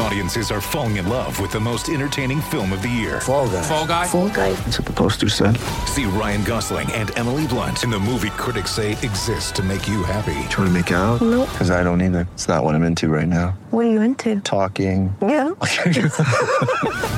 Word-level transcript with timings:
Audiences 0.00 0.50
are 0.52 0.60
falling 0.60 0.96
in 0.96 1.08
love 1.08 1.40
with 1.40 1.50
the 1.50 1.58
most 1.58 1.88
entertaining 1.88 2.40
film 2.40 2.72
of 2.72 2.82
the 2.82 2.88
year. 2.88 3.20
Fall 3.20 3.48
guy. 3.48 3.62
Fall 3.62 3.86
guy. 3.86 4.06
Fall 4.06 4.28
guy. 4.28 4.52
That's 4.52 4.78
what 4.78 4.86
the 4.86 4.92
poster 4.92 5.28
said. 5.28 5.56
See 5.86 6.04
Ryan 6.04 6.44
Gosling 6.44 6.90
and 6.92 7.10
Emily 7.18 7.46
Blunt 7.48 7.82
in 7.82 7.90
the 7.90 7.98
movie 7.98 8.30
critics 8.30 8.70
say 8.70 8.92
exists 8.92 9.50
to 9.52 9.62
make 9.62 9.88
you 9.88 10.04
happy. 10.04 10.34
Trying 10.50 10.68
to 10.68 10.70
make 10.70 10.90
it 10.92 10.94
out? 10.94 11.20
Nope. 11.20 11.48
Because 11.50 11.70
I 11.70 11.82
don't 11.82 12.00
either. 12.00 12.28
It's 12.34 12.46
not 12.46 12.62
what 12.62 12.74
I'm 12.76 12.84
into 12.84 13.08
right 13.08 13.26
now. 13.26 13.58
What 13.70 13.86
are 13.86 13.90
you 13.90 14.00
into? 14.00 14.40
Talking. 14.40 15.14
Yeah. 15.20 15.50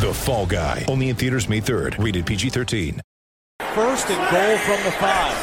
The 0.00 0.12
Fall 0.14 0.46
Guy. 0.46 0.86
Only 0.88 1.10
in 1.10 1.16
theaters 1.16 1.46
May 1.48 1.60
3rd. 1.60 2.02
Rated 2.02 2.24
PG-13. 2.24 3.00
First 3.74 4.08
and 4.08 4.16
goal 4.32 4.56
from 4.64 4.80
the 4.84 4.92
five. 4.96 5.36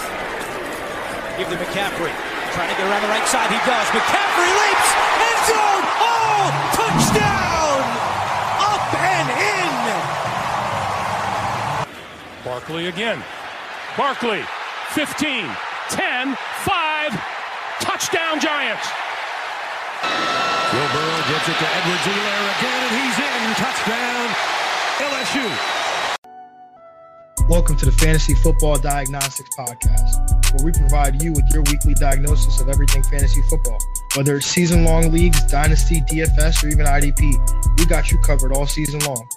Give 1.38 1.48
to 1.48 1.56
McCaffrey. 1.56 2.10
Trying 2.58 2.70
to 2.74 2.76
get 2.82 2.90
around 2.90 3.04
the 3.04 3.14
right 3.14 3.28
side. 3.28 3.50
He 3.54 3.62
does. 3.70 3.88
McCaffrey 3.94 4.50
leaps. 4.50 4.90
End 5.22 5.42
zone. 5.46 5.86
Oh! 6.02 6.50
Touchdown! 6.74 7.86
Up 8.58 8.82
and 8.98 9.30
in. 9.30 9.78
Barkley 12.48 12.88
again. 12.88 13.22
Barkley, 13.98 14.42
15, 14.92 15.44
10, 15.90 16.38
5. 16.64 17.12
Touchdown 17.82 18.40
Giants. 18.40 18.88
Joe 20.72 20.88
Burrow 20.96 21.24
gets 21.28 21.44
it 21.44 21.58
to 21.60 21.68
Edwards 21.68 22.08
Helaire 22.08 22.48
again, 22.56 22.82
and 22.88 22.96
he's 23.04 23.20
in. 23.20 23.52
Touchdown, 23.60 24.28
LSU. 25.12 25.44
Welcome 27.50 27.76
to 27.76 27.86
the 27.86 27.92
Fantasy 27.92 28.34
Football 28.36 28.80
Diagnostics 28.80 29.50
Podcast, 29.60 30.54
where 30.54 30.64
we 30.64 30.72
provide 30.72 31.22
you 31.22 31.34
with 31.34 31.44
your 31.54 31.64
weekly 31.64 31.96
diagnosis 31.96 32.62
of 32.62 32.70
everything 32.70 33.04
fantasy 33.04 33.42
football. 33.50 33.78
Whether 34.16 34.38
it's 34.38 34.46
season 34.46 34.86
long 34.86 35.12
leagues, 35.12 35.44
dynasty, 35.52 36.00
DFS, 36.00 36.64
or 36.64 36.70
even 36.70 36.86
IDP, 36.86 37.78
we 37.78 37.86
got 37.88 38.10
you 38.10 38.18
covered 38.20 38.54
all 38.54 38.66
season 38.66 39.02
long. 39.02 39.28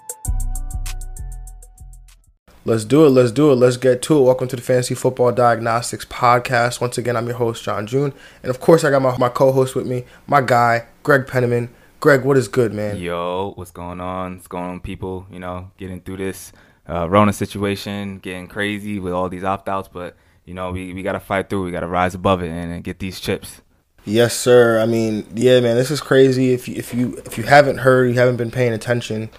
Let's 2.67 2.85
do 2.85 3.07
it. 3.07 3.09
Let's 3.09 3.33
do 3.33 3.51
it. 3.51 3.55
Let's 3.55 3.79
get 3.79 4.03
to 4.03 4.19
it. 4.19 4.23
Welcome 4.23 4.47
to 4.49 4.57
the 4.57 4.61
Fantasy 4.61 4.95
Football 4.95 5.33
Diagnostics 5.33 6.05
Podcast. 6.05 6.79
Once 6.79 6.99
again, 6.99 7.17
I'm 7.17 7.27
your 7.27 7.37
host, 7.37 7.65
John 7.65 7.87
June. 7.87 8.13
And 8.43 8.51
of 8.51 8.61
course, 8.61 8.85
I 8.85 8.91
got 8.91 9.01
my, 9.01 9.17
my 9.17 9.31
co 9.31 9.51
host 9.51 9.75
with 9.75 9.87
me, 9.87 10.05
my 10.27 10.43
guy, 10.43 10.85
Greg 11.03 11.27
Penniman. 11.27 11.71
Greg, 12.01 12.23
what 12.23 12.37
is 12.37 12.49
good, 12.49 12.75
man? 12.75 12.99
Yo, 12.99 13.55
what's 13.57 13.71
going 13.71 13.99
on? 13.99 14.35
What's 14.35 14.47
going 14.47 14.65
on, 14.65 14.81
people? 14.81 15.27
You 15.31 15.39
know, 15.39 15.71
getting 15.79 16.03
through 16.03 16.19
this 16.19 16.53
uh, 16.87 17.09
Rona 17.09 17.33
situation, 17.33 18.19
getting 18.19 18.47
crazy 18.47 18.99
with 18.99 19.15
all 19.15 19.31
these 19.31 19.43
opt 19.43 19.67
outs, 19.67 19.89
but, 19.89 20.15
you 20.45 20.53
know, 20.53 20.71
we, 20.71 20.93
we 20.93 21.03
got 21.03 21.13
to 21.13 21.21
fight 21.21 21.49
through. 21.49 21.65
We 21.65 21.71
got 21.71 21.81
to 21.81 21.87
rise 21.87 22.15
above 22.15 22.43
it 22.43 22.51
and, 22.51 22.75
and 22.75 22.85
get 22.85 22.99
these 22.99 23.21
chips. 23.21 23.63
Yes, 24.05 24.37
sir. 24.37 24.79
I 24.81 24.85
mean, 24.85 25.27
yeah, 25.35 25.61
man, 25.61 25.77
this 25.77 25.91
is 25.91 26.03
crazy. 26.03 26.53
If 26.53 26.69
you, 26.69 26.75
if 26.77 26.93
you 26.93 27.23
if 27.25 27.39
you 27.39 27.45
haven't 27.45 27.79
heard, 27.79 28.11
you 28.11 28.19
haven't 28.19 28.37
been 28.37 28.51
paying 28.51 28.75
attention, 28.75 29.31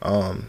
um, 0.00 0.48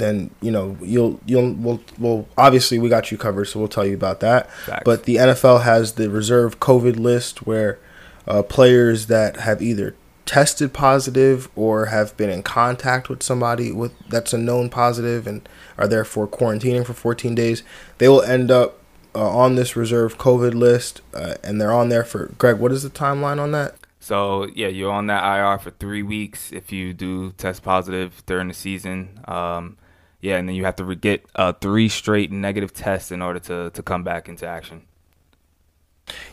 then 0.00 0.30
you 0.40 0.50
know 0.50 0.76
you'll 0.82 1.20
you'll 1.26 1.52
we'll, 1.54 1.80
well 1.98 2.26
obviously 2.36 2.78
we 2.78 2.88
got 2.88 3.10
you 3.10 3.18
covered, 3.18 3.46
so 3.46 3.58
we'll 3.58 3.68
tell 3.68 3.86
you 3.86 3.94
about 3.94 4.20
that. 4.20 4.50
Facts. 4.50 4.82
But 4.84 5.04
the 5.04 5.16
NFL 5.16 5.62
has 5.62 5.92
the 5.92 6.10
reserve 6.10 6.60
COVID 6.60 6.98
list 6.98 7.46
where 7.46 7.78
uh, 8.26 8.42
players 8.42 9.06
that 9.06 9.38
have 9.38 9.62
either 9.62 9.94
tested 10.26 10.72
positive 10.72 11.48
or 11.56 11.86
have 11.86 12.16
been 12.16 12.30
in 12.30 12.42
contact 12.42 13.08
with 13.08 13.22
somebody 13.22 13.72
with 13.72 13.92
that's 14.08 14.32
a 14.32 14.38
known 14.38 14.68
positive 14.68 15.26
and 15.26 15.48
are 15.76 15.88
therefore 15.88 16.28
quarantining 16.28 16.86
for 16.86 16.92
14 16.92 17.34
days, 17.34 17.62
they 17.98 18.08
will 18.08 18.22
end 18.22 18.50
up 18.50 18.78
uh, 19.14 19.28
on 19.28 19.56
this 19.56 19.74
reserve 19.74 20.18
COVID 20.18 20.54
list, 20.54 21.00
uh, 21.14 21.34
and 21.42 21.60
they're 21.60 21.72
on 21.72 21.88
there 21.88 22.04
for 22.04 22.32
Greg. 22.38 22.58
What 22.58 22.70
is 22.70 22.84
the 22.84 22.90
timeline 22.90 23.40
on 23.40 23.50
that? 23.52 23.74
So, 23.98 24.46
yeah, 24.54 24.68
you're 24.68 24.92
on 24.92 25.08
that 25.08 25.24
IR 25.24 25.58
for 25.58 25.70
three 25.72 26.02
weeks 26.02 26.52
if 26.52 26.70
you 26.72 26.94
do 26.94 27.32
test 27.32 27.62
positive 27.62 28.22
during 28.26 28.48
the 28.48 28.54
season. 28.54 29.20
Um, 29.26 29.76
yeah, 30.20 30.36
and 30.36 30.48
then 30.48 30.54
you 30.54 30.64
have 30.64 30.76
to 30.76 30.94
get 30.94 31.24
uh, 31.34 31.52
three 31.54 31.88
straight 31.88 32.30
negative 32.30 32.74
tests 32.74 33.10
in 33.10 33.22
order 33.22 33.38
to, 33.40 33.70
to 33.70 33.82
come 33.82 34.04
back 34.04 34.28
into 34.28 34.46
action. 34.46 34.82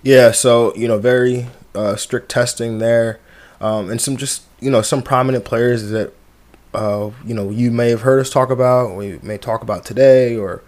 Yeah, 0.03 0.31
so 0.31 0.75
you 0.75 0.87
know, 0.87 0.97
very 0.97 1.47
uh, 1.75 1.95
strict 1.95 2.29
testing 2.29 2.79
there, 2.79 3.19
um, 3.61 3.89
and 3.89 4.01
some 4.01 4.17
just 4.17 4.43
you 4.59 4.69
know 4.69 4.81
some 4.81 5.01
prominent 5.01 5.45
players 5.45 5.89
that 5.89 6.13
uh, 6.73 7.11
you 7.25 7.33
know 7.33 7.49
you 7.49 7.71
may 7.71 7.89
have 7.89 8.01
heard 8.01 8.19
us 8.19 8.29
talk 8.29 8.49
about, 8.49 8.95
we 8.95 9.19
may 9.21 9.37
talk 9.37 9.61
about 9.61 9.85
today, 9.85 10.35
or 10.35 10.63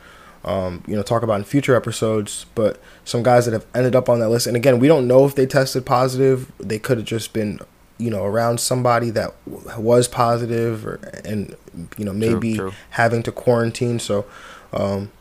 um, 0.45 0.83
you 0.87 0.95
know 0.95 1.01
talk 1.03 1.23
about 1.23 1.35
in 1.35 1.43
future 1.43 1.75
episodes. 1.75 2.45
But 2.55 2.79
some 3.03 3.23
guys 3.23 3.45
that 3.45 3.51
have 3.51 3.65
ended 3.73 3.95
up 3.95 4.07
on 4.07 4.19
that 4.19 4.29
list, 4.29 4.47
and 4.47 4.55
again, 4.55 4.79
we 4.79 4.87
don't 4.87 5.07
know 5.07 5.25
if 5.25 5.35
they 5.35 5.45
tested 5.45 5.85
positive. 5.85 6.51
They 6.57 6.79
could 6.79 6.97
have 6.97 7.07
just 7.07 7.33
been 7.33 7.59
you 7.99 8.09
know 8.09 8.25
around 8.25 8.59
somebody 8.59 9.11
that 9.11 9.35
was 9.45 10.07
positive, 10.07 10.87
or 10.87 10.95
and 11.23 11.55
you 11.97 12.05
know 12.05 12.13
maybe 12.13 12.55
true. 12.55 12.73
having 12.91 13.23
to 13.23 13.31
quarantine. 13.31 13.99
So. 13.99 14.25
Um, 14.73 15.11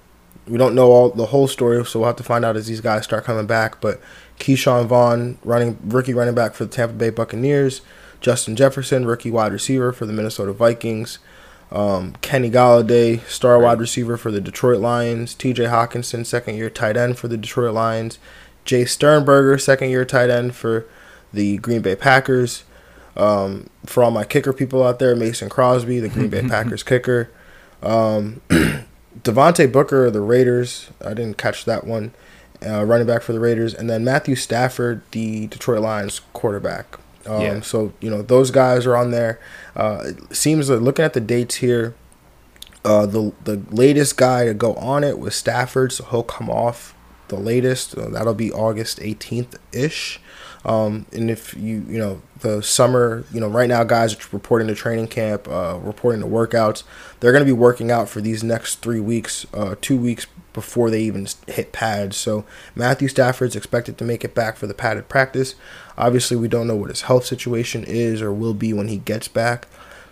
we 0.46 0.56
don't 0.56 0.74
know 0.74 0.90
all 0.90 1.10
the 1.10 1.26
whole 1.26 1.46
story, 1.46 1.84
so 1.84 2.00
we'll 2.00 2.06
have 2.06 2.16
to 2.16 2.22
find 2.22 2.42
out 2.42 2.56
as 2.56 2.66
these 2.66 2.80
guys 2.80 3.04
start 3.04 3.24
coming 3.24 3.46
back. 3.46 3.82
But 3.82 4.00
Ke'Shawn 4.38 4.86
Vaughn, 4.86 5.38
running 5.44 5.78
rookie 5.84 6.14
running 6.14 6.34
back 6.34 6.54
for 6.54 6.64
the 6.64 6.70
Tampa 6.70 6.94
Bay 6.94 7.10
Buccaneers, 7.10 7.82
Justin 8.20 8.56
Jefferson, 8.56 9.04
rookie 9.04 9.30
wide 9.30 9.52
receiver 9.52 9.92
for 9.92 10.06
the 10.06 10.12
Minnesota 10.12 10.52
Vikings, 10.52 11.18
um, 11.70 12.14
Kenny 12.20 12.50
Golladay, 12.50 13.20
star 13.28 13.58
wide 13.58 13.80
receiver 13.80 14.16
for 14.16 14.30
the 14.30 14.40
Detroit 14.40 14.80
Lions, 14.80 15.34
T.J. 15.34 15.64
Hockenson, 15.64 16.24
second 16.24 16.56
year 16.56 16.70
tight 16.70 16.96
end 16.96 17.18
for 17.18 17.28
the 17.28 17.36
Detroit 17.36 17.74
Lions, 17.74 18.18
Jace 18.64 18.88
Sternberger, 18.90 19.58
second 19.58 19.90
year 19.90 20.04
tight 20.04 20.30
end 20.30 20.54
for 20.54 20.86
the 21.32 21.58
Green 21.58 21.82
Bay 21.82 21.94
Packers. 21.94 22.64
Um, 23.18 23.68
for 23.84 24.04
all 24.04 24.10
my 24.10 24.24
kicker 24.24 24.52
people 24.52 24.82
out 24.84 24.98
there, 25.00 25.16
Mason 25.16 25.48
Crosby, 25.48 25.98
the 26.00 26.08
Green 26.08 26.28
Bay 26.28 26.42
Packers 26.48 26.82
kicker. 26.82 27.30
Um, 27.82 28.40
Devontae 29.22 29.70
Booker 29.72 30.06
of 30.06 30.12
the 30.12 30.20
Raiders. 30.20 30.90
I 31.04 31.14
didn't 31.14 31.36
catch 31.36 31.64
that 31.64 31.84
one. 31.84 32.12
Uh, 32.64 32.84
running 32.84 33.06
back 33.06 33.22
for 33.22 33.32
the 33.32 33.38
Raiders, 33.40 33.72
and 33.72 33.88
then 33.88 34.02
Matthew 34.04 34.34
Stafford, 34.34 35.02
the 35.12 35.46
Detroit 35.46 35.80
Lions 35.80 36.20
quarterback. 36.32 36.98
Um, 37.26 37.40
Yeah. 37.40 37.60
So 37.60 37.92
you 38.00 38.10
know 38.10 38.22
those 38.22 38.50
guys 38.50 38.84
are 38.86 38.96
on 38.96 39.10
there. 39.12 39.38
Uh, 39.76 40.02
it 40.06 40.34
seems 40.36 40.68
like 40.68 40.80
looking 40.80 41.04
at 41.04 41.12
the 41.12 41.20
dates 41.20 41.56
here, 41.56 41.94
uh, 42.84 43.06
the 43.06 43.32
the 43.44 43.62
latest 43.70 44.16
guy 44.16 44.44
to 44.44 44.54
go 44.54 44.74
on 44.74 45.04
it 45.04 45.18
was 45.20 45.36
Stafford, 45.36 45.92
so 45.92 46.04
he'll 46.06 46.22
come 46.24 46.50
off 46.50 46.94
the 47.28 47.36
latest. 47.36 47.94
That'll 47.96 48.34
be 48.34 48.50
August 48.52 48.98
18th 48.98 49.56
ish. 49.72 50.20
Um, 50.68 51.06
and 51.12 51.30
if 51.30 51.54
you 51.54 51.84
you 51.88 51.98
know 51.98 52.20
the 52.40 52.62
summer, 52.62 53.24
you 53.32 53.40
know 53.40 53.48
right 53.48 53.68
now 53.68 53.84
guys 53.84 54.14
are 54.14 54.28
reporting 54.32 54.68
to 54.68 54.74
training 54.74 55.08
camp, 55.08 55.48
uh, 55.48 55.78
reporting 55.82 56.20
to 56.20 56.26
workouts. 56.26 56.82
They're 57.20 57.32
going 57.32 57.44
to 57.44 57.46
be 57.46 57.52
working 57.52 57.90
out 57.90 58.08
for 58.08 58.20
these 58.20 58.44
next 58.44 58.76
three 58.76 59.00
weeks, 59.00 59.46
uh, 59.54 59.76
two 59.80 59.96
weeks 59.96 60.26
before 60.52 60.90
they 60.90 61.02
even 61.02 61.26
hit 61.46 61.72
pads. 61.72 62.16
So 62.16 62.44
Matthew 62.74 63.08
Stafford's 63.08 63.56
expected 63.56 63.96
to 63.98 64.04
make 64.04 64.24
it 64.24 64.34
back 64.34 64.56
for 64.56 64.66
the 64.66 64.74
padded 64.74 65.08
practice. 65.08 65.54
Obviously, 65.96 66.36
we 66.36 66.48
don't 66.48 66.66
know 66.66 66.76
what 66.76 66.90
his 66.90 67.02
health 67.02 67.24
situation 67.24 67.84
is 67.84 68.20
or 68.20 68.32
will 68.32 68.54
be 68.54 68.72
when 68.72 68.88
he 68.88 68.98
gets 68.98 69.28
back. 69.28 69.66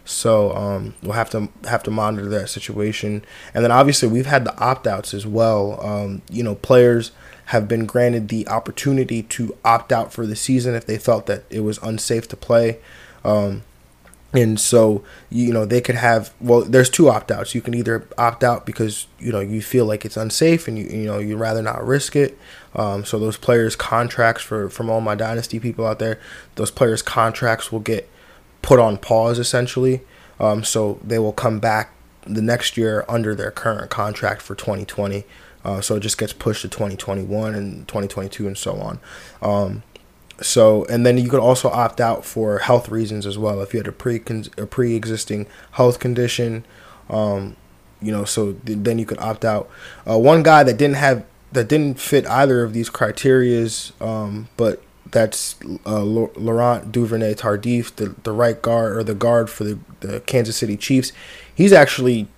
So 0.06 0.54
um, 0.54 0.94
we'll 1.02 1.12
have 1.12 1.30
to 1.30 1.48
have 1.64 1.82
to 1.82 1.90
monitor 1.90 2.28
that 2.28 2.48
situation. 2.48 3.24
And 3.52 3.64
then 3.64 3.72
obviously 3.72 4.08
we've 4.08 4.26
had 4.26 4.44
the 4.44 4.56
opt 4.58 4.86
outs 4.86 5.12
as 5.12 5.26
well. 5.26 5.84
Um, 5.84 6.22
you 6.30 6.42
know, 6.44 6.54
players 6.54 7.10
have 7.46 7.68
been 7.68 7.86
granted 7.86 8.28
the 8.28 8.46
opportunity 8.48 9.22
to 9.22 9.56
opt 9.64 9.92
out 9.92 10.12
for 10.12 10.26
the 10.26 10.36
season 10.36 10.74
if 10.74 10.84
they 10.86 10.98
felt 10.98 11.26
that 11.26 11.44
it 11.48 11.60
was 11.60 11.78
unsafe 11.78 12.26
to 12.28 12.36
play. 12.36 12.78
Um, 13.24 13.62
and 14.32 14.60
so 14.60 15.04
you 15.30 15.52
know 15.52 15.64
they 15.64 15.80
could 15.80 15.94
have 15.94 16.34
well 16.40 16.62
there's 16.62 16.90
two 16.90 17.08
opt 17.08 17.30
outs. 17.30 17.54
You 17.54 17.60
can 17.60 17.74
either 17.74 18.06
opt 18.18 18.42
out 18.42 18.66
because 18.66 19.06
you 19.18 19.32
know 19.32 19.40
you 19.40 19.62
feel 19.62 19.86
like 19.86 20.04
it's 20.04 20.16
unsafe 20.16 20.66
and 20.66 20.78
you 20.78 20.84
you 20.86 21.06
know 21.06 21.18
you'd 21.18 21.38
rather 21.38 21.62
not 21.62 21.84
risk 21.86 22.16
it. 22.16 22.36
Um, 22.74 23.04
so 23.04 23.18
those 23.18 23.36
players 23.36 23.76
contracts 23.76 24.42
for 24.42 24.68
from 24.68 24.90
all 24.90 25.00
my 25.00 25.14
dynasty 25.14 25.58
people 25.60 25.86
out 25.86 25.98
there 25.98 26.20
those 26.56 26.70
players 26.70 27.00
contracts 27.00 27.70
will 27.70 27.80
get 27.80 28.08
put 28.62 28.78
on 28.78 28.98
pause 28.98 29.38
essentially. 29.38 30.02
Um, 30.38 30.64
so 30.64 30.98
they 31.02 31.18
will 31.18 31.32
come 31.32 31.60
back 31.60 31.92
the 32.24 32.42
next 32.42 32.76
year 32.76 33.04
under 33.08 33.34
their 33.34 33.52
current 33.52 33.88
contract 33.88 34.42
for 34.42 34.54
2020 34.54 35.24
uh, 35.66 35.80
so 35.80 35.96
it 35.96 36.00
just 36.00 36.16
gets 36.16 36.32
pushed 36.32 36.62
to 36.62 36.68
2021 36.68 37.54
and 37.54 37.88
2022 37.88 38.46
and 38.46 38.56
so 38.56 38.76
on 38.76 39.00
um, 39.42 39.82
so 40.40 40.84
and 40.86 41.04
then 41.04 41.18
you 41.18 41.28
could 41.28 41.40
also 41.40 41.68
opt 41.68 42.00
out 42.00 42.24
for 42.24 42.60
health 42.60 42.88
reasons 42.88 43.26
as 43.26 43.36
well 43.36 43.60
if 43.60 43.74
you 43.74 43.80
had 43.80 43.88
a 43.88 43.92
pre 43.92 44.22
a 44.56 44.66
pre-existing 44.66 45.46
health 45.72 45.98
condition 45.98 46.64
um 47.10 47.56
you 48.00 48.12
know 48.12 48.24
so 48.24 48.52
th- 48.52 48.78
then 48.82 48.98
you 48.98 49.04
could 49.04 49.18
opt 49.18 49.44
out 49.44 49.68
uh, 50.08 50.16
one 50.16 50.42
guy 50.42 50.62
that 50.62 50.76
didn't 50.76 50.96
have 50.96 51.24
that 51.52 51.68
didn't 51.68 51.98
fit 51.98 52.26
either 52.26 52.62
of 52.62 52.72
these 52.72 52.88
criterias 52.88 53.92
um 54.00 54.48
but 54.56 54.82
that's 55.10 55.56
uh, 55.86 56.02
Laurent 56.02 56.90
Duvernay 56.90 57.34
Tardif, 57.34 57.94
the, 57.94 58.14
the 58.24 58.32
right 58.32 58.60
guard 58.60 58.96
or 58.96 59.04
the 59.04 59.14
guard 59.14 59.48
for 59.48 59.64
the, 59.64 59.78
the 60.00 60.20
Kansas 60.20 60.56
City 60.56 60.76
Chiefs. 60.76 61.12
He's 61.54 61.72
actually 61.72 62.28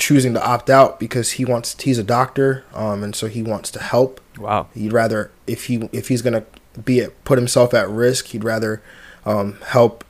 choosing 0.00 0.34
to 0.34 0.44
opt 0.44 0.68
out 0.68 0.98
because 0.98 1.32
he 1.32 1.44
wants 1.44 1.80
he's 1.80 1.98
a 1.98 2.02
doctor, 2.02 2.64
um, 2.74 3.04
and 3.04 3.14
so 3.14 3.28
he 3.28 3.42
wants 3.42 3.70
to 3.70 3.80
help. 3.80 4.20
Wow. 4.38 4.66
He'd 4.74 4.92
rather 4.92 5.30
if 5.46 5.66
he 5.66 5.88
if 5.92 6.08
he's 6.08 6.22
gonna 6.22 6.44
be 6.84 7.00
at, 7.00 7.24
put 7.24 7.38
himself 7.38 7.72
at 7.74 7.88
risk, 7.88 8.28
he'd 8.28 8.42
rather 8.42 8.82
um, 9.24 9.58
help 9.66 10.04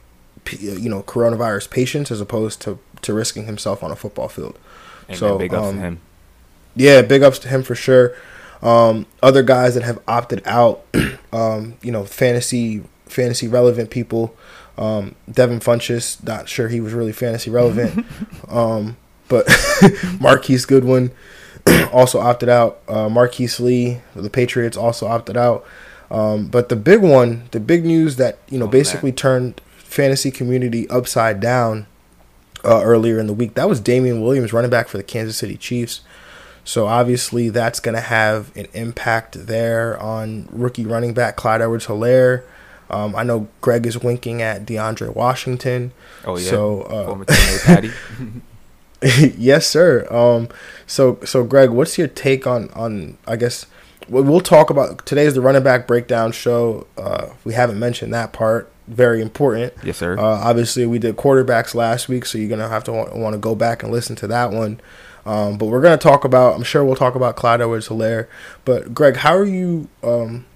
you 0.58 0.88
know 0.88 1.02
coronavirus 1.02 1.70
patients 1.70 2.10
as 2.10 2.20
opposed 2.20 2.62
to 2.62 2.78
to 3.02 3.12
risking 3.12 3.46
himself 3.46 3.82
on 3.82 3.90
a 3.90 3.96
football 3.96 4.28
field. 4.28 4.58
Amen. 5.06 5.18
so 5.18 5.38
big 5.38 5.52
ups 5.52 5.68
um, 5.68 5.74
to 5.74 5.80
him. 5.80 6.00
yeah, 6.76 7.02
big 7.02 7.22
ups 7.22 7.38
to 7.40 7.48
him 7.48 7.62
for 7.62 7.74
sure. 7.74 8.14
Um, 8.62 9.06
other 9.22 9.42
guys 9.42 9.74
that 9.74 9.82
have 9.82 10.00
opted 10.06 10.42
out, 10.44 10.84
um, 11.32 11.74
you 11.82 11.90
know, 11.90 12.04
fantasy 12.04 12.84
fantasy 13.06 13.48
relevant 13.48 13.90
people. 13.90 14.36
Um, 14.78 15.14
Devin 15.30 15.60
Funchess, 15.60 16.22
not 16.24 16.48
sure 16.48 16.68
he 16.68 16.80
was 16.80 16.94
really 16.94 17.12
fantasy 17.12 17.50
relevant, 17.50 18.06
um, 18.48 18.96
but 19.30 19.48
Marquise 20.20 20.66
Goodwin 20.66 21.10
also 21.92 22.20
opted 22.20 22.50
out. 22.50 22.80
Uh, 22.86 23.08
Marqise 23.08 23.58
Lee, 23.60 24.00
the 24.14 24.28
Patriots, 24.28 24.76
also 24.76 25.06
opted 25.06 25.38
out. 25.38 25.64
Um, 26.10 26.48
but 26.48 26.68
the 26.68 26.76
big 26.76 27.00
one, 27.00 27.48
the 27.52 27.60
big 27.60 27.86
news 27.86 28.16
that 28.16 28.38
you 28.50 28.58
know 28.58 28.66
Oh, 28.66 28.68
basically 28.68 29.12
turned 29.12 29.62
fantasy 29.78 30.30
community 30.30 30.88
upside 30.90 31.40
down 31.40 31.86
uh, 32.64 32.82
earlier 32.82 33.18
in 33.18 33.26
the 33.26 33.32
week. 33.32 33.54
That 33.54 33.68
was 33.68 33.80
Damien 33.80 34.20
Williams, 34.20 34.52
running 34.52 34.70
back 34.70 34.88
for 34.88 34.98
the 34.98 35.02
Kansas 35.02 35.38
City 35.38 35.56
Chiefs. 35.56 36.02
So 36.64 36.86
obviously 36.86 37.48
that's 37.48 37.80
going 37.80 37.94
to 37.94 38.00
have 38.00 38.54
an 38.56 38.66
impact 38.74 39.46
there 39.46 39.98
on 39.98 40.48
rookie 40.52 40.84
running 40.84 41.14
back 41.14 41.36
Clyde 41.36 41.62
Edwards-Helaire. 41.62 42.42
Um, 42.90 43.16
I 43.16 43.22
know 43.22 43.48
Greg 43.60 43.86
is 43.86 43.98
winking 43.98 44.42
at 44.42 44.66
DeAndre 44.66 45.14
Washington. 45.14 45.92
Oh 46.24 46.36
yeah. 46.36 46.50
So 46.50 46.82
uh, 46.82 47.06
Former 47.06 47.24
teammate 47.24 47.64
Patty. 47.64 47.90
yes, 49.36 49.66
sir. 49.66 50.06
Um, 50.10 50.48
so 50.86 51.18
so 51.24 51.44
Greg, 51.44 51.70
what's 51.70 51.96
your 51.96 52.08
take 52.08 52.46
on 52.46 52.70
on 52.70 53.18
I 53.26 53.36
guess 53.36 53.66
we'll 54.08 54.24
we'll 54.24 54.40
talk 54.40 54.70
about 54.70 55.06
today's 55.06 55.34
the 55.34 55.40
running 55.40 55.62
back 55.62 55.86
breakdown 55.86 56.32
show. 56.32 56.86
Uh, 56.98 57.30
we 57.44 57.54
haven't 57.54 57.78
mentioned 57.78 58.12
that 58.12 58.32
part. 58.32 58.70
Very 58.88 59.22
important. 59.22 59.72
yes, 59.84 59.98
sir. 59.98 60.18
Uh, 60.18 60.22
obviously, 60.22 60.84
we 60.84 60.98
did 60.98 61.16
quarterbacks 61.16 61.74
last 61.74 62.08
week, 62.08 62.26
so 62.26 62.38
you're 62.38 62.48
gonna 62.48 62.68
have 62.68 62.84
to 62.84 62.92
want, 62.92 63.14
want 63.16 63.34
to 63.34 63.38
go 63.38 63.54
back 63.54 63.82
and 63.82 63.92
listen 63.92 64.16
to 64.16 64.26
that 64.26 64.50
one. 64.50 64.80
Um, 65.24 65.58
but 65.58 65.66
we're 65.66 65.80
gonna 65.80 65.96
talk 65.96 66.24
about. 66.24 66.56
I'm 66.56 66.64
sure 66.64 66.84
we'll 66.84 66.96
talk 66.96 67.14
about 67.14 67.36
Clyde 67.36 67.60
Edwards-Helaire. 67.60 68.26
But 68.64 68.92
Greg, 68.92 69.16
how 69.16 69.36
are 69.36 69.44
you? 69.44 69.88
Um, 70.02 70.46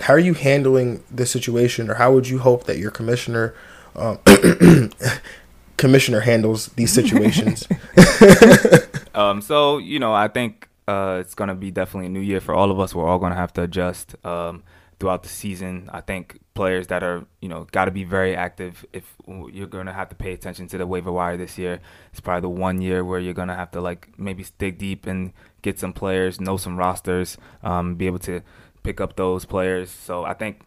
how 0.00 0.14
are 0.14 0.18
you 0.18 0.34
handling 0.34 1.02
this 1.10 1.30
situation, 1.30 1.90
or 1.90 1.94
how 1.94 2.12
would 2.12 2.28
you 2.28 2.38
hope 2.38 2.64
that 2.64 2.78
your 2.78 2.90
commissioner, 2.90 3.54
um, 3.96 4.18
commissioner 5.78 6.20
handles 6.20 6.66
these 6.76 6.92
situations? 6.92 7.66
Um, 9.18 9.42
so 9.42 9.78
you 9.78 9.98
know, 9.98 10.14
I 10.14 10.28
think 10.28 10.68
uh, 10.86 11.18
it's 11.20 11.34
gonna 11.34 11.56
be 11.56 11.72
definitely 11.72 12.06
a 12.06 12.10
new 12.10 12.20
year 12.20 12.40
for 12.40 12.54
all 12.54 12.70
of 12.70 12.78
us. 12.78 12.94
We're 12.94 13.06
all 13.06 13.18
gonna 13.18 13.34
have 13.34 13.52
to 13.54 13.62
adjust 13.62 14.14
um, 14.24 14.62
throughout 15.00 15.24
the 15.24 15.28
season. 15.28 15.90
I 15.92 16.02
think 16.02 16.38
players 16.54 16.86
that 16.86 17.02
are 17.02 17.26
you 17.40 17.48
know 17.48 17.66
got 17.72 17.86
to 17.86 17.90
be 17.90 18.04
very 18.04 18.36
active. 18.36 18.86
If 18.92 19.12
you're 19.26 19.66
gonna 19.66 19.92
have 19.92 20.08
to 20.10 20.14
pay 20.14 20.32
attention 20.32 20.68
to 20.68 20.78
the 20.78 20.86
waiver 20.86 21.10
wire 21.10 21.36
this 21.36 21.58
year, 21.58 21.80
it's 22.12 22.20
probably 22.20 22.42
the 22.42 22.48
one 22.48 22.80
year 22.80 23.04
where 23.04 23.18
you're 23.18 23.34
gonna 23.34 23.56
have 23.56 23.72
to 23.72 23.80
like 23.80 24.16
maybe 24.16 24.46
dig 24.58 24.78
deep 24.78 25.04
and 25.04 25.32
get 25.62 25.80
some 25.80 25.92
players, 25.92 26.40
know 26.40 26.56
some 26.56 26.76
rosters, 26.76 27.36
um, 27.64 27.96
be 27.96 28.06
able 28.06 28.20
to 28.20 28.42
pick 28.84 29.00
up 29.00 29.16
those 29.16 29.44
players. 29.44 29.90
So 29.90 30.24
I 30.24 30.34
think 30.34 30.60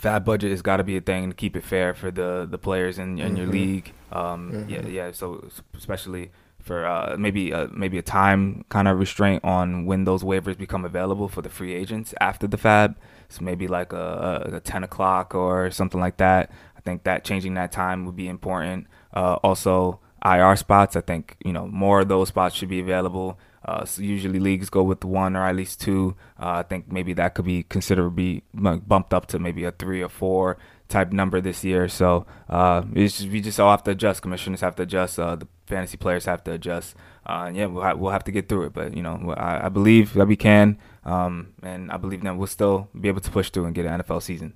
FAAB 0.00 0.24
budget 0.24 0.50
has 0.50 0.62
got 0.62 0.78
to 0.78 0.84
be 0.84 0.96
a 0.96 1.00
thing 1.00 1.30
to 1.30 1.34
keep 1.36 1.56
it 1.56 1.62
fair 1.64 1.94
for 1.94 2.10
the 2.10 2.46
the 2.50 2.58
players 2.58 2.98
in, 2.98 3.18
in 3.18 3.36
your 3.36 3.46
Mhm. 3.46 3.52
league. 3.52 3.92
Um, 4.12 4.52
Mhm. 4.52 4.70
Yeah, 4.70 4.86
yeah. 4.86 5.10
So 5.12 5.44
especially 5.76 6.30
for 6.60 6.86
uh, 6.86 7.16
maybe 7.18 7.52
uh, 7.52 7.68
maybe 7.72 7.98
a 7.98 8.02
time 8.02 8.64
kind 8.68 8.88
of 8.88 8.98
restraint 8.98 9.44
on 9.44 9.86
when 9.86 10.04
those 10.04 10.22
waivers 10.24 10.56
become 10.56 10.84
available 10.84 11.28
for 11.28 11.42
the 11.42 11.48
free 11.50 11.74
agents 11.74 12.14
after 12.20 12.46
the 12.46 12.56
FAAB. 12.56 12.94
So 13.28 13.44
maybe 13.44 13.66
like 13.68 13.92
a, 13.92 14.46
a, 14.52 14.56
a 14.56 14.60
ten 14.60 14.82
o'clock 14.84 15.34
or 15.34 15.70
something 15.70 16.00
like 16.00 16.16
that. 16.18 16.50
I 16.76 16.80
think 16.80 17.04
that 17.04 17.24
changing 17.24 17.54
that 17.54 17.70
time 17.72 18.04
would 18.06 18.16
be 18.16 18.28
important. 18.28 18.86
Uh, 19.14 19.34
also, 19.42 20.00
IR 20.24 20.56
spots. 20.56 20.96
I 20.96 21.00
think 21.02 21.36
you 21.44 21.52
know 21.52 21.66
more 21.66 22.00
of 22.00 22.08
those 22.08 22.28
spots 22.28 22.54
should 22.54 22.68
be 22.70 22.80
available. 22.80 23.38
Uh, 23.64 23.84
so 23.84 24.02
usually 24.02 24.38
leagues 24.38 24.68
go 24.68 24.82
with 24.82 25.04
one 25.04 25.36
or 25.36 25.46
at 25.46 25.56
least 25.56 25.80
two. 25.80 26.16
Uh, 26.38 26.58
I 26.58 26.62
think 26.62 26.90
maybe 26.90 27.12
that 27.14 27.34
could 27.34 27.44
be 27.44 27.62
considerably 27.64 28.42
bu- 28.52 28.80
bumped 28.80 29.14
up 29.14 29.26
to 29.26 29.38
maybe 29.38 29.64
a 29.64 29.70
three 29.72 30.02
or 30.02 30.08
four 30.08 30.58
type 30.88 31.12
number 31.12 31.40
this 31.40 31.64
year. 31.64 31.88
So 31.88 32.26
uh, 32.48 32.82
just, 32.82 33.28
we 33.28 33.40
just 33.40 33.58
all 33.58 33.70
have 33.70 33.82
to 33.84 33.92
adjust. 33.92 34.22
Commissioners 34.22 34.60
have 34.60 34.76
to 34.76 34.82
adjust. 34.82 35.18
Uh, 35.18 35.36
the 35.36 35.48
fantasy 35.66 35.96
players 35.96 36.26
have 36.26 36.44
to 36.44 36.52
adjust. 36.52 36.94
Uh, 37.26 37.50
yeah, 37.54 37.66
we'll, 37.66 37.82
ha- 37.82 37.94
we'll 37.94 38.12
have 38.12 38.24
to 38.24 38.32
get 38.32 38.48
through 38.48 38.66
it. 38.66 38.72
But 38.74 38.94
you 38.94 39.02
know, 39.02 39.34
I, 39.36 39.66
I 39.66 39.68
believe 39.70 40.12
that 40.14 40.26
we 40.26 40.36
can, 40.36 40.78
um, 41.04 41.54
and 41.62 41.90
I 41.90 41.96
believe 41.96 42.22
that 42.22 42.36
we'll 42.36 42.46
still 42.46 42.88
be 42.98 43.08
able 43.08 43.22
to 43.22 43.30
push 43.30 43.50
through 43.50 43.64
and 43.64 43.74
get 43.74 43.86
an 43.86 44.00
NFL 44.00 44.22
season. 44.22 44.54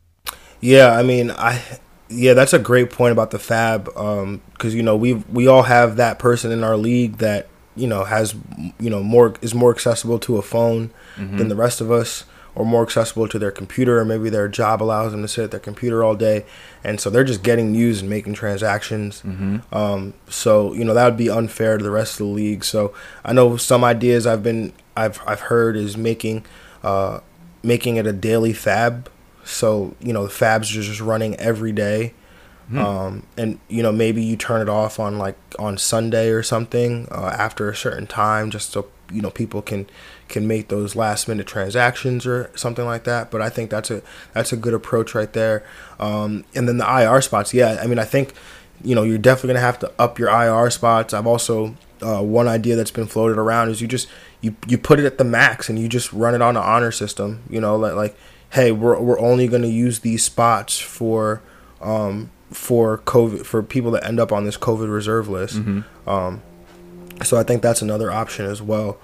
Yeah, 0.60 0.92
I 0.92 1.02
mean, 1.02 1.30
I 1.30 1.62
yeah, 2.10 2.34
that's 2.34 2.52
a 2.52 2.58
great 2.58 2.90
point 2.90 3.12
about 3.12 3.30
the 3.30 3.38
FAAB 3.38 4.40
because 4.52 4.74
you 4.74 4.82
know 4.82 4.96
we 4.96 5.14
we 5.14 5.46
all 5.46 5.62
have 5.62 5.96
that 5.96 6.18
person 6.18 6.50
in 6.50 6.62
our 6.62 6.76
league 6.76 7.18
that 7.18 7.48
you 7.78 7.86
know 7.86 8.04
has 8.04 8.34
you 8.78 8.90
know 8.90 9.02
more 9.02 9.34
is 9.40 9.54
more 9.54 9.70
accessible 9.70 10.18
to 10.20 10.36
a 10.36 10.42
phone 10.42 10.90
than 11.16 11.48
the 11.48 11.56
rest 11.56 11.80
of 11.80 11.90
us 11.90 12.24
or 12.54 12.64
more 12.66 12.82
accessible 12.82 13.28
to 13.28 13.38
their 13.38 13.52
computer 13.52 14.00
or 14.00 14.04
maybe 14.04 14.28
their 14.30 14.48
job 14.48 14.82
allows 14.82 15.12
them 15.12 15.22
to 15.22 15.28
sit 15.28 15.44
at 15.44 15.50
their 15.52 15.60
computer 15.60 16.02
all 16.02 16.16
day. 16.16 16.44
And 16.82 17.00
so 17.00 17.08
they're 17.08 17.22
just 17.22 17.42
getting 17.44 17.70
news 17.70 18.00
and 18.00 18.10
making 18.10 18.34
transactions. 18.34 19.22
Um, 19.72 20.14
so 20.28 20.72
you 20.74 20.84
know 20.84 20.94
that 20.94 21.04
would 21.04 21.16
be 21.16 21.30
unfair 21.30 21.78
to 21.78 21.84
the 21.84 21.90
rest 21.90 22.14
of 22.14 22.26
the 22.26 22.32
league. 22.32 22.64
So 22.64 22.92
i 23.24 23.32
know 23.32 23.56
some 23.56 23.84
ideas 23.84 24.26
i've 24.26 24.42
been 24.42 24.72
i've 24.96 25.20
i've 25.26 25.40
heard 25.42 25.76
is 25.76 25.96
making 25.96 26.44
uh, 26.82 27.20
making 27.62 27.96
it 27.96 28.06
a 28.06 28.12
daily 28.12 28.52
FAAB. 28.52 29.06
So 29.44 29.94
you 30.00 30.12
know 30.12 30.26
the 30.26 30.32
FAABs 30.32 30.70
are 30.78 30.82
just 30.82 31.00
running 31.00 31.36
every 31.36 31.72
day 31.72 32.12
um, 32.76 33.22
and 33.36 33.58
you 33.68 33.82
know 33.82 33.92
maybe 33.92 34.22
you 34.22 34.36
turn 34.36 34.60
it 34.60 34.68
off 34.68 35.00
on 35.00 35.16
like 35.16 35.36
on 35.58 35.78
sunday 35.78 36.28
or 36.28 36.42
something 36.42 37.08
uh, 37.10 37.34
after 37.38 37.70
a 37.70 37.74
certain 37.74 38.06
time 38.06 38.50
just 38.50 38.72
so 38.72 38.88
you 39.10 39.22
know 39.22 39.30
people 39.30 39.62
can 39.62 39.86
can 40.28 40.46
make 40.46 40.68
those 40.68 40.94
last 40.94 41.28
minute 41.28 41.46
transactions 41.46 42.26
or 42.26 42.50
something 42.54 42.84
like 42.84 43.04
that. 43.04 43.30
But 43.30 43.40
i 43.40 43.48
think 43.48 43.70
that's 43.70 43.90
a 43.90 44.02
that's 44.34 44.52
a 44.52 44.56
good 44.56 44.74
approach 44.74 45.14
right 45.14 45.32
there. 45.32 45.64
Um, 45.98 46.44
and 46.54 46.68
then 46.68 46.78
the 46.78 47.02
ir 47.02 47.20
spots 47.22 47.54
yeah 47.54 47.80
i 47.82 47.86
mean 47.86 47.98
i 47.98 48.04
think 48.04 48.34
you 48.84 48.94
know 48.94 49.02
you're 49.02 49.18
definitely 49.18 49.48
gonna 49.48 49.60
have 49.60 49.78
to 49.80 49.92
up 49.98 50.18
your 50.18 50.28
ir 50.28 50.70
spots. 50.70 51.14
I've 51.14 51.26
also 51.26 51.76
uh, 52.02 52.22
one 52.22 52.46
idea 52.46 52.76
that's 52.76 52.92
been 52.92 53.06
floated 53.06 53.38
around 53.38 53.70
is 53.70 53.80
you 53.80 53.88
just 53.88 54.08
you 54.40 54.54
you 54.66 54.78
put 54.78 55.00
it 55.00 55.04
at 55.04 55.18
the 55.18 55.24
max 55.24 55.68
and 55.68 55.78
you 55.78 55.88
just 55.88 56.12
run 56.12 56.34
it 56.34 56.42
on 56.42 56.56
an 56.56 56.62
honor 56.62 56.92
system 56.92 57.42
you 57.50 57.60
know 57.60 57.76
like, 57.76 57.94
like 57.94 58.16
hey 58.50 58.70
we're, 58.70 59.00
we're 59.00 59.18
only 59.18 59.48
to 59.48 59.66
use 59.66 60.00
these 60.00 60.24
spots 60.24 60.78
for 60.78 61.42
um, 61.80 62.30
for 62.50 62.98
covid 62.98 63.44
for 63.44 63.62
people 63.62 63.90
that 63.90 64.04
end 64.06 64.18
up 64.18 64.32
on 64.32 64.44
this 64.44 64.56
covid 64.56 64.92
reserve 64.92 65.28
list. 65.28 65.56
Um, 66.06 66.42
so 67.24 67.36
i 67.36 67.42
think 67.42 67.62
that's 67.62 67.82
another 67.82 68.10
option 68.10 68.46
as 68.46 68.62
well. 68.62 68.98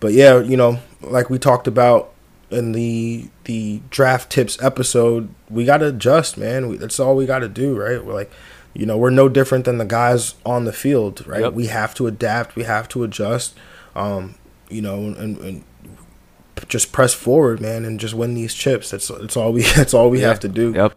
But 0.00 0.12
yeah 0.12 0.40
you 0.40 0.56
know 0.56 0.80
like 1.02 1.30
we 1.30 1.38
talked 1.38 1.66
about 1.66 2.12
in 2.50 2.72
the 2.72 3.28
the 3.44 3.80
draft 3.90 4.30
tips 4.30 4.60
episode 4.62 5.28
we 5.50 5.64
got 5.64 5.78
to 5.78 5.88
adjust 5.88 6.38
man. 6.38 6.68
We, 6.68 6.76
that's 6.76 6.98
all 6.98 7.14
we 7.14 7.26
got 7.26 7.40
to 7.40 7.48
do 7.48 7.78
right? 7.78 8.04
We're 8.04 8.14
like 8.14 8.30
you 8.74 8.86
know 8.86 8.96
we're 8.96 9.10
no 9.10 9.28
different 9.28 9.64
than 9.64 9.78
the 9.78 9.84
guys 9.84 10.34
on 10.46 10.64
the 10.64 10.72
field 10.72 11.26
right? 11.26 11.42
Yep. 11.42 11.52
we 11.52 11.66
have 11.66 11.94
to 11.94 12.06
adapt. 12.06 12.56
We 12.56 12.64
have 12.64 12.88
to 12.88 13.04
adjust 13.04 13.56
um, 13.94 14.34
you 14.68 14.82
know 14.82 14.94
and, 15.06 15.38
and 15.38 15.64
just 16.68 16.92
press 16.92 17.14
forward 17.14 17.60
man 17.60 17.84
and 17.84 18.00
just 18.00 18.14
win 18.14 18.34
these 18.34 18.54
chips. 18.54 18.90
That's 18.90 19.08
that's 19.20 19.36
all 19.36 19.52
we 19.52 19.62
that's 19.62 19.94
all 19.94 20.10
we 20.10 20.20
have 20.20 20.40
to 20.40 20.48
do. 20.48 20.72
Yep. 20.72 20.96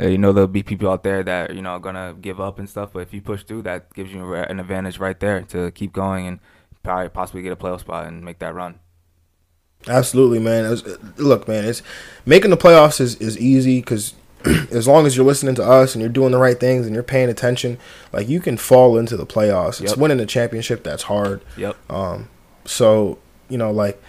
Yeah, 0.00 0.08
you 0.08 0.18
know 0.18 0.32
there'll 0.32 0.48
be 0.48 0.62
people 0.62 0.88
out 0.90 1.02
there 1.02 1.22
that 1.22 1.54
you 1.54 1.60
know 1.62 1.70
are 1.72 1.80
gonna 1.80 2.16
give 2.20 2.40
up 2.40 2.58
and 2.58 2.68
stuff, 2.68 2.90
but 2.92 3.00
if 3.00 3.12
you 3.12 3.20
push 3.20 3.44
through, 3.44 3.62
that 3.62 3.92
gives 3.92 4.12
you 4.12 4.34
an 4.34 4.58
advantage 4.58 4.98
right 4.98 5.18
there 5.18 5.42
to 5.42 5.70
keep 5.72 5.92
going 5.92 6.26
and 6.26 6.40
probably 6.82 7.08
possibly 7.10 7.42
get 7.42 7.52
a 7.52 7.56
playoff 7.56 7.80
spot 7.80 8.06
and 8.06 8.24
make 8.24 8.38
that 8.38 8.54
run. 8.54 8.78
Absolutely, 9.86 10.38
man. 10.38 10.64
As- 10.64 10.84
Look, 11.18 11.46
man, 11.48 11.64
it's 11.64 11.82
making 12.24 12.50
the 12.50 12.56
playoffs 12.56 13.00
is, 13.00 13.16
is 13.16 13.38
easy 13.38 13.80
because 13.80 14.14
as 14.70 14.88
long 14.88 15.06
as 15.06 15.16
you're 15.16 15.26
listening 15.26 15.54
to 15.56 15.62
us 15.64 15.94
and 15.94 16.00
you're 16.00 16.10
doing 16.10 16.32
the 16.32 16.38
right 16.38 16.58
things 16.58 16.86
and 16.86 16.94
you're 16.94 17.02
paying 17.02 17.28
attention, 17.28 17.78
like 18.12 18.28
you 18.28 18.40
can 18.40 18.56
fall 18.56 18.96
into 18.96 19.16
the 19.16 19.26
playoffs. 19.26 19.82
It's 19.82 19.96
winning 19.96 20.18
the 20.18 20.26
championship 20.26 20.82
that's 20.82 21.04
hard. 21.04 21.42
Yep. 21.56 21.76
Um, 21.90 22.28
so 22.64 23.18
you 23.48 23.58
know, 23.58 23.70
like 23.70 24.02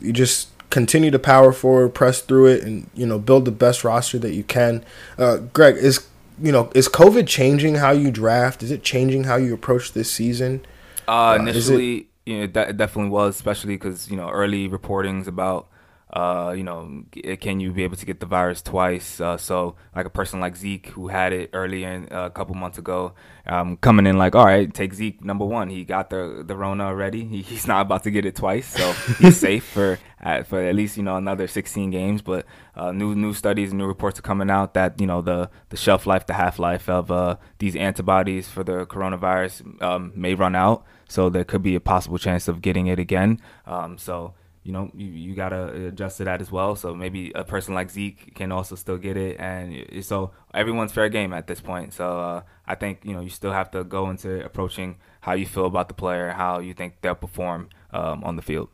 you 0.00 0.12
just 0.12 0.48
continue 0.70 1.10
to 1.10 1.18
power 1.18 1.52
forward, 1.52 1.90
press 1.94 2.20
through 2.20 2.46
it, 2.46 2.62
and 2.62 2.88
you 2.94 3.06
know, 3.06 3.18
build 3.18 3.44
the 3.44 3.50
best 3.50 3.84
roster 3.84 4.18
that 4.18 4.34
you 4.34 4.44
can. 4.44 4.84
Uh, 5.18 5.38
Greg, 5.52 5.76
is 5.76 6.06
you 6.40 6.52
know, 6.52 6.70
is 6.74 6.88
COVID 6.88 7.26
changing 7.26 7.76
how 7.76 7.90
you 7.90 8.10
draft? 8.10 8.62
Is 8.62 8.70
it 8.70 8.82
changing 8.82 9.24
how 9.24 9.36
you 9.36 9.54
approach 9.54 9.92
this 9.92 10.10
season? 10.10 10.64
Uh, 11.06 11.10
Uh, 11.12 11.34
it- 11.34 11.40
initially, 11.48 12.06
you 12.26 12.40
know, 12.40 12.46
that 12.48 12.68
it 12.70 12.76
definitely 12.76 13.10
was, 13.10 13.34
especially 13.36 13.74
because 13.76 14.10
you 14.10 14.16
know 14.16 14.28
early 14.30 14.68
reportings 14.68 15.26
about 15.26 15.66
Uh, 16.10 16.54
you 16.56 16.64
know, 16.64 17.04
can 17.38 17.60
you 17.60 17.70
be 17.70 17.84
able 17.84 17.96
to 17.96 18.06
get 18.06 18.18
the 18.18 18.26
virus 18.26 18.62
twice? 18.62 19.20
Uh, 19.20 19.36
so, 19.36 19.76
like 19.94 20.06
a 20.06 20.10
person 20.10 20.40
like 20.40 20.56
Zeke, 20.56 20.86
who 20.88 21.08
had 21.08 21.34
it 21.34 21.50
early 21.52 21.84
in 21.84 22.08
uh, 22.10 22.26
a 22.26 22.30
couple 22.30 22.54
months 22.54 22.78
ago, 22.78 23.12
um, 23.46 23.76
coming 23.76 24.06
in 24.06 24.16
like, 24.16 24.34
all 24.34 24.46
right, 24.46 24.72
take 24.72 24.94
Zeke 24.94 25.22
number 25.22 25.44
one. 25.44 25.68
He 25.68 25.84
got 25.84 26.08
the 26.08 26.42
the 26.46 26.56
Rona 26.56 26.84
already. 26.84 27.24
He, 27.24 27.42
he's 27.42 27.66
not 27.66 27.82
about 27.82 28.04
to 28.04 28.10
get 28.10 28.24
it 28.24 28.36
twice, 28.36 28.66
so 28.66 28.92
he's 29.18 29.36
safe 29.36 29.64
for 29.64 29.98
at, 30.20 30.46
for 30.46 30.60
at 30.60 30.74
least 30.74 30.96
you 30.96 31.02
know 31.02 31.16
another 31.16 31.46
16 31.46 31.90
games. 31.90 32.22
But 32.22 32.46
uh, 32.74 32.92
new 32.92 33.14
new 33.14 33.34
studies, 33.34 33.70
and 33.70 33.78
new 33.78 33.86
reports 33.86 34.18
are 34.18 34.22
coming 34.22 34.48
out 34.48 34.72
that 34.74 34.98
you 34.98 35.06
know 35.06 35.20
the 35.20 35.50
the 35.68 35.76
shelf 35.76 36.06
life, 36.06 36.26
the 36.26 36.34
half 36.34 36.58
life 36.58 36.88
of 36.88 37.10
uh, 37.10 37.36
these 37.58 37.76
antibodies 37.76 38.48
for 38.48 38.64
the 38.64 38.86
coronavirus 38.86 39.82
um, 39.82 40.12
may 40.14 40.34
run 40.34 40.54
out. 40.54 40.84
So 41.06 41.28
there 41.28 41.44
could 41.44 41.62
be 41.62 41.74
a 41.74 41.80
possible 41.80 42.18
chance 42.18 42.48
of 42.48 42.62
getting 42.62 42.86
it 42.86 42.98
again. 42.98 43.40
Um, 43.66 43.98
so 43.98 44.34
you 44.62 44.72
know, 44.72 44.90
you, 44.94 45.06
you 45.06 45.34
gotta 45.34 45.88
adjust 45.88 46.18
to 46.18 46.24
that 46.24 46.40
as 46.40 46.50
well. 46.52 46.76
So 46.76 46.94
maybe 46.94 47.32
a 47.34 47.44
person 47.44 47.74
like 47.74 47.90
Zeke 47.90 48.34
can 48.34 48.52
also 48.52 48.74
still 48.74 48.98
get 48.98 49.16
it, 49.16 49.38
and 49.38 50.04
so 50.04 50.32
everyone's 50.52 50.92
fair 50.92 51.08
game 51.08 51.32
at 51.32 51.46
this 51.46 51.60
point. 51.60 51.94
So 51.94 52.20
uh, 52.20 52.42
I 52.66 52.74
think 52.74 53.00
you 53.04 53.12
know 53.12 53.20
you 53.20 53.30
still 53.30 53.52
have 53.52 53.70
to 53.72 53.84
go 53.84 54.10
into 54.10 54.44
approaching 54.44 54.98
how 55.20 55.32
you 55.32 55.46
feel 55.46 55.66
about 55.66 55.88
the 55.88 55.94
player, 55.94 56.30
how 56.30 56.58
you 56.60 56.74
think 56.74 57.00
they'll 57.00 57.14
perform 57.14 57.68
um, 57.92 58.22
on 58.24 58.36
the 58.36 58.42
field. 58.42 58.68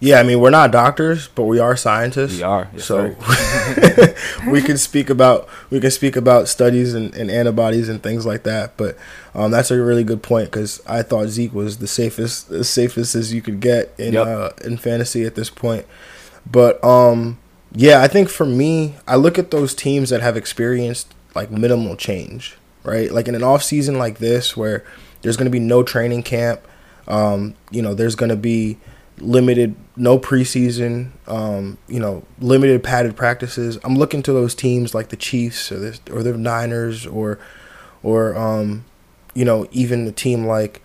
Yeah, 0.00 0.20
I 0.20 0.22
mean 0.22 0.40
we're 0.40 0.50
not 0.50 0.70
doctors, 0.70 1.28
but 1.28 1.44
we 1.44 1.58
are 1.58 1.76
scientists. 1.76 2.36
We 2.36 2.42
are, 2.42 2.68
yes, 2.74 2.84
so 2.84 3.14
we 4.50 4.60
can 4.60 4.76
speak 4.76 5.08
about 5.08 5.48
we 5.70 5.80
can 5.80 5.90
speak 5.90 6.16
about 6.16 6.48
studies 6.48 6.94
and, 6.94 7.14
and 7.14 7.30
antibodies 7.30 7.88
and 7.88 8.02
things 8.02 8.26
like 8.26 8.42
that. 8.42 8.76
But 8.76 8.98
um, 9.34 9.50
that's 9.50 9.70
a 9.70 9.82
really 9.82 10.04
good 10.04 10.22
point 10.22 10.50
because 10.50 10.82
I 10.86 11.02
thought 11.02 11.28
Zeke 11.28 11.54
was 11.54 11.78
the 11.78 11.86
safest, 11.86 12.50
as 12.50 12.68
safest 12.68 13.14
as 13.14 13.32
you 13.32 13.40
could 13.40 13.60
get 13.60 13.94
in 13.98 14.14
yep. 14.14 14.26
uh, 14.26 14.50
in 14.64 14.76
fantasy 14.76 15.24
at 15.24 15.36
this 15.36 15.48
point. 15.48 15.86
But 16.50 16.82
um, 16.84 17.38
yeah, 17.72 18.02
I 18.02 18.08
think 18.08 18.28
for 18.28 18.46
me, 18.46 18.96
I 19.08 19.16
look 19.16 19.38
at 19.38 19.50
those 19.50 19.74
teams 19.74 20.10
that 20.10 20.20
have 20.20 20.36
experienced 20.36 21.14
like 21.34 21.50
minimal 21.50 21.96
change, 21.96 22.56
right? 22.82 23.10
Like 23.10 23.26
in 23.26 23.34
an 23.34 23.42
off 23.42 23.62
season 23.62 23.98
like 23.98 24.18
this, 24.18 24.56
where 24.56 24.84
there's 25.22 25.36
going 25.36 25.46
to 25.46 25.50
be 25.50 25.60
no 25.60 25.82
training 25.82 26.22
camp. 26.22 26.60
Um, 27.08 27.54
you 27.70 27.82
know, 27.82 27.94
there's 27.94 28.14
going 28.14 28.30
to 28.30 28.36
be 28.36 28.78
limited, 29.18 29.76
no 29.96 30.18
preseason, 30.18 31.10
um, 31.26 31.78
you 31.88 32.00
know, 32.00 32.24
limited 32.40 32.82
padded 32.82 33.16
practices. 33.16 33.78
I'm 33.84 33.96
looking 33.96 34.22
to 34.24 34.32
those 34.32 34.54
teams 34.54 34.94
like 34.94 35.08
the 35.08 35.16
Chiefs 35.16 35.70
or 35.70 35.78
the 35.78 36.00
or 36.10 36.22
the 36.22 36.36
Niners 36.36 37.06
or 37.06 37.38
or 38.02 38.36
um, 38.36 38.84
you 39.34 39.44
know, 39.44 39.66
even 39.70 40.06
a 40.06 40.12
team 40.12 40.46
like 40.46 40.82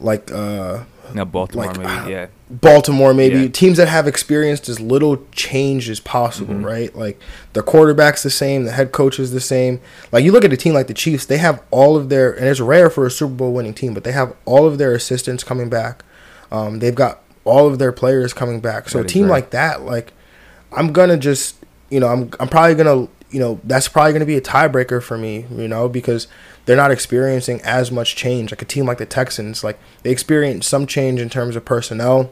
like 0.00 0.30
uh 0.30 0.84
no, 1.14 1.24
Baltimore 1.24 1.66
like, 1.66 1.78
maybe, 1.78 1.88
uh, 1.88 2.08
yeah. 2.08 2.26
Baltimore 2.50 3.14
maybe. 3.14 3.42
Yeah. 3.42 3.48
Teams 3.48 3.78
that 3.78 3.88
have 3.88 4.06
experienced 4.06 4.68
as 4.68 4.78
little 4.78 5.24
change 5.32 5.88
as 5.88 6.00
possible, 6.00 6.54
mm-hmm. 6.54 6.66
right? 6.66 6.94
Like 6.94 7.20
the 7.54 7.62
quarterback's 7.62 8.22
the 8.22 8.30
same, 8.30 8.64
the 8.64 8.72
head 8.72 8.92
coach 8.92 9.18
is 9.18 9.32
the 9.32 9.40
same. 9.40 9.80
Like 10.12 10.24
you 10.24 10.32
look 10.32 10.44
at 10.44 10.52
a 10.52 10.56
team 10.56 10.74
like 10.74 10.86
the 10.86 10.94
Chiefs, 10.94 11.26
they 11.26 11.38
have 11.38 11.62
all 11.70 11.96
of 11.96 12.10
their 12.10 12.32
and 12.32 12.46
it's 12.46 12.60
rare 12.60 12.90
for 12.90 13.06
a 13.06 13.10
Super 13.10 13.34
Bowl 13.34 13.52
winning 13.52 13.74
team, 13.74 13.94
but 13.94 14.04
they 14.04 14.12
have 14.12 14.36
all 14.44 14.66
of 14.66 14.78
their 14.78 14.94
assistants 14.94 15.42
coming 15.42 15.68
back. 15.68 16.04
Um, 16.50 16.78
they've 16.78 16.94
got 16.94 17.22
all 17.44 17.66
of 17.66 17.78
their 17.78 17.92
players 17.92 18.32
coming 18.32 18.60
back. 18.60 18.88
So 18.88 18.98
that 18.98 19.04
a 19.04 19.08
team 19.08 19.28
like 19.28 19.50
that, 19.50 19.82
like 19.82 20.12
I'm 20.72 20.92
gonna 20.92 21.16
just 21.16 21.56
you 21.90 22.00
know 22.00 22.08
I'm 22.08 22.30
I'm 22.38 22.48
probably 22.48 22.74
gonna 22.74 23.08
you 23.30 23.40
know 23.40 23.60
that's 23.64 23.88
probably 23.88 24.12
gonna 24.12 24.26
be 24.26 24.36
a 24.36 24.40
tiebreaker 24.40 25.02
for 25.02 25.18
me. 25.18 25.46
You 25.50 25.68
know 25.68 25.88
because 25.88 26.28
they're 26.66 26.76
not 26.76 26.90
experiencing 26.90 27.60
as 27.62 27.90
much 27.90 28.14
change. 28.14 28.50
Like 28.50 28.62
a 28.62 28.66
team 28.66 28.84
like 28.84 28.98
the 28.98 29.06
Texans, 29.06 29.64
like 29.64 29.78
they 30.02 30.10
experience 30.10 30.66
some 30.66 30.86
change 30.86 31.20
in 31.20 31.30
terms 31.30 31.56
of 31.56 31.64
personnel. 31.64 32.30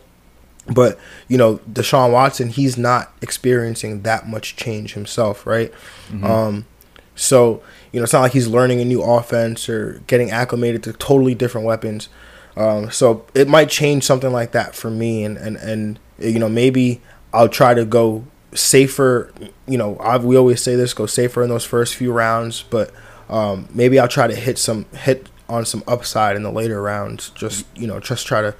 But 0.73 0.99
you 1.29 1.39
know, 1.39 1.57
Deshaun 1.71 2.13
Watson, 2.13 2.49
he's 2.49 2.77
not 2.77 3.13
experiencing 3.23 4.03
that 4.03 4.29
much 4.29 4.57
change 4.57 4.95
himself, 4.95 5.47
right? 5.47 5.73
Mm-hmm. 6.11 6.25
Um, 6.25 6.67
so 7.15 7.63
you 7.93 8.01
know, 8.01 8.05
it's 8.05 8.13
not 8.13 8.21
like 8.21 8.33
he's 8.33 8.49
learning 8.49 8.81
a 8.81 8.85
new 8.85 9.03
offense 9.03 9.69
or 9.69 10.03
getting 10.07 10.31
acclimated 10.31 10.83
to 10.83 10.93
totally 10.93 11.35
different 11.35 11.67
weapons. 11.67 12.11
Um, 12.57 12.91
so 12.91 13.27
it 13.35 13.49
might 13.49 13.69
change 13.69 14.05
something 14.05 14.33
like 14.33 14.53
that 14.53 14.75
for 14.75 14.91
me, 14.91 15.25
and 15.25 15.37
and 15.37 15.57
and 15.57 15.99
you 16.19 16.39
know 16.39 16.49
maybe 16.49 17.03
I'll 17.33 17.49
try 17.49 17.75
to 17.75 17.85
go 17.85 18.25
safer. 18.55 19.33
You 19.67 19.79
know, 19.79 19.99
I've, 20.01 20.25
we 20.25 20.37
always 20.37 20.63
say 20.63 20.75
this: 20.75 20.95
go 20.95 21.07
safer 21.07 21.43
in 21.43 21.49
those 21.49 21.65
first 21.65 21.95
few 21.95 22.13
rounds, 22.13 22.63
but 22.63 22.93
um, 23.29 23.69
maybe 23.73 23.99
I'll 23.99 24.09
try 24.09 24.27
to 24.27 24.35
hit 24.35 24.59
some 24.59 24.87
hit 24.93 25.29
on 25.49 25.65
some 25.65 25.85
upside 25.87 26.37
in 26.37 26.43
the 26.43 26.53
later 26.53 26.81
rounds. 26.81 27.31
Just 27.31 27.67
you 27.77 27.87
know, 27.87 28.01
just 28.01 28.27
try 28.27 28.41
to 28.41 28.55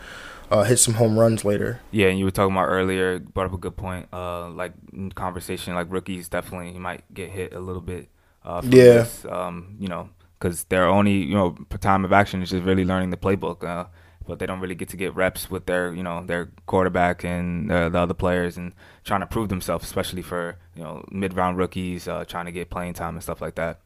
uh, 0.51 0.65
hit 0.65 0.77
some 0.79 0.95
home 0.95 1.19
runs 1.19 1.45
later. 1.45 1.81
Yeah, 1.91 2.09
and 2.09 2.19
you 2.19 2.25
were 2.25 2.31
talking 2.31 2.55
about 2.55 2.67
earlier, 2.67 3.19
brought 3.19 3.47
up 3.47 3.55
a 3.55 3.59
good 3.59 3.77
point. 3.77 4.09
Uh, 4.13 4.51
like 4.51 4.73
conversation, 5.15 5.75
like 5.75 5.91
rookies 5.91 6.29
definitely 6.29 6.73
you 6.73 6.81
might 6.81 7.03
get 7.13 7.31
hit 7.31 7.55
a 7.55 7.61
little 7.61 7.83
bit. 7.83 8.09
Uh, 8.45 8.61
yeah. 8.65 8.71
This, 8.71 9.25
um, 9.25 9.77
you 9.81 9.89
know, 9.89 10.09
because 10.39 10.65
their 10.65 10.87
only 10.87 11.13
you 11.13 11.35
know 11.35 11.57
time 11.81 12.05
of 12.05 12.13
action 12.13 12.43
is 12.43 12.51
just 12.51 12.65
really 12.65 12.85
learning 12.85 13.11
the 13.11 13.17
playbook. 13.17 13.65
Uh, 13.65 13.87
but 14.27 14.41
they 14.41 14.47
don't 14.47 14.59
really 14.61 14.75
get 14.75 14.89
to 14.89 14.97
get 14.97 15.15
reps 15.15 15.51
with 15.51 15.67
their 15.67 15.93
you 15.95 16.03
know 16.03 16.25
their 16.25 16.51
quarterback 16.67 17.25
and 17.25 17.71
uh, 17.71 17.89
the 17.89 17.99
other 17.99 18.15
players 18.15 18.57
and 18.57 18.73
trying 19.05 19.21
to 19.21 19.27
prove 19.27 19.49
themselves, 19.49 19.85
especially 19.85 20.23
for 20.23 20.57
you 20.75 20.83
know 20.83 21.05
mid 21.11 21.35
round 21.35 21.57
rookies 21.57 22.09
uh, 22.09 22.25
trying 22.25 22.47
to 22.47 22.53
get 22.53 22.71
playing 22.71 22.95
time 22.95 23.15
and 23.15 23.23
stuff 23.23 23.41
like 23.41 23.55
that. 23.55 23.81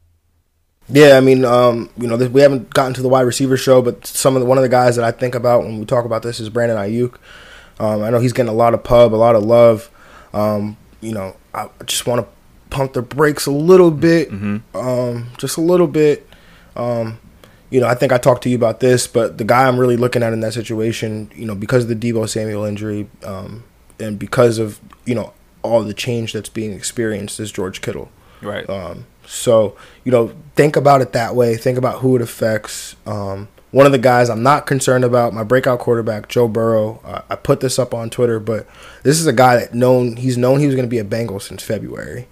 Yeah, 0.89 1.15
I 1.15 1.21
mean, 1.21 1.45
um, 1.45 1.89
you 1.95 2.07
know, 2.07 2.17
we 2.17 2.41
haven't 2.41 2.71
gotten 2.73 2.93
to 2.95 3.01
the 3.01 3.07
wide 3.07 3.21
receiver 3.21 3.55
show, 3.55 3.81
but 3.81 4.05
some 4.05 4.35
of 4.35 4.41
the, 4.41 4.45
one 4.45 4.57
of 4.57 4.63
the 4.63 4.69
guys 4.69 4.95
that 4.95 5.05
I 5.05 5.11
think 5.11 5.35
about 5.35 5.63
when 5.63 5.79
we 5.79 5.85
talk 5.85 6.05
about 6.05 6.23
this 6.23 6.39
is 6.39 6.49
Brandon 6.49 6.77
Aiyuk. 6.77 7.17
Um, 7.79 8.01
I 8.01 8.09
know 8.09 8.19
he's 8.19 8.33
getting 8.33 8.49
a 8.49 8.55
lot 8.55 8.73
of 8.73 8.83
pub, 8.83 9.13
a 9.13 9.15
lot 9.15 9.35
of 9.35 9.43
love. 9.43 9.89
Um, 10.33 10.77
you 10.99 11.13
know, 11.13 11.35
I 11.53 11.69
just 11.85 12.07
want 12.07 12.25
to 12.25 12.27
pump 12.69 12.93
the 12.93 13.01
brakes 13.01 13.45
a 13.45 13.51
little 13.51 13.91
bit, 13.91 14.31
mm-hmm. 14.31 14.75
Um, 14.75 15.29
just 15.37 15.57
a 15.57 15.61
little 15.61 15.87
bit. 15.87 16.27
Um, 16.75 17.19
you 17.71 17.79
know, 17.79 17.87
I 17.87 17.95
think 17.95 18.11
I 18.11 18.17
talked 18.17 18.43
to 18.43 18.49
you 18.49 18.57
about 18.57 18.81
this, 18.81 19.07
but 19.07 19.37
the 19.37 19.45
guy 19.45 19.67
I'm 19.67 19.79
really 19.79 19.97
looking 19.97 20.21
at 20.21 20.33
in 20.33 20.41
that 20.41 20.53
situation, 20.53 21.31
you 21.33 21.45
know, 21.45 21.55
because 21.55 21.89
of 21.89 21.89
the 21.89 21.95
Deebo 22.13 22.27
Samuel 22.27 22.65
injury, 22.65 23.09
um, 23.23 23.63
and 23.99 24.19
because 24.19 24.59
of 24.59 24.79
you 25.05 25.15
know 25.15 25.33
all 25.63 25.81
the 25.83 25.93
change 25.93 26.33
that's 26.33 26.49
being 26.49 26.73
experienced 26.73 27.39
is 27.39 27.51
George 27.51 27.81
Kittle. 27.81 28.11
Right. 28.41 28.69
Um, 28.69 29.05
so 29.25 29.77
you 30.03 30.11
know, 30.11 30.33
think 30.55 30.75
about 30.75 31.01
it 31.01 31.13
that 31.13 31.33
way. 31.33 31.55
Think 31.55 31.77
about 31.77 32.01
who 32.01 32.15
it 32.17 32.21
affects. 32.21 32.97
Um, 33.05 33.47
one 33.71 33.85
of 33.85 33.93
the 33.93 33.97
guys 33.97 34.29
I'm 34.29 34.43
not 34.43 34.65
concerned 34.65 35.05
about, 35.05 35.33
my 35.33 35.45
breakout 35.45 35.79
quarterback 35.79 36.27
Joe 36.27 36.49
Burrow. 36.49 36.99
Uh, 37.05 37.21
I 37.29 37.37
put 37.37 37.61
this 37.61 37.79
up 37.79 37.93
on 37.93 38.09
Twitter, 38.09 38.41
but 38.41 38.67
this 39.03 39.17
is 39.17 39.27
a 39.27 39.33
guy 39.33 39.55
that 39.55 39.73
known 39.73 40.17
he's 40.17 40.37
known 40.37 40.59
he 40.59 40.65
was 40.65 40.75
going 40.75 40.87
to 40.87 40.91
be 40.91 40.99
a 40.99 41.05
Bengal 41.05 41.39
since 41.39 41.63
February. 41.63 42.27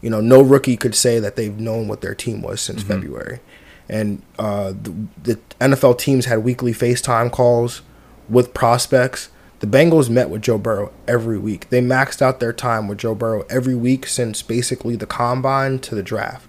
You 0.00 0.08
know, 0.08 0.22
no 0.22 0.40
rookie 0.40 0.78
could 0.78 0.94
say 0.94 1.18
that 1.18 1.36
they've 1.36 1.58
known 1.58 1.88
what 1.88 2.00
their 2.00 2.14
team 2.14 2.40
was 2.40 2.62
since 2.62 2.80
mm-hmm. 2.80 2.92
February 2.92 3.40
and 3.88 4.22
uh, 4.38 4.72
the, 4.72 4.94
the 5.22 5.40
NFL 5.60 5.98
teams 5.98 6.26
had 6.26 6.44
weekly 6.44 6.72
FaceTime 6.72 7.32
calls 7.32 7.82
with 8.28 8.52
prospects. 8.54 9.30
The 9.60 9.66
Bengals 9.66 10.08
met 10.08 10.30
with 10.30 10.42
Joe 10.42 10.58
Burrow 10.58 10.92
every 11.06 11.38
week. 11.38 11.68
They 11.70 11.80
maxed 11.80 12.22
out 12.22 12.38
their 12.38 12.52
time 12.52 12.86
with 12.86 12.98
Joe 12.98 13.14
Burrow 13.14 13.44
every 13.50 13.74
week 13.74 14.06
since 14.06 14.42
basically 14.42 14.94
the 14.94 15.06
combine 15.06 15.78
to 15.80 15.94
the 15.94 16.02
draft. 16.02 16.48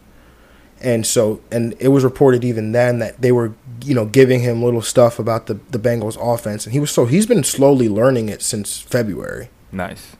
And 0.81 1.05
so, 1.05 1.41
and 1.51 1.75
it 1.79 1.89
was 1.89 2.03
reported 2.03 2.43
even 2.45 2.71
then 2.71 2.99
that 2.99 3.21
they 3.21 3.31
were, 3.31 3.53
you 3.83 3.93
know, 3.93 4.05
giving 4.05 4.41
him 4.41 4.63
little 4.63 4.81
stuff 4.81 5.19
about 5.19 5.47
the 5.47 5.55
the 5.71 5.79
Bengals 5.79 6.17
offense, 6.21 6.65
and 6.65 6.71
he 6.71 6.79
was 6.79 6.89
so 6.89 7.05
he's 7.05 7.25
been 7.25 7.43
slowly 7.43 7.89
learning 7.89 8.29
it 8.29 8.41
since 8.41 8.79
February. 8.79 9.49
Nice. 9.73 10.15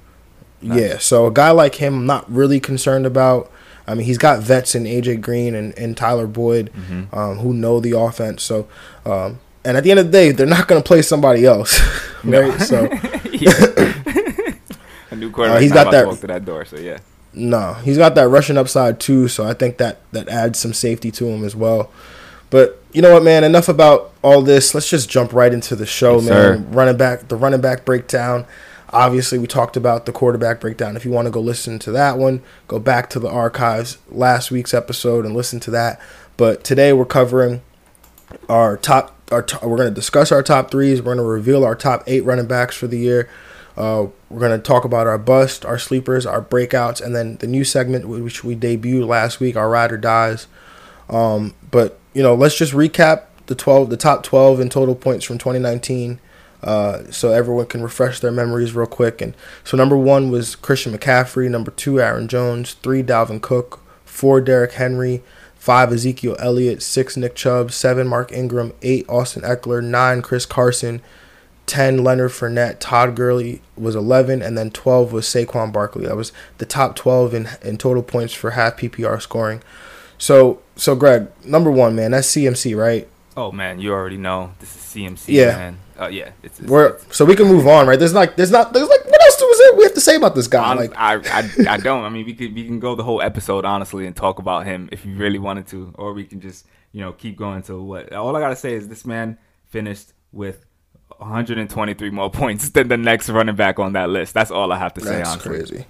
nice. 0.61 0.79
Yeah. 0.79 0.97
So 0.97 1.27
a 1.27 1.31
guy 1.31 1.51
like 1.51 1.75
him, 1.75 1.99
I'm 1.99 2.05
not 2.05 2.29
really 2.29 2.59
concerned 2.59 3.05
about. 3.05 3.49
I 3.89 3.95
mean, 3.95 4.05
he's 4.05 4.19
got 4.19 4.39
vets 4.39 4.75
in 4.75 4.83
AJ 4.83 5.21
Green 5.21 5.55
and, 5.55 5.77
and 5.77 5.97
Tyler 5.97 6.27
Boyd 6.27 6.71
mm-hmm. 6.73 7.17
um, 7.17 7.39
who 7.39 7.53
know 7.53 7.79
the 7.79 7.97
offense. 7.97 8.43
So, 8.43 8.67
um, 9.03 9.39
and 9.65 9.75
at 9.75 9.83
the 9.83 9.89
end 9.89 9.99
of 9.99 10.05
the 10.05 10.11
day, 10.11 10.31
they're 10.31 10.45
not 10.45 10.67
going 10.67 10.81
to 10.81 10.87
play 10.87 11.01
somebody 11.01 11.45
else, 11.45 11.81
right? 12.23 12.61
So, 12.61 12.85
a 15.11 15.15
new 15.15 15.31
quarterback. 15.31 15.57
Uh, 15.57 15.59
he's 15.59 15.71
got 15.71 15.91
that 15.91 16.05
walk 16.05 16.19
to 16.19 16.27
that 16.27 16.45
door. 16.45 16.65
So 16.65 16.77
yeah. 16.77 16.99
No, 17.33 17.73
he's 17.73 17.97
got 17.97 18.15
that 18.15 18.27
rushing 18.27 18.57
upside 18.57 18.99
too. 18.99 19.27
So 19.27 19.45
I 19.45 19.53
think 19.53 19.77
that 19.77 19.99
that 20.11 20.27
adds 20.29 20.59
some 20.59 20.73
safety 20.73 21.11
to 21.11 21.27
him 21.27 21.43
as 21.43 21.55
well. 21.55 21.91
But 22.49 22.81
you 22.93 23.01
know 23.01 23.13
what, 23.13 23.23
man? 23.23 23.43
Enough 23.43 23.69
about 23.69 24.13
all 24.21 24.41
this. 24.41 24.73
Let's 24.73 24.89
just 24.89 25.09
jump 25.09 25.33
right 25.33 25.53
into 25.53 25.75
the 25.75 25.85
show, 25.85 26.15
yes, 26.15 26.29
man. 26.29 26.29
Sir. 26.29 26.65
Running 26.69 26.97
back, 26.97 27.27
the 27.27 27.35
running 27.35 27.61
back 27.61 27.85
breakdown. 27.85 28.45
Obviously, 28.91 29.37
we 29.37 29.47
talked 29.47 29.77
about 29.77 30.05
the 30.05 30.11
quarterback 30.11 30.59
breakdown. 30.59 30.95
If 30.95 31.05
you 31.05 31.11
want 31.11 31.27
to 31.27 31.31
go 31.31 31.39
listen 31.39 31.77
to 31.79 31.91
that 31.91 32.17
one, 32.17 32.41
go 32.67 32.79
back 32.79 33.09
to 33.11 33.19
the 33.19 33.29
archives 33.29 33.99
last 34.09 34.49
week's 34.49 34.73
episode 34.73 35.25
and 35.25 35.35
listen 35.35 35.59
to 35.61 35.71
that. 35.71 36.01
But 36.37 36.63
today 36.63 36.93
we're 36.93 37.05
covering 37.05 37.61
our 38.47 38.77
top. 38.77 39.15
Our 39.31 39.45
we're 39.61 39.77
going 39.77 39.89
to 39.89 39.95
discuss 39.95 40.31
our 40.31 40.41
top 40.41 40.71
threes. 40.71 40.99
We're 40.99 41.15
going 41.15 41.17
to 41.17 41.23
reveal 41.23 41.63
our 41.63 41.75
top 41.75 42.03
eight 42.07 42.23
running 42.23 42.47
backs 42.47 42.75
for 42.75 42.87
the 42.87 42.97
year. 42.97 43.29
Uh, 43.77 44.07
we're 44.29 44.39
going 44.39 44.59
to 44.59 44.63
talk 44.63 44.83
about 44.83 45.05
our 45.07 45.19
bust, 45.19 45.65
our 45.65 45.77
sleepers, 45.77 46.25
our 46.25 46.41
breakouts, 46.41 46.99
and 46.99 47.15
then 47.15 47.37
the 47.37 47.47
new 47.47 47.63
segment 47.63 48.07
which 48.07 48.43
we 48.43 48.55
debuted 48.55 49.07
last 49.07 49.39
week, 49.39 49.55
our 49.55 49.69
ride 49.69 49.91
or 49.91 49.97
dies. 49.97 50.47
Um, 51.09 51.53
but 51.69 51.99
you 52.13 52.23
know, 52.23 52.33
let's 52.33 52.57
just 52.57 52.73
recap 52.73 53.25
the 53.45 53.55
twelve, 53.55 53.89
the 53.89 53.97
top 53.97 54.23
twelve 54.23 54.59
in 54.59 54.69
total 54.69 54.95
points 54.95 55.25
from 55.25 55.37
2019. 55.37 56.19
Uh, 56.61 57.09
so 57.09 57.31
everyone 57.31 57.65
can 57.65 57.81
refresh 57.81 58.19
their 58.19 58.31
memories 58.31 58.73
real 58.73 58.85
quick. 58.85 59.21
And 59.21 59.35
so 59.63 59.77
number 59.77 59.97
one 59.97 60.29
was 60.29 60.55
Christian 60.55 60.97
McCaffrey, 60.97 61.49
number 61.49 61.71
two 61.71 62.01
Aaron 62.01 62.27
Jones, 62.27 62.73
three 62.73 63.01
Dalvin 63.01 63.41
Cook, 63.41 63.79
four 64.05 64.41
Derrick 64.41 64.73
Henry, 64.73 65.23
five 65.55 65.91
Ezekiel 65.93 66.35
Elliott, 66.39 66.81
six 66.81 67.15
Nick 67.15 67.35
Chubb, 67.35 67.71
seven 67.71 68.07
Mark 68.07 68.31
Ingram, 68.31 68.73
eight 68.81 69.07
Austin 69.07 69.43
Ekeler. 69.43 69.83
nine 69.83 70.21
Chris 70.21 70.45
Carson, 70.45 71.01
ten 71.65 72.03
Leonard 72.03 72.31
Fournette, 72.31 72.77
Todd 72.79 73.15
Gurley 73.15 73.61
was 73.77 73.95
eleven, 73.95 74.41
and 74.41 74.57
then 74.57 74.71
twelve 74.71 75.13
was 75.13 75.25
Saquon 75.25 75.71
Barkley. 75.71 76.07
That 76.07 76.17
was 76.17 76.31
the 76.57 76.65
top 76.65 76.95
twelve 76.95 77.33
in 77.33 77.47
in 77.61 77.77
total 77.77 78.03
points 78.03 78.33
for 78.33 78.51
half 78.51 78.77
PPR 78.77 79.21
scoring. 79.21 79.61
So 80.17 80.61
so 80.75 80.95
Greg, 80.95 81.27
number 81.45 81.71
one 81.71 81.95
man, 81.95 82.11
that's 82.11 82.27
CMC, 82.29 82.75
right? 82.75 83.07
Oh 83.37 83.51
man, 83.51 83.79
you 83.79 83.93
already 83.93 84.17
know 84.17 84.51
this 84.59 84.75
is 84.75 84.81
CMC. 84.81 85.25
Yeah. 85.27 85.55
man. 85.55 85.79
Uh, 85.99 86.07
yeah, 86.07 86.31
it's, 86.43 86.59
it's, 86.59 86.69
We're, 86.69 86.97
so 87.11 87.25
we 87.25 87.35
can 87.35 87.47
move 87.47 87.67
on, 87.67 87.85
right? 87.85 87.99
There's 87.99 88.13
like, 88.13 88.35
there's 88.37 88.51
not, 88.51 88.71
there's 88.71 88.87
like, 88.87 89.05
what 89.05 89.21
else 89.21 89.41
was 89.41 89.59
it 89.59 89.77
we 89.77 89.83
have 89.83 89.93
to 89.95 90.01
say 90.01 90.15
about 90.15 90.33
this 90.35 90.47
guy? 90.47 90.63
Hon- 90.63 90.77
Like, 90.77 90.93
I, 90.95 91.15
I, 91.15 91.73
I 91.73 91.77
don't. 91.89 92.03
I 92.03 92.09
mean, 92.09 92.25
we 92.25 92.33
could 92.33 92.53
we 92.55 92.65
can 92.65 92.79
go 92.79 92.95
the 92.95 93.03
whole 93.03 93.21
episode 93.21 93.65
honestly 93.65 94.05
and 94.07 94.15
talk 94.15 94.39
about 94.39 94.65
him 94.65 94.87
if 94.91 95.05
you 95.05 95.15
really 95.15 95.39
wanted 95.39 95.67
to, 95.67 95.93
or 95.95 96.13
we 96.13 96.23
can 96.25 96.39
just 96.39 96.65
you 96.93 97.01
know 97.01 97.11
keep 97.11 97.35
going 97.37 97.63
to 97.63 97.81
what. 97.81 98.13
All 98.13 98.35
I 98.35 98.39
gotta 98.39 98.55
say 98.55 98.73
is 98.73 98.87
this 98.87 99.05
man 99.05 99.37
finished 99.67 100.13
with 100.31 100.65
123 101.17 102.09
more 102.11 102.29
points 102.31 102.69
than 102.69 102.87
the 102.87 102.97
next 102.97 103.29
running 103.29 103.55
back 103.55 103.79
on 103.79 103.93
that 103.93 104.09
list. 104.09 104.33
That's 104.33 104.51
all 104.51 104.71
I 104.71 104.77
have 104.77 104.93
to 104.95 105.01
say. 105.01 105.17
That's 105.17 105.29
honestly. 105.31 105.49
crazy. 105.51 105.85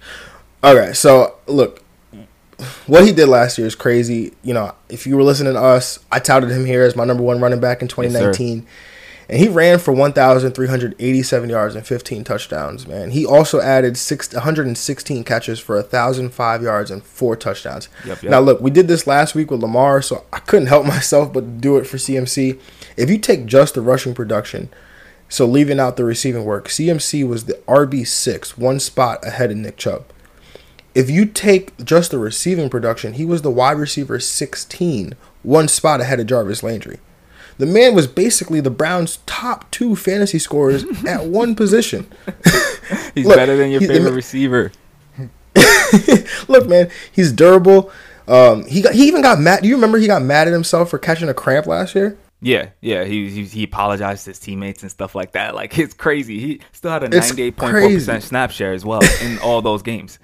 Okay, 0.64 0.92
so 0.92 1.36
look, 1.46 1.82
what 2.86 3.04
he 3.06 3.12
did 3.12 3.28
last 3.28 3.58
year 3.58 3.66
is 3.66 3.74
crazy. 3.74 4.32
You 4.42 4.54
know, 4.54 4.74
if 4.88 5.06
you 5.06 5.16
were 5.16 5.22
listening 5.22 5.54
to 5.54 5.60
us, 5.60 5.98
I 6.10 6.18
touted 6.18 6.50
him 6.50 6.64
here 6.66 6.82
as 6.82 6.96
my 6.96 7.04
number 7.04 7.22
one 7.22 7.40
running 7.40 7.60
back 7.60 7.80
in 7.82 7.88
2019. 7.88 8.66
And 9.30 9.38
he 9.38 9.48
ran 9.48 9.78
for 9.78 9.92
1,387 9.92 11.50
yards 11.50 11.76
and 11.76 11.86
15 11.86 12.24
touchdowns, 12.24 12.88
man. 12.88 13.12
He 13.12 13.24
also 13.24 13.60
added 13.60 13.96
six, 13.96 14.34
116 14.34 15.22
catches 15.22 15.60
for 15.60 15.76
1,005 15.76 16.62
yards 16.62 16.90
and 16.90 17.00
four 17.00 17.36
touchdowns. 17.36 17.88
Yep, 18.04 18.24
yep. 18.24 18.30
Now, 18.30 18.40
look, 18.40 18.60
we 18.60 18.72
did 18.72 18.88
this 18.88 19.06
last 19.06 19.36
week 19.36 19.52
with 19.52 19.60
Lamar, 19.60 20.02
so 20.02 20.24
I 20.32 20.40
couldn't 20.40 20.66
help 20.66 20.84
myself 20.96 21.32
but 21.32 21.60
do 21.60 21.76
it 21.76 21.86
for 21.86 21.96
CMC. 21.96 22.58
If 22.96 23.08
you 23.08 23.18
take 23.18 23.46
just 23.46 23.74
the 23.74 23.82
rushing 23.82 24.14
production, 24.14 24.68
so 25.28 25.46
leaving 25.46 25.78
out 25.78 25.96
the 25.96 26.04
receiving 26.04 26.44
work, 26.44 26.66
CMC 26.66 27.26
was 27.26 27.44
the 27.44 27.54
RB6, 27.68 28.58
one 28.58 28.80
spot 28.80 29.24
ahead 29.24 29.52
of 29.52 29.58
Nick 29.58 29.76
Chubb. 29.76 30.06
If 30.92 31.08
you 31.08 31.24
take 31.24 31.84
just 31.84 32.10
the 32.10 32.18
receiving 32.18 32.68
production, 32.68 33.12
he 33.12 33.24
was 33.24 33.42
the 33.42 33.50
wide 33.52 33.78
receiver 33.78 34.18
16, 34.18 35.14
one 35.44 35.68
spot 35.68 36.00
ahead 36.00 36.18
of 36.18 36.26
Jarvis 36.26 36.64
Landry. 36.64 36.98
The 37.60 37.66
man 37.66 37.94
was 37.94 38.06
basically 38.06 38.60
the 38.60 38.70
Browns' 38.70 39.18
top 39.26 39.70
two 39.70 39.94
fantasy 39.94 40.38
scorers 40.38 40.82
at 41.06 41.26
one 41.26 41.54
position. 41.54 42.10
He's 43.14 43.26
Look, 43.26 43.36
better 43.36 43.54
than 43.54 43.70
your 43.70 43.82
favorite 43.82 44.10
ma- 44.10 44.16
receiver. 44.16 44.72
Look, 46.48 46.68
man, 46.68 46.90
he's 47.12 47.32
durable. 47.32 47.90
Um, 48.26 48.64
he 48.64 48.80
got 48.80 48.94
he 48.94 49.08
even 49.08 49.20
got 49.20 49.40
mad. 49.40 49.62
Do 49.62 49.68
you 49.68 49.74
remember 49.74 49.98
he 49.98 50.06
got 50.06 50.22
mad 50.22 50.46
at 50.46 50.52
himself 50.52 50.88
for 50.88 50.98
catching 50.98 51.28
a 51.28 51.34
cramp 51.34 51.66
last 51.66 51.94
year? 51.94 52.16
Yeah, 52.40 52.70
yeah. 52.80 53.04
He, 53.04 53.28
he 53.28 53.44
he 53.44 53.64
apologized 53.64 54.24
to 54.24 54.30
his 54.30 54.38
teammates 54.38 54.82
and 54.82 54.90
stuff 54.90 55.14
like 55.14 55.32
that. 55.32 55.54
Like 55.54 55.76
it's 55.76 55.92
crazy. 55.92 56.38
He 56.38 56.60
still 56.72 56.92
had 56.92 57.02
a 57.02 57.08
ninety 57.08 57.42
eight 57.42 57.56
point 57.56 57.72
four 57.72 57.90
percent 57.90 58.22
snap 58.22 58.52
share 58.52 58.72
as 58.72 58.84
well 58.84 59.02
in 59.22 59.38
all 59.40 59.60
those 59.60 59.82
games. 59.82 60.18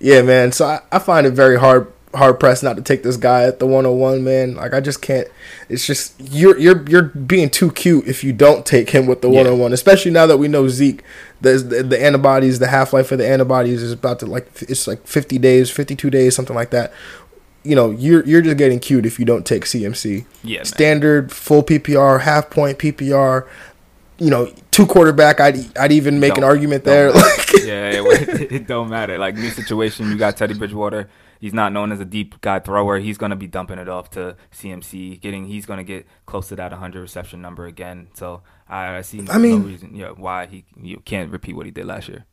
Yeah, 0.00 0.22
man. 0.22 0.50
So 0.52 0.66
I, 0.66 0.80
I 0.90 0.98
find 0.98 1.26
it 1.26 1.32
very 1.32 1.58
hard 1.58 1.92
hard 2.16 2.40
pressed 2.40 2.62
not 2.62 2.76
to 2.76 2.82
take 2.82 3.02
this 3.02 3.16
guy 3.16 3.44
at 3.44 3.58
the 3.58 3.66
101, 3.66 4.24
man. 4.24 4.54
Like 4.56 4.74
I 4.74 4.80
just 4.80 5.00
can't. 5.02 5.28
It's 5.68 5.86
just 5.86 6.14
you're 6.20 6.58
you're 6.58 6.88
you're 6.88 7.02
being 7.02 7.50
too 7.50 7.70
cute 7.72 8.06
if 8.06 8.24
you 8.24 8.32
don't 8.32 8.64
take 8.66 8.90
him 8.90 9.06
with 9.06 9.22
the 9.22 9.28
Yeah. 9.28 9.38
101, 9.42 9.72
especially 9.72 10.10
now 10.10 10.26
that 10.26 10.38
we 10.38 10.48
know 10.48 10.68
Zeke. 10.68 11.02
The, 11.40 11.52
the 11.58 11.82
the 11.82 12.02
antibodies, 12.02 12.58
the 12.60 12.68
half 12.68 12.92
life 12.94 13.12
of 13.12 13.18
the 13.18 13.28
antibodies 13.28 13.82
is 13.82 13.92
about 13.92 14.18
to 14.20 14.26
like 14.26 14.48
it's 14.62 14.86
like 14.86 15.06
50 15.06 15.38
days, 15.38 15.70
52 15.70 16.08
days, 16.10 16.34
something 16.34 16.56
like 16.56 16.70
that. 16.70 16.92
You 17.62 17.74
know, 17.76 17.90
you're 17.90 18.24
you're 18.24 18.40
just 18.42 18.56
getting 18.56 18.78
cute 18.80 19.04
if 19.04 19.18
you 19.18 19.24
don't 19.26 19.44
take 19.44 19.64
CMC. 19.64 20.24
Yeah, 20.42 20.58
man. 20.58 20.64
Standard 20.64 21.32
full 21.32 21.62
PPR, 21.62 22.20
half 22.22 22.48
point 22.48 22.78
PPR. 22.78 23.46
You 24.18 24.30
know, 24.30 24.50
two 24.70 24.86
quarterback. 24.86 25.40
I'd 25.40 25.76
I'd 25.76 25.92
even 25.92 26.18
make 26.20 26.36
an 26.36 26.40
Don't- 26.40 26.50
argument 26.50 26.84
there. 26.84 27.12
Like, 27.56 27.64
yeah, 27.64 27.90
it, 27.92 28.52
it 28.52 28.66
don't 28.66 28.88
matter. 28.88 29.18
Like 29.18 29.34
new 29.34 29.50
situation, 29.50 30.08
you 30.10 30.16
got 30.16 30.36
Teddy 30.36 30.54
Bridgewater. 30.54 31.08
He's 31.40 31.52
not 31.54 31.72
known 31.72 31.92
as 31.92 32.00
a 32.00 32.04
deep 32.04 32.40
guy 32.40 32.58
thrower. 32.58 32.98
He's 32.98 33.18
gonna 33.18 33.36
be 33.36 33.46
dumping 33.46 33.78
it 33.78 33.88
off 33.88 34.10
to 34.10 34.36
CMC. 34.52 35.20
Getting 35.20 35.46
he's 35.46 35.66
gonna 35.66 35.84
get 35.84 36.06
close 36.26 36.48
to 36.48 36.56
that 36.56 36.70
100 36.72 37.00
reception 37.00 37.40
number 37.42 37.66
again. 37.66 38.08
So 38.14 38.42
I, 38.68 38.96
I 38.98 39.00
see 39.02 39.24
I 39.30 39.38
mean- 39.38 39.60
no 39.60 39.66
reason 39.66 39.94
yeah, 39.94 40.10
why 40.10 40.46
he 40.46 40.64
you 40.80 41.00
can't 41.04 41.30
repeat 41.30 41.54
what 41.56 41.66
he 41.66 41.72
did 41.72 41.86
last 41.86 42.08
year. 42.08 42.24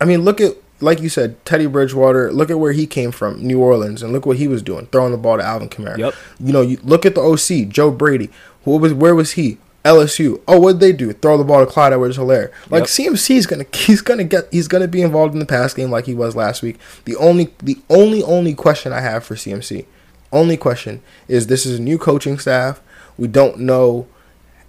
I 0.00 0.06
mean, 0.06 0.22
look 0.22 0.40
at 0.40 0.56
like 0.82 1.00
you 1.00 1.08
said, 1.10 1.44
Teddy 1.44 1.66
Bridgewater. 1.66 2.32
Look 2.32 2.50
at 2.50 2.58
where 2.58 2.72
he 2.72 2.86
came 2.86 3.12
from, 3.12 3.42
New 3.46 3.60
Orleans, 3.60 4.02
and 4.02 4.12
look 4.12 4.24
what 4.24 4.38
he 4.38 4.48
was 4.48 4.62
doing, 4.62 4.86
throwing 4.86 5.12
the 5.12 5.18
ball 5.18 5.36
to 5.36 5.44
Alvin 5.44 5.68
Kamara. 5.68 5.98
Yep. 5.98 6.14
You 6.38 6.52
know, 6.52 6.62
you 6.62 6.78
look 6.82 7.04
at 7.04 7.14
the 7.14 7.20
OC, 7.20 7.68
Joe 7.68 7.90
Brady. 7.90 8.30
What 8.64 8.80
was 8.80 8.94
where 8.94 9.14
was 9.14 9.32
he? 9.32 9.58
LSU. 9.84 10.40
Oh, 10.46 10.58
what 10.60 10.72
did 10.72 10.80
they 10.80 10.92
do? 10.92 11.12
Throw 11.12 11.38
the 11.38 11.44
ball 11.44 11.64
to 11.64 11.70
Clyde 11.70 11.92
Edwards 11.92 12.18
Helaire. 12.18 12.50
Like 12.68 12.82
Yep. 12.82 12.88
CMC 13.14 13.36
is 13.36 13.46
gonna 13.46 13.64
he's 13.74 14.00
gonna 14.02 14.24
get 14.24 14.48
he's 14.52 14.68
gonna 14.68 14.88
be 14.88 15.02
involved 15.02 15.32
in 15.34 15.40
the 15.40 15.46
pass 15.46 15.72
game 15.74 15.90
like 15.90 16.06
he 16.06 16.14
was 16.14 16.36
last 16.36 16.62
week. 16.62 16.78
The 17.04 17.16
only 17.16 17.54
the 17.62 17.78
only 17.88 18.22
only 18.22 18.54
question 18.54 18.92
I 18.92 19.00
have 19.00 19.24
for 19.24 19.34
CMC, 19.36 19.86
only 20.32 20.56
question 20.56 21.02
is 21.28 21.46
this 21.46 21.64
is 21.66 21.78
a 21.78 21.82
new 21.82 21.98
coaching 21.98 22.38
staff. 22.38 22.80
We 23.16 23.26
don't 23.28 23.60
know 23.60 24.06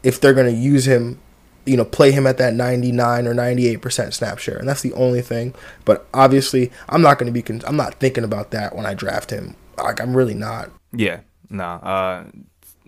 if 0.04 0.20
they're 0.20 0.34
gonna 0.34 0.50
use 0.50 0.88
him, 0.88 1.20
you 1.66 1.78
know, 1.78 1.86
play 1.86 2.12
him 2.12 2.26
at 2.26 2.38
that 2.38 2.54
99 2.54 3.28
or 3.28 3.34
98 3.34 3.82
percent 3.82 4.14
snap 4.14 4.40
share, 4.40 4.58
and 4.58 4.68
that's 4.68 4.82
the 4.82 4.94
only 4.94 5.22
thing. 5.22 5.54
But 5.86 6.08
obviously, 6.14 6.72
I'm 6.90 7.02
not 7.02 7.20
gonna 7.20 7.32
be 7.32 7.42
con- 7.42 7.62
I'm 7.68 7.76
not 7.78 7.96
thinking 7.96 8.24
about 8.24 8.52
that 8.52 8.76
when 8.76 8.86
I 8.86 8.94
draft 8.94 9.30
him. 9.30 9.56
Like 9.78 10.00
I'm 10.00 10.16
really 10.16 10.34
not. 10.36 10.70
Yeah, 10.94 11.20
no. 11.50 11.64
Uh, 11.66 12.24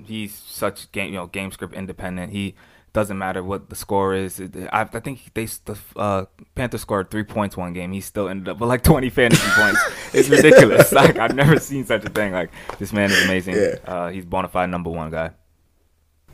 he's 0.05 0.33
such 0.35 0.91
game, 0.91 1.07
you 1.13 1.19
know, 1.19 1.27
game 1.27 1.51
script 1.51 1.73
independent. 1.73 2.31
He 2.31 2.55
doesn't 2.93 3.17
matter 3.17 3.43
what 3.43 3.69
the 3.69 3.75
score 3.75 4.13
is. 4.13 4.39
I, 4.71 4.81
I 4.81 4.85
think 4.99 5.33
they 5.33 5.45
the 5.45 5.77
uh, 5.95 6.25
Panthers 6.53 6.81
scored 6.81 7.09
three 7.09 7.23
points 7.23 7.57
one 7.57 7.73
game. 7.73 7.91
He 7.91 8.01
still 8.01 8.27
ended 8.29 8.49
up 8.49 8.59
with 8.59 8.69
like 8.69 8.83
20 8.91 9.09
fantasy 9.09 9.49
points. 9.59 9.79
It's 10.13 10.29
ridiculous. 10.29 10.91
Like 10.91 11.17
I've 11.17 11.35
never 11.35 11.59
seen 11.59 11.85
such 11.85 12.05
a 12.05 12.09
thing. 12.09 12.33
Like 12.33 12.51
this 12.77 12.93
man 12.93 13.09
is 13.11 13.23
amazing. 13.25 13.55
Yeah. 13.55 13.75
Uh, 13.85 14.09
he's 14.09 14.25
bona 14.25 14.47
fide 14.47 14.69
number 14.69 14.89
one 14.91 15.09
guy. 15.09 15.31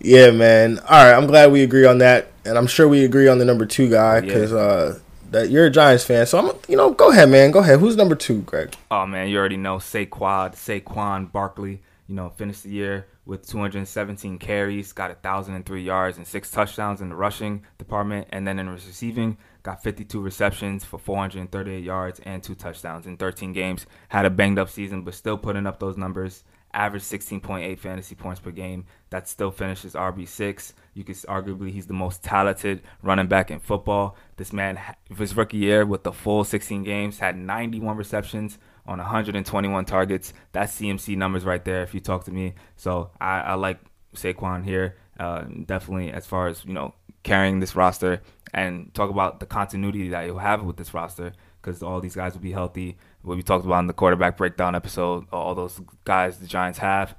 Yeah, 0.02 0.32
man. 0.32 0.80
All 0.80 0.86
right, 1.06 1.14
I'm 1.14 1.28
glad 1.28 1.52
we 1.52 1.62
agree 1.64 1.86
on 1.86 1.98
that, 1.98 2.32
and 2.46 2.58
I'm 2.58 2.68
sure 2.68 2.88
we 2.88 3.04
agree 3.04 3.28
on 3.28 3.38
the 3.38 3.46
number 3.46 3.66
two 3.66 3.90
guy 3.90 4.16
Yeah. 4.16 4.22
because 4.22 4.54
uh, 4.54 5.00
that 5.32 5.50
you're 5.50 5.66
a 5.66 5.70
Giants 5.70 6.06
fan. 6.06 6.26
So 6.26 6.40
I'm, 6.40 6.58
you 6.70 6.78
know, 6.78 6.92
go 6.92 7.12
ahead, 7.12 7.30
man. 7.30 7.52
Go 7.52 7.60
ahead. 7.60 7.80
Who's 7.80 7.98
number 7.98 8.16
two, 8.16 8.42
Greg? 8.44 8.74
Oh 8.92 9.06
man, 9.06 9.28
you 9.28 9.38
already 9.38 9.58
know 9.58 9.78
Saquad, 9.78 10.56
Saquon 10.56 11.32
Barkley. 11.32 11.82
You 12.08 12.16
know, 12.16 12.30
finished 12.30 12.64
the 12.64 12.70
year 12.70 13.08
with 13.30 13.48
217 13.48 14.40
carries, 14.40 14.92
got 14.92 15.12
1,003 15.12 15.84
yards 15.84 16.18
and 16.18 16.26
six 16.26 16.50
touchdowns 16.50 17.00
in 17.00 17.10
the 17.10 17.16
rushing 17.16 17.64
department, 17.78 18.28
and 18.32 18.48
then 18.48 18.58
in 18.58 18.68
receiving, 18.68 19.38
got 19.62 19.84
52 19.84 20.20
receptions 20.20 20.84
for 20.84 20.98
438 20.98 21.84
yards 21.84 22.20
and 22.26 22.42
two 22.42 22.56
touchdowns 22.56 23.06
in 23.06 23.18
13 23.18 23.54
games. 23.54 23.86
Had 24.08 24.26
a 24.26 24.32
banged 24.32 24.58
up 24.58 24.68
season, 24.68 25.04
but 25.04 25.14
still 25.14 25.38
putting 25.38 25.68
up 25.68 25.80
those 25.80 25.96
numbers. 25.96 26.44
Average 26.74 27.04
16.8 27.04 27.78
fantasy 27.78 28.16
points 28.16 28.40
per 28.40 28.50
game. 28.50 28.86
That 29.12 29.28
still 29.28 29.52
finishes 29.52 29.94
RB6. 29.94 30.74
You 30.96 31.04
could 31.04 31.16
arguably 31.18 31.72
he's 31.72 31.88
the 31.88 31.94
most 31.94 32.24
talented 32.24 32.82
running 33.04 33.28
back 33.28 33.52
in 33.52 33.60
football. 33.60 34.18
This 34.38 34.54
man, 34.54 34.80
his 35.16 35.38
rookie 35.38 35.58
year 35.58 35.86
with 35.86 36.04
the 36.04 36.12
full 36.12 36.44
16 36.44 36.84
games, 36.84 37.20
had 37.20 37.38
91 37.38 37.96
receptions 37.96 38.58
on 38.90 38.98
121 38.98 39.86
targets. 39.86 40.34
That's 40.52 40.80
CMC 40.80 41.16
numbers 41.16 41.46
right 41.46 41.64
there. 41.64 41.84
If 41.84 41.94
you 41.94 42.00
talk 42.00 42.26
to 42.26 42.32
me, 42.32 42.56
so 42.76 43.12
I, 43.22 43.40
I 43.42 43.54
like 43.54 43.80
Saquon 44.16 44.64
here. 44.64 44.98
Uh, 45.20 45.44
definitely 45.66 46.12
as 46.12 46.26
far 46.26 46.48
as 46.48 46.64
you 46.64 46.74
know 46.74 46.94
carrying 47.24 47.60
this 47.60 47.76
roster 47.76 48.22
and 48.54 48.94
talk 48.94 49.10
about 49.10 49.42
the 49.42 49.46
continuity 49.46 50.10
that 50.10 50.26
you'll 50.26 50.40
have 50.40 50.64
with 50.64 50.78
this 50.78 50.94
roster 50.94 51.34
because 51.62 51.84
all 51.84 52.00
these 52.00 52.16
guys 52.16 52.34
will 52.34 52.42
be 52.42 52.54
healthy. 52.54 52.98
What 53.22 53.36
we 53.36 53.44
talked 53.44 53.66
about 53.66 53.80
in 53.80 53.88
the 53.88 53.94
quarterback 53.94 54.38
breakdown 54.38 54.76
episode, 54.76 55.28
all 55.32 55.54
those 55.56 55.80
guys 56.06 56.40
the 56.40 56.48
Giants 56.48 56.80
have 56.80 57.16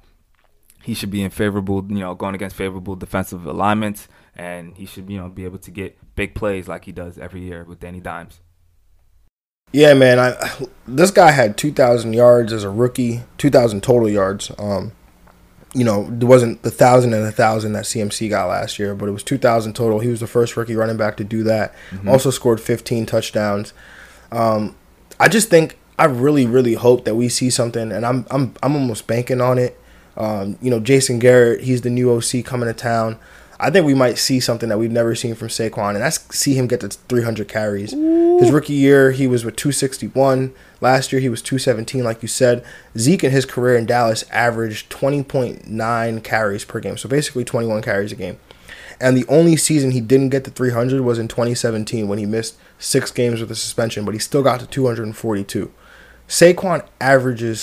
he 0.83 0.93
should 0.93 1.11
be 1.11 1.21
in 1.21 1.29
favorable, 1.29 1.85
you 1.89 1.99
know, 1.99 2.15
going 2.15 2.35
against 2.35 2.55
favorable 2.55 2.95
defensive 2.95 3.45
alignments, 3.45 4.07
and 4.35 4.75
he 4.75 4.85
should, 4.85 5.09
you 5.09 5.17
know, 5.17 5.29
be 5.29 5.45
able 5.45 5.59
to 5.59 5.71
get 5.71 5.97
big 6.15 6.33
plays 6.33 6.67
like 6.67 6.85
he 6.85 6.91
does 6.91 7.17
every 7.17 7.41
year 7.41 7.63
with 7.63 7.79
Danny 7.79 7.99
Dimes. 7.99 8.40
Yeah, 9.71 9.93
man. 9.93 10.19
I 10.19 10.51
this 10.87 11.11
guy 11.11 11.31
had 11.31 11.57
2,000 11.57 12.13
yards 12.13 12.51
as 12.51 12.63
a 12.63 12.69
rookie, 12.69 13.21
2,000 13.37 13.81
total 13.81 14.09
yards. 14.09 14.51
Um, 14.57 14.91
you 15.73 15.85
know, 15.85 16.05
it 16.05 16.23
wasn't 16.25 16.63
the 16.63 16.71
thousand 16.71 17.13
and 17.13 17.25
a 17.25 17.31
thousand 17.31 17.71
that 17.73 17.85
CMC 17.85 18.29
got 18.29 18.49
last 18.49 18.77
year, 18.77 18.93
but 18.93 19.07
it 19.07 19.13
was 19.13 19.23
2,000 19.23 19.73
total. 19.73 19.99
He 19.99 20.09
was 20.09 20.19
the 20.19 20.27
first 20.27 20.57
rookie 20.57 20.75
running 20.75 20.97
back 20.97 21.15
to 21.17 21.23
do 21.23 21.43
that. 21.43 21.73
Also 22.09 22.29
scored 22.29 22.59
15 22.59 23.05
touchdowns. 23.05 23.73
Um, 24.33 24.75
I 25.17 25.29
just 25.29 25.49
think 25.49 25.77
I 25.97 26.05
really, 26.05 26.45
really 26.45 26.73
hope 26.73 27.05
that 27.05 27.15
we 27.15 27.29
see 27.29 27.49
something, 27.49 27.91
and 27.91 28.05
I'm 28.05 28.25
I'm 28.31 28.53
I'm 28.63 28.75
almost 28.75 29.07
banking 29.07 29.39
on 29.39 29.57
it. 29.57 29.79
Um, 30.17 30.57
you 30.61 30.69
know, 30.69 30.79
Jason 30.79 31.19
Garrett, 31.19 31.61
he's 31.61 31.81
the 31.81 31.89
new 31.89 32.11
OC 32.11 32.43
coming 32.43 32.67
to 32.67 32.73
town. 32.73 33.17
I 33.63 33.69
think 33.69 33.85
we 33.85 33.93
might 33.93 34.17
see 34.17 34.39
something 34.39 34.69
that 34.69 34.79
we've 34.79 34.91
never 34.91 35.13
seen 35.13 35.35
from 35.35 35.49
Saquon, 35.49 35.91
and 35.91 36.01
that's 36.01 36.35
see 36.35 36.55
him 36.55 36.65
get 36.65 36.79
to 36.79 36.89
300 36.89 37.47
carries. 37.47 37.91
His 37.91 38.49
rookie 38.49 38.73
year, 38.73 39.11
he 39.11 39.27
was 39.27 39.45
with 39.45 39.55
261. 39.55 40.51
Last 40.81 41.11
year, 41.11 41.21
he 41.21 41.29
was 41.29 41.43
217, 41.43 42.03
like 42.03 42.23
you 42.23 42.27
said. 42.27 42.65
Zeke 42.97 43.23
in 43.23 43.29
his 43.29 43.45
career 43.45 43.77
in 43.77 43.85
Dallas 43.85 44.25
averaged 44.31 44.91
20.9 44.91 46.23
carries 46.23 46.65
per 46.65 46.79
game, 46.79 46.97
so 46.97 47.07
basically 47.07 47.45
21 47.45 47.83
carries 47.83 48.11
a 48.11 48.15
game. 48.15 48.39
And 48.99 49.15
the 49.15 49.27
only 49.27 49.55
season 49.57 49.91
he 49.91 50.01
didn't 50.01 50.29
get 50.29 50.43
to 50.45 50.51
300 50.51 51.01
was 51.01 51.19
in 51.19 51.27
2017 51.27 52.07
when 52.07 52.17
he 52.17 52.25
missed 52.25 52.57
six 52.79 53.11
games 53.11 53.41
with 53.41 53.51
a 53.51 53.55
suspension, 53.55 54.05
but 54.05 54.15
he 54.15 54.19
still 54.19 54.41
got 54.41 54.59
to 54.61 54.65
242. 54.65 55.71
Saquon 56.27 56.83
averages 56.99 57.61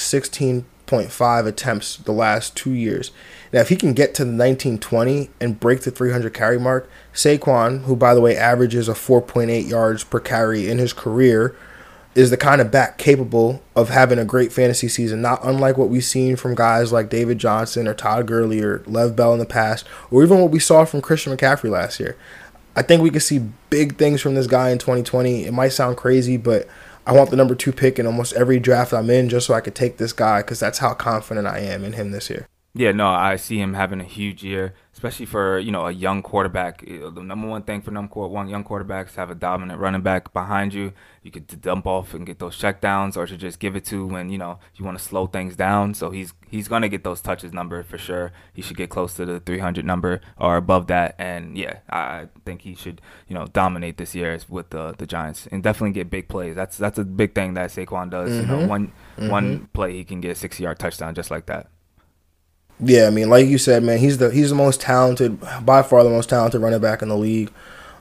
16.5 0.89 1.47
attempts 1.47 1.97
the 1.97 2.13
last 2.13 2.57
two 2.57 2.73
years. 2.73 3.11
Now, 3.53 3.61
if 3.61 3.69
he 3.69 3.77
can 3.77 3.93
get 3.93 4.15
to 4.15 4.25
the 4.25 4.31
1920 4.31 5.31
and 5.41 5.59
break 5.59 5.83
the 5.83 5.91
300 5.91 6.33
carry 6.35 6.59
mark, 6.59 6.89
Saquon, 7.15 7.83
who 7.85 7.97
by 7.97 8.15
the 8.15 8.21
way 8.21 8.37
averages 8.37 8.89
a 8.89 8.93
4.8 8.93 9.69
yards 9.69 10.05
per 10.05 10.21
carry 10.21 10.69
in 10.69 10.79
his 10.79 10.93
career, 10.93 11.57
is 12.15 12.31
the 12.31 12.37
kind 12.37 12.61
of 12.61 12.71
back 12.71 12.99
capable 12.99 13.63
of 13.77 13.91
having 13.91 14.19
a 14.19 14.25
great 14.25 14.53
fantasy 14.53 14.89
season, 14.89 15.23
not 15.23 15.45
unlike 15.45 15.79
what 15.79 15.89
we've 15.89 16.05
seen 16.05 16.37
from 16.37 16.55
guys 16.55 16.93
like 16.93 17.11
David 17.11 17.39
Johnson 17.39 17.87
or 17.87 17.95
Todd 17.95 18.27
Gurley 18.27 18.61
or 18.61 18.83
Lev 18.87 19.15
Bell 19.15 19.33
in 19.33 19.39
the 19.39 19.47
past, 19.47 19.87
or 20.11 20.23
even 20.25 20.41
what 20.41 20.51
we 20.51 20.59
saw 20.59 20.85
from 20.85 21.01
Christian 21.01 21.37
McCaffrey 21.37 21.71
last 21.71 22.01
year. 22.01 22.17
I 22.75 22.83
think 22.83 23.03
we 23.03 23.11
could 23.11 23.23
see 23.23 23.41
big 23.71 23.97
things 23.97 24.21
from 24.21 24.35
this 24.35 24.47
guy 24.47 24.71
in 24.71 24.79
2020. 24.79 25.45
It 25.45 25.53
might 25.53 25.69
sound 25.69 25.97
crazy, 25.97 26.37
but 26.37 26.69
I 27.09 27.13
want 27.13 27.31
the 27.31 27.37
number 27.37 27.55
two 27.55 27.73
pick 27.73 27.99
in 27.99 28.07
almost 28.07 28.35
every 28.35 28.61
draft 28.61 28.93
I'm 28.93 29.09
in 29.09 29.31
just 29.31 29.47
so 29.47 29.55
I 29.55 29.63
could 29.63 29.75
take 29.75 29.97
this 29.97 30.13
guy 30.13 30.41
because 30.43 30.61
that's 30.61 30.81
how 30.81 30.93
confident 30.93 31.47
I 31.47 31.61
am 31.61 31.83
in 31.83 31.95
him 31.95 32.11
this 32.11 32.29
year. 32.29 32.47
Yeah, 32.75 32.93
no, 32.93 33.09
I 33.09 33.37
see 33.37 33.59
him 33.59 33.73
having 33.73 33.99
a 33.99 34.05
huge 34.05 34.45
year, 34.45 34.75
especially 34.99 35.27
for 35.27 35.61
you 35.61 35.71
know 35.71 35.87
a 35.87 35.93
young 35.93 36.23
quarterback. 36.23 36.85
The 36.85 37.23
number 37.23 37.47
one 37.47 37.63
thing 37.63 37.83
for 37.83 37.93
number 37.93 38.27
one 38.27 38.49
young 38.49 38.65
quarterbacks 38.65 39.15
have 39.15 39.31
a 39.31 39.35
dominant 39.37 39.79
running 39.79 40.03
back 40.03 40.33
behind 40.33 40.75
you. 40.75 40.93
You 41.23 41.31
could 41.31 41.61
dump 41.61 41.87
off 41.87 42.15
and 42.15 42.27
get 42.27 42.41
those 42.41 42.59
checkdowns, 42.59 43.17
or 43.17 43.25
to 43.25 43.37
just 43.37 43.61
give 43.61 43.77
it 43.77 43.85
to 43.87 44.05
when 44.05 44.29
you 44.29 44.39
know 44.39 44.59
you 44.75 44.85
want 44.85 44.99
to 44.99 45.05
slow 45.05 45.29
things 45.29 45.55
down. 45.55 45.95
So 45.95 46.11
he's 46.11 46.35
he's 46.51 46.67
gonna 46.67 46.89
get 46.89 47.05
those 47.05 47.21
touches 47.21 47.53
number 47.53 47.85
for 47.85 47.97
sure. 47.97 48.33
He 48.53 48.61
should 48.61 48.77
get 48.77 48.91
close 48.91 49.15
to 49.15 49.25
the 49.25 49.39
300 49.39 49.85
number 49.85 50.21
or 50.37 50.57
above 50.57 50.89
that, 50.89 51.15
and 51.17 51.57
yeah, 51.57 51.79
I 51.89 52.27
think 52.45 52.63
he 52.63 52.75
should 52.75 53.01
you 53.29 53.35
know 53.35 53.47
dominate 53.47 53.99
this 53.99 54.17
year 54.17 54.37
with 54.49 54.71
the 54.71 54.97
the 54.99 55.07
Giants 55.07 55.47
and 55.53 55.63
definitely 55.63 55.93
get 55.93 56.11
big 56.11 56.27
plays. 56.29 56.57
That's 56.57 56.77
that's 56.77 56.99
a 56.99 57.05
big 57.05 57.37
thing 57.37 57.55
that 57.55 57.71
Saquon 57.71 58.11
does. 58.11 58.31
Mm-hmm. 58.31 58.51
You 58.51 58.57
know, 58.59 58.67
one 58.67 58.93
mm-hmm. 59.17 59.31
one 59.31 59.69
play 59.73 59.93
he 59.93 60.03
can 60.03 60.21
get 60.21 60.33
a 60.33 60.35
60 60.35 60.61
yard 60.61 60.81
touchdown 60.81 61.15
just 61.15 61.31
like 61.31 61.47
that. 61.47 61.69
Yeah, 62.81 63.07
I 63.07 63.11
mean, 63.11 63.29
like 63.29 63.47
you 63.47 63.59
said, 63.59 63.83
man, 63.83 63.99
he's 63.99 64.19
the 64.19 64.31
he's 64.31 64.51
the 64.51 64.55
most 64.55 64.81
talented, 64.81 65.41
by 65.65 65.83
far 65.83 66.05
the 66.05 66.11
most 66.11 66.29
talented 66.29 66.61
running 66.61 66.81
back 66.81 67.03
in 67.03 67.09
the 67.09 67.17
league. 67.17 67.51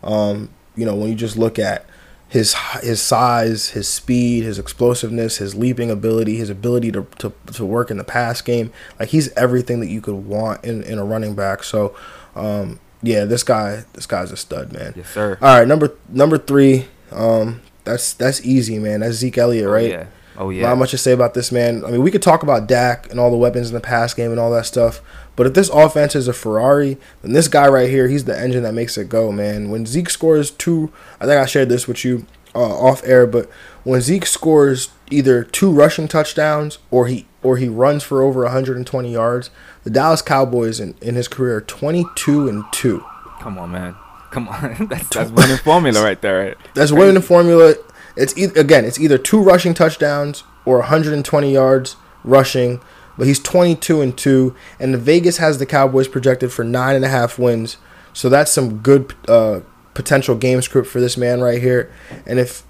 Um, 0.03 0.49
you 0.75 0.85
know, 0.85 0.95
when 0.95 1.09
you 1.09 1.15
just 1.15 1.37
look 1.37 1.57
at 1.57 1.85
his 2.29 2.55
his 2.81 3.01
size, 3.01 3.69
his 3.69 3.87
speed, 3.87 4.43
his 4.43 4.59
explosiveness, 4.59 5.37
his 5.37 5.55
leaping 5.55 5.89
ability, 5.89 6.35
his 6.35 6.49
ability 6.49 6.91
to, 6.91 7.07
to, 7.19 7.33
to 7.53 7.65
work 7.65 7.89
in 7.89 7.97
the 7.97 8.03
pass 8.03 8.41
game, 8.41 8.71
like 8.99 9.09
he's 9.09 9.31
everything 9.33 9.79
that 9.79 9.87
you 9.87 10.01
could 10.01 10.15
want 10.15 10.63
in, 10.63 10.83
in 10.83 10.99
a 10.99 11.05
running 11.05 11.35
back. 11.35 11.63
So, 11.63 11.95
um, 12.35 12.79
yeah, 13.01 13.25
this 13.25 13.43
guy 13.43 13.85
this 13.93 14.05
guy's 14.05 14.31
a 14.31 14.37
stud, 14.37 14.73
man. 14.73 14.93
Yes, 14.95 15.09
sir. 15.09 15.37
All 15.41 15.59
right, 15.59 15.67
number 15.67 15.95
number 16.09 16.37
three, 16.37 16.85
um, 17.11 17.61
that's 17.83 18.13
that's 18.13 18.45
easy, 18.45 18.77
man. 18.77 18.99
That's 18.99 19.15
Zeke 19.15 19.37
Elliott, 19.37 19.69
right? 19.69 19.93
Oh, 19.93 19.97
yeah. 19.99 20.07
Oh 20.37 20.49
yeah. 20.49 20.67
Not 20.69 20.77
much 20.77 20.91
to 20.91 20.97
say 20.97 21.11
about 21.11 21.33
this 21.33 21.51
man. 21.51 21.83
I 21.83 21.91
mean, 21.91 22.03
we 22.03 22.11
could 22.11 22.21
talk 22.21 22.43
about 22.43 22.67
Dak 22.67 23.09
and 23.09 23.19
all 23.19 23.31
the 23.31 23.37
weapons 23.37 23.69
in 23.69 23.73
the 23.73 23.81
pass 23.81 24.13
game 24.13 24.31
and 24.31 24.39
all 24.39 24.51
that 24.51 24.65
stuff. 24.65 25.01
But 25.35 25.47
if 25.47 25.53
this 25.53 25.69
offense 25.69 26.15
is 26.15 26.27
a 26.27 26.33
Ferrari, 26.33 26.97
then 27.21 27.33
this 27.33 27.47
guy 27.47 27.67
right 27.67 27.89
here, 27.89 28.07
he's 28.07 28.25
the 28.25 28.39
engine 28.39 28.63
that 28.63 28.73
makes 28.73 28.97
it 28.97 29.09
go, 29.09 29.31
man. 29.31 29.69
When 29.69 29.85
Zeke 29.85 30.09
scores 30.09 30.51
two, 30.51 30.91
I 31.19 31.25
think 31.25 31.39
I 31.39 31.45
shared 31.45 31.69
this 31.69 31.87
with 31.87 32.05
you 32.05 32.25
uh, 32.55 32.59
off 32.59 33.03
air, 33.03 33.25
but 33.27 33.49
when 33.83 34.01
Zeke 34.01 34.25
scores 34.25 34.89
either 35.09 35.43
two 35.43 35.71
rushing 35.71 36.07
touchdowns 36.07 36.79
or 36.91 37.07
he 37.07 37.25
or 37.43 37.57
he 37.57 37.69
runs 37.69 38.03
for 38.03 38.21
over 38.21 38.43
120 38.43 39.11
yards, 39.11 39.49
the 39.83 39.89
Dallas 39.89 40.21
Cowboys 40.21 40.79
in, 40.79 40.95
in 41.01 41.15
his 41.15 41.27
career 41.27 41.57
are 41.57 41.61
22 41.61 42.49
and 42.49 42.63
two. 42.71 43.03
Come 43.39 43.57
on, 43.57 43.71
man. 43.71 43.95
Come 44.31 44.49
on, 44.49 44.87
that's 44.89 45.09
that's 45.09 45.31
winning 45.31 45.57
formula 45.57 46.03
right 46.03 46.21
there. 46.21 46.47
Right? 46.47 46.57
That's 46.73 46.91
winning 46.91 47.21
formula. 47.21 47.75
It's 48.17 48.37
e- 48.37 48.45
again, 48.55 48.83
it's 48.83 48.99
either 48.99 49.17
two 49.17 49.41
rushing 49.41 49.73
touchdowns 49.73 50.43
or 50.65 50.79
120 50.79 51.53
yards 51.53 51.95
rushing. 52.23 52.81
But 53.17 53.25
he's 53.25 53.39
22 53.39 54.01
and 54.01 54.15
two, 54.15 54.55
and 54.79 54.93
the 54.93 54.97
Vegas 54.99 55.37
has 55.37 55.57
the 55.57 55.65
Cowboys 55.65 56.07
projected 56.07 56.51
for 56.51 56.63
nine 56.63 56.95
and 56.95 57.03
a 57.03 57.07
half 57.07 57.39
wins. 57.39 57.77
So 58.13 58.29
that's 58.29 58.51
some 58.51 58.77
good 58.79 59.15
uh, 59.27 59.61
potential 59.95 60.35
game 60.35 60.61
script 60.61 60.87
for 60.87 60.99
this 60.99 61.17
man 61.17 61.41
right 61.41 61.59
here. 61.59 61.91
And 62.27 62.37
if 62.37 62.61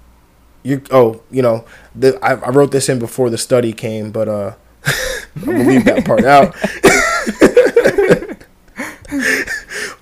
you, 0.62 0.80
oh, 0.90 1.22
you 1.30 1.42
know, 1.42 1.66
the, 1.94 2.18
I, 2.24 2.32
I 2.34 2.48
wrote 2.48 2.72
this 2.72 2.88
in 2.88 2.98
before 2.98 3.28
the 3.28 3.36
study 3.36 3.74
came, 3.74 4.10
but 4.10 4.26
uh, 4.26 4.54
I'm 5.36 5.44
gonna 5.44 5.64
leave 5.64 5.84
that 5.84 6.06
part 6.06 6.24
out. 6.24 6.54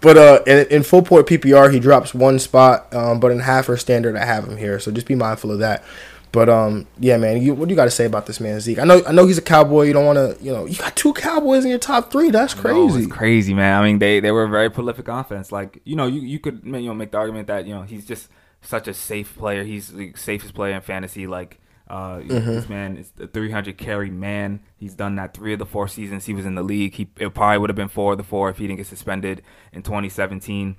but 0.07 0.17
uh, 0.17 0.41
in, 0.47 0.69
in 0.69 0.83
full 0.85 1.03
point 1.03 1.27
PPR, 1.27 1.73
he 1.73 1.81
drops 1.81 2.15
one 2.15 2.39
spot, 2.39 2.95
um, 2.95 3.19
but 3.19 3.33
in 3.33 3.41
half 3.41 3.69
or 3.69 3.77
standard, 3.77 4.15
I 4.15 4.25
have 4.25 4.47
him 4.47 4.57
here. 4.57 4.79
So 4.79 4.93
just 4.93 5.09
be 5.09 5.17
mindful 5.17 5.51
of 5.51 5.59
that. 5.59 5.83
But 6.31 6.49
um, 6.49 6.87
yeah, 7.01 7.17
man, 7.17 7.43
you, 7.43 7.55
what 7.55 7.67
do 7.67 7.73
you 7.73 7.77
got 7.77 7.87
to 7.87 7.91
say 7.91 8.05
about 8.05 8.27
this 8.27 8.39
man 8.39 8.61
Zeke? 8.61 8.79
I 8.79 8.85
know, 8.85 9.03
I 9.05 9.11
know 9.11 9.27
he's 9.27 9.37
a 9.37 9.43
cowboy. 9.43 9.83
You 9.87 9.95
don't 9.95 10.07
want 10.07 10.17
to, 10.17 10.45
you 10.45 10.53
know, 10.53 10.65
you 10.65 10.77
got 10.77 10.95
two 10.95 11.13
Cowboys 11.13 11.65
in 11.65 11.71
your 11.71 11.81
top 11.81 12.13
three. 12.13 12.31
That's 12.31 12.55
crazy. 12.55 13.01
it's 13.01 13.13
crazy, 13.13 13.53
man. 13.53 13.83
I 13.83 13.85
mean, 13.85 13.99
they 13.99 14.21
they 14.21 14.31
were 14.31 14.45
a 14.45 14.49
very 14.49 14.71
prolific 14.71 15.09
offense. 15.09 15.51
Like, 15.51 15.81
you 15.83 15.97
know, 15.97 16.07
you 16.07 16.21
you 16.21 16.39
could 16.39 16.61
you 16.65 16.71
know 16.71 16.95
make 16.95 17.11
the 17.11 17.19
argument 17.19 17.49
that 17.49 17.67
you 17.67 17.75
know 17.75 17.83
he's 17.83 18.07
just 18.07 18.29
such 18.63 18.87
a 18.87 18.95
safe 18.95 19.37
player. 19.37 19.65
He's 19.65 19.89
the 19.89 20.13
safest 20.15 20.55
player 20.55 20.77
in 20.77 20.83
fantasy. 20.83 21.27
Like, 21.27 21.59
uh, 21.89 22.19
mm-hmm. 22.19 22.47
This 22.47 22.69
man 22.69 22.97
is 22.97 23.11
the 23.11 23.29
300 23.29 23.79
carry 23.79 24.11
man. 24.11 24.61
He's 24.77 24.95
done 24.95 25.15
that 25.17 25.35
three 25.35 25.53
of 25.53 25.59
the 25.59 25.67
four 25.67 25.87
seasons 25.87 26.27
he 26.27 26.35
was 26.35 26.45
in 26.45 26.57
the 26.57 26.63
league. 26.63 26.95
He 26.95 27.09
it 27.19 27.33
probably 27.33 27.59
would 27.59 27.71
have 27.71 27.77
been 27.77 27.89
four 27.89 28.13
of 28.13 28.19
the 28.19 28.25
four 28.25 28.51
if 28.51 28.59
he 28.59 28.67
didn't 28.67 28.79
get 28.79 28.87
suspended 28.87 29.43
in 29.73 29.83
2017. 29.83 30.77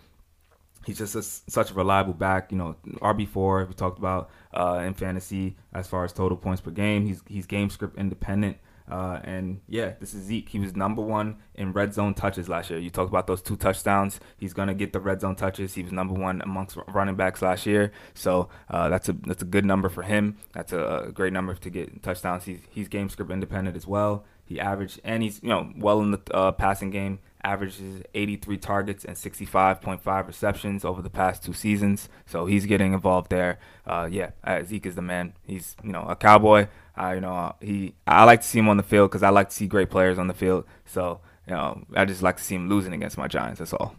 He's 0.85 0.97
just 0.97 1.15
a, 1.15 1.21
such 1.23 1.71
a 1.71 1.73
reliable 1.73 2.13
back. 2.13 2.51
You 2.51 2.57
know, 2.57 2.75
RB 3.01 3.27
four 3.27 3.65
we 3.65 3.73
talked 3.73 3.99
about 3.99 4.29
uh, 4.53 4.83
in 4.85 4.93
fantasy 4.93 5.55
as 5.73 5.87
far 5.87 6.03
as 6.03 6.11
total 6.11 6.37
points 6.37 6.61
per 6.61 6.71
game. 6.71 7.05
He's 7.05 7.21
he's 7.27 7.45
game 7.45 7.69
script 7.69 7.97
independent. 7.97 8.57
Uh, 8.89 9.19
and 9.23 9.59
yeah, 9.67 9.93
this 9.99 10.13
is 10.13 10.23
Zeke. 10.23 10.49
He 10.49 10.59
was 10.59 10.75
number 10.75 11.01
one 11.01 11.37
in 11.55 11.73
red 11.73 11.93
zone 11.93 12.13
touches 12.13 12.47
last 12.47 12.69
year. 12.69 12.79
You 12.79 12.89
talked 12.89 13.09
about 13.09 13.27
those 13.27 13.41
two 13.41 13.57
touchdowns. 13.57 14.19
He's 14.37 14.53
gonna 14.53 14.73
get 14.73 14.93
the 14.93 14.99
red 14.99 15.21
zone 15.21 15.35
touches. 15.35 15.73
He 15.73 15.83
was 15.83 15.91
number 15.91 16.13
one 16.13 16.41
amongst 16.41 16.77
running 16.87 17.15
backs 17.15 17.41
last 17.41 17.65
year. 17.65 17.91
So 18.13 18.49
uh, 18.69 18.87
that's 18.89 19.09
a 19.09 19.13
that's 19.13 19.41
a 19.41 19.45
good 19.45 19.65
number 19.65 19.89
for 19.89 20.03
him. 20.03 20.37
That's 20.53 20.71
a, 20.71 21.05
a 21.07 21.11
great 21.11 21.33
number 21.33 21.53
to 21.55 21.69
get 21.69 22.01
touchdowns. 22.01 22.45
He's 22.45 22.59
he's 22.69 22.87
game 22.87 23.09
script 23.09 23.31
independent 23.31 23.75
as 23.75 23.85
well. 23.85 24.23
He 24.45 24.59
averaged 24.59 25.01
and 25.03 25.21
he's 25.21 25.43
you 25.43 25.49
know 25.49 25.71
well 25.75 26.01
in 26.01 26.11
the 26.11 26.21
uh, 26.33 26.53
passing 26.53 26.89
game. 26.89 27.19
Averages 27.43 28.01
83 28.13 28.57
targets 28.57 29.05
and 29.05 29.15
65.5 29.15 30.27
receptions 30.27 30.83
over 30.83 31.01
the 31.01 31.09
past 31.09 31.43
two 31.43 31.53
seasons. 31.53 32.09
So 32.25 32.45
he's 32.45 32.65
getting 32.65 32.93
involved 32.93 33.29
there. 33.29 33.59
Uh, 33.85 34.07
yeah, 34.11 34.31
uh, 34.43 34.63
Zeke 34.63 34.85
is 34.87 34.95
the 34.95 35.01
man. 35.01 35.33
He's 35.43 35.75
you 35.83 35.91
know 35.91 36.03
a 36.03 36.15
cowboy. 36.15 36.67
I 36.95 37.15
you 37.15 37.21
know 37.21 37.55
he 37.61 37.93
I 38.05 38.23
like 38.23 38.41
to 38.41 38.47
see 38.47 38.59
him 38.59 38.69
on 38.69 38.77
the 38.77 38.83
field 38.83 39.11
because 39.11 39.23
I 39.23 39.29
like 39.29 39.49
to 39.49 39.55
see 39.55 39.67
great 39.67 39.89
players 39.89 40.17
on 40.17 40.27
the 40.27 40.33
field. 40.33 40.65
So 40.85 41.21
you 41.47 41.53
know 41.53 41.83
I 41.95 42.05
just 42.05 42.21
like 42.21 42.37
to 42.37 42.43
see 42.43 42.55
him 42.55 42.69
losing 42.69 42.93
against 42.93 43.17
my 43.17 43.27
Giants. 43.27 43.59
That's 43.59 43.73
all. 43.73 43.95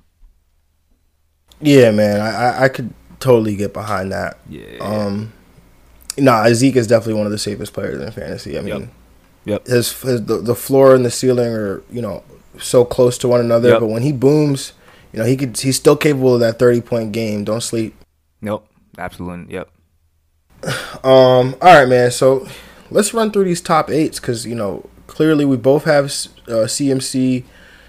Yeah, 1.60 1.90
man, 1.90 2.20
I 2.20 2.64
I 2.64 2.68
could 2.68 2.92
totally 3.20 3.56
get 3.56 3.72
behind 3.72 4.12
that. 4.12 4.38
Yeah. 4.48 4.78
Um, 4.80 5.32
nah, 6.16 6.48
Zeke 6.52 6.76
is 6.76 6.86
definitely 6.86 7.14
one 7.14 7.26
of 7.26 7.32
the 7.32 7.38
safest 7.38 7.72
players 7.72 8.00
in 8.00 8.10
fantasy. 8.10 8.58
I 8.58 8.62
mean, 8.62 8.80
yep. 8.80 8.88
Yep. 9.44 9.66
His, 9.66 10.02
his 10.02 10.24
the, 10.26 10.36
the 10.38 10.54
floor 10.54 10.94
and 10.94 11.04
the 11.04 11.10
ceiling 11.10 11.52
are 11.52 11.82
you 11.90 12.02
know 12.02 12.22
so 12.60 12.84
close 12.84 13.18
to 13.18 13.28
one 13.28 13.40
another, 13.40 13.70
yep. 13.70 13.80
but 13.80 13.86
when 13.86 14.02
he 14.02 14.12
booms, 14.12 14.72
you 15.12 15.18
know 15.18 15.24
he 15.24 15.36
could 15.36 15.58
he's 15.58 15.76
still 15.76 15.96
capable 15.96 16.34
of 16.34 16.40
that 16.40 16.58
thirty 16.58 16.80
point 16.80 17.12
game. 17.12 17.44
Don't 17.44 17.62
sleep. 17.62 17.94
Nope. 18.40 18.66
Absolutely. 18.96 19.54
Yep. 19.54 19.70
Um. 21.04 21.54
All 21.62 21.74
right, 21.74 21.88
man. 21.88 22.10
So 22.10 22.48
let's 22.90 23.14
run 23.14 23.30
through 23.30 23.44
these 23.44 23.60
top 23.60 23.88
eights 23.88 24.18
because 24.18 24.44
you 24.44 24.56
know 24.56 24.88
clearly 25.06 25.44
we 25.44 25.56
both 25.56 25.84
have 25.84 26.06
uh, 26.48 26.66
CMC, 26.66 27.44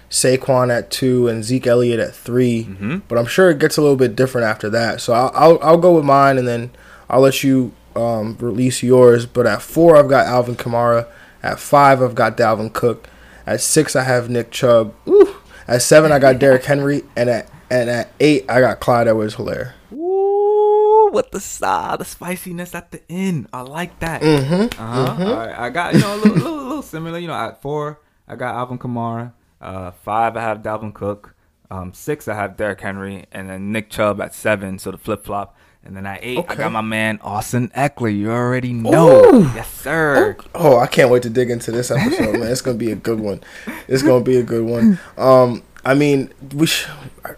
Saquon 0.08 0.70
at 0.70 0.90
two, 0.90 1.26
and 1.26 1.44
Zeke 1.44 1.66
Elliott 1.66 2.00
at 2.00 2.14
3 2.14 2.64
mm-hmm. 2.64 2.98
But 3.08 3.18
I'm 3.18 3.26
sure 3.26 3.50
it 3.50 3.58
gets 3.58 3.76
a 3.76 3.82
little 3.82 3.96
bit 3.96 4.14
different 4.14 4.46
after 4.46 4.70
that. 4.70 5.00
So 5.00 5.12
I'll 5.12 5.32
I'll, 5.34 5.58
I'll 5.62 5.78
go 5.78 5.94
with 5.96 6.04
mine, 6.04 6.38
and 6.38 6.46
then 6.46 6.70
I'll 7.08 7.20
let 7.20 7.42
you 7.42 7.72
um, 7.96 8.36
release 8.40 8.82
yours. 8.82 9.26
But 9.26 9.46
at 9.46 9.62
four, 9.62 9.96
I've 9.96 10.08
got 10.08 10.26
Alvin 10.26 10.56
Kamara. 10.56 11.06
At 11.42 11.58
five, 11.58 12.02
I've 12.02 12.14
got 12.14 12.36
Dalvin 12.36 12.72
Cook. 12.72 13.08
At 13.50 13.60
six, 13.60 13.96
I 13.96 14.04
have 14.04 14.30
Nick 14.30 14.52
Chubb. 14.52 14.94
Ooh. 15.08 15.34
At 15.66 15.82
seven, 15.82 16.12
I 16.12 16.20
got 16.20 16.38
Derrick 16.38 16.64
Henry, 16.64 17.02
and 17.16 17.28
at 17.28 17.50
and 17.68 17.90
at 17.90 18.12
eight, 18.20 18.48
I 18.48 18.60
got 18.60 18.78
Clyde 18.78 19.08
Edwards-Helaire 19.08 19.72
with 19.90 21.32
the 21.32 21.66
uh, 21.66 21.96
the 21.96 22.04
spiciness 22.04 22.76
at 22.76 22.92
the 22.92 23.02
end. 23.10 23.48
I 23.52 23.62
like 23.62 23.98
that. 23.98 24.22
Mm-hmm. 24.22 24.80
Uh-huh. 24.80 25.06
Mm-hmm. 25.08 25.22
All 25.22 25.34
right. 25.36 25.58
I 25.58 25.68
got 25.70 25.94
you 25.94 26.00
know 26.00 26.14
a 26.14 26.18
little, 26.18 26.34
little, 26.34 26.62
little 26.62 26.82
similar. 26.82 27.18
You 27.18 27.26
know, 27.26 27.34
at 27.34 27.60
four 27.60 28.00
I 28.28 28.36
got 28.36 28.54
Alvin 28.54 28.78
Kamara. 28.78 29.32
Uh, 29.60 29.90
five 29.90 30.36
I 30.36 30.42
have 30.42 30.58
Dalvin 30.58 30.94
Cook. 30.94 31.34
Um, 31.72 31.92
six, 31.92 32.28
I 32.28 32.34
have 32.34 32.56
Derrick 32.56 32.80
Henry, 32.80 33.26
and 33.32 33.50
then 33.50 33.72
Nick 33.72 33.90
Chubb 33.90 34.20
at 34.20 34.32
seven, 34.32 34.78
so 34.78 34.92
the 34.92 34.98
flip 34.98 35.24
flop. 35.24 35.56
And 35.84 35.96
then 35.96 36.06
I 36.06 36.18
Okay. 36.38 36.56
got 36.56 36.72
my 36.72 36.82
man 36.82 37.18
Austin 37.22 37.70
Ekeler. 37.74 38.14
You 38.16 38.30
already 38.30 38.72
know, 38.72 39.24
Ooh. 39.24 39.42
yes 39.54 39.68
sir. 39.72 40.36
Oh, 40.54 40.78
I 40.78 40.86
can't 40.86 41.10
wait 41.10 41.22
to 41.22 41.30
dig 41.30 41.50
into 41.50 41.72
this 41.72 41.90
episode, 41.90 42.32
man. 42.38 42.42
It's 42.50 42.60
gonna 42.60 42.76
be 42.76 42.92
a 42.92 42.96
good 42.96 43.18
one. 43.18 43.40
It's 43.88 44.02
gonna 44.02 44.22
be 44.22 44.36
a 44.36 44.42
good 44.42 44.64
one. 44.64 44.98
Um, 45.16 45.62
I 45.84 45.94
mean, 45.94 46.30
we 46.54 46.66
sh- 46.66 46.86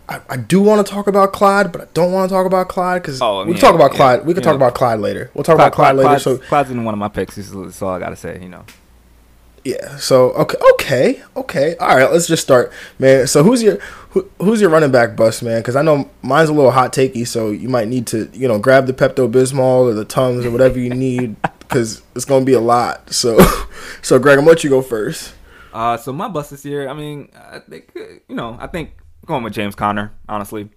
I, 0.09 0.21
I 0.29 0.37
do 0.37 0.61
want 0.61 0.85
to 0.85 0.93
talk 0.93 1.07
about 1.07 1.33
Clyde, 1.33 1.71
but 1.71 1.81
I 1.83 1.87
don't 1.95 2.11
want 2.11 2.29
to 2.29 2.35
talk 2.35 2.45
about 2.45 2.69
Clyde 2.69 3.01
because 3.03 3.23
Oh, 3.23 3.41
we 3.45 3.53
can 3.53 3.55
yeah, 3.55 3.61
talk 3.61 3.75
about 3.77 3.93
yeah, 3.93 3.97
Clyde. 3.97 4.27
We 4.27 4.35
can 4.35 4.43
yeah. 4.43 4.47
talk 4.49 4.57
about 4.57 4.75
Clyde 4.75 4.99
later. 4.99 5.31
We'll 5.35 5.45
talk 5.45 5.55
about 5.55 5.73
Clyde 5.73 5.95
later. 5.95 6.09
Clyde's, 6.09 6.25
So 6.25 6.39
Clyde's 6.39 6.71
in 6.73 6.83
one 6.85 6.93
of 6.95 6.99
my 6.99 7.09
picks. 7.09 7.37
That's 7.37 7.51
that's 7.51 7.81
all 7.81 7.91
I 7.91 8.01
gotta 8.01 8.17
say. 8.17 8.41
You 8.43 8.49
know. 8.49 8.65
Yeah. 9.65 9.97
So 9.97 10.31
okay, 10.33 10.59
okay, 10.73 11.23
okay. 11.37 11.77
All 11.77 11.97
right. 11.97 12.11
Let's 12.11 12.27
just 12.27 12.43
start, 12.43 12.73
man. 12.99 13.27
So 13.27 13.43
who's 13.43 13.63
your 13.63 13.77
who, 14.11 14.29
who's 14.39 14.61
your 14.61 14.71
running 14.71 14.91
back 14.91 15.17
bust, 15.17 15.43
man? 15.43 15.61
Because 15.61 15.77
I 15.77 15.83
know 15.83 16.11
mine's 16.23 16.49
a 16.49 16.53
little 16.53 16.71
hot 16.71 16.93
takey, 16.93 17.27
so 17.27 17.51
you 17.51 17.69
might 17.69 17.89
need 17.89 18.07
to 18.09 18.29
you 18.33 18.49
know 18.49 18.59
grab 18.59 18.87
the 18.87 18.93
Pepto 18.93 19.31
Bismol 19.31 19.91
or 19.91 19.95
the 19.95 20.05
Tums 20.05 20.45
or 20.45 20.51
whatever 20.51 20.79
you 20.79 20.91
need 20.91 21.37
because 21.61 22.03
it's 22.15 22.25
gonna 22.25 22.45
be 22.45 22.53
a 22.53 22.61
lot. 22.61 23.13
So 23.13 23.39
so 24.03 24.19
Greg, 24.19 24.39
I'm 24.39 24.45
gonna 24.45 24.51
let 24.51 24.65
you 24.65 24.71
go 24.71 24.83
first. 24.83 25.35
Uh, 25.73 25.97
so 25.97 26.13
my 26.13 26.29
bust 26.29 26.51
this 26.51 26.65
year, 26.65 26.89
I 26.89 26.93
mean, 26.93 27.31
I 27.35 27.61
think 27.61 27.93
you 27.95 28.35
know, 28.35 28.57
I 28.61 28.67
think 28.67 28.91
going 29.27 29.43
with 29.43 29.55
James 29.55 29.75
Conner, 29.75 30.13
honestly. 30.29 30.69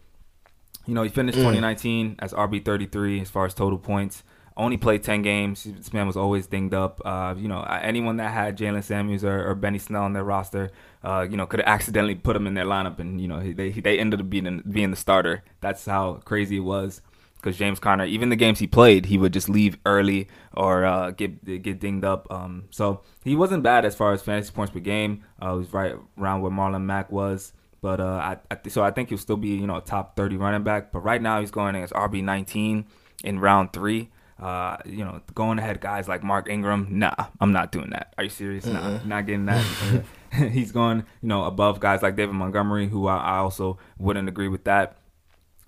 You 0.88 0.94
know, 0.94 1.02
he 1.02 1.10
finished 1.10 1.38
2019 1.38 2.18
as 2.20 2.32
RB 2.32 2.64
33 2.64 3.22
as 3.22 3.30
far 3.32 3.48
as 3.48 3.56
total 3.56 3.80
points. 3.80 4.24
Only 4.58 4.78
played 4.78 5.04
10 5.04 5.22
games. 5.22 5.66
This 5.66 5.92
man 5.92 6.08
was 6.08 6.16
always 6.16 6.48
dinged 6.48 6.74
up. 6.74 7.02
Uh, 7.04 7.36
you 7.38 7.50
know, 7.50 7.62
anyone 7.64 8.18
that 8.18 8.32
had 8.32 8.58
Jaylen 8.58 8.84
Samuels 8.84 9.26
or, 9.26 9.50
or 9.50 9.54
Benny 9.54 9.80
Snell 9.80 10.04
on 10.04 10.14
their 10.14 10.24
roster, 10.24 10.72
uh, 11.04 11.28
you 11.30 11.36
know, 11.36 11.46
could 11.46 11.60
have 11.60 11.68
accidentally 11.68 12.16
put 12.16 12.38
him 12.38 12.48
in 12.48 12.54
their 12.54 12.66
lineup, 12.66 13.00
and 13.00 13.20
you 13.20 13.28
know, 13.28 13.42
they 13.42 13.72
they 13.72 14.00
ended 14.00 14.22
up 14.22 14.30
being 14.30 14.64
being 14.70 14.92
the 14.92 14.98
starter. 14.98 15.44
That's 15.60 15.86
how 15.86 16.22
crazy 16.24 16.58
it 16.58 16.62
was. 16.62 17.02
Because 17.36 17.58
James 17.58 17.80
Conner, 17.80 18.06
even 18.06 18.30
the 18.30 18.36
games 18.36 18.58
he 18.58 18.66
played, 18.66 19.06
he 19.06 19.20
would 19.20 19.34
just 19.34 19.50
leave 19.50 19.78
early 19.86 20.30
or 20.54 20.86
uh, 20.86 21.12
get 21.12 21.44
get 21.62 21.80
dinged 21.80 22.06
up. 22.06 22.26
Um, 22.32 22.64
so 22.72 23.02
he 23.26 23.36
wasn't 23.36 23.62
bad 23.62 23.84
as 23.84 23.94
far 23.94 24.14
as 24.14 24.22
fantasy 24.22 24.52
points 24.54 24.72
per 24.72 24.80
game. 24.80 25.24
Uh, 25.40 25.52
he 25.52 25.58
was 25.60 25.74
right 25.74 25.96
around 26.18 26.42
where 26.42 26.52
Marlon 26.52 26.86
Mack 26.86 27.12
was. 27.12 27.52
But 27.82 28.00
uh, 28.00 28.06
I, 28.06 28.38
I 28.50 28.56
th- 28.56 28.74
so 28.74 28.84
I 28.84 28.90
think 28.90 29.10
he'll 29.10 29.20
still 29.20 29.38
be 29.38 29.50
you 29.50 29.68
know 29.68 29.76
a 29.76 29.82
top 29.82 30.16
30 30.16 30.38
running 30.38 30.64
back. 30.64 30.92
But 30.92 31.02
right 31.02 31.22
now 31.22 31.42
he's 31.42 31.52
going 31.52 31.76
as 31.76 31.92
RB 31.92 32.24
19 32.24 32.86
in 33.24 33.40
round 33.40 33.74
three. 33.74 34.10
Uh, 34.40 34.78
you 34.86 35.06
know, 35.06 35.22
going 35.34 35.60
ahead 35.60 35.80
guys 35.80 36.08
like 36.08 36.24
Mark 36.24 36.50
Ingram. 36.50 36.88
Nah, 37.00 37.16
I'm 37.40 37.54
not 37.54 37.72
doing 37.72 37.92
that. 37.92 38.14
Are 38.18 38.24
you 38.26 38.30
serious? 38.30 38.66
Nah, 38.66 39.00
not 39.06 39.26
getting 39.26 39.46
that. 39.46 39.66
he's 40.52 40.72
going 40.72 40.98
you 41.22 41.28
know 41.28 41.46
above 41.46 41.80
guys 41.80 42.02
like 42.02 42.16
David 42.16 42.34
Montgomery, 42.34 42.88
who 42.88 43.08
I, 43.08 43.18
I 43.18 43.38
also 43.38 43.78
wouldn't 43.98 44.28
agree 44.28 44.48
with 44.48 44.66
that. 44.66 44.98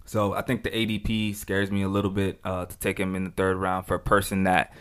So 0.05 0.33
I 0.33 0.41
think 0.41 0.63
the 0.63 0.69
ADP 0.69 1.35
scares 1.35 1.69
me 1.69 1.81
a 1.81 1.89
little 1.89 2.11
bit 2.11 2.39
uh, 2.43 2.65
to 2.65 2.77
take 2.79 2.99
him 2.99 3.15
in 3.15 3.25
the 3.25 3.31
third 3.31 3.57
round 3.57 3.87
for 3.87 3.95
a 3.95 3.99
person 3.99 4.43
that 4.43 4.73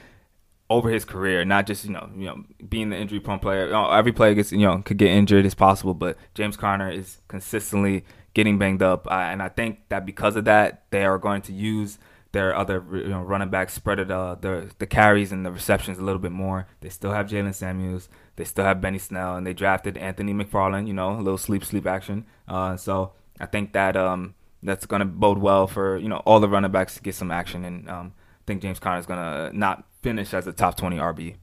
over 0.70 0.90
his 0.90 1.05
career, 1.05 1.44
not 1.44 1.66
just 1.66 1.85
you 1.85 1.92
know 1.92 2.09
you 2.16 2.27
know 2.27 2.44
being 2.68 2.90
the 2.90 2.96
injury 2.96 3.20
prone 3.20 3.38
player. 3.38 3.66
You 3.66 3.72
know, 3.72 3.90
every 3.90 4.12
player 4.12 4.35
gets 4.35 4.53
you 4.53 4.66
know 4.66 4.79
could 4.79 4.99
get 4.99 5.11
injured 5.11 5.46
as 5.46 5.55
possible, 5.55 5.94
but 5.94 6.16
James 6.35 6.57
Conner 6.57 6.90
is 6.90 7.18
consistently 7.29 8.05
getting 8.35 8.59
banged 8.59 8.83
up, 8.83 9.07
uh, 9.11 9.14
and 9.14 9.42
I 9.42 9.49
think 9.49 9.88
that 9.88 10.05
because 10.05 10.37
of 10.37 10.44
that, 10.44 10.85
they 10.90 11.05
are 11.05 11.18
going 11.18 11.42
to 11.42 11.53
use 11.53 11.99
their 12.37 12.55
other 12.55 12.85
you 12.92 13.09
know 13.09 13.22
running 13.22 13.49
backs 13.49 13.72
spread 13.72 13.99
it 13.99 14.11
uh 14.11 14.37
the 14.40 14.70
the 14.79 14.87
carries 14.87 15.33
and 15.33 15.44
the 15.46 15.51
receptions 15.51 15.99
a 15.99 16.03
little 16.03 16.20
bit 16.20 16.33
more. 16.33 16.66
They 16.81 16.90
still 16.90 17.12
have 17.12 17.27
Jaylen 17.27 17.55
Samuels, 17.55 18.09
they 18.37 18.44
still 18.44 18.64
have 18.64 18.81
Benny 18.81 18.99
Snell, 18.99 19.37
and 19.37 19.46
they 19.46 19.55
drafted 19.55 19.96
Anthony 19.96 20.35
McFarland. 20.35 20.87
You 20.87 20.94
know, 20.94 21.12
a 21.12 21.22
little 21.22 21.38
sleep 21.38 21.64
sleep 21.64 21.87
action. 21.87 22.27
Uh, 22.46 22.77
so 22.77 23.12
I 23.40 23.46
think 23.46 23.72
that 23.72 23.96
um 23.96 24.35
that's 24.62 24.85
going 24.87 25.01
to 25.01 25.07
bode 25.07 25.38
well 25.38 25.66
for 25.66 25.96
you 25.96 26.09
know 26.09 26.22
all 26.27 26.40
the 26.40 26.49
running 26.49 26.70
backs 26.70 26.94
to 26.96 27.03
get 27.03 27.14
some 27.14 27.31
action, 27.31 27.64
and 27.64 27.88
um, 27.88 28.12
I 28.16 28.44
think 28.46 28.62
James 28.62 28.79
Conner 28.79 28.99
is 28.99 29.07
going 29.07 29.20
to 29.20 29.57
not 29.57 29.85
finish 30.03 30.35
as 30.35 30.46
a 30.46 30.53
top 30.53 30.77
twenty 30.77 30.96
RB. 30.96 31.37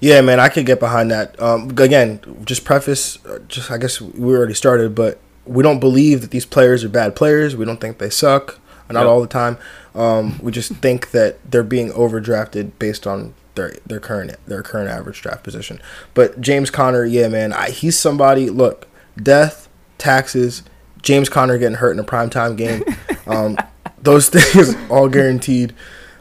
Yeah, 0.00 0.20
man, 0.22 0.40
I 0.40 0.48
could 0.48 0.66
get 0.66 0.80
behind 0.80 1.10
that. 1.12 1.40
Um, 1.40 1.70
again, 1.70 2.20
just 2.44 2.64
preface, 2.64 3.24
uh, 3.24 3.38
just 3.46 3.70
I 3.70 3.78
guess 3.78 4.00
we 4.00 4.34
already 4.34 4.54
started, 4.54 4.94
but 4.94 5.20
we 5.46 5.62
don't 5.62 5.78
believe 5.78 6.22
that 6.22 6.30
these 6.30 6.46
players 6.46 6.82
are 6.82 6.88
bad 6.88 7.14
players. 7.14 7.54
We 7.54 7.64
don't 7.64 7.80
think 7.80 7.98
they 7.98 8.10
suck, 8.10 8.58
not 8.92 9.00
Yep. 9.00 9.08
all 9.08 9.20
the 9.20 9.26
time. 9.26 9.56
Um, 9.94 10.38
we 10.42 10.52
just 10.52 10.72
think 10.76 11.10
that 11.12 11.38
they're 11.50 11.62
being 11.62 11.90
overdrafted 11.92 12.72
based 12.78 13.06
on 13.06 13.34
their 13.54 13.76
their 13.86 14.00
current 14.00 14.36
their 14.46 14.62
current 14.62 14.90
average 14.90 15.22
draft 15.22 15.42
position. 15.44 15.80
But 16.12 16.40
James 16.40 16.70
Conner, 16.70 17.04
yeah, 17.04 17.28
man, 17.28 17.52
I, 17.52 17.70
he's 17.70 17.98
somebody. 17.98 18.50
Look, 18.50 18.88
death, 19.20 19.68
taxes, 19.98 20.62
James 21.02 21.28
Conner 21.28 21.58
getting 21.58 21.76
hurt 21.78 21.92
in 21.92 21.98
a 21.98 22.04
primetime 22.04 22.56
game, 22.56 22.82
um, 23.26 23.56
those 24.02 24.28
things 24.30 24.74
all 24.90 25.08
guaranteed. 25.08 25.74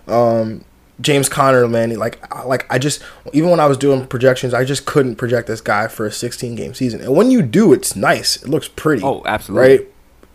Um, 0.07 0.63
James 1.01 1.27
Conner, 1.27 1.67
man, 1.67 1.93
like 1.97 2.21
like 2.45 2.65
I 2.71 2.77
just 2.77 3.01
even 3.33 3.49
when 3.49 3.59
I 3.59 3.65
was 3.65 3.77
doing 3.77 4.05
projections, 4.05 4.53
I 4.53 4.63
just 4.63 4.85
couldn't 4.85 5.15
project 5.15 5.47
this 5.47 5.59
guy 5.59 5.87
for 5.87 6.05
a 6.05 6.11
16 6.11 6.55
game 6.55 6.73
season. 6.75 7.01
And 7.01 7.15
when 7.15 7.31
you 7.31 7.41
do, 7.41 7.73
it's 7.73 7.95
nice. 7.95 8.41
It 8.43 8.47
looks 8.47 8.67
pretty. 8.67 9.01
Oh, 9.03 9.23
absolutely. 9.25 9.87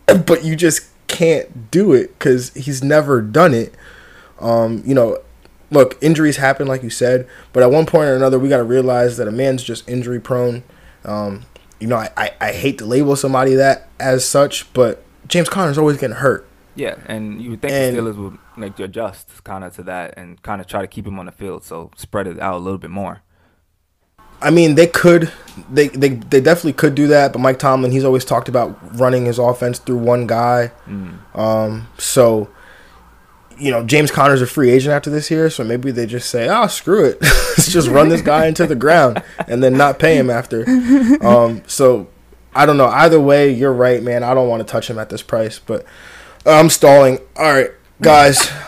Right? 0.07 0.25
But 0.25 0.43
you 0.43 0.55
just 0.55 0.87
can't 1.19 1.69
do 1.71 1.91
it 1.93 2.17
cuz 2.19 2.53
he's 2.53 2.81
never 2.83 3.21
done 3.21 3.53
it. 3.53 3.73
Um, 4.39 4.81
you 4.85 4.95
know, 4.95 5.17
look, 5.69 5.97
injuries 6.01 6.37
happen 6.37 6.65
like 6.67 6.81
you 6.81 6.89
said, 6.89 7.27
but 7.53 7.61
at 7.61 7.71
one 7.71 7.85
point 7.85 8.09
or 8.09 8.15
another 8.15 8.39
we 8.39 8.47
got 8.49 8.57
to 8.57 8.63
realize 8.63 9.17
that 9.17 9.27
a 9.27 9.31
man's 9.31 9.61
just 9.63 9.87
injury 9.89 10.19
prone. 10.19 10.63
Um, 11.03 11.45
you 11.79 11.87
know, 11.87 11.97
I, 11.97 12.09
I, 12.17 12.31
I 12.39 12.51
hate 12.53 12.77
to 12.79 12.85
label 12.85 13.15
somebody 13.15 13.53
that 13.55 13.87
as 13.99 14.23
such, 14.25 14.71
but 14.73 15.03
James 15.27 15.49
Conner's 15.49 15.77
always 15.77 15.97
getting 15.97 16.15
hurt. 16.17 16.45
Yeah, 16.75 16.95
and 17.07 17.41
you 17.41 17.49
would 17.51 17.61
think 17.61 17.73
And- 17.73 17.97
the 17.97 18.01
Steelers 18.01 18.15
would 18.17 18.37
like 18.57 18.79
adjust 18.79 19.43
kind 19.43 19.63
of 19.63 19.75
to 19.75 19.83
that 19.83 20.13
and 20.17 20.41
kind 20.41 20.61
of 20.61 20.67
try 20.67 20.81
to 20.81 20.87
keep 20.87 21.05
him 21.05 21.19
on 21.19 21.25
the 21.25 21.31
field, 21.33 21.63
so 21.63 21.91
spread 21.97 22.27
it 22.27 22.39
out 22.39 22.55
a 22.55 22.57
little 22.63 22.77
bit 22.79 22.89
more. 22.91 23.21
I 24.41 24.49
mean, 24.51 24.75
they 24.75 24.87
could, 24.87 25.31
they, 25.69 25.89
they 25.89 26.09
they 26.09 26.39
definitely 26.41 26.73
could 26.73 26.95
do 26.95 27.07
that. 27.07 27.33
But 27.33 27.39
Mike 27.39 27.59
Tomlin, 27.59 27.91
he's 27.91 28.03
always 28.05 28.23
talked 28.25 28.47
about 28.47 28.77
running 28.97 29.25
his 29.25 29.37
offense 29.39 29.79
through 29.79 29.97
one 29.97 30.27
guy. 30.27 30.71
Um, 31.33 31.87
so, 31.97 32.49
you 33.57 33.71
know, 33.71 33.83
James 33.85 34.11
Conner's 34.11 34.41
a 34.41 34.47
free 34.47 34.69
agent 34.69 34.93
after 34.93 35.09
this 35.09 35.29
year, 35.29 35.49
so 35.49 35.63
maybe 35.63 35.91
they 35.91 36.05
just 36.05 36.29
say, 36.29 36.47
"Oh, 36.49 36.67
screw 36.67 37.03
it, 37.05 37.17
let's 37.21 37.71
just 37.71 37.89
run 37.89 38.07
this 38.09 38.21
guy 38.21 38.47
into 38.47 38.65
the 38.65 38.75
ground 38.75 39.21
and 39.47 39.61
then 39.61 39.77
not 39.77 39.99
pay 39.99 40.15
him 40.15 40.29
after." 40.29 40.63
Um, 41.21 41.61
so, 41.67 42.07
I 42.55 42.65
don't 42.65 42.77
know. 42.77 42.87
Either 42.87 43.19
way, 43.19 43.51
you're 43.51 43.73
right, 43.73 44.01
man. 44.01 44.23
I 44.23 44.33
don't 44.33 44.47
want 44.47 44.65
to 44.65 44.71
touch 44.71 44.89
him 44.89 44.97
at 44.97 45.09
this 45.09 45.21
price, 45.21 45.59
but 45.59 45.85
I'm 46.45 46.69
stalling. 46.69 47.19
All 47.35 47.51
right, 47.53 47.71
guys. 48.01 48.49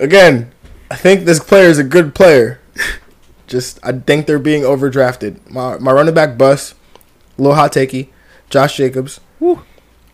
Again, 0.00 0.50
I 0.92 0.96
think 0.96 1.24
this 1.24 1.40
player 1.40 1.70
is 1.70 1.78
a 1.78 1.84
good 1.84 2.14
player. 2.14 2.60
Just 3.46 3.80
I 3.82 3.92
think 3.92 4.26
they're 4.26 4.38
being 4.38 4.62
overdrafted. 4.62 5.50
My 5.50 5.78
my 5.78 5.90
running 5.90 6.12
back 6.12 6.36
bus, 6.36 6.74
a 7.38 7.40
little 7.40 7.54
hot 7.54 7.72
takey, 7.72 8.08
Josh 8.50 8.76
Jacobs. 8.76 9.18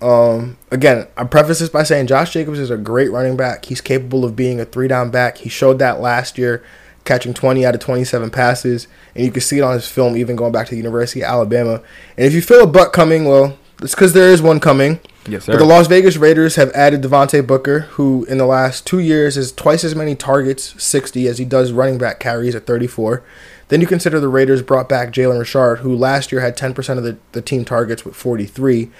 Um, 0.00 0.56
again, 0.70 1.08
I 1.16 1.24
preface 1.24 1.58
this 1.58 1.68
by 1.68 1.82
saying 1.82 2.06
Josh 2.06 2.32
Jacobs 2.32 2.60
is 2.60 2.70
a 2.70 2.76
great 2.76 3.10
running 3.10 3.36
back. 3.36 3.64
He's 3.64 3.80
capable 3.80 4.24
of 4.24 4.36
being 4.36 4.60
a 4.60 4.64
three 4.64 4.86
down 4.86 5.10
back. 5.10 5.38
He 5.38 5.48
showed 5.48 5.80
that 5.80 6.00
last 6.00 6.38
year, 6.38 6.62
catching 7.04 7.34
20 7.34 7.66
out 7.66 7.74
of 7.74 7.80
27 7.80 8.30
passes, 8.30 8.86
and 9.16 9.24
you 9.24 9.32
can 9.32 9.40
see 9.40 9.58
it 9.58 9.62
on 9.62 9.74
his 9.74 9.88
film, 9.88 10.16
even 10.16 10.36
going 10.36 10.52
back 10.52 10.66
to 10.66 10.70
the 10.70 10.76
University 10.76 11.22
of 11.22 11.28
Alabama. 11.28 11.82
And 12.16 12.24
if 12.24 12.34
you 12.34 12.40
feel 12.40 12.62
a 12.62 12.68
butt 12.68 12.92
coming, 12.92 13.24
well, 13.24 13.58
it's 13.82 13.96
because 13.96 14.12
there 14.12 14.30
is 14.30 14.40
one 14.40 14.60
coming. 14.60 15.00
Yes, 15.28 15.46
But 15.46 15.58
the 15.58 15.64
Las 15.64 15.86
Vegas 15.86 16.16
Raiders 16.16 16.56
have 16.56 16.70
added 16.72 17.02
Devontae 17.02 17.46
Booker, 17.46 17.80
who 17.80 18.24
in 18.24 18.38
the 18.38 18.46
last 18.46 18.86
two 18.86 18.98
years 18.98 19.34
has 19.34 19.52
twice 19.52 19.84
as 19.84 19.94
many 19.94 20.14
targets, 20.14 20.74
60, 20.82 21.28
as 21.28 21.38
he 21.38 21.44
does 21.44 21.72
running 21.72 21.98
back 21.98 22.18
carries 22.18 22.54
at 22.54 22.66
34. 22.66 23.22
Then 23.68 23.80
you 23.80 23.86
consider 23.86 24.18
the 24.18 24.28
Raiders 24.28 24.62
brought 24.62 24.88
back 24.88 25.12
Jalen 25.12 25.38
Richard, 25.38 25.80
who 25.80 25.94
last 25.94 26.32
year 26.32 26.40
had 26.40 26.56
10% 26.56 26.96
of 26.96 27.04
the, 27.04 27.18
the 27.32 27.42
team 27.42 27.64
targets 27.64 28.04
with 28.04 28.16
43. 28.16 28.90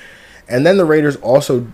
And 0.48 0.66
then 0.66 0.76
the 0.76 0.84
Raiders 0.84 1.16
also 1.16 1.72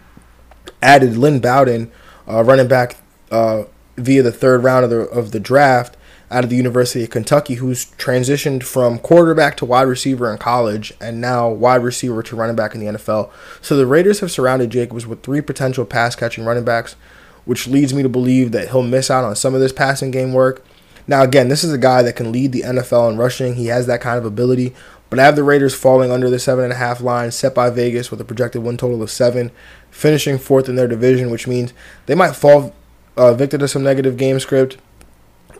added 0.81 1.17
Lynn 1.17 1.41
Bowden, 1.41 1.91
uh, 2.29 2.45
running 2.45 2.69
back 2.69 2.97
uh, 3.31 3.65
via 3.97 4.23
the 4.23 4.33
third 4.33 4.63
round 4.63 4.85
of 4.85 4.91
the, 4.91 5.01
of 5.01 5.33
the 5.33 5.41
draft 5.41 5.97
out 6.35 6.43
of 6.43 6.51
the 6.51 6.57
University 6.57 7.05
of 7.05 7.11
Kentucky, 7.11 7.55
who's 7.55 7.87
transitioned 7.93 8.65
from 8.65 8.99
quarterback 8.99 9.57
to 9.59 9.65
wide 9.65 9.83
receiver 9.83 10.31
in 10.33 10.37
college 10.37 10.93
and 11.01 11.21
now 11.21 11.49
wide 11.49 11.83
receiver 11.83 12.25
to 12.25 12.35
running 12.35 12.57
back 12.57 12.75
in 12.75 12.81
the 12.81 12.87
NFL. 12.87 13.31
So 13.63 13.77
the 13.77 13.87
Raiders 13.87 14.19
have 14.19 14.33
surrounded 14.33 14.71
Jacobs 14.71 15.07
with 15.07 15.23
three 15.23 15.41
potential 15.41 15.85
pass 15.85 16.17
catching 16.17 16.45
running 16.45 16.65
backs, 16.65 16.97
which 17.45 17.69
leads 17.69 17.95
me 17.95 18.03
to 18.03 18.09
believe 18.09 18.51
that 18.51 18.71
he'll 18.71 18.83
miss 18.83 19.13
out 19.13 19.23
on 19.23 19.37
some 19.37 19.55
of 19.55 19.61
this 19.61 19.73
passing 19.73 20.11
game 20.11 20.33
work. 20.33 20.65
Now, 21.07 21.23
again, 21.23 21.49
this 21.49 21.63
is 21.63 21.73
a 21.73 21.79
guy 21.79 22.03
that 22.03 22.17
can 22.17 22.33
lead 22.33 22.51
the 22.51 22.63
NFL 22.63 23.13
in 23.13 23.17
rushing. 23.17 23.55
He 23.55 23.67
has 23.67 23.87
that 23.87 24.01
kind 24.01 24.19
of 24.19 24.25
ability. 24.25 24.75
But 25.11 25.21
I 25.21 25.27
have 25.27 25.37
the 25.37 25.45
Raiders 25.45 25.75
falling 25.75 26.11
under 26.11 26.29
the 26.29 26.41
seven 26.41 26.65
and 26.65 26.73
a 26.73 26.77
half 26.77 27.01
line 27.01 27.31
set 27.31 27.55
by 27.55 27.71
Vegas 27.71 28.11
with 28.11 28.21
a 28.21 28.25
projected 28.25 28.65
win 28.65 28.77
total 28.77 29.01
of 29.03 29.11
seven, 29.13 29.53
finishing 29.89 30.39
fourth 30.39 30.69
in 30.69 30.75
their 30.75 30.89
division, 30.89 31.31
which 31.31 31.47
means 31.47 31.73
they 32.07 32.17
might 32.17 32.35
fall 32.35 32.75
uh, 33.17 33.35
victim 33.35 33.61
to 33.61 33.69
some 33.69 33.85
negative 33.85 34.17
game 34.17 34.41
script. 34.41 34.79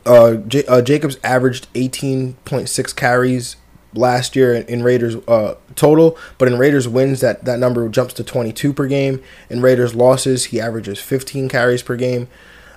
Uh, 0.05 0.35
J- 0.35 0.65
uh, 0.65 0.81
Jacobs 0.81 1.17
averaged 1.23 1.71
18.6 1.73 2.95
carries 2.95 3.55
last 3.93 4.35
year 4.35 4.53
in, 4.53 4.83
Raiders 4.83 5.15
uh, 5.27 5.55
total, 5.75 6.17
but 6.37 6.47
in 6.47 6.57
Raiders 6.57 6.87
wins 6.87 7.21
that 7.21 7.45
that 7.45 7.59
number 7.59 7.87
jumps 7.89 8.13
to 8.15 8.23
22 8.23 8.73
per 8.73 8.87
game. 8.87 9.21
In 9.49 9.61
Raiders 9.61 9.95
losses, 9.95 10.45
he 10.45 10.59
averages 10.59 10.99
15 10.99 11.49
carries 11.49 11.81
per 11.81 11.95
game. 11.95 12.27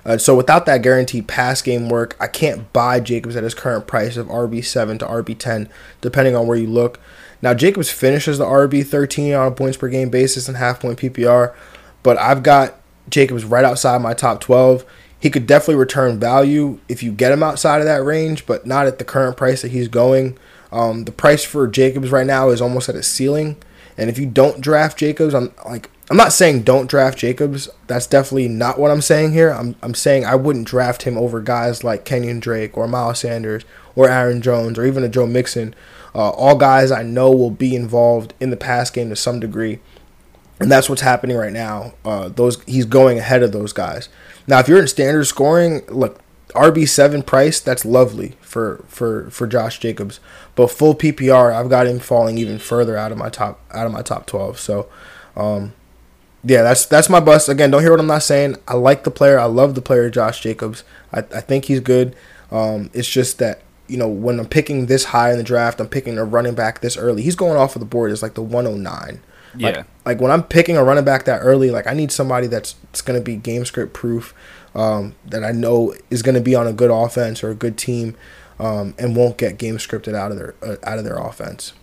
Uh, 0.05 0.17
so 0.17 0.35
without 0.35 0.65
that 0.65 0.81
guaranteed 0.81 1.27
pass 1.27 1.61
game 1.61 1.89
work, 1.89 2.15
I 2.19 2.27
can't 2.27 2.71
buy 2.71 2.99
Jacobs 2.99 3.35
at 3.35 3.43
his 3.43 3.53
current 3.53 3.85
price 3.85 4.15
of 4.17 4.27
RB7 4.27 4.99
to 4.99 5.05
RB10, 5.05 5.69
depending 6.01 6.35
on 6.35 6.47
where 6.47 6.57
you 6.57 6.67
look. 6.67 6.99
Now 7.41 7.53
Jacobs 7.53 7.91
finishes 7.91 8.37
the 8.37 8.45
RB13 8.45 9.39
on 9.39 9.47
a 9.47 9.51
points 9.51 9.77
per 9.77 9.89
game 9.89 10.09
basis 10.09 10.47
and 10.47 10.57
half 10.57 10.79
point 10.79 10.99
PPR, 10.99 11.53
but 12.01 12.17
I've 12.17 12.43
got 12.43 12.75
Jacobs 13.09 13.43
right 13.43 13.65
outside 13.65 14.01
my 14.01 14.13
top 14.13 14.39
12. 14.41 14.85
He 15.19 15.29
could 15.29 15.45
definitely 15.45 15.75
return 15.75 16.19
value 16.19 16.79
if 16.87 17.03
you 17.03 17.11
get 17.11 17.31
him 17.31 17.43
outside 17.43 17.79
of 17.79 17.85
that 17.85 18.03
range, 18.03 18.45
but 18.45 18.65
not 18.65 18.87
at 18.87 18.99
the 18.99 19.05
current 19.05 19.35
price 19.35 19.61
that 19.61 19.71
he's 19.71 19.89
going. 19.89 20.37
Um, 20.71 21.03
the 21.05 21.11
price 21.11 21.43
for 21.43 21.67
Jacobs 21.67 22.11
right 22.11 22.27
now 22.27 22.49
is 22.49 22.61
almost 22.61 22.89
at 22.89 22.95
a 22.95 23.03
ceiling, 23.03 23.57
and 23.97 24.09
if 24.09 24.17
you 24.17 24.25
don't 24.25 24.61
draft 24.61 24.97
Jacobs, 24.97 25.33
I'm 25.33 25.53
like 25.65 25.89
I'm 26.09 26.17
not 26.17 26.33
saying 26.33 26.63
don't 26.63 26.89
draft 26.89 27.19
Jacobs. 27.19 27.69
That's 27.85 28.07
definitely 28.07 28.47
not 28.47 28.79
what 28.79 28.91
I'm 28.91 29.01
saying 29.01 29.33
here. 29.33 29.51
I'm 29.51 29.75
I'm 29.81 29.93
saying 29.93 30.25
I 30.25 30.35
wouldn't 30.35 30.67
draft 30.67 31.03
him 31.03 31.17
over 31.17 31.39
guys 31.39 31.83
like 31.83 32.05
Kenyan 32.05 32.39
Drake 32.39 32.77
or 32.77 32.87
Miles 32.87 33.19
Sanders 33.19 33.63
or 33.95 34.09
Aaron 34.09 34.41
Jones 34.41 34.79
or 34.79 34.85
even 34.85 35.03
a 35.03 35.09
Joe 35.09 35.27
Mixon. 35.27 35.75
Uh, 36.15 36.29
all 36.29 36.55
guys 36.55 36.91
I 36.91 37.03
know 37.03 37.31
will 37.31 37.51
be 37.51 37.75
involved 37.75 38.33
in 38.39 38.49
the 38.49 38.57
pass 38.57 38.89
game 38.89 39.09
to 39.09 39.15
some 39.15 39.39
degree, 39.39 39.79
and 40.59 40.71
that's 40.71 40.89
what's 40.89 41.01
happening 41.01 41.37
right 41.37 41.53
now. 41.53 41.93
Uh, 42.03 42.29
those 42.29 42.63
he's 42.63 42.85
going 42.85 43.19
ahead 43.19 43.43
of 43.43 43.51
those 43.51 43.73
guys. 43.73 44.09
Now, 44.49 44.57
if 44.57 44.67
you're 44.67 44.81
in 44.81 44.87
standard 44.87 45.25
scoring, 45.25 45.85
look, 45.89 46.19
RB 46.55 46.89
seven 46.89 47.21
price, 47.21 47.59
that's 47.59 47.85
lovely 47.85 48.35
for 48.41 48.83
for 48.87 49.29
for 49.29 49.45
Josh 49.45 49.77
Jacobs. 49.77 50.19
But 50.55 50.71
full 50.71 50.95
PPR, 50.95 51.53
I've 51.53 51.69
got 51.69 51.85
him 51.85 51.99
falling 51.99 52.39
even 52.39 52.57
further 52.57 52.97
out 52.97 53.11
of 53.11 53.19
my 53.19 53.29
top 53.29 53.59
out 53.71 53.85
of 53.85 53.91
my 53.91 54.01
top 54.01 54.25
twelve. 54.25 54.59
So, 54.59 54.89
um, 55.35 55.73
yeah, 56.43 56.63
that's 56.63 56.87
that's 56.87 57.11
my 57.11 57.19
bust. 57.19 57.47
Again, 57.47 57.69
don't 57.69 57.83
hear 57.83 57.91
what 57.91 57.99
I'm 57.99 58.07
not 58.07 58.23
saying. 58.23 58.55
I 58.67 58.73
like 58.73 59.03
the 59.03 59.11
player. 59.11 59.39
I 59.39 59.45
love 59.45 59.75
the 59.75 59.83
player, 59.83 60.09
Josh 60.09 60.41
Jacobs. 60.41 60.83
I, 61.13 61.19
I 61.19 61.41
think 61.41 61.65
he's 61.65 61.79
good. 61.79 62.15
Um, 62.49 62.89
it's 62.91 63.07
just 63.07 63.37
that 63.37 63.61
you 63.87 63.97
know 63.97 64.07
when 64.07 64.39
I'm 64.39 64.47
picking 64.47 64.87
this 64.87 65.05
high 65.05 65.31
in 65.31 65.37
the 65.37 65.43
draft, 65.43 65.79
I'm 65.79 65.89
picking 65.89 66.17
a 66.17 66.25
running 66.25 66.55
back 66.55 66.81
this 66.81 66.97
early. 66.97 67.21
He's 67.21 67.35
going 67.35 67.55
off 67.55 67.75
of 67.75 67.81
the 67.81 67.85
board 67.85 68.09
as 68.09 68.23
like 68.23 68.33
the 68.33 68.41
109. 68.41 69.21
Yeah. 69.55 69.69
Like, 69.69 69.85
like 70.05 70.21
when 70.21 70.31
I'm 70.31 70.43
picking 70.43 70.77
a 70.77 70.83
running 70.83 71.05
back 71.05 71.25
that 71.25 71.39
early, 71.39 71.71
like 71.71 71.87
I 71.87 71.93
need 71.93 72.11
somebody 72.11 72.47
that's 72.47 72.75
going 73.03 73.19
to 73.19 73.23
be 73.23 73.35
game 73.35 73.65
script 73.65 73.93
proof 73.93 74.33
um, 74.75 75.15
that 75.25 75.43
I 75.43 75.51
know 75.51 75.93
is 76.09 76.21
going 76.21 76.35
to 76.35 76.41
be 76.41 76.55
on 76.55 76.67
a 76.67 76.73
good 76.73 76.91
offense 76.91 77.43
or 77.43 77.49
a 77.49 77.55
good 77.55 77.77
team, 77.77 78.15
um, 78.59 78.93
and 78.97 79.15
won't 79.15 79.37
get 79.37 79.57
game 79.57 79.77
scripted 79.77 80.15
out 80.15 80.31
of 80.31 80.37
their 80.37 80.55
uh, 80.61 80.75
out 80.83 80.97
of 80.97 81.05
their 81.05 81.17
offense. 81.17 81.73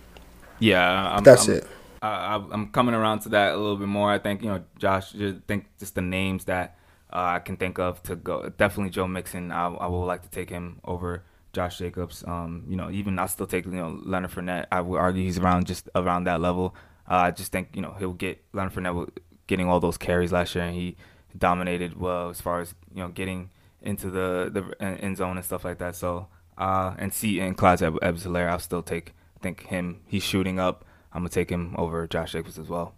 Yeah, 0.59 1.15
I'm, 1.15 1.23
that's 1.23 1.47
I'm, 1.47 1.55
it. 1.55 1.67
I, 2.01 2.43
I'm 2.51 2.69
coming 2.69 2.95
around 2.95 3.19
to 3.21 3.29
that 3.29 3.53
a 3.53 3.57
little 3.57 3.77
bit 3.77 3.87
more. 3.87 4.11
I 4.11 4.19
think 4.19 4.41
you 4.41 4.49
know, 4.49 4.63
Josh. 4.77 5.11
Just 5.11 5.41
think 5.47 5.65
just 5.79 5.95
the 5.95 6.01
names 6.01 6.45
that 6.45 6.77
uh, 7.11 7.35
I 7.35 7.39
can 7.39 7.57
think 7.57 7.79
of 7.79 8.01
to 8.03 8.15
go. 8.15 8.49
Definitely 8.57 8.91
Joe 8.91 9.07
Mixon. 9.07 9.51
I, 9.51 9.67
I 9.67 9.87
would 9.87 10.05
like 10.05 10.23
to 10.23 10.29
take 10.29 10.49
him 10.49 10.79
over 10.85 11.23
Josh 11.53 11.77
Jacobs. 11.77 12.23
Um, 12.27 12.63
you 12.67 12.75
know, 12.75 12.89
even 12.89 13.19
I 13.19 13.25
still 13.25 13.47
take 13.47 13.65
you 13.65 13.71
know 13.71 13.99
Leonard 14.03 14.31
Fournette. 14.31 14.67
I 14.71 14.81
would 14.81 14.97
argue 14.97 15.23
he's 15.23 15.39
around 15.39 15.67
just 15.67 15.89
around 15.95 16.25
that 16.25 16.41
level. 16.41 16.75
Uh, 17.09 17.15
I 17.15 17.31
just 17.31 17.51
think 17.51 17.69
you 17.73 17.81
know 17.81 17.95
he'll 17.99 18.13
get 18.13 18.43
Leonard 18.53 18.73
Fournette 18.73 19.09
getting 19.47 19.67
all 19.67 19.79
those 19.79 19.97
carries 19.97 20.31
last 20.31 20.55
year, 20.55 20.65
and 20.65 20.75
he 20.75 20.95
dominated 21.37 21.99
well 21.99 22.29
as 22.29 22.41
far 22.41 22.61
as 22.61 22.75
you 22.93 23.01
know 23.01 23.09
getting 23.09 23.49
into 23.81 24.09
the 24.09 24.49
the 24.51 24.83
end 24.83 25.17
zone 25.17 25.37
and 25.37 25.45
stuff 25.45 25.63
like 25.63 25.77
that. 25.79 25.95
So 25.95 26.27
uh, 26.57 26.95
and 26.97 27.13
see 27.13 27.39
and 27.39 27.57
Clyde 27.57 27.81
Edwards 27.81 28.25
Helaire, 28.25 28.49
I'll 28.49 28.59
still 28.59 28.83
take 28.83 29.13
I 29.35 29.39
think 29.41 29.67
him. 29.67 30.01
He's 30.07 30.23
shooting 30.23 30.59
up. 30.59 30.85
I'm 31.13 31.21
gonna 31.21 31.29
take 31.29 31.49
him 31.49 31.75
over 31.77 32.05
Josh 32.07 32.33
Jacobs 32.33 32.59
as 32.59 32.67
well. 32.67 32.93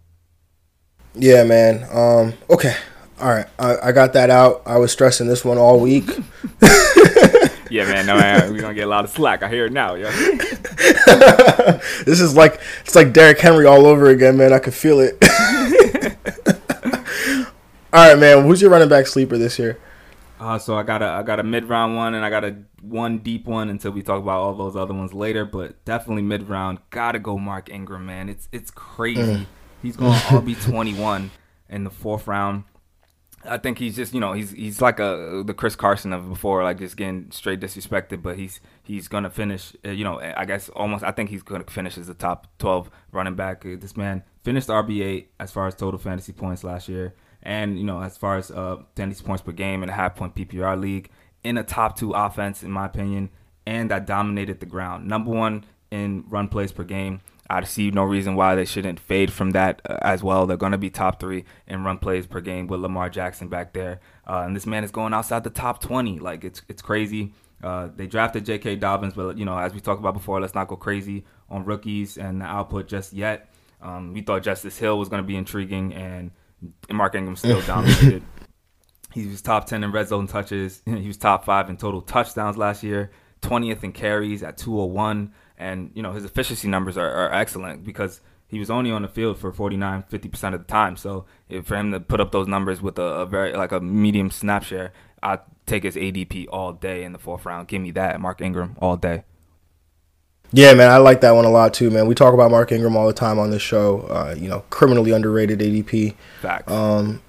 Yeah, 1.14 1.44
man. 1.44 1.86
Um, 1.90 2.34
okay, 2.48 2.76
all 3.20 3.28
right. 3.28 3.46
I, 3.58 3.88
I 3.88 3.92
got 3.92 4.12
that 4.12 4.30
out. 4.30 4.62
I 4.66 4.78
was 4.78 4.92
stressing 4.92 5.26
this 5.26 5.44
one 5.44 5.58
all 5.58 5.80
week. 5.80 6.08
yeah, 7.70 7.84
man. 7.84 8.06
No, 8.06 8.16
man. 8.16 8.52
We're 8.52 8.60
gonna 8.60 8.74
get 8.74 8.86
a 8.86 8.90
lot 8.90 9.04
of 9.04 9.10
slack. 9.10 9.42
I 9.42 9.48
hear 9.48 9.66
it 9.66 9.72
now. 9.72 9.94
Yeah. 9.94 10.10
this 12.04 12.20
is 12.20 12.36
like 12.36 12.60
it's 12.84 12.94
like 12.94 13.12
Derrick 13.12 13.38
Henry 13.38 13.66
all 13.66 13.86
over 13.86 14.08
again, 14.08 14.36
man. 14.36 14.52
I 14.52 14.58
could 14.58 14.74
feel 14.74 15.00
it. 15.00 15.16
all 17.92 18.08
right, 18.08 18.18
man. 18.18 18.44
Who's 18.44 18.60
your 18.60 18.70
running 18.70 18.88
back 18.88 19.06
sleeper 19.06 19.38
this 19.38 19.58
year? 19.58 19.78
Uh, 20.40 20.58
so 20.58 20.76
I 20.76 20.82
got 20.82 21.02
a 21.02 21.06
I 21.06 21.22
got 21.22 21.38
a 21.38 21.42
mid 21.42 21.64
round 21.64 21.96
one 21.96 22.14
and 22.14 22.24
I 22.24 22.30
got 22.30 22.44
a 22.44 22.56
one 22.80 23.18
deep 23.18 23.46
one 23.46 23.68
until 23.68 23.90
we 23.92 24.02
talk 24.02 24.22
about 24.22 24.40
all 24.40 24.54
those 24.54 24.74
other 24.74 24.94
ones 24.94 25.12
later. 25.12 25.44
But 25.44 25.84
definitely 25.84 26.22
mid 26.22 26.48
round, 26.48 26.78
gotta 26.88 27.18
go 27.18 27.36
Mark 27.38 27.68
Ingram, 27.68 28.06
man. 28.06 28.28
It's 28.28 28.48
it's 28.50 28.70
crazy. 28.70 29.20
Mm. 29.20 29.46
He's 29.82 29.96
going 29.96 30.12
to 30.12 30.18
RB 30.18 30.62
twenty 30.62 30.94
one 30.94 31.30
in 31.68 31.84
the 31.84 31.90
fourth 31.90 32.26
round. 32.26 32.64
I 33.44 33.56
think 33.56 33.78
he's 33.78 33.96
just 33.96 34.12
you 34.12 34.20
know 34.20 34.34
he's 34.34 34.50
he's 34.50 34.82
like 34.82 35.00
a 35.00 35.42
the 35.46 35.54
Chris 35.54 35.74
Carson 35.74 36.12
of 36.12 36.28
before, 36.28 36.62
like 36.62 36.78
just 36.78 36.96
getting 36.96 37.30
straight 37.30 37.60
disrespected. 37.60 38.22
But 38.22 38.36
he's 38.36 38.60
he's 38.82 39.08
gonna 39.08 39.30
finish. 39.30 39.74
Uh, 39.84 39.90
you 39.90 40.04
know, 40.04 40.20
I 40.20 40.44
guess 40.44 40.68
almost. 40.70 41.04
I 41.04 41.10
think 41.10 41.30
he's 41.30 41.42
gonna 41.42 41.64
finish 41.64 41.96
as 41.96 42.06
the 42.06 42.14
top 42.14 42.48
twelve 42.58 42.90
running 43.12 43.34
back. 43.34 43.64
Uh, 43.64 43.76
this 43.78 43.96
man 43.96 44.24
finished 44.42 44.68
RB 44.68 45.02
eight 45.02 45.30
as 45.40 45.50
far 45.50 45.66
as 45.66 45.74
total 45.74 45.98
fantasy 45.98 46.32
points 46.32 46.64
last 46.64 46.88
year. 46.88 47.14
And 47.42 47.78
you 47.78 47.84
know, 47.84 48.02
as 48.02 48.18
far 48.18 48.36
as 48.36 48.50
uh, 48.50 48.82
fantasy 48.94 49.24
points 49.24 49.42
per 49.42 49.52
game 49.52 49.82
in 49.82 49.88
a 49.88 49.94
half 49.94 50.16
point 50.16 50.34
PPR 50.34 50.78
league, 50.78 51.10
in 51.42 51.56
a 51.56 51.62
top 51.64 51.96
two 51.98 52.12
offense, 52.12 52.62
in 52.62 52.70
my 52.70 52.86
opinion, 52.86 53.30
and 53.66 53.90
that 53.90 54.06
dominated 54.06 54.60
the 54.60 54.66
ground. 54.66 55.08
Number 55.08 55.30
one 55.30 55.64
in 55.90 56.24
run 56.28 56.48
plays 56.48 56.72
per 56.72 56.84
game. 56.84 57.20
I 57.50 57.64
see 57.64 57.90
no 57.90 58.04
reason 58.04 58.36
why 58.36 58.54
they 58.54 58.64
shouldn't 58.64 59.00
fade 59.00 59.32
from 59.32 59.50
that 59.50 59.82
uh, 59.84 59.98
as 60.02 60.22
well. 60.22 60.46
They're 60.46 60.56
going 60.56 60.72
to 60.72 60.78
be 60.78 60.88
top 60.88 61.18
three 61.18 61.44
in 61.66 61.82
run 61.84 61.98
plays 61.98 62.26
per 62.26 62.40
game 62.40 62.68
with 62.68 62.80
Lamar 62.80 63.10
Jackson 63.10 63.48
back 63.48 63.72
there, 63.72 64.00
uh, 64.26 64.42
and 64.46 64.54
this 64.54 64.66
man 64.66 64.84
is 64.84 64.90
going 64.90 65.12
outside 65.12 65.42
the 65.42 65.50
top 65.50 65.80
20. 65.80 66.20
Like 66.20 66.44
it's 66.44 66.62
it's 66.68 66.80
crazy. 66.80 67.32
Uh, 67.62 67.88
they 67.94 68.06
drafted 68.06 68.46
J.K. 68.46 68.76
Dobbins, 68.76 69.14
but 69.14 69.36
you 69.36 69.44
know, 69.44 69.58
as 69.58 69.74
we 69.74 69.80
talked 69.80 70.00
about 70.00 70.14
before, 70.14 70.40
let's 70.40 70.54
not 70.54 70.68
go 70.68 70.76
crazy 70.76 71.24
on 71.50 71.64
rookies 71.64 72.16
and 72.16 72.40
the 72.40 72.44
output 72.46 72.88
just 72.88 73.12
yet. 73.12 73.52
Um, 73.82 74.12
we 74.14 74.22
thought 74.22 74.42
Justice 74.42 74.78
Hill 74.78 74.98
was 74.98 75.08
going 75.08 75.22
to 75.22 75.26
be 75.26 75.36
intriguing, 75.36 75.92
and 75.92 76.30
Mark 76.90 77.14
Ingram 77.14 77.36
still 77.36 77.60
dominated. 77.66 78.22
he 79.12 79.26
was 79.26 79.42
top 79.42 79.66
10 79.66 79.84
in 79.84 79.92
red 79.92 80.08
zone 80.08 80.26
touches. 80.26 80.82
He 80.86 81.06
was 81.06 81.16
top 81.16 81.44
five 81.44 81.68
in 81.68 81.76
total 81.76 82.00
touchdowns 82.00 82.56
last 82.56 82.82
year, 82.82 83.10
20th 83.42 83.82
in 83.82 83.92
carries 83.92 84.42
at 84.42 84.56
201. 84.56 85.32
And, 85.60 85.90
you 85.94 86.02
know, 86.02 86.12
his 86.12 86.24
efficiency 86.24 86.66
numbers 86.68 86.96
are, 86.96 87.10
are 87.10 87.32
excellent 87.32 87.84
because 87.84 88.20
he 88.48 88.58
was 88.58 88.70
only 88.70 88.90
on 88.90 89.02
the 89.02 89.08
field 89.08 89.38
for 89.38 89.52
49, 89.52 90.04
50% 90.10 90.54
of 90.54 90.60
the 90.60 90.66
time. 90.66 90.96
So 90.96 91.26
for 91.62 91.76
him 91.76 91.92
to 91.92 92.00
put 92.00 92.20
up 92.20 92.32
those 92.32 92.48
numbers 92.48 92.80
with 92.80 92.98
a, 92.98 93.02
a 93.02 93.26
very, 93.26 93.52
like 93.52 93.70
a 93.70 93.80
medium 93.80 94.30
snap 94.30 94.64
share, 94.64 94.92
I'd 95.22 95.40
take 95.66 95.82
his 95.82 95.96
ADP 95.96 96.46
all 96.50 96.72
day 96.72 97.04
in 97.04 97.12
the 97.12 97.18
fourth 97.18 97.44
round. 97.44 97.68
Give 97.68 97.82
me 97.82 97.90
that, 97.92 98.20
Mark 98.20 98.40
Ingram, 98.40 98.76
all 98.80 98.96
day. 98.96 99.24
Yeah, 100.52 100.74
man, 100.74 100.90
I 100.90 100.96
like 100.96 101.20
that 101.20 101.32
one 101.32 101.44
a 101.44 101.50
lot 101.50 101.74
too, 101.74 101.90
man. 101.90 102.08
We 102.08 102.14
talk 102.14 102.34
about 102.34 102.50
Mark 102.50 102.72
Ingram 102.72 102.96
all 102.96 103.06
the 103.06 103.12
time 103.12 103.38
on 103.38 103.50
this 103.50 103.62
show. 103.62 104.00
Uh, 104.00 104.34
you 104.36 104.48
know, 104.48 104.64
criminally 104.70 105.12
underrated 105.12 105.60
ADP. 105.60 106.16
Facts. 106.40 106.72
Um, 106.72 107.22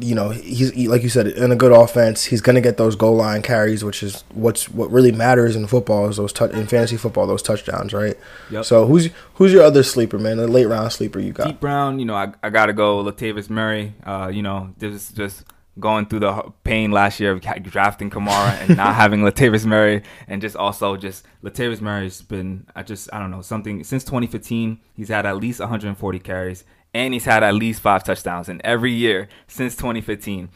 you 0.00 0.14
know, 0.14 0.30
he's 0.30 0.70
he, 0.72 0.88
like 0.88 1.02
you 1.02 1.08
said, 1.08 1.26
in 1.26 1.52
a 1.52 1.56
good 1.56 1.72
offense, 1.72 2.24
he's 2.24 2.40
gonna 2.40 2.60
get 2.60 2.76
those 2.76 2.96
goal 2.96 3.16
line 3.16 3.42
carries, 3.42 3.84
which 3.84 4.02
is 4.02 4.24
what's 4.32 4.68
what 4.68 4.90
really 4.90 5.12
matters 5.12 5.56
in 5.56 5.66
football 5.66 6.08
is 6.08 6.16
those 6.16 6.32
in 6.52 6.66
fantasy 6.66 6.96
football 6.96 7.26
those 7.26 7.42
touchdowns, 7.42 7.92
right? 7.92 8.16
Yep. 8.50 8.64
So 8.64 8.86
who's 8.86 9.10
who's 9.34 9.52
your 9.52 9.62
other 9.62 9.82
sleeper, 9.82 10.18
man? 10.18 10.36
The 10.36 10.48
late 10.48 10.66
round 10.66 10.92
sleeper 10.92 11.18
you 11.18 11.32
got? 11.32 11.46
Deep 11.46 11.60
Brown, 11.60 11.98
you 11.98 12.04
know, 12.04 12.14
I, 12.14 12.32
I 12.42 12.50
gotta 12.50 12.72
go 12.72 13.02
Latavius 13.02 13.50
Murray. 13.50 13.94
Uh, 14.04 14.30
you 14.32 14.42
know, 14.42 14.74
just 14.78 15.16
just 15.16 15.44
going 15.80 16.06
through 16.06 16.20
the 16.20 16.52
pain 16.62 16.92
last 16.92 17.18
year 17.18 17.32
of 17.32 17.40
drafting 17.40 18.08
Kamara 18.08 18.60
and 18.60 18.76
not 18.76 18.94
having 19.02 19.20
Latavius 19.20 19.66
Murray, 19.66 20.02
and 20.28 20.40
just 20.40 20.56
also 20.56 20.96
just 20.96 21.24
Latavius 21.42 21.80
Murray's 21.80 22.22
been 22.22 22.66
I 22.74 22.82
just 22.82 23.08
I 23.12 23.18
don't 23.18 23.30
know 23.30 23.42
something 23.42 23.82
since 23.84 24.04
2015 24.04 24.80
he's 24.94 25.08
had 25.08 25.26
at 25.26 25.36
least 25.36 25.60
140 25.60 26.18
carries 26.20 26.64
and 26.94 27.12
he's 27.12 27.24
had 27.24 27.42
at 27.42 27.54
least 27.54 27.82
five 27.82 28.04
touchdowns 28.04 28.48
in 28.48 28.60
every 28.64 28.92
year 28.92 29.28
since 29.48 29.74
2015. 29.74 30.48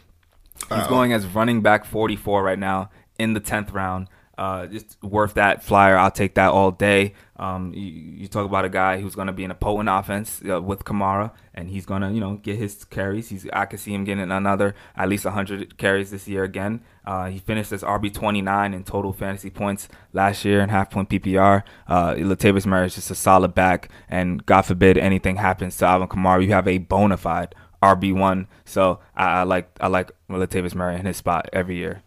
He's 0.70 0.86
going 0.86 1.12
as 1.12 1.26
running 1.26 1.60
back 1.60 1.84
44 1.84 2.42
right 2.42 2.58
now 2.58 2.90
in 3.18 3.34
the 3.34 3.40
10th 3.40 3.72
round. 3.72 4.08
Uh, 4.38 4.66
just 4.68 4.96
worth 5.02 5.34
that 5.34 5.64
flyer. 5.64 5.96
I'll 5.96 6.12
take 6.12 6.34
that 6.34 6.50
all 6.52 6.70
day. 6.70 7.14
Um, 7.38 7.74
you, 7.74 7.82
you, 7.82 8.28
talk 8.28 8.46
about 8.46 8.64
a 8.64 8.68
guy 8.68 9.00
who's 9.00 9.16
going 9.16 9.26
to 9.26 9.32
be 9.32 9.42
in 9.42 9.50
a 9.50 9.54
potent 9.56 9.88
offense 9.88 10.40
uh, 10.48 10.62
with 10.62 10.84
Kamara, 10.84 11.32
and 11.54 11.68
he's 11.68 11.84
going 11.84 12.02
to, 12.02 12.12
you 12.12 12.20
know, 12.20 12.36
get 12.36 12.56
his 12.56 12.84
carries. 12.84 13.30
He's 13.30 13.48
I 13.52 13.64
could 13.66 13.80
see 13.80 13.92
him 13.92 14.04
getting 14.04 14.30
another 14.30 14.76
at 14.96 15.08
least 15.08 15.24
100 15.24 15.76
carries 15.76 16.12
this 16.12 16.28
year 16.28 16.44
again. 16.44 16.82
Uh, 17.04 17.26
he 17.26 17.40
finished 17.40 17.72
as 17.72 17.82
RB 17.82 18.14
29 18.14 18.74
in 18.74 18.84
total 18.84 19.12
fantasy 19.12 19.50
points 19.50 19.88
last 20.12 20.44
year 20.44 20.60
in 20.60 20.68
half 20.68 20.88
point 20.88 21.08
PPR. 21.08 21.64
Uh, 21.88 22.14
Latavius 22.14 22.64
Murray 22.64 22.86
is 22.86 22.94
just 22.94 23.10
a 23.10 23.16
solid 23.16 23.56
back, 23.56 23.88
and 24.08 24.46
God 24.46 24.62
forbid 24.62 24.98
anything 24.98 25.34
happens 25.36 25.76
to 25.78 25.86
Alvin 25.86 26.06
Kamara, 26.06 26.44
you 26.44 26.52
have 26.52 26.68
a 26.68 26.78
bona 26.78 27.16
fide 27.16 27.56
RB 27.82 28.14
one. 28.14 28.46
So 28.64 29.00
I, 29.16 29.40
I 29.40 29.42
like 29.42 29.68
I 29.80 29.88
like 29.88 30.12
Latavius 30.30 30.76
Murray 30.76 30.96
in 30.96 31.06
his 31.06 31.16
spot 31.16 31.48
every 31.52 31.76
year. 31.76 32.02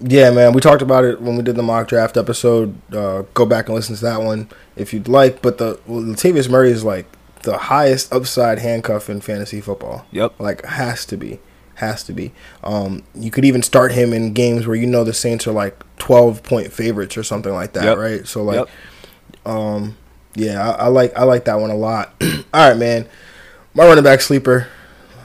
Yeah, 0.00 0.30
man, 0.30 0.52
we 0.52 0.60
talked 0.60 0.82
about 0.82 1.04
it 1.04 1.20
when 1.22 1.36
we 1.36 1.42
did 1.42 1.56
the 1.56 1.62
mock 1.62 1.88
draft 1.88 2.16
episode. 2.18 2.74
Uh, 2.92 3.22
go 3.32 3.46
back 3.46 3.66
and 3.66 3.74
listen 3.74 3.96
to 3.96 4.02
that 4.02 4.22
one 4.22 4.48
if 4.76 4.92
you'd 4.92 5.08
like. 5.08 5.40
But 5.40 5.56
the 5.58 5.80
well, 5.86 6.02
Latavius 6.02 6.50
Murray 6.50 6.70
is 6.70 6.84
like 6.84 7.06
the 7.42 7.56
highest 7.56 8.12
upside 8.12 8.58
handcuff 8.58 9.08
in 9.08 9.20
fantasy 9.22 9.60
football. 9.60 10.04
Yep. 10.12 10.38
Like 10.38 10.64
has 10.66 11.06
to 11.06 11.16
be, 11.16 11.38
has 11.76 12.02
to 12.04 12.12
be. 12.12 12.32
Um, 12.62 13.04
you 13.14 13.30
could 13.30 13.46
even 13.46 13.62
start 13.62 13.92
him 13.92 14.12
in 14.12 14.34
games 14.34 14.66
where 14.66 14.76
you 14.76 14.86
know 14.86 15.02
the 15.02 15.14
Saints 15.14 15.46
are 15.46 15.52
like 15.52 15.82
twelve 15.98 16.42
point 16.42 16.72
favorites 16.74 17.16
or 17.16 17.22
something 17.22 17.52
like 17.54 17.72
that, 17.72 17.84
Yep. 17.84 17.96
right? 17.98 18.26
So 18.26 18.42
like, 18.42 18.56
Yep. 18.58 18.68
um, 19.46 19.96
yeah, 20.34 20.72
I, 20.72 20.84
I 20.84 20.86
like 20.88 21.16
I 21.16 21.22
like 21.24 21.46
that 21.46 21.58
one 21.58 21.70
a 21.70 21.76
lot. 21.76 22.12
All 22.52 22.68
right, 22.68 22.76
man. 22.76 23.08
My 23.72 23.84
running 23.86 24.04
back 24.04 24.20
sleeper. 24.20 24.68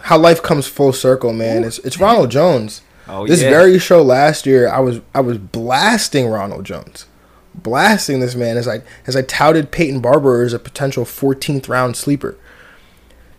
How 0.04 0.18
life 0.18 0.42
comes 0.42 0.66
full 0.66 0.94
circle, 0.94 1.34
man. 1.34 1.64
It's 1.66 1.80
it's 1.80 2.00
Ronald 2.00 2.32
Jones. 2.32 2.82
Oh, 3.08 3.28
this 3.28 3.42
yeah. 3.42 3.50
very 3.50 3.80
show 3.80 4.02
last 4.02 4.46
year, 4.46 4.70
I 4.70 4.80
was 4.80 5.02
I 5.14 5.22
was 5.22 5.38
blasting 5.38 6.28
Ronald 6.28 6.66
Jones, 6.66 7.08
blasting 7.54 8.20
this 8.20 8.36
man 8.36 8.58
as 8.58 8.68
I 8.68 8.82
as 9.08 9.16
I 9.16 9.22
touted 9.22 9.72
Peyton 9.72 10.02
Barber 10.02 10.44
as 10.44 10.54
a 10.54 10.60
potential 10.60 11.06
14th 11.06 11.68
round 11.68 11.96
sleeper. 11.96 12.38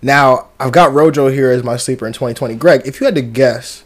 Now 0.01 0.49
I've 0.59 0.73
got 0.73 0.93
Rojo 0.93 1.29
here 1.29 1.51
as 1.51 1.63
my 1.63 1.77
sleeper 1.77 2.07
in 2.07 2.13
2020. 2.13 2.55
Greg, 2.57 2.83
if 2.85 3.01
you 3.01 3.07
had 3.07 3.15
to 3.15 3.23
guess, 3.23 3.85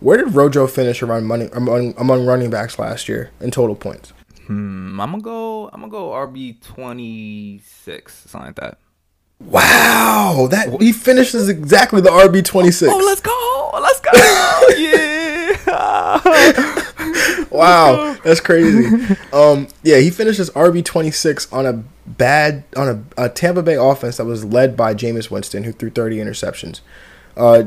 where 0.00 0.16
did 0.16 0.34
Rojo 0.34 0.66
finish 0.66 1.02
around 1.02 1.26
money 1.26 1.48
among, 1.52 1.94
among 1.98 2.24
running 2.24 2.50
backs 2.50 2.78
last 2.78 3.08
year 3.08 3.30
in 3.40 3.50
total 3.50 3.74
points? 3.74 4.12
Hmm, 4.46 4.98
I'm 4.98 5.10
gonna 5.10 5.22
go. 5.22 5.68
I'm 5.68 5.80
gonna 5.80 5.90
go 5.90 6.10
RB 6.10 6.62
twenty 6.62 7.60
six, 7.62 8.14
something 8.30 8.46
like 8.46 8.56
that. 8.56 8.78
Wow, 9.40 10.48
that 10.50 10.80
he 10.80 10.92
finishes 10.92 11.48
exactly 11.48 12.00
the 12.00 12.10
RB 12.10 12.44
26. 12.44 12.92
Oh, 12.92 12.98
let's 12.98 13.20
go! 13.20 13.70
Let's 13.80 14.00
go! 14.00 14.10
yeah. 14.78 15.18
wow, 17.50 18.16
that's 18.24 18.40
crazy. 18.40 19.16
Um, 19.32 19.68
yeah, 19.82 19.98
he 19.98 20.10
finishes 20.10 20.50
RB 20.50 20.84
twenty 20.84 21.10
six 21.10 21.50
on 21.52 21.66
a 21.66 21.84
bad 22.06 22.64
on 22.76 22.88
a, 23.16 23.24
a 23.24 23.28
Tampa 23.28 23.62
Bay 23.62 23.76
offense 23.76 24.16
that 24.16 24.24
was 24.24 24.44
led 24.44 24.76
by 24.76 24.94
Jameis 24.94 25.30
Winston, 25.30 25.64
who 25.64 25.72
threw 25.72 25.90
thirty 25.90 26.16
interceptions. 26.16 26.80
Uh, 27.36 27.64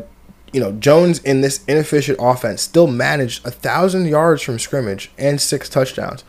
you 0.52 0.60
know, 0.60 0.74
Jones 0.74 1.20
in 1.20 1.42
this 1.42 1.64
inefficient 1.66 2.18
offense 2.22 2.62
still 2.62 2.88
managed 2.88 3.46
a 3.46 3.52
thousand 3.52 4.08
yards 4.08 4.42
from 4.42 4.60
scrimmage 4.60 5.12
and 5.18 5.40
six 5.40 5.70
touchdowns. 5.70 6.24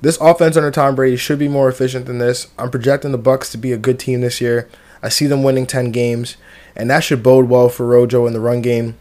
This 0.00 0.18
offense 0.20 0.56
under 0.56 0.70
Tom 0.70 0.94
Brady 0.94 1.16
should 1.16 1.38
be 1.38 1.48
more 1.48 1.68
efficient 1.68 2.06
than 2.06 2.18
this. 2.18 2.48
I'm 2.58 2.70
projecting 2.70 3.12
the 3.12 3.18
Bucs 3.18 3.50
to 3.52 3.58
be 3.58 3.72
a 3.72 3.78
good 3.78 3.98
team 3.98 4.20
this 4.20 4.40
year. 4.40 4.68
I 5.04 5.10
see 5.10 5.26
them 5.26 5.42
winning 5.42 5.66
ten 5.66 5.92
games, 5.92 6.36
and 6.74 6.88
that 6.90 7.04
should 7.04 7.22
bode 7.22 7.48
well 7.48 7.68
for 7.68 7.86
Rojo 7.86 8.26
in 8.26 8.32
the 8.32 8.40
run 8.40 8.62
game. 8.62 8.96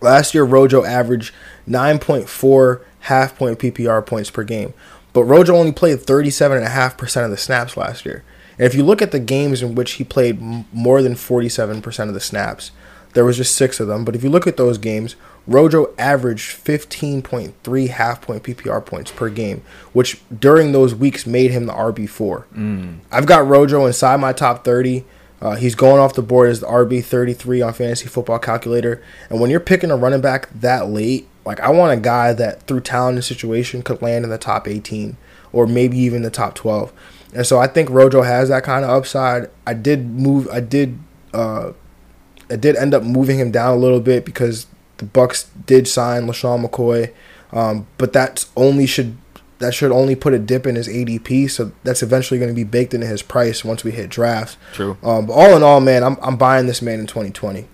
Last 0.00 0.34
year, 0.34 0.44
Rojo 0.44 0.84
averaged 0.84 1.32
9.4 1.68 2.80
half 3.00 3.36
point 3.36 3.58
PPR 3.58 4.04
points 4.04 4.30
per 4.30 4.42
game, 4.44 4.74
but 5.12 5.24
Rojo 5.24 5.54
only 5.56 5.72
played 5.72 5.98
37.5% 6.00 7.24
of 7.24 7.30
the 7.30 7.36
snaps 7.36 7.76
last 7.76 8.04
year. 8.04 8.24
And 8.58 8.66
if 8.66 8.74
you 8.74 8.82
look 8.84 9.00
at 9.00 9.12
the 9.12 9.20
games 9.20 9.62
in 9.62 9.74
which 9.74 9.92
he 9.92 10.04
played 10.04 10.40
m- 10.42 10.64
more 10.72 11.00
than 11.02 11.14
47% 11.14 12.08
of 12.08 12.14
the 12.14 12.20
snaps, 12.20 12.72
there 13.14 13.24
was 13.24 13.36
just 13.36 13.54
six 13.54 13.80
of 13.80 13.86
them. 13.86 14.04
But 14.04 14.16
if 14.16 14.22
you 14.24 14.30
look 14.30 14.46
at 14.46 14.56
those 14.56 14.78
games, 14.78 15.14
Rojo 15.46 15.94
averaged 15.96 16.56
15.3 16.64 17.88
half 17.88 18.20
point 18.20 18.42
PPR 18.42 18.84
points 18.84 19.10
per 19.10 19.28
game, 19.30 19.62
which 19.92 20.20
during 20.36 20.72
those 20.72 20.94
weeks 20.94 21.26
made 21.26 21.50
him 21.50 21.66
the 21.66 21.72
RB4. 21.72 22.44
Mm. 22.54 22.98
I've 23.10 23.26
got 23.26 23.46
Rojo 23.46 23.86
inside 23.86 24.18
my 24.20 24.32
top 24.32 24.64
30. 24.64 25.04
Uh, 25.40 25.54
he's 25.54 25.74
going 25.74 26.00
off 26.00 26.14
the 26.14 26.22
board 26.22 26.50
as 26.50 26.60
the 26.60 26.66
RB 26.66 27.04
33 27.04 27.62
on 27.62 27.72
Fantasy 27.72 28.08
Football 28.08 28.38
Calculator. 28.38 29.02
And 29.30 29.40
when 29.40 29.50
you're 29.50 29.60
picking 29.60 29.90
a 29.90 29.96
running 29.96 30.20
back 30.20 30.48
that 30.52 30.88
late, 30.88 31.28
like 31.44 31.60
I 31.60 31.70
want 31.70 31.92
a 31.92 32.00
guy 32.00 32.32
that 32.32 32.62
through 32.64 32.80
talent 32.80 33.16
and 33.16 33.24
situation 33.24 33.82
could 33.82 34.02
land 34.02 34.24
in 34.24 34.30
the 34.30 34.38
top 34.38 34.66
18 34.66 35.16
or 35.52 35.66
maybe 35.66 35.96
even 35.98 36.22
the 36.22 36.30
top 36.30 36.54
12. 36.54 36.92
And 37.34 37.46
so 37.46 37.58
I 37.58 37.66
think 37.66 37.90
Rojo 37.90 38.22
has 38.22 38.48
that 38.48 38.64
kind 38.64 38.84
of 38.84 38.90
upside. 38.90 39.50
I 39.66 39.74
did 39.74 40.06
move. 40.06 40.48
I 40.48 40.60
did. 40.60 40.98
Uh, 41.32 41.72
I 42.50 42.56
did 42.56 42.76
end 42.76 42.94
up 42.94 43.02
moving 43.02 43.38
him 43.38 43.50
down 43.50 43.76
a 43.76 43.80
little 43.80 44.00
bit 44.00 44.24
because 44.24 44.66
the 44.96 45.04
Bucs 45.04 45.46
did 45.66 45.86
sign 45.86 46.26
LeSean 46.26 46.66
McCoy, 46.66 47.12
um, 47.52 47.86
but 47.98 48.14
that's 48.14 48.50
only 48.56 48.86
should 48.86 49.18
that 49.58 49.74
should 49.74 49.90
only 49.90 50.14
put 50.14 50.34
a 50.34 50.38
dip 50.38 50.66
in 50.66 50.76
his 50.76 50.88
ADP. 50.88 51.50
So 51.50 51.72
that's 51.84 52.02
eventually 52.02 52.38
going 52.38 52.50
to 52.50 52.54
be 52.54 52.64
baked 52.64 52.94
into 52.94 53.06
his 53.06 53.22
price 53.22 53.64
once 53.64 53.84
we 53.84 53.90
hit 53.90 54.10
drafts. 54.10 54.56
True. 54.72 54.96
Um, 55.02 55.26
but 55.26 55.32
all 55.32 55.56
in 55.56 55.62
all, 55.62 55.80
man, 55.80 56.02
I'm 56.02 56.16
I'm 56.22 56.36
buying 56.36 56.66
this 56.66 56.82
man 56.82 57.00
in 57.00 57.06
2020. 57.06 57.68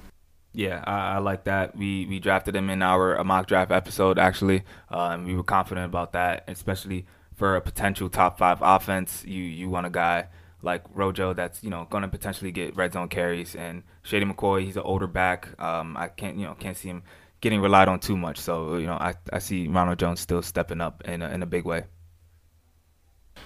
Yeah, 0.52 0.84
I, 0.86 1.14
I 1.14 1.18
like 1.18 1.44
that. 1.44 1.76
We 1.76 2.06
we 2.06 2.20
drafted 2.20 2.54
him 2.54 2.70
in 2.70 2.80
our 2.82 3.22
mock 3.24 3.46
draft 3.46 3.72
episode 3.72 4.18
actually, 4.18 4.62
and 4.88 5.26
we 5.26 5.34
were 5.34 5.42
confident 5.42 5.86
about 5.86 6.12
that, 6.12 6.44
especially 6.48 7.06
for 7.34 7.56
a 7.56 7.60
potential 7.60 8.08
top 8.08 8.38
five 8.38 8.58
offense. 8.60 9.24
You 9.26 9.42
you 9.42 9.68
want 9.68 9.86
a 9.86 9.90
guy 9.90 10.28
like 10.62 10.82
Rojo 10.94 11.34
that's 11.34 11.62
you 11.62 11.70
know 11.70 11.86
going 11.90 12.02
to 12.02 12.08
potentially 12.08 12.52
get 12.52 12.76
red 12.76 12.92
zone 12.92 13.08
carries, 13.08 13.54
and 13.54 13.82
Shady 14.02 14.24
McCoy 14.24 14.64
he's 14.64 14.76
an 14.76 14.82
older 14.82 15.06
back. 15.06 15.60
Um, 15.60 15.96
I 15.96 16.08
can't 16.08 16.36
you 16.36 16.46
know 16.46 16.54
can't 16.54 16.76
see 16.76 16.88
him 16.88 17.02
getting 17.44 17.60
relied 17.60 17.88
on 17.88 18.00
too 18.00 18.16
much. 18.16 18.40
So 18.40 18.76
you 18.78 18.86
know 18.86 18.94
I, 18.94 19.14
I 19.32 19.38
see 19.38 19.68
Ronald 19.68 19.98
Jones 19.98 20.18
still 20.18 20.42
stepping 20.42 20.80
up 20.80 21.02
in 21.04 21.22
a, 21.22 21.28
in 21.28 21.42
a 21.42 21.46
big 21.46 21.64
way. 21.64 21.84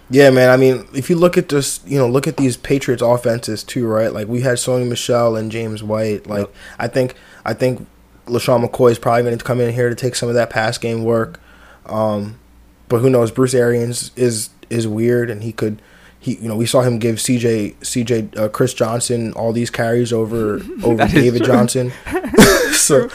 Yeah, 0.09 0.31
man. 0.31 0.51
I 0.51 0.57
mean, 0.57 0.87
if 0.95 1.11
you 1.11 1.17
look 1.17 1.37
at 1.37 1.49
just 1.49 1.87
you 1.87 1.99
know 1.99 2.09
look 2.09 2.27
at 2.27 2.39
these 2.39 2.57
Patriots 2.57 3.03
offenses 3.03 3.63
too, 3.63 3.87
right? 3.87 4.13
Like 4.13 4.29
we 4.29 4.41
had 4.41 4.57
Sony 4.57 4.89
Michel 4.89 5.37
and 5.37 5.53
James 5.53 5.83
White. 5.83 6.27
Like 6.27 6.47
Yep. 6.47 6.55
I 6.79 6.89
think 6.89 7.15
I 7.45 7.53
think 7.53 7.87
LeSean 8.27 8.65
McCoy 8.65 8.93
is 8.93 8.99
probably 8.99 9.25
going 9.25 9.37
to 9.37 9.45
come 9.45 9.61
in 9.61 9.75
here 9.75 9.89
to 9.89 9.95
take 9.95 10.15
some 10.15 10.29
of 10.29 10.37
that 10.37 10.49
pass 10.49 10.79
game 10.79 11.05
work. 11.05 11.41
Um, 11.87 12.39
but 12.89 13.01
who 13.01 13.11
knows? 13.11 13.33
Bruce 13.33 13.55
Arians 13.55 14.13
is 14.17 14.51
is 14.71 14.87
weird, 14.87 15.29
and 15.29 15.43
he 15.43 15.53
could. 15.53 15.83
He, 16.21 16.35
you 16.35 16.49
know, 16.49 16.57
we 16.57 16.67
saw 16.67 16.83
him 16.83 16.99
give 16.99 17.17
CJ, 17.17 17.77
CJ, 17.77 18.37
uh, 18.37 18.49
Chris 18.49 18.75
Johnson 18.75 19.33
all 19.35 19.53
these 19.53 19.71
carries 19.71 20.13
over 20.13 20.61
over 20.83 21.07
David. 21.07 21.45
Johnson. 21.45 21.93
so, 22.73 23.09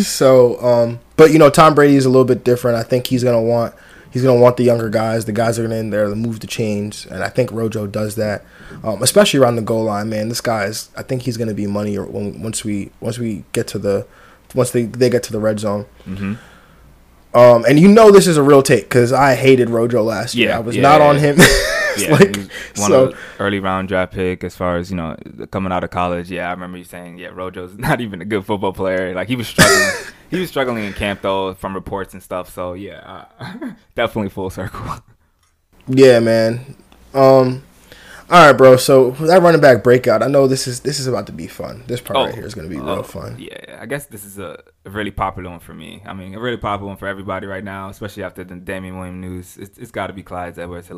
so, 0.00 0.60
um, 0.64 1.00
but 1.16 1.32
you 1.32 1.38
know, 1.38 1.50
Tom 1.50 1.74
Brady 1.74 1.96
is 1.96 2.06
a 2.06 2.10
little 2.10 2.24
bit 2.24 2.44
different. 2.44 2.76
I 2.76 2.82
think 2.82 3.06
he's 3.08 3.22
gonna 3.22 3.42
want 3.42 3.74
he's 4.10 4.22
gonna 4.22 4.40
want 4.40 4.56
the 4.56 4.64
younger 4.64 4.88
guys, 4.88 5.24
the 5.24 5.32
guys 5.32 5.56
that 5.56 5.62
are 5.62 5.68
gonna 5.68 5.80
in 5.80 5.90
there 5.90 6.08
to 6.08 6.14
move 6.14 6.40
the 6.40 6.46
chains, 6.46 7.06
and 7.06 7.22
I 7.22 7.28
think 7.28 7.52
Rojo 7.52 7.86
does 7.86 8.14
that, 8.16 8.44
um, 8.82 9.02
especially 9.02 9.40
around 9.40 9.56
the 9.56 9.62
goal 9.62 9.84
line. 9.84 10.08
Man, 10.08 10.28
this 10.28 10.40
guy 10.40 10.64
is. 10.64 10.90
I 10.96 11.02
think 11.02 11.22
he's 11.22 11.36
gonna 11.36 11.54
be 11.54 11.66
money 11.66 11.98
when, 11.98 12.42
once 12.42 12.64
we 12.64 12.90
once 13.00 13.18
we 13.18 13.44
get 13.52 13.66
to 13.68 13.78
the 13.78 14.06
once 14.54 14.70
they 14.70 14.84
they 14.84 15.10
get 15.10 15.22
to 15.24 15.32
the 15.32 15.40
red 15.40 15.60
zone. 15.60 15.86
Mm-hmm. 16.06 16.34
Um, 17.36 17.66
and 17.68 17.78
you 17.78 17.88
know 17.88 18.10
this 18.10 18.26
is 18.26 18.38
a 18.38 18.42
real 18.42 18.62
take 18.62 18.84
because 18.84 19.12
I 19.12 19.34
hated 19.34 19.68
Rojo 19.68 20.02
last 20.02 20.34
year. 20.34 20.48
Yeah, 20.48 20.56
I 20.56 20.60
was 20.60 20.76
yeah, 20.76 20.82
not 20.82 21.00
yeah, 21.00 21.08
on 21.08 21.18
him. 21.18 21.36
Yeah, 22.06 22.12
like, 22.12 22.36
one 22.76 22.90
so 22.90 23.14
early 23.38 23.58
round 23.58 23.88
draft 23.88 24.12
pick 24.12 24.44
as 24.44 24.54
far 24.54 24.76
as 24.76 24.90
you 24.90 24.96
know 24.96 25.16
coming 25.50 25.72
out 25.72 25.84
of 25.84 25.90
college. 25.90 26.30
Yeah, 26.30 26.48
I 26.48 26.50
remember 26.52 26.78
you 26.78 26.84
saying, 26.84 27.18
yeah, 27.18 27.28
Rojo's 27.28 27.76
not 27.78 28.00
even 28.00 28.20
a 28.20 28.24
good 28.24 28.44
football 28.44 28.72
player. 28.72 29.14
Like 29.14 29.28
he 29.28 29.36
was 29.36 29.48
struggling. 29.48 29.90
he 30.30 30.40
was 30.40 30.48
struggling 30.48 30.84
in 30.84 30.92
camp 30.92 31.22
though 31.22 31.54
from 31.54 31.74
reports 31.74 32.12
and 32.14 32.22
stuff. 32.22 32.52
So 32.52 32.74
yeah, 32.74 33.26
uh, 33.38 33.72
definitely 33.94 34.30
full 34.30 34.50
circle. 34.50 34.80
Yeah, 35.88 36.20
man. 36.20 36.76
Um, 37.14 37.62
all 38.28 38.44
right, 38.44 38.52
bro. 38.52 38.76
So 38.76 39.12
that 39.12 39.40
running 39.40 39.60
back 39.60 39.84
breakout. 39.84 40.22
I 40.22 40.26
know 40.26 40.48
this 40.48 40.66
is 40.66 40.80
this 40.80 40.98
is 40.98 41.06
about 41.06 41.26
to 41.26 41.32
be 41.32 41.46
fun. 41.46 41.84
This 41.86 42.00
part 42.00 42.16
right 42.16 42.34
here 42.34 42.44
is 42.44 42.54
going 42.54 42.68
to 42.68 42.74
be 42.74 42.80
real 42.80 42.96
oh, 42.96 43.02
fun. 43.04 43.36
Yeah, 43.38 43.78
I 43.80 43.86
guess 43.86 44.06
this 44.06 44.24
is 44.24 44.38
a, 44.38 44.62
really 44.84 45.12
popular 45.12 45.50
one 45.50 45.60
for 45.60 45.74
me. 45.74 46.02
I 46.04 46.12
mean, 46.12 46.34
a 46.34 46.40
really 46.40 46.56
popular 46.56 46.88
one 46.88 46.96
for 46.96 47.06
everybody 47.06 47.46
right 47.46 47.62
now, 47.62 47.88
especially 47.88 48.24
after 48.24 48.42
the 48.42 48.56
Damien 48.56 48.98
Williams 48.98 49.20
news. 49.20 49.56
It's, 49.56 49.78
it's 49.78 49.90
got 49.92 50.08
to 50.08 50.12
be 50.12 50.24
Clyde 50.24 50.58
Edwards 50.58 50.90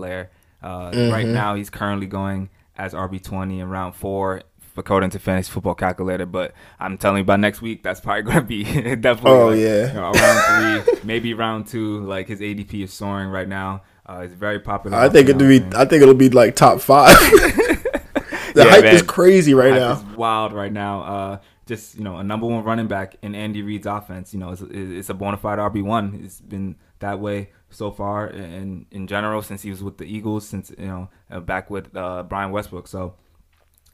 Uh, 0.63 0.91
Right 1.13 1.27
Mhm. 1.27 1.33
now, 1.33 1.55
he's 1.55 1.71
currently 1.71 2.07
going 2.07 2.49
as 2.77 2.95
RB20 2.95 3.61
in 3.61 3.69
round 3.69 3.95
four, 3.95 4.43
according 4.77 5.11
to 5.11 5.19
Fantasy 5.19 5.51
Football 5.51 5.75
Calculator. 5.75 6.27
But 6.27 6.53
I'm 6.81 6.97
telling 6.99 7.19
you, 7.19 7.25
by 7.25 7.37
next 7.37 7.61
week, 7.63 7.83
that's 7.83 8.01
probably 8.01 8.23
going 8.31 8.37
to 8.39 8.43
be 8.43 8.65
definitely 8.97 9.31
Oh, 9.31 9.47
like, 9.49 9.59
yeah. 9.59 9.89
you 9.89 9.95
know, 9.95 10.13
round 10.13 10.85
three, 10.87 11.01
maybe 11.05 11.35
round 11.35 11.67
two. 11.67 12.01
Like 12.05 12.29
his 12.29 12.41
ADP 12.41 12.83
is 12.85 12.93
soaring 12.93 13.29
right 13.31 13.49
now. 13.49 13.83
Uh, 14.09 14.23
it's 14.25 14.35
very 14.35 14.59
popular. 14.59 14.97
I 14.97 15.09
think 15.09 15.29
it'll 15.29 15.47
be. 15.47 15.63
I 15.77 15.85
think 15.85 16.03
it'll 16.03 16.15
be 16.15 16.31
like 16.31 16.57
top 16.57 16.81
five. 16.81 17.15
the 17.21 18.65
Yeah, 18.65 18.65
hype 18.71 18.85
man. 18.85 18.95
is 18.95 19.03
crazy 19.03 19.55
right 19.55 19.75
now. 19.75 20.03
wild 20.17 20.53
right 20.53 20.73
now. 20.73 21.03
Uh, 21.03 21.39
just 21.67 21.97
you 21.99 22.05
know, 22.05 22.17
a 22.17 22.25
number 22.25 22.47
one 22.47 22.65
running 22.65 22.87
back 22.89 23.17
in 23.23 23.35
Andy 23.35 23.61
Reid's 23.63 23.87
offense. 23.87 24.33
You 24.33 24.41
know, 24.41 24.51
it's, 24.53 24.63
it's 24.71 25.11
a 25.11 25.15
bona 25.15 25.37
fide 25.37 25.59
RB 25.59 25.83
one. 25.83 26.21
It's 26.25 26.41
been 26.41 26.77
that 27.01 27.21
way 27.21 27.51
so 27.71 27.91
far 27.91 28.27
in 28.27 28.87
in 28.91 29.07
general 29.07 29.43
since 29.43 29.63
he 29.63 29.71
was 29.71 29.83
with 29.83 29.99
the 29.99 30.05
Eagles. 30.05 30.47
Since 30.47 30.73
you 30.79 30.87
know, 30.87 31.11
uh, 31.31 31.41
back 31.41 31.71
with 31.71 31.95
uh, 31.97 32.23
Brian 32.25 32.51
Westbrook. 32.51 32.87
So 32.89 33.15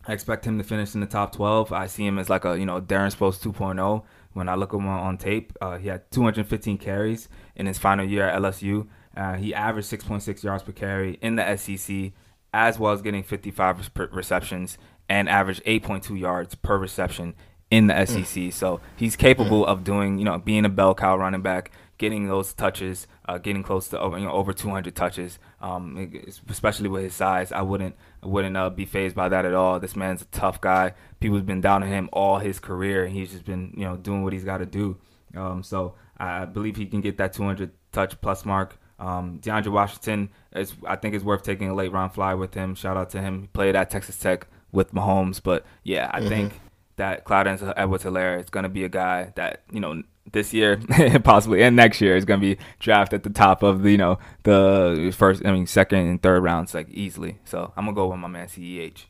I 0.07 0.13
expect 0.13 0.45
him 0.47 0.59
to 0.59 0.65
finish 0.65 0.95
in 0.95 1.01
the 1.01 1.07
top 1.07 1.33
12. 1.33 1.73
I 1.73 1.87
see 1.87 2.07
him 2.07 2.19
as 2.19 2.29
like 2.29 2.45
a, 2.45 2.59
you 2.59 2.67
know, 2.67 2.81
Darren 2.81 3.15
Sproles 3.15 3.41
2.0. 3.41 4.03
When 4.35 4.49
I 4.49 4.55
look 4.55 4.75
at 4.75 4.81
him 4.81 4.87
on 4.87 5.17
tape, 5.17 5.53
uh, 5.61 5.79
he 5.79 5.89
had 5.89 6.11
215 6.11 6.77
carries 6.79 7.29
in 7.55 7.67
his 7.67 7.79
final 7.79 8.05
year 8.05 8.29
at 8.29 8.41
LSU. 8.41 8.89
Uh, 9.17 9.35
he 9.35 9.55
averaged 9.55 9.91
6.6 9.91 10.43
yards 10.43 10.63
per 10.63 10.73
carry 10.73 11.19
in 11.23 11.37
the 11.37 11.57
SEC, 11.57 12.13
as 12.53 12.79
well 12.79 12.93
as 12.93 13.01
getting 13.01 13.23
55 13.23 13.91
receptions 14.11 14.77
and 15.09 15.29
averaged 15.29 15.65
8.2 15.65 16.19
yards 16.19 16.55
per 16.57 16.77
reception 16.77 17.35
in 17.71 17.87
the 17.87 18.05
SEC. 18.07 18.53
So 18.53 18.81
he's 18.97 19.17
capable 19.17 19.65
of 19.65 19.85
doing, 19.85 20.19
you 20.19 20.25
know, 20.25 20.39
being 20.39 20.65
a 20.65 20.69
bell 20.69 20.95
cow 20.95 21.17
running 21.17 21.43
back. 21.43 21.71
Getting 21.99 22.27
those 22.27 22.53
touches, 22.53 23.07
uh, 23.27 23.39
getting 23.39 23.63
close 23.63 23.89
to 23.89 24.01
over 24.01 24.19
you 24.19 24.25
know 24.25 24.33
over 24.33 24.53
200 24.53 24.95
touches, 24.95 25.39
um, 25.61 26.13
especially 26.49 26.89
with 26.89 27.03
his 27.05 27.15
size. 27.15 27.53
I 27.53 27.63
wouldn't 27.63 27.97
I 28.23 28.27
wouldn't 28.27 28.57
uh, 28.57 28.71
be 28.71 28.85
phased 28.85 29.15
by 29.15 29.29
that 29.29 29.45
at 29.45 29.55
all. 29.55 29.81
This 29.81 29.97
man's 29.97 30.23
a 30.23 30.27
tough 30.27 30.61
guy. 30.61 30.95
People's 31.21 31.43
been 31.43 31.61
down 31.61 31.83
on 31.83 31.89
him 31.89 32.09
all 32.13 32.39
his 32.39 32.59
career. 32.59 33.07
He's 33.07 33.33
just 33.33 33.45
been 33.45 33.73
you 33.77 33.85
know 33.85 33.97
doing 33.97 34.23
what 34.23 34.33
he's 34.33 34.45
got 34.45 34.59
to 34.59 34.67
do. 34.67 34.97
Um, 35.37 35.63
so 35.63 35.95
I 36.19 36.45
believe 36.45 36.77
he 36.77 36.87
can 36.87 37.01
get 37.01 37.19
that 37.19 37.33
200 37.33 37.71
touch 37.93 38.21
plus 38.21 38.45
mark. 38.45 38.79
Um, 38.99 39.41
DeAndre 39.41 39.73
Washington 39.73 40.31
is 40.55 40.75
I 40.87 40.97
think 40.97 41.15
is 41.15 41.25
worth 41.25 41.43
taking 41.43 41.69
a 41.69 41.75
late 41.75 41.93
round 41.93 42.13
fly 42.13 42.35
with 42.35 42.55
him. 42.55 42.75
Shout 42.75 42.97
out 42.97 43.11
to 43.11 43.21
him. 43.21 43.43
He 43.43 43.47
played 43.49 43.77
at 43.77 43.91
Texas 43.91 44.19
Tech 44.19 44.47
with 44.73 44.93
Mahomes, 44.93 45.43
but 45.43 45.65
yeah, 45.83 46.11
I 46.13 46.21
mm-hmm. 46.21 46.29
think 46.29 46.61
that 46.97 47.25
Clyde 47.25 47.47
Edwards-Helaire 47.77 48.41
is 48.41 48.51
going 48.51 48.63
to 48.63 48.69
be 48.69 48.85
a 48.85 48.89
guy 48.89 49.33
that 49.37 49.63
you 49.71 49.81
know 49.81 50.03
this 50.35 50.53
year 50.53 50.79
possibly 51.25 51.63
and 51.63 51.75
next 51.75 52.01
year 52.01 52.17
is 52.17 52.27
going 52.27 52.39
to 52.39 52.55
be 52.55 52.63
drafted 52.79 53.21
at 53.21 53.23
the 53.23 53.31
top 53.31 53.63
of 53.63 53.83
the 53.83 53.91
you 53.91 53.97
know 53.97 54.19
the 54.43 55.15
first 55.17 55.45
I 55.47 55.53
mean 55.53 55.67
second 55.67 56.01
and 56.01 56.23
third 56.23 56.43
rounds 56.43 56.75
like 56.75 56.91
easily. 56.91 57.39
So 57.45 57.73
I'm 57.77 57.87
gonna 57.87 57.95
go 57.95 58.09
with 58.09 58.19
my 58.19 58.29
man 58.29 58.49
Ceh. 58.49 59.07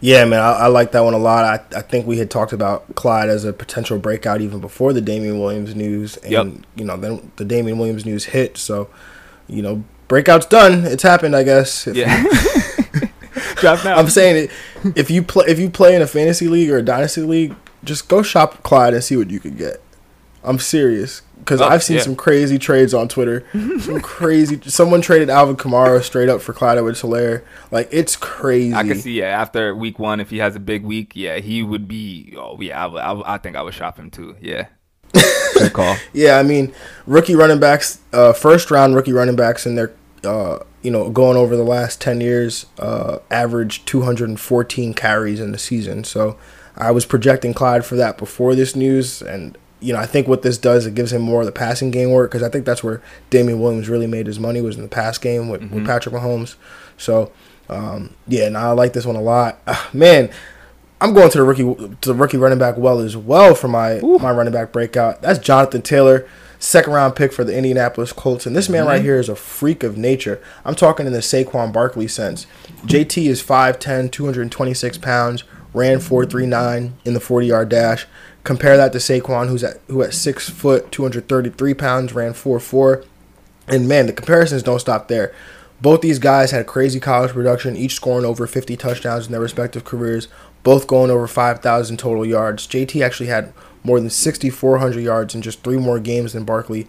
Yeah, 0.00 0.24
man, 0.26 0.40
I, 0.40 0.52
I, 0.52 0.66
like 0.68 0.92
that 0.92 1.00
one 1.00 1.14
a 1.14 1.18
lot. 1.18 1.44
I, 1.44 1.78
I 1.78 1.82
think 1.82 2.06
we 2.06 2.18
had 2.18 2.30
talked 2.30 2.52
about 2.52 2.94
Clyde 2.94 3.28
as 3.28 3.44
a 3.44 3.52
potential 3.52 3.98
breakout 3.98 4.40
even 4.40 4.60
before 4.60 4.92
the 4.92 5.00
Damien 5.00 5.40
Williams 5.40 5.74
news, 5.74 6.16
and 6.18 6.32
yep. 6.32 6.46
you 6.76 6.84
know 6.84 6.96
then 6.96 7.32
the 7.36 7.44
Damien 7.44 7.78
Williams 7.78 8.04
news 8.04 8.26
hit. 8.26 8.56
So, 8.58 8.88
you 9.48 9.62
know, 9.62 9.82
breakout's 10.08 10.46
done. 10.46 10.84
It's 10.84 11.02
happened, 11.02 11.34
I 11.34 11.42
guess. 11.42 11.88
Yeah. 11.92 12.22
Draft 13.56 13.84
now. 13.84 13.96
I'm 13.96 14.08
saying 14.08 14.44
it. 14.44 14.96
If 14.96 15.10
you 15.10 15.22
play, 15.22 15.46
if 15.48 15.58
you 15.58 15.70
play 15.70 15.96
in 15.96 16.02
a 16.02 16.06
fantasy 16.06 16.46
league 16.46 16.70
or 16.70 16.78
a 16.78 16.82
dynasty 16.82 17.22
league, 17.22 17.56
just 17.86 18.08
go 18.08 18.22
shop 18.22 18.62
Clyde 18.62 18.94
and 18.94 19.02
see 19.02 19.16
what 19.16 19.30
you 19.30 19.40
can 19.40 19.56
get. 19.56 19.82
I'm 20.44 20.58
serious 20.60 21.22
because 21.40 21.60
oh, 21.60 21.66
I've 21.66 21.82
seen 21.82 21.96
yeah. 21.96 22.02
some 22.02 22.16
crazy 22.16 22.58
trades 22.58 22.94
on 22.94 23.08
Twitter. 23.08 23.44
some 23.80 24.00
crazy. 24.02 24.60
Someone 24.68 25.00
traded 25.00 25.28
Alvin 25.28 25.56
Kamara 25.56 26.02
straight 26.02 26.28
up 26.28 26.40
for 26.40 26.52
Clyde 26.52 26.78
Edwards-Helaire. 26.78 27.42
Like 27.70 27.88
it's 27.90 28.16
crazy. 28.16 28.74
I 28.74 28.84
can 28.84 28.98
see. 28.98 29.18
Yeah, 29.18 29.40
after 29.40 29.74
week 29.74 29.98
one, 29.98 30.20
if 30.20 30.30
he 30.30 30.38
has 30.38 30.54
a 30.54 30.60
big 30.60 30.84
week, 30.84 31.12
yeah, 31.14 31.38
he 31.38 31.62
would 31.62 31.88
be. 31.88 32.34
Oh 32.36 32.60
yeah, 32.60 32.86
I, 32.86 33.12
I, 33.12 33.34
I 33.34 33.38
think 33.38 33.56
I 33.56 33.62
would 33.62 33.74
shop 33.74 33.98
him 33.98 34.10
too. 34.10 34.36
Yeah. 34.40 34.66
Good 35.54 35.72
call. 35.72 35.96
yeah, 36.12 36.38
I 36.38 36.42
mean, 36.42 36.72
rookie 37.06 37.34
running 37.34 37.60
backs, 37.60 38.00
uh, 38.12 38.32
first 38.32 38.70
round 38.70 38.94
rookie 38.94 39.12
running 39.12 39.36
backs, 39.36 39.66
and 39.66 39.76
they're 39.76 39.94
uh, 40.24 40.58
you 40.82 40.90
know 40.90 41.10
going 41.10 41.36
over 41.36 41.56
the 41.56 41.64
last 41.64 42.00
ten 42.00 42.20
years, 42.20 42.66
uh, 42.78 43.18
average 43.30 43.84
214 43.84 44.94
carries 44.94 45.40
in 45.40 45.52
the 45.52 45.58
season. 45.58 46.04
So 46.04 46.36
I 46.76 46.90
was 46.90 47.06
projecting 47.06 47.54
Clyde 47.54 47.84
for 47.84 47.96
that 47.96 48.18
before 48.18 48.54
this 48.54 48.76
news, 48.76 49.22
and 49.22 49.56
you 49.80 49.92
know 49.92 49.98
I 49.98 50.06
think 50.06 50.28
what 50.28 50.42
this 50.42 50.58
does 50.58 50.86
it 50.86 50.94
gives 50.94 51.12
him 51.12 51.22
more 51.22 51.40
of 51.40 51.46
the 51.46 51.52
passing 51.52 51.90
game 51.90 52.10
work 52.10 52.30
because 52.30 52.42
I 52.42 52.48
think 52.48 52.64
that's 52.64 52.84
where 52.84 53.02
Damien 53.30 53.60
Williams 53.60 53.88
really 53.88 54.06
made 54.06 54.26
his 54.26 54.38
money 54.38 54.60
was 54.60 54.76
in 54.76 54.82
the 54.82 54.88
pass 54.88 55.18
game 55.18 55.48
with, 55.48 55.62
mm-hmm. 55.62 55.74
with 55.74 55.86
Patrick 55.86 56.14
Mahomes. 56.14 56.56
So 56.96 57.32
um, 57.68 58.14
yeah, 58.26 58.48
now 58.48 58.70
I 58.70 58.72
like 58.72 58.92
this 58.92 59.06
one 59.06 59.16
a 59.16 59.22
lot. 59.22 59.58
Uh, 59.66 59.82
man, 59.92 60.30
I'm 61.00 61.12
going 61.12 61.30
to 61.30 61.38
the 61.38 61.44
rookie 61.44 61.62
to 61.64 62.08
the 62.08 62.14
rookie 62.14 62.36
running 62.36 62.58
back 62.58 62.76
well 62.76 63.00
as 63.00 63.16
well 63.16 63.54
for 63.54 63.68
my 63.68 63.98
Ooh. 64.02 64.18
my 64.18 64.30
running 64.30 64.52
back 64.52 64.72
breakout. 64.72 65.22
That's 65.22 65.38
Jonathan 65.38 65.82
Taylor, 65.82 66.26
second 66.58 66.92
round 66.92 67.16
pick 67.16 67.32
for 67.32 67.44
the 67.44 67.56
Indianapolis 67.56 68.12
Colts, 68.12 68.46
and 68.46 68.54
this 68.54 68.68
man 68.68 68.82
mm-hmm. 68.82 68.88
right 68.88 69.02
here 69.02 69.18
is 69.18 69.28
a 69.28 69.36
freak 69.36 69.82
of 69.82 69.96
nature. 69.96 70.42
I'm 70.64 70.74
talking 70.74 71.06
in 71.06 71.12
the 71.12 71.20
Saquon 71.20 71.72
Barkley 71.72 72.08
sense. 72.08 72.46
JT 72.86 73.26
is 73.26 73.42
5'10", 73.42 74.10
226 74.10 74.98
pounds 74.98 75.44
ran 75.76 75.98
4.39 75.98 76.92
in 77.04 77.14
the 77.14 77.20
40 77.20 77.46
yard 77.46 77.68
dash. 77.68 78.06
Compare 78.44 78.76
that 78.78 78.92
to 78.92 78.98
Saquon, 78.98 79.48
who's 79.48 79.62
at 79.62 79.78
who 79.88 80.02
at 80.02 80.14
six 80.14 80.48
foot, 80.48 80.90
233 80.90 81.74
pounds, 81.74 82.12
ran 82.14 82.32
4.4. 82.32 83.04
And 83.68 83.86
man, 83.86 84.06
the 84.06 84.12
comparisons 84.12 84.62
don't 84.62 84.80
stop 84.80 85.08
there. 85.08 85.34
Both 85.82 86.00
these 86.00 86.18
guys 86.18 86.52
had 86.52 86.66
crazy 86.66 86.98
college 86.98 87.32
production, 87.32 87.76
each 87.76 87.94
scoring 87.94 88.24
over 88.24 88.46
50 88.46 88.76
touchdowns 88.76 89.26
in 89.26 89.32
their 89.32 89.40
respective 89.40 89.84
careers, 89.84 90.28
both 90.62 90.86
going 90.86 91.10
over 91.10 91.26
5,000 91.26 91.96
total 91.98 92.24
yards. 92.24 92.66
JT 92.66 93.04
actually 93.04 93.26
had 93.26 93.52
more 93.84 94.00
than 94.00 94.08
6,400 94.08 95.00
yards 95.00 95.34
in 95.34 95.42
just 95.42 95.62
three 95.62 95.76
more 95.76 96.00
games 96.00 96.32
than 96.32 96.44
Barkley, 96.44 96.88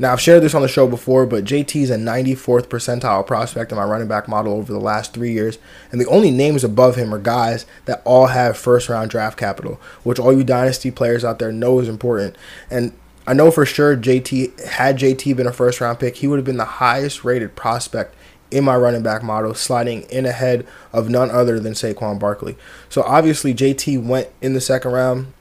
now, 0.00 0.12
I've 0.12 0.20
shared 0.20 0.44
this 0.44 0.54
on 0.54 0.62
the 0.62 0.68
show 0.68 0.86
before, 0.86 1.26
but 1.26 1.44
JT 1.44 1.82
is 1.82 1.90
a 1.90 1.96
94th 1.96 2.68
percentile 2.68 3.26
prospect 3.26 3.72
in 3.72 3.78
my 3.78 3.84
running 3.84 4.06
back 4.06 4.28
model 4.28 4.52
over 4.52 4.72
the 4.72 4.78
last 4.78 5.12
three 5.12 5.32
years, 5.32 5.58
and 5.90 6.00
the 6.00 6.06
only 6.06 6.30
names 6.30 6.62
above 6.62 6.94
him 6.94 7.12
are 7.12 7.18
guys 7.18 7.66
that 7.86 8.00
all 8.04 8.28
have 8.28 8.56
first 8.56 8.88
round 8.88 9.10
draft 9.10 9.36
capital, 9.36 9.80
which 10.04 10.20
all 10.20 10.32
you 10.32 10.44
dynasty 10.44 10.92
players 10.92 11.24
out 11.24 11.40
there 11.40 11.50
know 11.50 11.80
is 11.80 11.88
important. 11.88 12.36
And 12.70 12.92
I 13.26 13.34
know 13.34 13.50
for 13.50 13.66
sure 13.66 13.96
JT, 13.96 14.68
had 14.68 14.98
JT 14.98 15.36
been 15.36 15.48
a 15.48 15.52
first 15.52 15.80
round 15.80 15.98
pick, 15.98 16.16
he 16.16 16.28
would 16.28 16.38
have 16.38 16.46
been 16.46 16.58
the 16.58 16.64
highest 16.64 17.24
rated 17.24 17.56
prospect 17.56 18.14
in 18.52 18.64
my 18.64 18.76
running 18.76 19.02
back 19.02 19.24
model, 19.24 19.52
sliding 19.52 20.02
in 20.02 20.26
ahead 20.26 20.66
of 20.92 21.08
none 21.10 21.30
other 21.30 21.58
than 21.58 21.72
Saquon 21.72 22.20
Barkley. 22.20 22.56
So 22.88 23.02
obviously, 23.02 23.52
JT 23.52 24.02
went 24.04 24.28
in 24.40 24.54
the 24.54 24.60
second 24.60 24.92
round. 24.92 25.32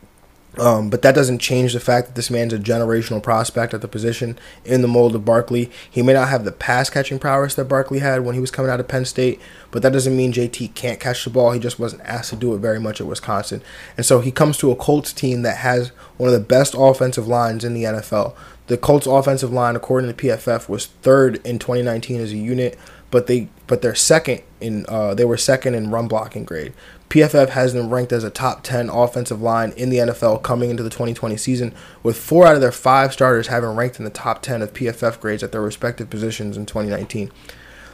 Um, 0.59 0.89
but 0.89 1.01
that 1.03 1.15
doesn't 1.15 1.39
change 1.39 1.73
the 1.73 1.79
fact 1.79 2.07
that 2.07 2.15
this 2.15 2.29
man's 2.29 2.53
a 2.53 2.57
generational 2.57 3.21
prospect 3.21 3.73
at 3.73 3.81
the 3.81 3.87
position 3.87 4.39
in 4.65 4.81
the 4.81 4.87
mold 4.87 5.15
of 5.15 5.25
Barkley. 5.25 5.69
He 5.89 6.01
may 6.01 6.13
not 6.13 6.29
have 6.29 6.45
the 6.45 6.51
pass 6.51 6.89
catching 6.89 7.19
prowess 7.19 7.55
that 7.55 7.65
Barkley 7.65 7.99
had 7.99 8.25
when 8.25 8.35
he 8.35 8.41
was 8.41 8.51
coming 8.51 8.71
out 8.71 8.79
of 8.79 8.87
Penn 8.87 9.05
State, 9.05 9.39
but 9.71 9.81
that 9.83 9.93
doesn't 9.93 10.17
mean 10.17 10.33
JT 10.33 10.73
can't 10.73 10.99
catch 10.99 11.23
the 11.23 11.29
ball. 11.29 11.51
He 11.51 11.59
just 11.59 11.79
wasn't 11.79 12.01
asked 12.03 12.31
to 12.31 12.35
do 12.35 12.53
it 12.55 12.59
very 12.59 12.79
much 12.79 12.99
at 12.99 13.07
Wisconsin. 13.07 13.61
And 13.95 14.05
so 14.05 14.19
he 14.21 14.31
comes 14.31 14.57
to 14.57 14.71
a 14.71 14.75
Colts 14.75 15.13
team 15.13 15.43
that 15.43 15.57
has 15.57 15.89
one 16.17 16.27
of 16.27 16.33
the 16.33 16.39
best 16.39 16.73
offensive 16.77 17.27
lines 17.27 17.63
in 17.63 17.73
the 17.73 17.83
NFL. 17.83 18.35
The 18.67 18.77
Colts 18.77 19.07
offensive 19.07 19.53
line, 19.53 19.75
according 19.75 20.13
to 20.13 20.27
PFF, 20.27 20.67
was 20.67 20.87
third 20.87 21.35
in 21.45 21.57
2019 21.57 22.19
as 22.19 22.33
a 22.33 22.37
unit, 22.37 22.77
but 23.11 23.27
they 23.27 23.47
but 23.65 23.81
they're 23.81 23.95
second 23.95 24.41
in 24.59 24.85
uh, 24.89 25.13
they 25.13 25.23
were 25.23 25.37
second 25.37 25.75
in 25.75 25.89
run 25.89 26.07
blocking 26.07 26.43
grade. 26.43 26.73
PFF 27.09 27.49
has 27.49 27.73
them 27.73 27.93
ranked 27.93 28.11
as 28.11 28.23
a 28.23 28.29
top 28.29 28.63
10 28.63 28.89
offensive 28.89 29.41
line 29.41 29.71
in 29.71 29.89
the 29.89 29.97
NFL 29.97 30.43
coming 30.43 30.69
into 30.69 30.83
the 30.83 30.89
2020 30.89 31.37
season, 31.37 31.73
with 32.03 32.17
four 32.17 32.45
out 32.45 32.55
of 32.55 32.61
their 32.61 32.71
five 32.71 33.13
starters 33.13 33.47
having 33.47 33.69
ranked 33.69 33.97
in 33.97 34.05
the 34.05 34.11
top 34.11 34.41
10 34.41 34.61
of 34.61 34.73
PFF 34.73 35.19
grades 35.19 35.41
at 35.41 35.51
their 35.51 35.61
respective 35.61 36.09
positions 36.09 36.57
in 36.57 36.65
2019. 36.65 37.31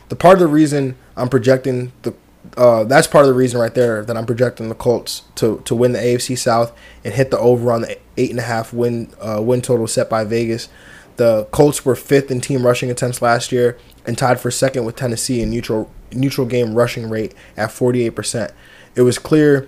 The 0.10 0.16
part 0.16 0.36
of 0.36 0.40
the 0.40 0.48
reason 0.48 0.96
I'm 1.16 1.30
projecting 1.30 1.92
the 2.02 2.14
uh, 2.58 2.84
that's 2.84 3.08
part 3.08 3.24
of 3.24 3.30
the 3.30 3.34
reason 3.34 3.60
right 3.60 3.74
there 3.74 4.04
that 4.04 4.18
I'm 4.18 4.26
projecting 4.26 4.68
the 4.68 4.76
Colts 4.76 5.24
to, 5.36 5.62
to 5.64 5.74
win 5.74 5.94
the 5.94 6.00
AFC 6.00 6.38
South 6.38 6.78
and 7.06 7.14
hit 7.14 7.32
the 7.32 7.40
over 7.40 7.72
on 7.72 7.82
the 7.82 7.98
eight 8.18 8.32
and 8.32 8.40
a 8.40 8.44
half 8.44 8.74
win 8.74 9.14
uh, 9.22 9.42
win 9.42 9.62
total 9.62 9.88
set 9.88 10.10
by 10.10 10.26
Vegas. 10.26 10.68
The 11.16 11.46
Colts 11.52 11.86
were 11.86 11.96
fifth 11.96 12.32
in 12.32 12.42
team 12.42 12.66
rushing 12.66 12.92
attempts 12.92 13.22
last 13.22 13.52
year 13.52 13.78
and 14.06 14.18
tied 14.18 14.42
for 14.42 14.52
second 14.52 14.84
with 14.84 14.98
Tennessee 14.98 15.42
in 15.42 15.52
neutral 15.52 15.90
neutral 16.12 16.46
game 16.46 16.76
rushing 16.76 17.10
rate 17.10 17.34
at 17.56 17.72
48 17.72 18.10
percent 18.10 18.52
it 18.96 19.02
was 19.02 19.18
clear 19.18 19.68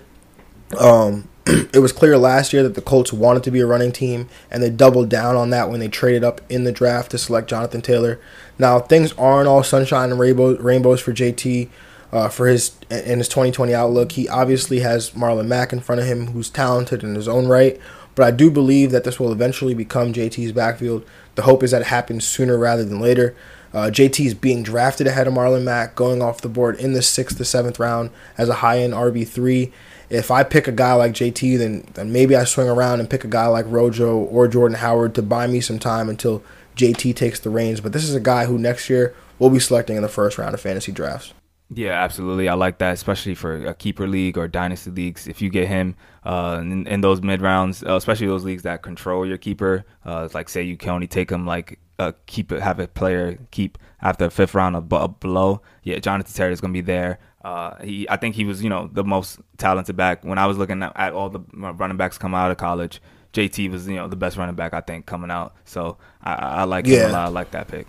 um, 0.78 1.28
it 1.46 1.80
was 1.80 1.92
clear 1.92 2.18
last 2.18 2.52
year 2.52 2.62
that 2.62 2.74
the 2.74 2.82
Colts 2.82 3.12
wanted 3.12 3.44
to 3.44 3.50
be 3.50 3.60
a 3.60 3.66
running 3.66 3.92
team, 3.92 4.28
and 4.50 4.62
they 4.62 4.70
doubled 4.70 5.08
down 5.08 5.36
on 5.36 5.50
that 5.50 5.70
when 5.70 5.80
they 5.80 5.88
traded 5.88 6.24
up 6.24 6.40
in 6.48 6.64
the 6.64 6.72
draft 6.72 7.12
to 7.12 7.18
select 7.18 7.48
Jonathan 7.48 7.80
Taylor. 7.80 8.20
Now 8.58 8.80
things 8.80 9.12
aren't 9.12 9.48
all 9.48 9.62
sunshine 9.62 10.10
and 10.10 10.18
rainbow, 10.18 10.56
rainbows 10.56 11.00
for 11.00 11.12
JT. 11.12 11.68
Uh, 12.12 12.28
for 12.28 12.46
his 12.46 12.76
in 12.88 13.18
his 13.18 13.28
2020 13.28 13.74
outlook, 13.74 14.12
he 14.12 14.28
obviously 14.28 14.78
has 14.78 15.10
Marlon 15.10 15.48
Mack 15.48 15.72
in 15.72 15.80
front 15.80 16.00
of 16.00 16.06
him, 16.06 16.28
who's 16.28 16.48
talented 16.48 17.02
in 17.02 17.16
his 17.16 17.26
own 17.26 17.48
right. 17.48 17.80
But 18.14 18.26
I 18.26 18.30
do 18.30 18.50
believe 18.50 18.92
that 18.92 19.04
this 19.04 19.20
will 19.20 19.32
eventually 19.32 19.74
become 19.74 20.12
JT's 20.12 20.52
backfield. 20.52 21.04
The 21.34 21.42
hope 21.42 21.62
is 21.62 21.72
that 21.72 21.82
it 21.82 21.88
happens 21.88 22.26
sooner 22.26 22.56
rather 22.56 22.84
than 22.84 23.00
later. 23.00 23.34
Uh, 23.76 23.90
JT 23.90 24.24
is 24.24 24.32
being 24.32 24.62
drafted 24.62 25.06
ahead 25.06 25.26
of 25.26 25.34
Marlon 25.34 25.62
Mack, 25.62 25.94
going 25.94 26.22
off 26.22 26.40
the 26.40 26.48
board 26.48 26.80
in 26.80 26.94
the 26.94 27.02
sixth 27.02 27.36
to 27.36 27.44
seventh 27.44 27.78
round 27.78 28.08
as 28.38 28.48
a 28.48 28.54
high 28.54 28.78
end 28.78 28.94
RB 28.94 29.28
three. 29.28 29.70
If 30.08 30.30
I 30.30 30.44
pick 30.44 30.66
a 30.66 30.72
guy 30.72 30.94
like 30.94 31.12
JT, 31.12 31.58
then, 31.58 31.86
then 31.92 32.10
maybe 32.10 32.34
I 32.34 32.44
swing 32.44 32.70
around 32.70 33.00
and 33.00 33.10
pick 33.10 33.22
a 33.22 33.28
guy 33.28 33.48
like 33.48 33.66
Rojo 33.68 34.16
or 34.16 34.48
Jordan 34.48 34.78
Howard 34.78 35.14
to 35.16 35.22
buy 35.22 35.46
me 35.46 35.60
some 35.60 35.78
time 35.78 36.08
until 36.08 36.42
JT 36.74 37.16
takes 37.16 37.38
the 37.38 37.50
reins. 37.50 37.82
But 37.82 37.92
this 37.92 38.04
is 38.04 38.14
a 38.14 38.20
guy 38.20 38.46
who 38.46 38.56
next 38.56 38.88
year 38.88 39.14
will 39.38 39.50
be 39.50 39.58
selecting 39.58 39.96
in 39.96 40.02
the 40.02 40.08
first 40.08 40.38
round 40.38 40.54
of 40.54 40.60
fantasy 40.62 40.90
drafts. 40.90 41.34
Yeah, 41.68 42.02
absolutely. 42.02 42.48
I 42.48 42.54
like 42.54 42.78
that, 42.78 42.94
especially 42.94 43.34
for 43.34 43.66
a 43.66 43.74
keeper 43.74 44.06
league 44.06 44.38
or 44.38 44.48
dynasty 44.48 44.90
leagues. 44.90 45.26
If 45.26 45.42
you 45.42 45.50
get 45.50 45.68
him 45.68 45.96
uh, 46.24 46.60
in, 46.62 46.86
in, 46.86 47.02
those 47.02 47.20
mid 47.20 47.42
rounds, 47.42 47.82
uh, 47.82 47.96
especially 47.96 48.28
those 48.28 48.44
leagues 48.44 48.62
that 48.62 48.80
control 48.80 49.26
your 49.26 49.36
keeper, 49.36 49.84
uh, 50.06 50.30
like 50.32 50.48
say 50.48 50.62
you 50.62 50.78
can 50.78 50.90
only 50.90 51.08
take 51.08 51.30
him 51.30 51.44
like 51.44 51.78
uh, 51.98 52.12
keep 52.26 52.52
it, 52.52 52.62
have 52.62 52.78
a 52.78 52.88
player 52.88 53.38
keep 53.50 53.78
after 54.02 54.28
fifth 54.30 54.54
round 54.54 54.76
of 54.76 54.84
above, 54.84 55.20
below. 55.20 55.62
Yeah, 55.82 55.98
Jonathan 55.98 56.32
Taylor 56.32 56.50
is 56.50 56.60
gonna 56.60 56.72
be 56.72 56.80
there. 56.80 57.18
Uh, 57.44 57.76
he, 57.82 58.08
I 58.10 58.16
think 58.16 58.34
he 58.34 58.44
was, 58.44 58.62
you 58.62 58.68
know, 58.68 58.90
the 58.92 59.04
most 59.04 59.38
talented 59.56 59.96
back 59.96 60.24
when 60.24 60.36
I 60.36 60.46
was 60.46 60.58
looking 60.58 60.82
at, 60.82 60.92
at 60.96 61.12
all 61.12 61.28
the 61.28 61.40
running 61.52 61.96
backs 61.96 62.18
come 62.18 62.34
out 62.34 62.50
of 62.50 62.56
college. 62.56 63.00
JT 63.32 63.70
was, 63.70 63.86
you 63.86 63.94
know, 63.96 64.08
the 64.08 64.16
best 64.16 64.36
running 64.36 64.54
back 64.54 64.74
I 64.74 64.80
think 64.80 65.06
coming 65.06 65.30
out. 65.30 65.54
So 65.64 65.96
I, 66.22 66.34
I 66.34 66.64
like 66.64 66.86
yeah. 66.86 67.04
him 67.04 67.10
a 67.10 67.12
lot. 67.12 67.26
I 67.26 67.28
like 67.28 67.50
that 67.52 67.68
pick. 67.68 67.86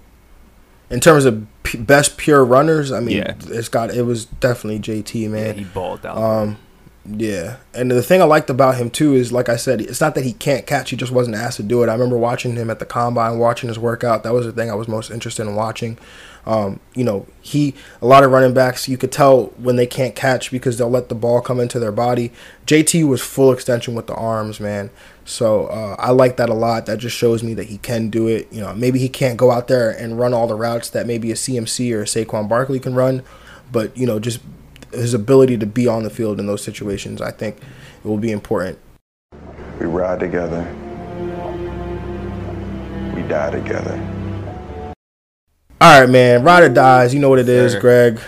In 0.89 0.99
terms 0.99 1.25
of 1.25 1.47
p- 1.63 1.79
best 1.79 2.17
pure 2.17 2.45
runners, 2.45 2.91
I 2.91 2.99
mean, 2.99 3.17
yeah. 3.17 3.33
it's 3.47 3.67
got 3.67 3.89
it 3.89 4.03
was 4.03 4.25
definitely 4.25 4.79
JT 4.79 5.29
man. 5.29 5.47
Yeah, 5.47 5.53
he 5.53 5.63
balled 5.63 6.05
out. 6.05 6.17
Um, 6.17 6.57
Yeah, 7.09 7.57
and 7.73 7.89
the 7.89 8.03
thing 8.03 8.21
I 8.21 8.25
liked 8.25 8.49
about 8.49 8.75
him 8.75 8.89
too 8.89 9.13
is, 9.13 9.31
like 9.31 9.47
I 9.47 9.55
said, 9.55 9.79
it's 9.79 10.01
not 10.01 10.13
that 10.15 10.25
he 10.25 10.33
can't 10.33 10.65
catch; 10.65 10.89
he 10.89 10.97
just 10.97 11.11
wasn't 11.11 11.37
asked 11.37 11.55
to 11.57 11.63
do 11.63 11.81
it. 11.81 11.87
I 11.87 11.93
remember 11.93 12.17
watching 12.17 12.55
him 12.55 12.69
at 12.69 12.79
the 12.79 12.85
combine, 12.85 13.39
watching 13.39 13.69
his 13.69 13.79
workout. 13.79 14.23
That 14.23 14.33
was 14.33 14.45
the 14.45 14.51
thing 14.51 14.69
I 14.69 14.75
was 14.75 14.89
most 14.89 15.09
interested 15.09 15.43
in 15.43 15.55
watching. 15.55 15.97
Um, 16.45 16.79
you 16.95 17.05
know, 17.05 17.25
he 17.41 17.75
a 18.01 18.07
lot 18.07 18.23
of 18.23 18.31
running 18.31 18.53
backs 18.53 18.89
you 18.89 18.97
could 18.97 19.11
tell 19.11 19.47
when 19.57 19.77
they 19.77 19.87
can't 19.87 20.15
catch 20.15 20.51
because 20.51 20.77
they'll 20.77 20.89
let 20.89 21.07
the 21.07 21.15
ball 21.15 21.39
come 21.39 21.61
into 21.61 21.79
their 21.79 21.91
body. 21.93 22.31
JT 22.65 23.07
was 23.07 23.21
full 23.21 23.53
extension 23.53 23.95
with 23.95 24.07
the 24.07 24.15
arms, 24.15 24.59
man. 24.59 24.89
So 25.23 25.67
uh, 25.67 25.95
I 25.99 26.11
like 26.11 26.35
that 26.37 26.49
a 26.49 26.53
lot. 26.53 26.87
That 26.87 26.99
just 26.99 27.15
shows 27.15 27.41
me 27.41 27.53
that 27.53 27.65
he 27.65 27.77
can 27.77 28.09
do 28.09 28.27
it. 28.27 28.51
You 28.51 28.61
know, 28.61 28.73
maybe 28.73 28.99
he 28.99 29.07
can't 29.09 29.37
go 29.37 29.51
out 29.51 29.67
there 29.67 29.89
and 29.91 30.19
run 30.19 30.33
all 30.33 30.47
the 30.47 30.55
routes 30.55 30.89
that 30.89 31.05
maybe 31.05 31.31
a 31.31 31.35
CMC 31.35 31.93
or 31.93 32.01
a 32.01 32.05
Saquon 32.05 32.49
Barkley 32.49 32.79
can 32.79 32.95
run, 32.95 33.23
but 33.71 33.95
you 33.97 34.05
know, 34.05 34.19
just 34.19 34.39
his 34.91 35.13
ability 35.13 35.57
to 35.57 35.65
be 35.65 35.87
on 35.87 36.03
the 36.03 36.09
field 36.09 36.39
in 36.39 36.47
those 36.47 36.63
situations, 36.63 37.21
I 37.21 37.31
think 37.31 37.57
it 37.57 38.07
will 38.07 38.17
be 38.17 38.31
important. 38.31 38.79
We 39.79 39.85
ride 39.85 40.19
together. 40.19 40.63
We 43.15 43.21
die 43.23 43.51
together. 43.51 43.99
All 45.79 46.01
right, 46.01 46.09
man. 46.09 46.43
Ride 46.43 46.63
or 46.63 46.69
dies. 46.69 47.13
You 47.13 47.19
know 47.19 47.29
what 47.29 47.39
it 47.39 47.49
is, 47.49 47.75
Greg. 47.75 48.19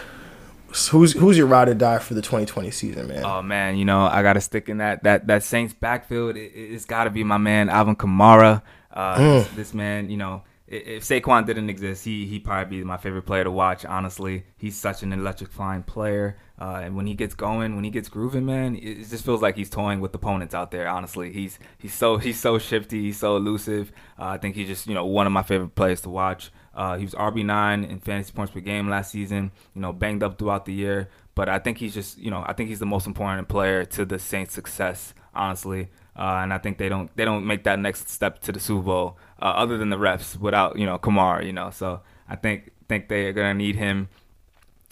Who's 0.91 1.13
who's 1.13 1.35
your 1.35 1.47
ride 1.47 1.67
or 1.67 1.73
die 1.73 1.97
for 1.97 2.13
the 2.13 2.21
2020 2.21 2.69
season, 2.69 3.07
man? 3.07 3.25
Oh 3.25 3.41
man, 3.41 3.75
you 3.75 3.85
know 3.85 4.05
I 4.05 4.21
gotta 4.21 4.39
stick 4.39 4.69
in 4.69 4.77
that 4.77 5.01
that 5.03 5.25
that 5.25 5.41
Saints 5.41 5.73
backfield. 5.73 6.35
It, 6.35 6.71
has 6.71 6.85
got 6.85 7.05
to 7.05 7.09
be 7.09 7.23
my 7.23 7.37
man 7.37 7.69
Alvin 7.69 7.95
Kamara. 7.95 8.61
Uh, 8.91 9.17
mm. 9.17 9.39
this, 9.39 9.47
this 9.55 9.73
man, 9.73 10.11
you 10.11 10.17
know, 10.17 10.43
if 10.67 11.03
Saquon 11.03 11.45
didn't 11.47 11.71
exist, 11.71 12.05
he 12.05 12.27
he 12.27 12.37
probably 12.37 12.77
be 12.77 12.83
my 12.83 12.97
favorite 12.97 13.23
player 13.23 13.43
to 13.43 13.51
watch. 13.51 13.83
Honestly, 13.83 14.43
he's 14.57 14.77
such 14.77 15.01
an 15.01 15.11
electrifying 15.11 15.81
player, 15.81 16.37
uh, 16.59 16.81
and 16.83 16.95
when 16.95 17.07
he 17.07 17.13
gets 17.13 17.35
going, 17.35 17.75
when 17.75 17.85
he 17.85 17.89
gets 17.89 18.09
grooving, 18.09 18.45
man, 18.45 18.75
it, 18.75 19.07
just 19.09 19.23
feels 19.23 19.41
like 19.41 19.55
he's 19.55 19.69
toying 19.69 20.01
with 20.01 20.13
opponents 20.13 20.53
out 20.53 20.71
there. 20.71 20.89
Honestly, 20.89 21.31
he's 21.31 21.57
he's 21.77 21.93
so 21.93 22.17
he's 22.17 22.39
so 22.39 22.57
shifty, 22.59 23.01
he's 23.03 23.17
so 23.17 23.37
elusive. 23.37 23.93
Uh, 24.19 24.25
I 24.25 24.37
think 24.37 24.55
he's 24.55 24.67
just 24.67 24.85
you 24.85 24.93
know 24.93 25.05
one 25.05 25.25
of 25.25 25.31
my 25.31 25.43
favorite 25.43 25.75
players 25.75 26.01
to 26.01 26.09
watch. 26.09 26.51
Uh, 26.75 26.97
he 26.97 27.05
was 27.05 27.13
RB 27.13 27.45
nine 27.45 27.85
in 27.85 27.99
fantasy 27.99 28.33
points 28.33 28.51
per 28.51 28.59
game 28.59 28.89
last 28.89 29.11
season. 29.11 29.51
You 29.73 29.81
know, 29.81 29.93
banged 29.93 30.21
up 30.21 30.37
throughout 30.37 30.65
the 30.65 30.73
year, 30.73 31.09
but 31.33 31.47
I 31.47 31.59
think 31.59 31.77
he's 31.77 31.93
just 31.93 32.17
you 32.17 32.29
know 32.29 32.43
I 32.45 32.51
think 32.51 32.67
he's 32.67 32.79
the 32.79 32.85
most 32.85 33.07
important 33.07 33.47
player 33.47 33.85
to 33.85 34.03
the 34.03 34.19
Saints' 34.19 34.53
success. 34.53 35.13
Honestly, 35.33 35.89
uh, 36.17 36.41
and 36.43 36.53
I 36.53 36.57
think 36.57 36.77
they 36.77 36.89
don't 36.89 37.15
they 37.15 37.23
don't 37.23 37.47
make 37.47 37.63
that 37.63 37.79
next 37.79 38.09
step 38.09 38.41
to 38.41 38.51
the 38.51 38.59
Super 38.59 38.83
Bowl 38.83 39.17
uh, 39.41 39.45
other 39.45 39.77
than 39.77 39.89
the 39.89 39.97
refs 39.97 40.37
without 40.37 40.77
you 40.77 40.85
know 40.85 40.97
Kamara. 40.97 41.45
You 41.45 41.53
know, 41.53 41.69
so 41.69 42.01
I 42.27 42.35
think 42.35 42.71
think 42.89 43.07
they're 43.07 43.31
gonna 43.31 43.53
need 43.53 43.77
him, 43.77 44.09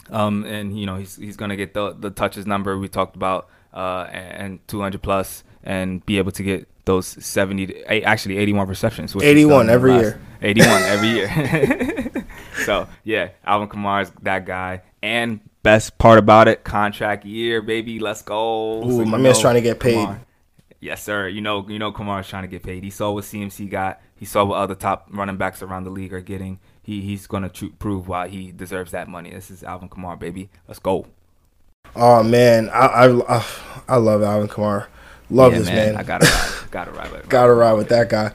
um, 0.09 0.43
and 0.45 0.79
you 0.79 0.85
know 0.85 0.97
he's 0.97 1.15
he's 1.15 1.37
gonna 1.37 1.55
get 1.55 1.73
the 1.73 1.93
the 1.93 2.09
touches 2.09 2.45
number 2.45 2.77
we 2.77 2.87
talked 2.87 3.15
about 3.15 3.49
uh, 3.73 4.07
and 4.11 4.65
200 4.67 5.01
plus 5.01 5.43
and 5.63 6.05
be 6.05 6.17
able 6.17 6.31
to 6.31 6.43
get 6.43 6.67
those 6.85 7.05
70 7.05 7.67
to, 7.67 8.03
actually 8.03 8.37
81 8.37 8.67
receptions. 8.67 9.15
81 9.15 9.69
every 9.69 9.91
last, 9.91 10.01
year. 10.01 10.21
81 10.41 10.81
every 10.83 11.09
year. 11.09 12.25
so 12.65 12.87
yeah, 13.03 13.29
Alvin 13.45 13.69
Kamara's 13.69 14.11
that 14.21 14.45
guy 14.45 14.81
and. 15.01 15.41
Best 15.63 15.97
part 15.97 16.17
about 16.17 16.47
it, 16.47 16.63
contract 16.63 17.25
year, 17.25 17.61
baby. 17.61 17.99
Let's 17.99 18.21
go. 18.21 18.81
Ooh, 18.85 18.99
so, 18.99 19.05
my 19.05 19.17
man's 19.17 19.41
trying 19.41 19.55
to 19.55 19.61
get 19.61 19.81
paid. 19.81 20.07
Yes, 20.79 21.03
sir. 21.03 21.27
You 21.27 21.41
know, 21.41 21.67
you 21.67 21.77
know, 21.77 21.91
Kamara's 21.91 22.29
trying 22.29 22.43
to 22.43 22.47
get 22.47 22.63
paid. 22.63 22.85
He 22.85 22.89
saw 22.89 23.11
what 23.11 23.25
CMC 23.25 23.69
got. 23.69 23.99
He 24.15 24.23
saw 24.25 24.45
what 24.45 24.59
other 24.59 24.75
top 24.75 25.09
running 25.11 25.35
backs 25.35 25.61
around 25.61 25.83
the 25.83 25.89
league 25.89 26.13
are 26.13 26.21
getting. 26.21 26.59
He 26.87 27.01
he's 27.01 27.27
gonna 27.27 27.49
tr- 27.49 27.65
prove 27.79 28.07
why 28.07 28.29
he 28.29 28.53
deserves 28.53 28.91
that 28.91 29.09
money. 29.09 29.29
This 29.31 29.51
is 29.51 29.61
Alvin 29.61 29.89
Kamara, 29.89 30.17
baby. 30.17 30.47
Let's 30.69 30.79
go. 30.79 31.05
Oh 31.97 32.23
man, 32.23 32.69
I 32.69 33.07
I, 33.27 33.45
I 33.89 33.97
love 33.97 34.23
Alvin 34.23 34.47
Kamara. 34.47 34.87
Love 35.29 35.51
yeah, 35.51 35.59
this 35.59 35.67
man. 35.67 35.75
man. 35.75 35.97
I 35.97 36.03
gotta 36.03 36.25
ride. 36.25 36.53
gotta 36.71 36.91
ride 36.91 37.11
with. 37.11 37.27
gotta 37.27 37.53
ride 37.53 37.73
with 37.73 37.89
that 37.89 38.07
guy. 38.07 38.31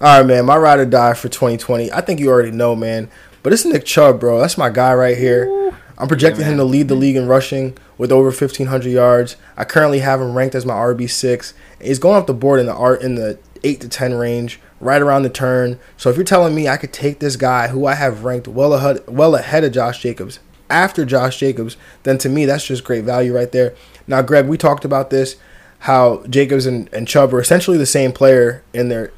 All 0.00 0.18
right, 0.18 0.24
man. 0.24 0.46
My 0.46 0.56
ride 0.56 0.78
or 0.78 0.86
die 0.86 1.14
for 1.14 1.28
2020. 1.28 1.90
I 1.90 2.00
think 2.00 2.20
you 2.20 2.28
already 2.28 2.52
know, 2.52 2.76
man. 2.76 3.10
But 3.42 3.52
it's 3.52 3.64
Nick 3.64 3.84
Chubb, 3.84 4.20
bro. 4.20 4.38
That's 4.38 4.56
my 4.56 4.70
guy 4.70 4.94
right 4.94 5.18
here. 5.18 5.46
Ooh. 5.46 5.74
I'm 5.98 6.06
projecting 6.06 6.42
yeah, 6.42 6.52
him 6.52 6.58
to 6.58 6.64
lead 6.64 6.86
the 6.86 6.94
league 6.94 7.16
in 7.16 7.26
rushing 7.26 7.76
with 7.98 8.12
over 8.12 8.28
1,500 8.28 8.88
yards. 8.88 9.34
I 9.56 9.64
currently 9.64 9.98
have 9.98 10.20
him 10.20 10.36
ranked 10.36 10.54
as 10.54 10.64
my 10.64 10.74
RB 10.74 11.10
six. 11.10 11.54
He's 11.80 11.98
going 11.98 12.14
off 12.14 12.26
the 12.26 12.34
board 12.34 12.60
in 12.60 12.66
the 12.66 12.74
art 12.74 13.02
in 13.02 13.16
the 13.16 13.40
eight 13.64 13.80
to 13.80 13.88
ten 13.88 14.14
range, 14.14 14.60
right 14.80 15.00
around 15.00 15.22
the 15.22 15.30
turn. 15.30 15.78
So 15.96 16.10
if 16.10 16.16
you're 16.16 16.24
telling 16.24 16.54
me 16.54 16.68
I 16.68 16.76
could 16.76 16.92
take 16.92 17.18
this 17.18 17.36
guy 17.36 17.68
who 17.68 17.86
I 17.86 17.94
have 17.94 18.24
ranked 18.24 18.48
well 18.48 18.74
ahead, 18.74 19.02
well 19.08 19.34
ahead 19.34 19.64
of 19.64 19.72
Josh 19.72 20.00
Jacobs, 20.02 20.38
after 20.68 21.04
Josh 21.04 21.38
Jacobs, 21.38 21.76
then 22.02 22.18
to 22.18 22.28
me 22.28 22.44
that's 22.44 22.66
just 22.66 22.84
great 22.84 23.04
value 23.04 23.34
right 23.34 23.52
there. 23.52 23.74
Now, 24.06 24.22
Greg, 24.22 24.46
we 24.46 24.58
talked 24.58 24.84
about 24.84 25.10
this, 25.10 25.36
how 25.80 26.24
Jacobs 26.28 26.66
and, 26.66 26.92
and 26.92 27.06
Chubb 27.06 27.32
are 27.34 27.40
essentially 27.40 27.78
the 27.78 27.86
same 27.86 28.12
player 28.12 28.62
in 28.72 28.88
their 28.88 29.12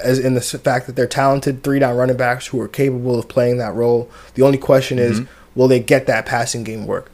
as 0.00 0.18
in 0.18 0.34
the 0.34 0.40
fact 0.40 0.86
that 0.86 0.96
they're 0.96 1.06
talented 1.06 1.62
three 1.62 1.78
down 1.78 1.96
running 1.96 2.16
backs 2.16 2.48
who 2.48 2.60
are 2.60 2.68
capable 2.68 3.18
of 3.18 3.28
playing 3.28 3.58
that 3.58 3.74
role. 3.74 4.10
The 4.34 4.42
only 4.42 4.58
question 4.58 4.98
mm-hmm. 4.98 5.22
is 5.22 5.28
will 5.54 5.68
they 5.68 5.80
get 5.80 6.06
that 6.06 6.26
passing 6.26 6.64
game 6.64 6.86
work? 6.86 7.10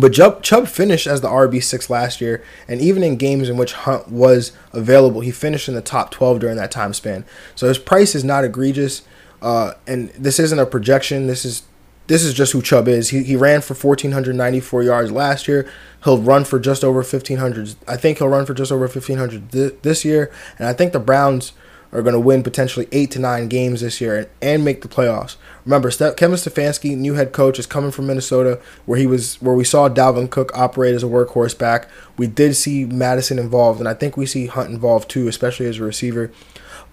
But 0.00 0.12
Chubb, 0.12 0.42
Chubb 0.42 0.68
finished 0.68 1.06
as 1.06 1.20
the 1.20 1.28
RB6 1.28 1.88
last 1.90 2.20
year, 2.20 2.42
and 2.66 2.80
even 2.80 3.02
in 3.02 3.16
games 3.16 3.48
in 3.48 3.56
which 3.56 3.72
Hunt 3.72 4.08
was 4.08 4.52
available, 4.72 5.20
he 5.20 5.30
finished 5.30 5.68
in 5.68 5.74
the 5.74 5.80
top 5.80 6.10
12 6.10 6.40
during 6.40 6.56
that 6.56 6.70
time 6.70 6.92
span. 6.92 7.24
So 7.54 7.68
his 7.68 7.78
price 7.78 8.14
is 8.14 8.24
not 8.24 8.44
egregious, 8.44 9.02
uh, 9.40 9.72
and 9.86 10.10
this 10.10 10.38
isn't 10.38 10.58
a 10.58 10.66
projection. 10.66 11.26
This 11.26 11.44
is 11.44 11.62
this 12.06 12.24
is 12.24 12.32
just 12.32 12.52
who 12.52 12.62
Chubb 12.62 12.88
is. 12.88 13.10
He, 13.10 13.22
he 13.22 13.36
ran 13.36 13.60
for 13.60 13.74
1,494 13.74 14.82
yards 14.82 15.12
last 15.12 15.46
year. 15.46 15.68
He'll 16.04 16.16
run 16.16 16.44
for 16.44 16.58
just 16.58 16.82
over 16.82 17.00
1,500. 17.00 17.74
I 17.86 17.98
think 17.98 18.16
he'll 18.16 18.28
run 18.28 18.46
for 18.46 18.54
just 18.54 18.72
over 18.72 18.86
1,500 18.86 19.52
th- 19.52 19.74
this 19.82 20.06
year, 20.06 20.32
and 20.58 20.66
I 20.66 20.72
think 20.72 20.92
the 20.92 21.00
Browns– 21.00 21.52
are 21.92 22.02
going 22.02 22.14
to 22.14 22.20
win 22.20 22.42
potentially 22.42 22.88
eight 22.92 23.10
to 23.12 23.18
nine 23.18 23.48
games 23.48 23.80
this 23.80 24.00
year 24.00 24.16
and, 24.16 24.28
and 24.42 24.64
make 24.64 24.82
the 24.82 24.88
playoffs. 24.88 25.36
Remember, 25.68 25.90
Kevin 25.90 26.38
Stefanski, 26.38 26.96
new 26.96 27.12
head 27.12 27.34
coach, 27.34 27.58
is 27.58 27.66
coming 27.66 27.90
from 27.90 28.06
Minnesota, 28.06 28.58
where 28.86 28.98
he 28.98 29.06
was, 29.06 29.34
where 29.42 29.54
we 29.54 29.64
saw 29.64 29.90
Dalvin 29.90 30.30
Cook 30.30 30.50
operate 30.54 30.94
as 30.94 31.02
a 31.02 31.06
workhorse 31.06 31.56
back. 31.56 31.90
We 32.16 32.26
did 32.26 32.56
see 32.56 32.86
Mattison 32.86 33.38
involved, 33.38 33.78
and 33.78 33.86
I 33.86 33.92
think 33.92 34.16
we 34.16 34.24
see 34.24 34.46
Hunt 34.46 34.70
involved 34.70 35.10
too, 35.10 35.28
especially 35.28 35.66
as 35.66 35.76
a 35.76 35.84
receiver. 35.84 36.32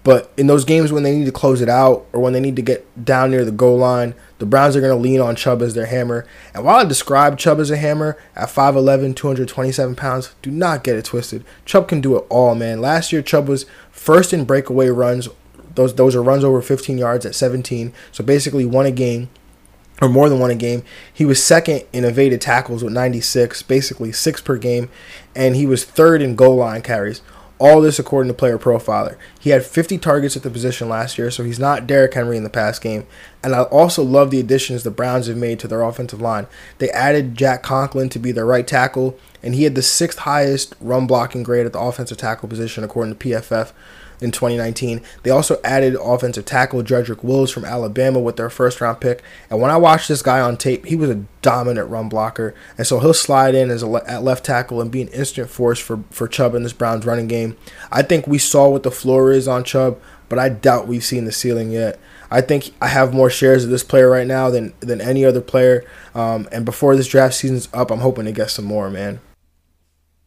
But 0.03 0.29
in 0.35 0.47
those 0.47 0.65
games 0.65 0.91
when 0.91 1.03
they 1.03 1.17
need 1.17 1.23
to 1.23 1.31
close 1.31 1.61
it 1.61 1.69
out 1.69 2.05
or 2.11 2.19
when 2.19 2.33
they 2.33 2.41
need 2.41 2.57
to 2.57 2.61
get 2.61 3.05
down 3.05 3.31
near 3.31 3.45
the 3.45 3.51
goal 3.51 3.77
line, 3.77 4.13
the 4.39 4.45
Browns 4.45 4.75
are 4.75 4.81
going 4.81 4.91
to 4.91 5.01
lean 5.01 5.21
on 5.21 5.37
Chubb 5.37 5.61
as 5.61 5.73
their 5.73 5.85
hammer. 5.85 6.27
And 6.53 6.65
while 6.65 6.75
I 6.75 6.83
describe 6.83 7.37
Chubb 7.37 7.61
as 7.61 7.71
a 7.71 7.77
hammer 7.77 8.17
at 8.35 8.49
5'11, 8.49 9.15
227 9.15 9.95
pounds, 9.95 10.35
do 10.41 10.51
not 10.51 10.83
get 10.83 10.97
it 10.97 11.05
twisted. 11.05 11.45
Chubb 11.63 11.87
can 11.87 12.01
do 12.01 12.17
it 12.17 12.25
all, 12.29 12.55
man. 12.55 12.81
Last 12.81 13.13
year, 13.13 13.21
Chubb 13.21 13.47
was 13.47 13.65
first 13.89 14.33
in 14.33 14.43
breakaway 14.43 14.89
runs. 14.89 15.29
Those, 15.75 15.95
those 15.95 16.15
are 16.15 16.23
runs 16.23 16.43
over 16.43 16.61
15 16.61 16.97
yards 16.97 17.25
at 17.25 17.35
17. 17.35 17.93
So 18.11 18.23
basically, 18.23 18.65
one 18.65 18.85
a 18.85 18.91
game 18.91 19.29
or 20.01 20.09
more 20.09 20.29
than 20.29 20.39
one 20.39 20.51
a 20.51 20.55
game. 20.55 20.83
He 21.13 21.25
was 21.25 21.43
second 21.43 21.83
in 21.93 22.03
evaded 22.03 22.41
tackles 22.41 22.83
with 22.83 22.93
96, 22.93 23.61
basically 23.63 24.11
six 24.11 24.41
per 24.41 24.57
game. 24.57 24.89
And 25.35 25.55
he 25.55 25.65
was 25.65 25.85
third 25.85 26.21
in 26.21 26.35
goal 26.35 26.55
line 26.57 26.81
carries. 26.81 27.21
All 27.57 27.79
this 27.79 27.99
according 27.99 28.27
to 28.27 28.37
Player 28.37 28.57
Profiler. 28.57 29.15
He 29.39 29.51
had 29.51 29.63
50 29.63 29.97
targets 29.99 30.35
at 30.35 30.43
the 30.43 30.49
position 30.49 30.89
last 30.89 31.17
year, 31.17 31.31
so 31.31 31.45
he's 31.45 31.57
not 31.57 31.87
Derrick 31.87 32.13
Henry 32.13 32.35
in 32.35 32.43
the 32.43 32.49
pass 32.49 32.79
game. 32.79 33.07
And 33.41 33.55
I 33.55 33.63
also 33.63 34.03
love 34.03 34.29
the 34.29 34.41
additions 34.41 34.83
the 34.83 34.91
Browns 34.91 35.27
have 35.27 35.37
made 35.37 35.59
to 35.59 35.67
their 35.69 35.81
offensive 35.81 36.19
line. 36.19 36.47
They 36.79 36.89
added 36.89 37.37
Jack 37.37 37.63
Conklin 37.63 38.09
to 38.09 38.19
be 38.19 38.33
their 38.33 38.45
right 38.45 38.67
tackle, 38.67 39.17
and 39.41 39.55
he 39.55 39.63
had 39.63 39.75
the 39.75 39.81
sixth 39.81 40.19
highest 40.19 40.75
run 40.81 41.07
blocking 41.07 41.43
grade 41.43 41.65
at 41.65 41.71
the 41.71 41.79
offensive 41.79 42.17
tackle 42.17 42.49
position 42.49 42.83
according 42.83 43.15
to 43.15 43.25
PFF 43.25 43.71
in 44.21 44.31
2019. 44.31 45.01
They 45.23 45.31
also 45.31 45.59
added 45.63 45.95
offensive 45.95 46.45
tackle 46.45 46.83
Jedrick 46.83 47.23
Wills 47.23 47.51
from 47.51 47.65
Alabama 47.65 48.19
with 48.19 48.37
their 48.37 48.49
first 48.49 48.81
round 48.81 49.01
pick. 49.01 49.23
And 49.49 49.61
when 49.61 49.71
I 49.71 49.77
watched 49.77 50.07
this 50.07 50.21
guy 50.21 50.39
on 50.39 50.57
tape, 50.57 50.85
he 50.85 50.95
was 50.95 51.09
a 51.09 51.23
dominant 51.41 51.89
run 51.89 52.09
blocker. 52.09 52.53
And 52.77 52.87
so 52.87 52.99
he'll 52.99 53.13
slide 53.13 53.55
in 53.55 53.69
as 53.69 53.81
a 53.81 53.87
le- 53.87 54.05
at 54.05 54.23
left 54.23 54.45
tackle 54.45 54.81
and 54.81 54.91
be 54.91 55.01
an 55.01 55.07
instant 55.09 55.49
force 55.49 55.79
for, 55.79 56.03
for 56.09 56.27
Chubb 56.27 56.55
in 56.55 56.63
this 56.63 56.73
Browns 56.73 57.05
running 57.05 57.27
game. 57.27 57.57
I 57.91 58.01
think 58.01 58.27
we 58.27 58.37
saw 58.37 58.69
what 58.69 58.83
the 58.83 58.91
floor 58.91 59.31
is 59.31 59.47
on 59.47 59.63
Chubb, 59.63 59.99
but 60.29 60.39
I 60.39 60.49
doubt 60.49 60.87
we've 60.87 61.03
seen 61.03 61.25
the 61.25 61.31
ceiling 61.31 61.71
yet. 61.71 61.99
I 62.31 62.41
think 62.41 62.73
I 62.81 62.87
have 62.87 63.13
more 63.13 63.29
shares 63.29 63.63
of 63.63 63.69
this 63.69 63.83
player 63.83 64.09
right 64.09 64.27
now 64.27 64.49
than 64.49 64.73
than 64.79 64.99
any 64.99 65.23
other 65.23 65.41
player. 65.41 65.85
Um, 66.13 66.49
and 66.51 66.65
before 66.65 66.95
this 66.95 67.07
draft 67.07 67.35
season's 67.35 67.69
up, 67.73 67.91
I'm 67.91 67.99
hoping 67.99 68.25
to 68.25 68.31
get 68.31 68.49
some 68.49 68.65
more, 68.65 68.89
man. 68.89 69.19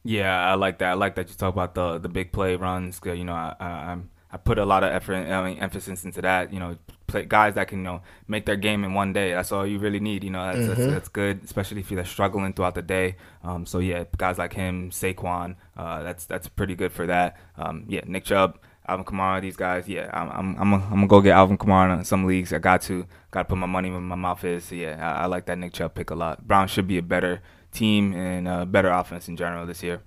Yeah, 0.09 0.51
I 0.51 0.55
like 0.55 0.79
that. 0.79 0.93
I 0.93 0.95
like 0.95 1.17
that 1.17 1.29
you 1.29 1.35
talk 1.35 1.53
about 1.53 1.75
the 1.75 1.99
the 1.99 2.09
big 2.09 2.33
play 2.33 2.57
runs. 2.57 2.99
You 3.05 3.25
know, 3.25 3.35
I, 3.35 3.55
I 3.61 3.99
I 4.31 4.37
put 4.39 4.59
a 4.59 4.65
lot 4.65 4.83
of 4.83 4.91
effort, 4.91 5.17
I 5.17 5.45
mean, 5.45 5.59
emphasis 5.59 6.03
into 6.03 6.23
that. 6.23 6.51
You 6.51 6.61
know, 6.61 6.79
play, 7.07 7.27
guys 7.27 7.57
that 7.57 7.69
can 7.69 7.81
you 7.81 7.85
know 7.85 8.01
make 8.27 8.47
their 8.47 8.57
game 8.57 8.85
in 8.85 8.95
one 8.95 9.13
day. 9.13 9.33
That's 9.33 9.53
all 9.53 9.67
you 9.67 9.79
really 9.79 10.01
need. 10.01 10.25
You 10.25 10.31
know, 10.31 10.47
that's 10.47 10.59
mm-hmm. 10.61 10.69
that's, 10.69 10.93
that's, 10.93 11.09
good, 11.11 11.45
especially 11.45 11.81
if 11.81 11.91
you're 11.91 12.03
struggling 12.07 12.55
throughout 12.55 12.75
the 12.75 12.81
day. 12.81 13.17
Um, 13.45 13.67
so 13.67 13.81
yeah, 13.81 14.05
guys 14.17 14.39
like 14.39 14.55
him, 14.55 14.89
Saquon, 14.91 15.57
uh, 15.77 16.03
that's 16.03 16.25
that's 16.25 16.49
pretty 16.49 16.75
good 16.75 16.91
for 16.93 17.07
that. 17.07 17.37
Um, 17.59 17.85
yeah, 17.87 18.01
Nick 18.07 18.25
Chubb. 18.25 18.59
Alvin 18.91 19.05
Kamara, 19.05 19.43
these 19.43 19.55
guys, 19.55 19.87
yeah, 19.87 20.09
I'm 20.15 20.31
I'm 20.31 20.57
I'm, 20.59 20.75
I'm 20.85 20.91
gonna 20.91 21.07
go 21.09 21.21
get 21.21 21.33
Alvin 21.33 21.59
Kamara 21.59 21.99
in 21.99 22.05
some 22.07 22.25
leagues. 22.25 22.55
I 22.55 22.59
got 22.59 22.81
to, 22.89 23.05
got 23.31 23.43
to 23.43 23.45
put 23.45 23.59
my 23.59 23.67
money 23.67 23.91
where 23.91 24.01
my 24.01 24.17
mouth 24.17 24.43
is. 24.45 24.65
So 24.65 24.77
yeah, 24.77 24.97
I, 24.99 25.25
I 25.25 25.27
like 25.27 25.45
that 25.45 25.59
Nick 25.59 25.75
Chubb 25.75 25.95
pick 25.95 26.09
a 26.09 26.15
lot. 26.15 26.49
Brown 26.49 26.69
should 26.69 26.89
be 26.89 26.97
a 26.97 27.03
better 27.03 27.43
team 27.73 28.14
and 28.14 28.49
a 28.49 28.66
better 28.66 28.89
offense 28.91 29.29
in 29.29 29.37
general 29.37 29.66
this 29.66 29.83
year. 29.83 30.03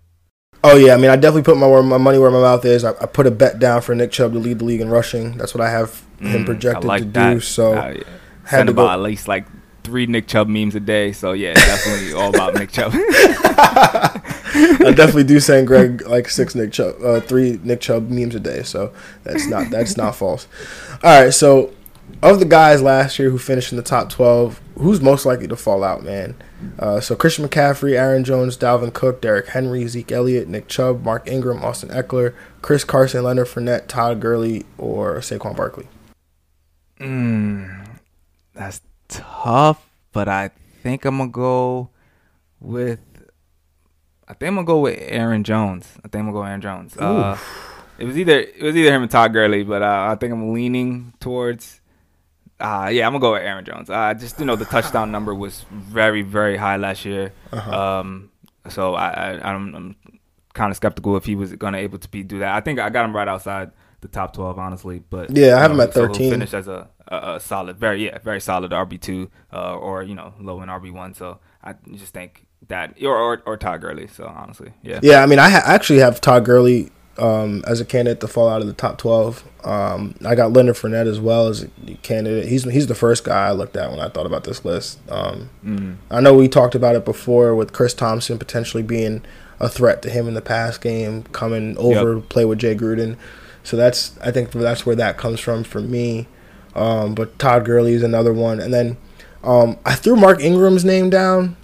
Oh 0.64 0.76
yeah, 0.78 0.94
I 0.94 0.98
mean, 0.98 1.10
I 1.10 1.16
definitely 1.16 1.42
put 1.44 1.58
my 1.58 1.82
my 1.82 1.98
money 1.98 2.20
where 2.20 2.30
my 2.30 2.40
mouth 2.42 2.64
is. 2.66 2.84
I, 2.84 2.92
I 3.02 3.06
put 3.08 3.26
a 3.26 3.32
bet 3.32 3.58
down 3.60 3.82
for 3.82 3.96
Nick 3.96 4.12
Chubb 4.12 4.34
to 4.34 4.40
lead 4.40 4.60
the 4.60 4.66
league 4.66 4.82
in 4.82 4.90
rushing. 4.90 5.38
That's 5.38 5.56
what 5.56 5.62
I 5.62 5.70
have 5.72 6.02
him 6.20 6.44
Mm, 6.44 6.46
projected 6.46 6.84
like 6.86 7.02
to 7.02 7.10
that. 7.10 7.34
do. 7.34 7.40
So 7.40 7.74
Uh, 7.78 7.94
yeah. 7.98 8.04
had 8.44 8.58
Send 8.58 8.68
to 8.68 8.72
about 8.74 8.88
go. 8.88 8.92
at 8.92 9.00
least 9.02 9.28
like 9.28 9.46
three 9.84 10.06
Nick 10.06 10.28
Chubb 10.28 10.48
memes 10.48 10.76
a 10.76 10.80
day. 10.80 11.14
So 11.14 11.32
yeah, 11.32 11.54
definitely 11.56 12.14
all 12.20 12.30
about 12.30 12.54
Nick 12.54 12.72
Chubb. 12.72 12.92
I 13.74 14.92
definitely 14.96 15.24
do 15.24 15.40
send 15.40 15.66
Greg 15.68 16.02
like 16.08 16.30
six 16.30 16.54
Nick 16.56 16.72
Chubb, 16.74 16.96
uh, 17.04 17.22
three 17.22 17.60
Nick 17.64 17.82
Chubb 17.82 18.10
memes 18.10 18.36
a 18.36 18.40
day. 18.40 18.64
So 18.64 18.94
that's 19.24 19.48
not 19.48 19.70
that's 19.72 19.98
not 19.98 20.16
false. 20.16 20.48
All 21.04 21.24
right, 21.24 21.34
so 21.34 21.74
of 22.22 22.40
the 22.40 22.46
guys 22.46 22.82
last 22.82 23.18
year 23.18 23.30
who 23.30 23.38
finished 23.40 23.72
in 23.72 23.78
the 23.78 23.84
top 23.84 24.10
twelve, 24.10 24.62
who's 24.78 25.02
most 25.02 25.26
likely 25.26 25.48
to 25.48 25.56
fall 25.56 25.84
out, 25.84 26.04
man? 26.04 26.36
Uh, 26.80 27.00
so 27.00 27.16
Christian 27.16 27.48
McCaffrey, 27.48 27.94
Aaron 27.94 28.24
Jones, 28.24 28.58
Dalvin 28.58 28.94
Cook, 28.94 29.22
Derrick 29.22 29.48
Henry, 29.50 29.88
Zeke 29.88 30.12
Elliott, 30.12 30.48
Nick 30.48 30.68
Chubb, 30.68 31.04
Mark 31.04 31.28
Ingram, 31.28 31.64
Austin 31.64 31.90
Ekeler, 31.90 32.34
Chris 32.62 32.84
Carson, 32.84 33.24
Leonard 33.24 33.48
Fournette, 33.48 33.88
Todd 33.88 34.20
Gurley, 34.20 34.66
or 34.78 35.18
Saquon 35.20 35.56
Barkley. 35.56 35.88
Mm, 37.00 37.88
that's 38.54 38.82
tough, 39.08 39.88
but 40.12 40.28
I 40.28 40.52
think 40.84 41.06
I'm 41.06 41.18
gonna 41.18 41.30
go 41.30 41.90
with. 42.60 43.00
I 44.28 44.34
think 44.34 44.50
I'm 44.50 44.56
gonna 44.56 44.68
go 44.68 44.80
with 44.80 45.00
Aaron 45.02 45.44
Jones. 45.44 45.88
I 45.98 46.08
think 46.08 46.22
I'm 46.22 46.32
gonna 46.32 46.34
go 46.34 46.44
Aaron 46.44 46.62
Jones. 46.62 46.96
Uh, 46.96 47.38
it 47.98 48.06
was 48.06 48.18
either 48.18 48.40
it 48.40 48.62
was 48.62 48.76
either 48.76 48.94
him 48.94 49.02
and 49.02 49.12
Todd 49.12 49.34
Gurley, 49.34 49.64
but 49.64 49.82
uh, 49.82 50.08
I 50.12 50.16
think 50.16 50.32
I'm 50.32 50.54
leaning 50.54 51.14
towards. 51.20 51.81
Uh, 52.62 52.90
yeah, 52.90 53.06
I'm 53.08 53.14
gonna 53.14 53.22
go 53.22 53.34
with 53.34 53.42
Aaron 53.42 53.66
Jones. 53.66 53.90
Uh, 53.90 54.14
just 54.14 54.40
you 54.40 54.46
know, 54.46 54.56
the 54.56 54.66
touchdown 54.66 55.12
number 55.16 55.34
was 55.34 55.66
very 55.72 56.22
very 56.22 56.58
high 56.58 56.78
last 56.78 57.04
year. 57.06 57.34
Um, 57.52 58.30
so 58.70 58.94
I, 58.94 59.10
I 59.10 59.52
I'm, 59.52 59.76
I'm 59.76 59.96
kind 60.54 60.70
of 60.72 60.78
skeptical 60.78 61.18
if 61.18 61.26
he 61.26 61.36
was 61.36 61.54
gonna 61.54 61.78
able 61.80 61.98
to 62.00 62.08
be 62.10 62.24
do 62.24 62.40
that. 62.40 62.54
I 62.56 62.62
think 62.62 62.80
I 62.80 62.90
got 62.90 63.06
him 63.06 63.16
right 63.16 63.28
outside 63.28 63.72
the 64.02 64.08
top 64.08 64.34
12, 64.34 64.58
honestly. 64.58 65.02
But 65.10 65.36
Yeah, 65.36 65.58
I 65.58 65.62
have 65.62 65.72
him 65.72 65.78
know, 65.78 65.84
at 65.84 65.94
so 65.94 66.02
he'll 66.02 66.14
13. 66.14 66.32
Finish 66.32 66.54
as 66.54 66.68
a, 66.68 66.90
a, 67.08 67.36
a 67.36 67.40
solid, 67.40 67.78
very 67.78 68.06
yeah, 68.06 68.18
very 68.20 68.42
solid 68.42 68.72
RB 68.72 69.00
two, 69.00 69.30
uh, 69.54 69.76
or 69.76 70.04
you 70.04 70.16
know, 70.16 70.34
low 70.40 70.62
in 70.62 70.70
RB 70.70 70.92
one. 70.92 71.14
So 71.14 71.40
I 71.64 71.76
just 71.94 72.14
think 72.14 72.46
that, 72.68 72.96
or 73.02 73.16
or, 73.18 73.42
or 73.46 73.58
Todd 73.58 73.82
Gurley. 73.82 74.08
So 74.08 74.26
honestly, 74.26 74.74
yeah, 74.84 75.00
Yeah, 75.04 75.22
I 75.24 75.26
mean, 75.26 75.40
I 75.40 75.50
ha- 75.50 75.64
actually 75.66 76.00
have 76.00 76.20
Todd 76.22 76.46
Gurley 76.46 76.92
um, 77.22 77.64
as 77.68 77.80
a 77.80 77.86
candidate 77.86 78.20
to 78.22 78.28
fall 78.28 78.50
out 78.50 78.62
of 78.62 78.68
the 78.68 78.74
top 78.74 78.98
twelve. 78.98 79.44
Um, 79.64 80.16
I 80.26 80.34
got 80.36 80.54
Leonard 80.54 80.76
Fournette 80.76 81.08
as 81.08 81.20
well 81.20 81.48
as 81.48 81.64
a 81.64 81.68
candidate. 82.02 82.48
He's 82.48 82.64
he's 82.64 82.88
the 82.88 82.96
first 82.96 83.24
guy 83.24 83.48
I 83.48 83.52
looked 83.52 83.78
at 83.78 83.92
when 83.92 84.00
I 84.00 84.10
thought 84.10 84.26
about 84.26 84.44
this 84.44 84.66
list. 84.66 85.00
Um, 85.10 85.50
Mm. 85.66 85.96
I 86.10 86.20
know 86.20 86.34
we 86.34 86.48
talked 86.48 86.74
about 86.76 86.96
it 86.96 87.06
before 87.06 87.56
with 87.56 87.72
Chris 87.74 87.94
Thompson 87.94 88.40
potentially 88.40 88.84
being 88.84 89.22
a 89.60 89.70
threat 89.70 90.02
to 90.02 90.10
him 90.10 90.28
in 90.28 90.34
the 90.34 90.42
pass 90.42 90.78
game, 90.80 91.24
coming 91.32 91.78
over 91.78 92.14
Yep. 92.16 92.24
to 92.24 92.28
play 92.30 92.46
with 92.46 92.58
Jay 92.60 92.74
Gruden. 92.76 93.16
So 93.64 93.78
that's 93.78 94.14
I 94.24 94.32
think 94.32 94.52
that's 94.52 94.86
where 94.86 94.96
that 94.96 95.18
comes 95.18 95.40
from 95.40 95.64
for 95.64 95.80
me. 95.82 96.28
Um, 96.76 97.14
but 97.14 97.38
Todd 97.38 97.66
Gurley 97.66 97.94
is 97.94 98.02
another 98.04 98.34
one, 98.34 98.60
and 98.60 98.74
then 98.74 98.98
um, 99.44 99.78
I 99.86 99.94
threw 99.96 100.16
Mark 100.16 100.40
Ingram's 100.42 100.86
name 100.86 101.10
down. 101.12 101.58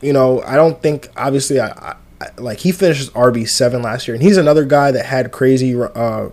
You 0.00 0.12
know, 0.12 0.42
I 0.42 0.56
don't 0.56 0.82
think 0.82 1.08
obviously 1.16 1.60
I 1.60 1.68
I- 1.68 1.96
like 2.36 2.58
he 2.58 2.72
finishes 2.72 3.10
RB 3.10 3.48
seven 3.48 3.82
last 3.82 4.08
year, 4.08 4.14
and 4.14 4.22
he's 4.22 4.36
another 4.36 4.64
guy 4.64 4.90
that 4.90 5.06
had 5.06 5.30
crazy 5.32 5.80
uh, 5.80 6.28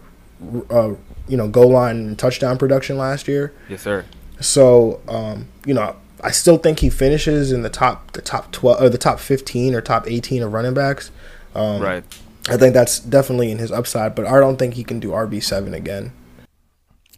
uh, 0.70 0.94
you 1.28 1.38
know 1.38 1.48
goal 1.48 1.72
line 1.72 1.98
and 1.98 2.20
touchdown 2.20 2.58
production 2.58 2.98
last 2.98 3.28
year. 3.28 3.54
yes 3.70 3.82
sir. 3.82 4.06
So, 4.42 5.00
um, 5.08 5.48
you 5.66 5.74
know, 5.74 5.96
I 6.22 6.32
still 6.32 6.58
think 6.58 6.80
he 6.80 6.90
finishes 6.90 7.52
in 7.52 7.62
the 7.62 7.70
top, 7.70 8.12
the 8.12 8.22
top 8.22 8.52
twelve, 8.52 8.82
or 8.82 8.90
the 8.90 8.98
top 8.98 9.20
fifteen, 9.20 9.74
or 9.74 9.82
top 9.82 10.08
eighteen 10.08 10.42
of 10.42 10.54
running 10.54 10.74
backs. 10.74 11.12
Um, 11.54 11.82
right. 11.82 12.04
I 12.48 12.58
think 12.58 12.74
that's 12.74 13.00
definitely 13.00 13.50
in 13.50 13.58
his 13.58 13.72
upside, 13.72 14.14
but 14.14 14.26
I 14.26 14.40
don't 14.40 14.58
think 14.58 14.76
he 14.76 14.84
can 14.84 15.00
do 15.00 15.10
RB 15.10 15.42
seven 15.42 15.74
again. 15.74 16.12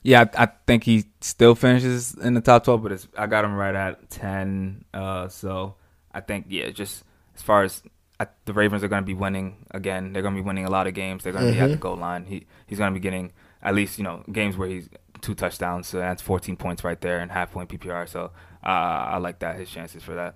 Yeah, 0.04 0.26
I, 0.38 0.44
I 0.44 0.48
think 0.68 0.84
he 0.84 1.06
still 1.22 1.56
finishes 1.56 2.14
in 2.16 2.34
the 2.34 2.42
top 2.42 2.64
twelve, 2.64 2.84
but 2.84 2.92
it's, 2.92 3.08
I 3.18 3.28
got 3.28 3.44
him 3.44 3.56
right 3.56 3.76
at 3.76 4.10
ten. 4.10 4.86
Uh, 4.94 5.28
so 5.28 5.76
I 6.14 6.22
think 6.22 6.46
yeah, 6.50 6.70
just 6.70 7.04
as 7.36 7.42
far 7.42 7.64
as 7.64 7.82
I, 8.20 8.28
the 8.46 8.54
Ravens 8.54 8.84
are 8.84 8.88
going 8.88 9.04
to 9.04 9.06
be 9.06 9.14
winning 9.14 9.66
again, 9.72 10.14
they're 10.14 10.22
going 10.22 10.36
to 10.36 10.42
be 10.42 10.46
winning 10.46 10.66
a 10.66 10.70
lot 10.70 10.88
of 10.88 10.94
games. 10.94 11.24
They're 11.24 11.34
going 11.34 11.48
to 11.48 11.52
be 11.52 11.60
at 11.60 11.70
the 11.70 11.76
goal 11.78 11.96
line. 11.96 12.26
He 12.26 12.46
he's 12.66 12.78
going 12.78 12.92
to 12.92 13.00
be 13.00 13.02
getting 13.02 13.32
at 13.62 13.76
least 13.76 13.98
you 13.98 14.04
know 14.04 14.24
games 14.32 14.58
where 14.58 14.68
he's 14.68 14.90
two 15.22 15.36
touchdowns. 15.36 15.88
So 15.88 15.98
that's 15.98 16.22
fourteen 16.22 16.58
points 16.58 16.84
right 16.84 17.00
there 17.00 17.20
and 17.20 17.32
half 17.32 17.52
point 17.52 17.70
PPR. 17.70 18.08
So 18.10 18.32
uh, 18.64 18.68
I 18.68 19.18
like 19.18 19.40
that 19.40 19.58
his 19.58 19.70
chances 19.70 20.04
for 20.04 20.16
that. 20.16 20.36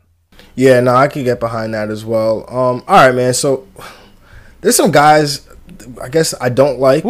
Yeah, 0.55 0.79
no, 0.79 0.95
I 0.95 1.07
could 1.07 1.25
get 1.25 1.39
behind 1.39 1.73
that 1.73 1.89
as 1.89 2.05
well. 2.05 2.45
Um, 2.49 2.84
all 2.88 3.07
right, 3.07 3.13
man. 3.13 3.34
So 3.34 3.67
there's 4.61 4.75
some 4.75 4.91
guys, 4.91 5.47
I 6.01 6.09
guess 6.09 6.34
I 6.39 6.49
don't 6.49 6.79
like. 6.79 7.03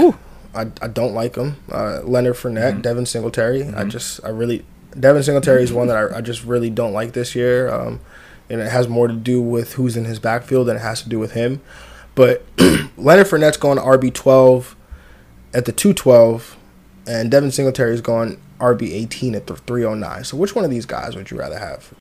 I, 0.53 0.67
I 0.81 0.87
don't 0.87 1.13
like 1.13 1.33
them. 1.33 1.57
Uh, 1.71 2.01
Leonard 2.03 2.35
Fournette, 2.35 2.81
Devin 2.81 3.05
Singletary. 3.05 3.67
I 3.67 3.85
just 3.85 4.23
I 4.23 4.29
really 4.29 4.65
Devin 4.99 5.23
Singletary 5.23 5.63
is 5.63 5.71
one 5.71 5.87
that 5.87 5.97
I, 5.97 6.17
I 6.17 6.21
just 6.21 6.43
really 6.43 6.69
don't 6.69 6.93
like 6.93 7.13
this 7.13 7.35
year. 7.35 7.69
Um, 7.69 8.01
and 8.51 8.61
it 8.61 8.69
has 8.71 8.87
more 8.87 9.07
to 9.07 9.13
do 9.15 9.41
with 9.41 9.73
who's 9.73 9.95
in 9.97 10.05
his 10.05 10.19
backfield 10.19 10.67
than 10.67 10.75
it 10.75 10.81
has 10.81 11.01
to 11.01 11.09
do 11.09 11.17
with 11.17 11.31
him. 11.31 11.61
But 12.13 12.45
Leonard 12.97 13.27
Fournette's 13.27 13.57
going 13.57 13.77
to 13.77 13.83
RB 13.83 14.13
twelve 14.13 14.75
at 15.53 15.65
the 15.65 15.71
two 15.71 15.93
twelve, 15.93 16.57
and 17.07 17.31
Devin 17.31 17.51
Singletary 17.51 17.93
is 17.93 18.01
going 18.01 18.39
RB 18.59 18.91
eighteen 18.91 19.33
at 19.33 19.47
the 19.47 19.55
three 19.55 19.83
oh 19.85 19.95
nine. 19.95 20.23
So 20.25 20.37
which 20.37 20.53
one 20.53 20.65
of 20.65 20.69
these 20.71 20.85
guys 20.85 21.15
would 21.15 21.31
you 21.31 21.37
rather 21.37 21.57
have? 21.57 21.93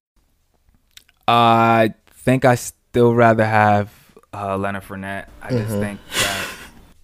I 1.28 1.94
think 2.10 2.44
I 2.44 2.56
still 2.56 3.14
rather 3.14 3.44
have 3.46 3.92
uh, 4.34 4.56
Leonard 4.56 4.82
Fournette. 4.82 5.26
I 5.42 5.50
just 5.50 5.70
Mhm. 5.74 5.80
think 5.80 6.00
that 6.20 6.46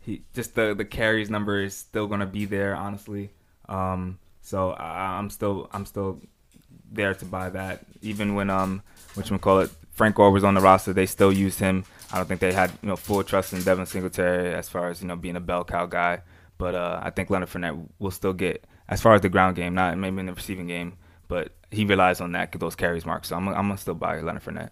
he 0.00 0.22
just 0.34 0.54
the 0.54 0.74
the 0.74 0.84
carries 0.84 1.30
number 1.30 1.60
is 1.62 1.74
still 1.76 2.06
gonna 2.06 2.26
be 2.26 2.44
there, 2.44 2.74
honestly. 2.74 3.30
Um, 3.68 4.18
so 4.42 4.70
I, 4.72 5.18
I'm 5.18 5.30
still 5.30 5.68
I'm 5.72 5.86
still 5.86 6.20
there 6.90 7.14
to 7.14 7.24
buy 7.24 7.50
that. 7.50 7.84
Even 8.02 8.34
when 8.34 8.50
um, 8.50 8.82
which 9.14 9.30
we 9.30 9.38
call 9.38 9.60
it, 9.60 9.70
Frank 9.92 10.16
Gore 10.16 10.30
was 10.30 10.44
on 10.44 10.54
the 10.54 10.60
roster, 10.60 10.92
they 10.92 11.06
still 11.06 11.32
used 11.32 11.58
him. 11.58 11.84
I 12.12 12.18
don't 12.18 12.26
think 12.26 12.40
they 12.40 12.52
had 12.52 12.70
you 12.82 12.88
know 12.88 12.96
full 12.96 13.22
trust 13.24 13.52
in 13.52 13.62
Devin 13.62 13.86
Singletary 13.86 14.54
as 14.54 14.68
far 14.68 14.90
as 14.90 15.00
you 15.02 15.08
know 15.08 15.16
being 15.16 15.36
a 15.36 15.40
bell 15.40 15.64
cow 15.64 15.86
guy. 15.86 16.22
But 16.58 16.74
uh, 16.74 17.00
I 17.02 17.10
think 17.10 17.28
Leonard 17.28 17.50
Fournette 17.50 17.86
will 17.98 18.10
still 18.10 18.32
get 18.32 18.64
as 18.88 19.02
far 19.02 19.14
as 19.14 19.20
the 19.20 19.28
ground 19.28 19.56
game, 19.56 19.74
not 19.74 19.96
maybe 19.98 20.20
in 20.20 20.26
the 20.26 20.32
receiving 20.32 20.66
game, 20.66 20.96
but 21.28 21.52
he 21.70 21.84
relies 21.84 22.20
on 22.20 22.32
that 22.32 22.52
those 22.52 22.76
carries 22.76 23.04
marks. 23.04 23.28
So 23.28 23.36
I'm 23.36 23.48
I'm 23.48 23.54
gonna 23.54 23.78
still 23.78 23.94
buy 23.94 24.20
Leonard 24.20 24.44
Fournette. 24.44 24.70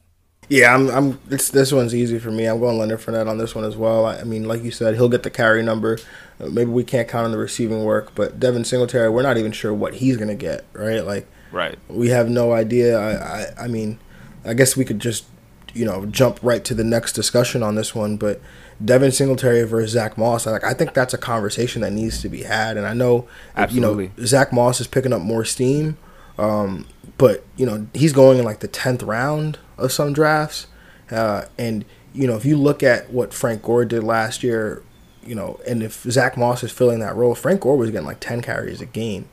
Yeah, 0.49 0.75
I'm. 0.75 0.89
I'm. 0.91 1.21
It's, 1.31 1.51
this 1.51 1.73
one's 1.73 1.95
easy 1.95 2.19
for 2.19 2.31
me. 2.31 2.45
I'm 2.47 2.61
going 2.61 2.79
Leonard 2.79 3.01
Fournette 3.01 3.29
on 3.29 3.39
this 3.39 3.55
one 3.55 3.65
as 3.65 3.77
well. 3.77 4.05
I, 4.05 4.19
I 4.19 4.25
mean, 4.25 4.45
like 4.45 4.63
you 4.63 4.71
said, 4.71 4.95
he'll 4.95 5.09
get 5.09 5.23
the 5.23 5.31
carry 5.31 5.63
number. 5.63 5.99
Uh, 6.39 6.47
maybe 6.47 6.71
we 6.71 6.85
can't 6.85 7.09
count 7.09 7.25
on 7.25 7.33
the 7.33 7.39
receiving 7.39 7.85
work, 7.85 8.15
but 8.15 8.39
Devin 8.39 8.65
Singletary, 8.65 9.09
we're 9.09 9.23
not 9.23 9.39
even 9.39 9.53
sure 9.53 9.73
what 9.73 9.95
he's 9.95 10.17
gonna 10.17 10.35
get. 10.35 10.65
Right? 10.75 11.05
Like, 11.05 11.27
Right. 11.55 11.79
we 11.89 12.09
have 12.09 12.29
no 12.29 12.53
idea. 12.53 12.99
I. 12.99 13.13
I, 13.15 13.65
I 13.65 13.69
mean, 13.69 13.99
I 14.45 14.55
guess 14.55 14.77
we 14.77 14.85
could 14.85 14.99
just, 14.99 15.25
you 15.73 15.85
know, 15.85 16.05
jump 16.07 16.39
right 16.43 16.65
to 16.65 16.75
the 16.75 16.85
next 16.85 17.13
discussion 17.13 17.63
on 17.63 17.77
this 17.77 17.95
one. 17.95 18.17
But 18.17 18.41
Devin 18.85 19.13
Singletary 19.13 19.63
versus 19.65 19.93
Zach 19.93 20.19
Moss, 20.19 20.47
I 20.47 20.51
like. 20.51 20.65
I 20.65 20.75
think 20.75 20.93
that's 20.95 21.15
a 21.15 21.19
conversation 21.19 21.83
that 21.83 21.93
needs 21.93 22.21
to 22.23 22.29
be 22.29 22.43
had. 22.43 22.77
And 22.77 22.87
I 22.87 22.93
know, 22.95 23.29
Absolutely. 23.57 24.05
you 24.05 24.11
know, 24.19 24.27
Zach 24.27 24.53
Moss 24.53 24.81
is 24.81 24.87
picking 24.87 25.13
up 25.13 25.23
more 25.23 25.45
steam. 25.45 25.97
Um, 26.39 26.87
but 27.17 27.45
you 27.57 27.65
know 27.65 27.87
he's 27.95 28.13
going 28.13 28.39
in 28.39 28.45
like 28.45 28.61
the 28.61 28.69
tenth 28.69 29.03
round 29.03 29.59
of 29.79 29.93
some 29.93 30.13
drafts, 30.13 30.67
uh, 31.11 31.45
and 31.57 31.85
you 32.13 32.27
know 32.27 32.35
if 32.37 32.45
you 32.45 32.57
look 32.57 32.83
at 32.83 33.11
what 33.11 33.33
Frank 33.33 33.63
Gore 33.63 33.85
did 33.85 34.03
last 34.03 34.43
year, 34.43 34.83
you 35.25 35.35
know, 35.35 35.61
and 35.67 35.83
if 35.83 36.03
Zach 36.03 36.37
Moss 36.37 36.65
is 36.65 36.73
filling 36.73 36.99
that 37.01 37.15
role, 37.15 37.35
Frank 37.37 37.61
Gore 37.61 37.77
was 37.77 37.91
getting 37.91 38.07
like 38.07 38.19
ten 38.19 38.43
carries 38.43 38.81
a 38.81 38.87
game, 38.87 39.29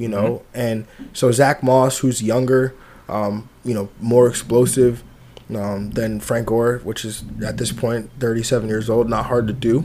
you 0.00 0.08
know, 0.08 0.42
and 0.54 0.86
so 1.12 1.30
Zach 1.30 1.62
Moss, 1.62 1.98
who's 1.98 2.22
younger, 2.22 2.74
um, 3.08 3.48
you 3.64 3.74
know, 3.74 3.90
more 4.00 4.26
explosive 4.26 5.02
um, 5.54 5.90
than 5.90 6.20
Frank 6.20 6.46
Gore, 6.46 6.78
which 6.78 7.04
is 7.04 7.24
at 7.44 7.58
this 7.58 7.72
point 7.72 8.10
thirty 8.18 8.42
seven 8.42 8.68
years 8.68 8.88
old, 8.88 9.08
not 9.08 9.26
hard 9.26 9.46
to 9.46 9.52
do, 9.52 9.84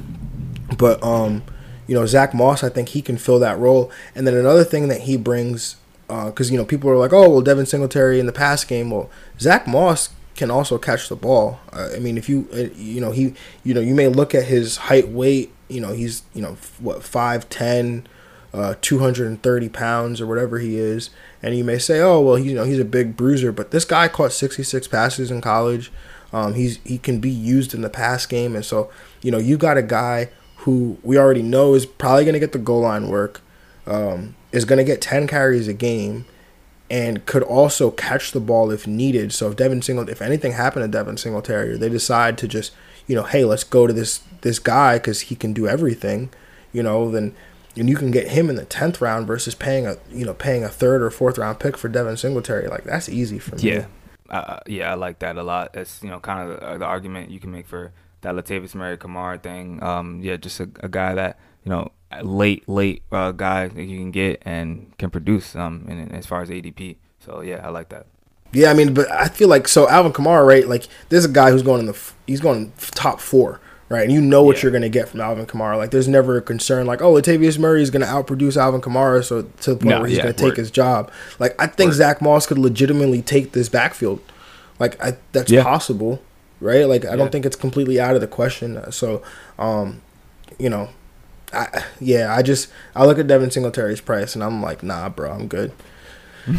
but 0.77 1.03
um, 1.03 1.43
you 1.87 1.95
know 1.95 2.05
Zach 2.05 2.33
Moss, 2.33 2.63
I 2.63 2.69
think 2.69 2.89
he 2.89 3.01
can 3.01 3.17
fill 3.17 3.39
that 3.39 3.59
role. 3.59 3.91
And 4.15 4.25
then 4.25 4.35
another 4.35 4.63
thing 4.63 4.87
that 4.87 5.01
he 5.01 5.17
brings, 5.17 5.75
because 6.07 6.51
you 6.51 6.57
know 6.57 6.65
people 6.65 6.89
are 6.89 6.97
like, 6.97 7.13
oh 7.13 7.29
well, 7.29 7.41
Devin 7.41 7.65
Singletary 7.65 8.19
in 8.19 8.25
the 8.25 8.31
pass 8.31 8.63
game. 8.63 8.91
Well, 8.91 9.09
Zach 9.39 9.67
Moss 9.67 10.09
can 10.35 10.51
also 10.51 10.77
catch 10.77 11.09
the 11.09 11.15
ball. 11.15 11.59
Uh, 11.73 11.89
I 11.95 11.99
mean, 11.99 12.17
if 12.17 12.29
you 12.29 12.47
uh, 12.53 12.73
you 12.75 13.01
know 13.01 13.11
he 13.11 13.33
you 13.63 13.73
know 13.73 13.81
you 13.81 13.95
may 13.95 14.07
look 14.07 14.33
at 14.35 14.45
his 14.45 14.77
height, 14.77 15.09
weight. 15.09 15.51
You 15.67 15.81
know 15.81 15.93
he's 15.93 16.23
you 16.33 16.41
know 16.41 16.57
what 16.79 17.03
five 17.03 17.49
ten. 17.49 18.07
Uh, 18.55 18.75
230 18.79 19.67
pounds 19.67 20.21
or 20.21 20.27
whatever 20.27 20.59
he 20.59 20.77
is, 20.77 21.09
and 21.43 21.57
you 21.57 21.63
may 21.63 21.77
say, 21.77 21.99
"Oh, 21.99 22.21
well, 22.21 22.35
he, 22.35 22.51
you 22.51 22.55
know, 22.55 22.63
he's 22.63 22.79
a 22.79 22.85
big 22.85 23.17
bruiser." 23.17 23.51
But 23.51 23.71
this 23.71 23.83
guy 23.83 24.07
caught 24.07 24.31
66 24.31 24.87
passes 24.87 25.29
in 25.29 25.41
college. 25.41 25.91
Um, 26.31 26.53
he's 26.53 26.79
he 26.85 26.97
can 26.97 27.19
be 27.19 27.29
used 27.29 27.73
in 27.73 27.81
the 27.81 27.89
pass 27.89 28.25
game, 28.25 28.55
and 28.55 28.63
so 28.63 28.89
you 29.21 29.29
know 29.29 29.39
you 29.39 29.57
got 29.57 29.77
a 29.77 29.83
guy 29.83 30.29
who 30.59 30.97
we 31.03 31.17
already 31.17 31.41
know 31.41 31.73
is 31.73 31.85
probably 31.85 32.23
going 32.23 32.33
to 32.33 32.39
get 32.39 32.53
the 32.53 32.57
goal 32.57 32.81
line 32.81 33.09
work, 33.09 33.41
um, 33.87 34.35
is 34.53 34.63
going 34.63 34.77
to 34.77 34.85
get 34.85 35.01
10 35.01 35.27
carries 35.27 35.67
a 35.67 35.73
game, 35.73 36.25
and 36.89 37.25
could 37.25 37.43
also 37.43 37.91
catch 37.91 38.31
the 38.31 38.39
ball 38.39 38.71
if 38.71 38.87
needed. 38.87 39.33
So 39.33 39.49
if 39.49 39.57
Devin 39.57 39.81
Single, 39.81 40.07
if 40.07 40.21
anything 40.21 40.53
happened 40.53 40.85
to 40.85 40.97
Devin 40.97 41.17
Singletary, 41.17 41.71
or 41.71 41.77
they 41.77 41.89
decide 41.89 42.37
to 42.37 42.47
just 42.47 42.71
you 43.07 43.15
know, 43.15 43.23
hey, 43.23 43.45
let's 43.45 43.63
go 43.63 43.87
to 43.87 43.93
this 43.93 44.21
this 44.41 44.59
guy 44.59 44.97
because 44.97 45.21
he 45.21 45.35
can 45.35 45.53
do 45.53 45.67
everything, 45.67 46.29
you 46.71 46.83
know, 46.83 47.11
then 47.11 47.35
and 47.75 47.89
you 47.89 47.95
can 47.95 48.11
get 48.11 48.29
him 48.29 48.49
in 48.49 48.55
the 48.55 48.65
tenth 48.65 49.01
round 49.01 49.27
versus 49.27 49.55
paying 49.55 49.85
a 49.85 49.97
you 50.11 50.25
know 50.25 50.33
paying 50.33 50.63
a 50.63 50.69
third 50.69 51.01
or 51.01 51.09
fourth 51.09 51.37
round 51.37 51.59
pick 51.59 51.77
for 51.77 51.87
Devin 51.87 52.17
Singletary. 52.17 52.67
Like 52.67 52.83
that's 52.83 53.09
easy 53.09 53.39
for 53.39 53.55
me. 53.55 53.63
Yeah, 53.63 53.85
uh, 54.29 54.59
yeah, 54.67 54.91
I 54.91 54.95
like 54.95 55.19
that 55.19 55.37
a 55.37 55.43
lot. 55.43 55.75
It's 55.75 56.01
you 56.03 56.09
know 56.09 56.19
kind 56.19 56.49
of 56.49 56.59
the, 56.59 56.79
the 56.79 56.85
argument 56.85 57.31
you 57.31 57.39
can 57.39 57.51
make 57.51 57.67
for 57.67 57.91
that 58.21 58.33
Latavius 58.35 58.75
Murray 58.75 58.97
Kamara 58.97 59.41
thing. 59.41 59.81
Um, 59.83 60.21
yeah, 60.21 60.37
just 60.37 60.59
a, 60.59 60.69
a 60.79 60.89
guy 60.89 61.13
that 61.15 61.39
you 61.63 61.69
know 61.69 61.91
late 62.21 62.67
late 62.67 63.03
uh, 63.11 63.31
guy 63.31 63.67
that 63.67 63.83
you 63.83 63.97
can 63.97 64.11
get 64.11 64.41
and 64.45 64.97
can 64.97 65.09
produce 65.09 65.55
um 65.55 65.85
in, 65.87 66.11
as 66.11 66.25
far 66.25 66.41
as 66.41 66.49
ADP. 66.49 66.97
So 67.19 67.41
yeah, 67.41 67.61
I 67.65 67.69
like 67.69 67.89
that. 67.89 68.07
Yeah, 68.51 68.71
I 68.71 68.73
mean, 68.73 68.93
but 68.93 69.11
I 69.11 69.27
feel 69.27 69.49
like 69.49 69.67
so 69.67 69.89
Alvin 69.89 70.13
Kamara, 70.13 70.45
right? 70.47 70.67
Like 70.67 70.87
there's 71.09 71.25
a 71.25 71.29
guy 71.29 71.51
who's 71.51 71.63
going 71.63 71.81
in 71.81 71.87
the 71.87 72.11
he's 72.25 72.39
going 72.39 72.71
top 72.77 73.19
four, 73.19 73.59
right? 73.89 74.03
And 74.03 74.11
you 74.11 74.21
know 74.21 74.43
what 74.43 74.57
yeah. 74.57 74.63
you're 74.63 74.71
going 74.71 74.81
to 74.81 74.89
get 74.89 75.09
from 75.09 75.21
Alvin 75.21 75.45
Kamara. 75.45 75.77
Like 75.77 75.91
there's 75.91 76.07
never 76.07 76.37
a 76.37 76.41
concern 76.41 76.85
like, 76.85 77.01
oh, 77.01 77.13
Latavius 77.13 77.59
Murray 77.59 77.81
is 77.81 77.89
going 77.89 78.01
to 78.01 78.07
outproduce 78.07 78.57
Alvin 78.57 78.81
Kamara, 78.81 79.23
so 79.23 79.43
to 79.61 79.73
the 79.73 79.77
point 79.77 79.89
no, 79.89 79.99
where 79.99 80.07
he's 80.07 80.17
yeah, 80.17 80.23
going 80.23 80.35
to 80.35 80.43
take 80.43 80.55
his 80.55 80.71
job. 80.71 81.11
Like 81.39 81.59
I 81.61 81.67
think 81.67 81.89
word. 81.89 81.95
Zach 81.95 82.21
Moss 82.21 82.47
could 82.47 82.57
legitimately 82.57 83.21
take 83.21 83.51
this 83.51 83.69
backfield. 83.69 84.21
Like 84.79 85.01
I, 85.03 85.17
that's 85.31 85.51
yeah. 85.51 85.63
possible, 85.63 86.21
right? 86.59 86.85
Like 86.85 87.05
I 87.05 87.15
don't 87.15 87.31
think 87.31 87.45
it's 87.45 87.55
completely 87.55 87.99
out 87.99 88.15
of 88.15 88.21
the 88.21 88.27
question. 88.27 88.91
So, 88.91 89.21
um, 89.59 90.01
you 90.57 90.69
know, 90.69 90.89
I 91.53 91.83
yeah, 91.99 92.35
I 92.35 92.41
just 92.41 92.69
I 92.95 93.05
look 93.05 93.19
at 93.19 93.27
Devin 93.27 93.51
Singletary's 93.51 94.01
price 94.01 94.35
and 94.35 94.43
I'm 94.43 94.61
like, 94.61 94.83
nah, 94.83 95.09
bro, 95.09 95.31
I'm 95.31 95.47
good. 95.47 95.71
All 96.47 96.53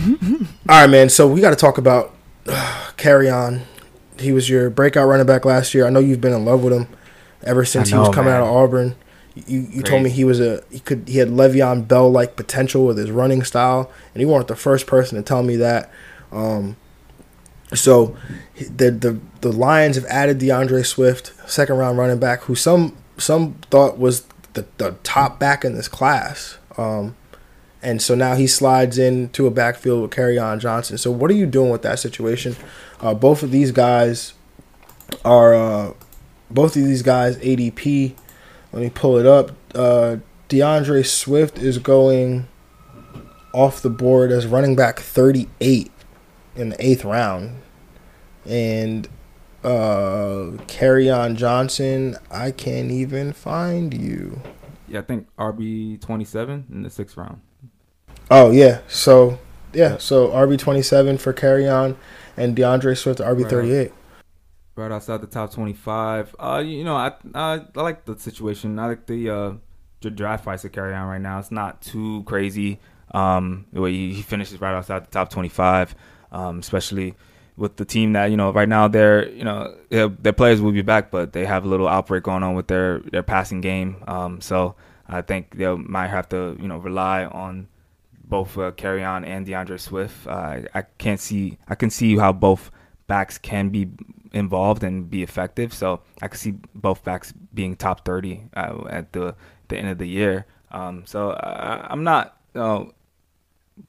right, 0.68 0.88
man. 0.88 1.08
So 1.08 1.28
we 1.28 1.40
got 1.40 1.50
to 1.50 1.56
talk 1.56 1.76
about 1.76 2.14
uh, 2.46 2.90
Kerryon. 2.96 3.62
He 4.18 4.32
was 4.32 4.48
your 4.48 4.70
breakout 4.70 5.06
running 5.08 5.26
back 5.26 5.44
last 5.44 5.74
year. 5.74 5.86
I 5.86 5.90
know 5.90 6.00
you've 6.00 6.22
been 6.22 6.32
in 6.32 6.46
love 6.46 6.64
with 6.64 6.72
him 6.72 6.88
ever 7.42 7.64
since 7.64 7.90
know, 7.90 7.96
he 7.96 8.08
was 8.08 8.14
coming 8.14 8.32
man. 8.32 8.42
out 8.42 8.48
of 8.48 8.54
Auburn. 8.54 8.94
You 9.34 9.66
you 9.70 9.82
told 9.82 10.02
me 10.02 10.08
he 10.08 10.24
was 10.24 10.40
a 10.40 10.62
he 10.70 10.80
could 10.80 11.06
he 11.06 11.18
had 11.18 11.28
Le'Veon 11.28 11.86
Bell 11.86 12.10
like 12.10 12.36
potential 12.36 12.86
with 12.86 12.96
his 12.96 13.10
running 13.10 13.44
style, 13.44 13.90
and 14.14 14.20
you 14.22 14.28
weren't 14.28 14.48
the 14.48 14.56
first 14.56 14.86
person 14.86 15.16
to 15.16 15.22
tell 15.22 15.42
me 15.42 15.56
that. 15.56 15.90
Um, 16.32 16.76
so 17.74 18.16
the 18.56 18.90
the 18.90 19.20
the 19.42 19.52
Lions 19.52 19.96
have 19.96 20.06
added 20.06 20.38
D'Andre 20.38 20.82
Swift, 20.82 21.32
second 21.46 21.76
round 21.76 21.98
running 21.98 22.18
back, 22.18 22.42
who 22.42 22.54
some 22.54 22.96
some 23.18 23.54
thought 23.70 23.98
was 23.98 24.26
the, 24.54 24.66
the 24.78 24.92
top 25.02 25.38
back 25.38 25.64
in 25.64 25.74
this 25.74 25.88
class. 25.88 26.58
Um, 26.78 27.16
and 27.82 28.02
so 28.02 28.14
now 28.14 28.34
he 28.34 28.46
slides 28.46 28.98
into 28.98 29.46
a 29.46 29.50
backfield 29.50 30.02
with 30.02 30.10
Kerryon 30.10 30.58
Johnson. 30.60 30.98
So 30.98 31.10
what 31.10 31.30
are 31.30 31.34
you 31.34 31.46
doing 31.46 31.70
with 31.70 31.82
that 31.82 31.98
situation? 31.98 32.56
Uh, 33.00 33.14
both 33.14 33.42
of 33.42 33.50
these 33.50 33.70
guys 33.70 34.32
are 35.24 35.54
uh, 35.54 35.92
both 36.50 36.76
of 36.76 36.84
these 36.84 37.02
guys 37.02 37.36
ADP. 37.38 38.14
Let 38.72 38.82
me 38.82 38.90
pull 38.90 39.18
it 39.18 39.26
up. 39.26 39.52
Uh, 39.74 40.16
D'Andre 40.48 41.02
Swift 41.02 41.58
is 41.58 41.78
going 41.78 42.46
off 43.52 43.80
the 43.80 43.90
board 43.90 44.30
as 44.30 44.46
running 44.46 44.76
back 44.76 45.00
38 45.00 45.90
in 46.54 46.70
the 46.70 46.84
eighth 46.84 47.04
round, 47.04 47.62
and 48.44 49.08
uh, 49.62 50.56
Kerryon 50.68 51.36
Johnson. 51.36 52.16
I 52.30 52.50
can't 52.50 52.90
even 52.90 53.32
find 53.32 53.92
you. 53.92 54.40
Yeah, 54.88 55.00
I 55.00 55.02
think 55.02 55.26
RB 55.36 56.00
twenty 56.00 56.24
seven 56.24 56.66
in 56.70 56.82
the 56.82 56.90
sixth 56.90 57.16
round. 57.16 57.40
Oh 58.30 58.50
yeah, 58.50 58.80
so 58.88 59.38
yeah, 59.72 59.98
so 59.98 60.28
RB 60.28 60.58
twenty 60.58 60.82
seven 60.82 61.18
for 61.18 61.32
Kerryon, 61.32 61.96
and 62.36 62.54
D'Andre 62.54 62.94
Swift 62.94 63.20
RB 63.20 63.48
thirty 63.48 63.72
eight. 63.72 63.92
Right 64.76 64.92
outside 64.92 65.22
the 65.22 65.26
top 65.26 65.52
twenty 65.52 65.72
five. 65.72 66.36
Uh, 66.38 66.62
you 66.64 66.84
know, 66.84 66.96
I, 66.96 67.14
I 67.34 67.62
I 67.74 67.80
like 67.80 68.04
the 68.04 68.18
situation. 68.18 68.78
I 68.78 68.88
like 68.88 69.06
the 69.06 69.30
uh 69.30 69.52
the 70.02 70.10
draft 70.10 70.44
price 70.44 70.64
of 70.66 70.72
Kerryon 70.72 71.08
right 71.08 71.20
now. 71.20 71.38
It's 71.38 71.50
not 71.50 71.80
too 71.80 72.22
crazy. 72.24 72.78
Um, 73.12 73.66
way 73.72 73.92
he 73.92 74.20
finishes 74.20 74.60
right 74.60 74.74
outside 74.74 75.04
the 75.04 75.10
top 75.10 75.30
twenty 75.30 75.48
five, 75.48 75.94
um, 76.30 76.58
especially 76.58 77.14
with 77.56 77.76
the 77.76 77.86
team 77.86 78.12
that 78.12 78.26
you 78.26 78.36
know 78.36 78.52
right 78.52 78.68
now 78.68 78.86
they're 78.86 79.26
you 79.30 79.44
know 79.44 79.74
their 79.88 80.32
players 80.34 80.60
will 80.60 80.72
be 80.72 80.82
back, 80.82 81.10
but 81.10 81.32
they 81.32 81.46
have 81.46 81.64
a 81.64 81.68
little 81.68 81.88
outbreak 81.88 82.24
going 82.24 82.42
on 82.42 82.54
with 82.54 82.66
their 82.66 83.00
their 83.00 83.22
passing 83.22 83.62
game. 83.62 84.04
Um, 84.06 84.42
so 84.42 84.74
I 85.08 85.22
think 85.22 85.56
they 85.56 85.72
might 85.74 86.08
have 86.08 86.28
to 86.30 86.54
you 86.60 86.68
know 86.68 86.76
rely 86.76 87.24
on 87.24 87.68
both 88.24 88.58
uh, 88.58 88.72
on 88.82 89.24
and 89.24 89.46
D'Andre 89.46 89.78
Swift. 89.78 90.26
Uh, 90.26 90.60
I 90.74 90.82
can't 90.98 91.20
see 91.20 91.56
I 91.66 91.74
can 91.76 91.88
see 91.88 92.18
how 92.18 92.32
both 92.32 92.70
backs 93.06 93.38
can 93.38 93.70
be 93.70 93.88
involved 94.32 94.82
and 94.82 95.08
be 95.10 95.22
effective. 95.22 95.72
So 95.72 96.02
I 96.22 96.28
can 96.28 96.38
see 96.38 96.54
both 96.74 97.04
backs 97.04 97.32
being 97.54 97.76
top 97.76 98.04
30 98.04 98.44
uh, 98.54 98.84
at 98.88 99.12
the 99.12 99.34
the 99.68 99.76
end 99.76 99.88
of 99.88 99.98
the 99.98 100.08
year. 100.08 100.46
Um, 100.70 101.04
so 101.06 101.30
I, 101.32 101.92
am 101.92 102.04
not 102.04 102.36
you 102.54 102.60
know, 102.60 102.92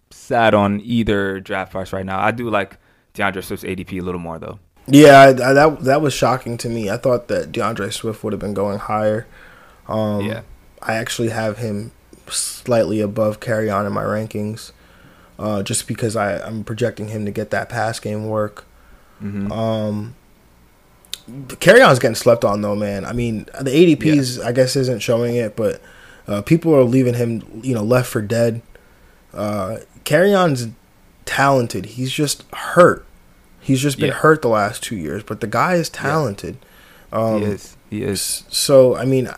sad 0.10 0.54
on 0.54 0.82
either 0.82 1.40
draft 1.40 1.72
price 1.72 1.94
right 1.94 2.06
now. 2.06 2.20
I 2.20 2.32
do 2.32 2.50
like 2.50 2.78
D'Andre 3.14 3.42
Swift's 3.42 3.66
ADP 3.66 4.00
a 4.00 4.04
little 4.04 4.20
more 4.20 4.40
though. 4.40 4.60
Yeah, 4.88 5.20
I, 5.20 5.28
I, 5.30 5.54
that 5.54 5.80
that 5.82 6.02
was 6.02 6.14
shocking 6.14 6.58
to 6.60 6.70
me. 6.70 6.90
I 6.90 6.98
thought 6.98 7.28
that 7.28 7.52
D'Andre 7.52 7.90
Swift 7.90 8.24
would 8.24 8.34
have 8.34 8.40
been 8.40 8.54
going 8.54 8.80
higher. 8.80 9.28
Um, 9.88 10.22
yeah, 10.22 10.42
I 10.82 10.96
actually 10.96 11.30
have 11.30 11.58
him 11.58 11.92
slightly 12.30 13.02
above 13.02 13.40
Kerryon 13.40 13.86
in 13.86 13.94
my 13.94 14.04
rankings, 14.04 14.72
uh, 15.38 15.62
just 15.64 15.88
because 15.88 16.16
I, 16.16 16.40
I'm 16.40 16.64
projecting 16.64 17.10
him 17.10 17.26
to 17.26 17.32
get 17.32 17.50
that 17.50 17.68
pass 17.70 18.00
game 18.00 18.28
work. 18.28 18.66
Mm-hmm. 19.22 19.52
Um, 19.52 20.16
Kerryon's 21.60 22.00
getting 22.00 22.16
slept 22.16 22.46
on 22.46 22.62
though, 22.62 22.76
man. 22.76 23.06
I 23.06 23.14
mean, 23.14 23.46
the 23.60 23.72
ADPs 23.72 24.40
yeah. 24.40 24.48
I 24.48 24.52
guess 24.52 24.76
isn't 24.76 25.00
showing 25.00 25.36
it, 25.36 25.56
but 25.56 25.82
uh, 26.28 26.42
people 26.42 26.74
are 26.74 26.84
leaving 26.84 27.16
him, 27.16 27.62
you 27.64 27.76
know, 27.76 27.84
left 27.84 28.10
for 28.10 28.22
dead. 28.22 28.62
Uh, 29.34 29.78
Kerryon's 30.04 30.70
talented. 31.26 31.86
He's 31.86 32.12
just 32.12 32.44
hurt. 32.54 33.06
He's 33.60 33.82
just 33.82 33.98
been 33.98 34.08
yeah. 34.08 34.14
hurt 34.14 34.42
the 34.42 34.48
last 34.48 34.82
two 34.82 34.96
years, 34.96 35.24
but 35.24 35.42
the 35.42 35.48
guy 35.48 35.76
is 35.76 35.90
talented. 35.90 36.58
Yeah. 37.12 37.20
Um, 37.20 37.42
he 37.42 37.48
is. 37.48 37.78
He 37.90 38.04
is. 38.04 38.44
So 38.50 38.96
I 38.96 39.04
mean, 39.04 39.30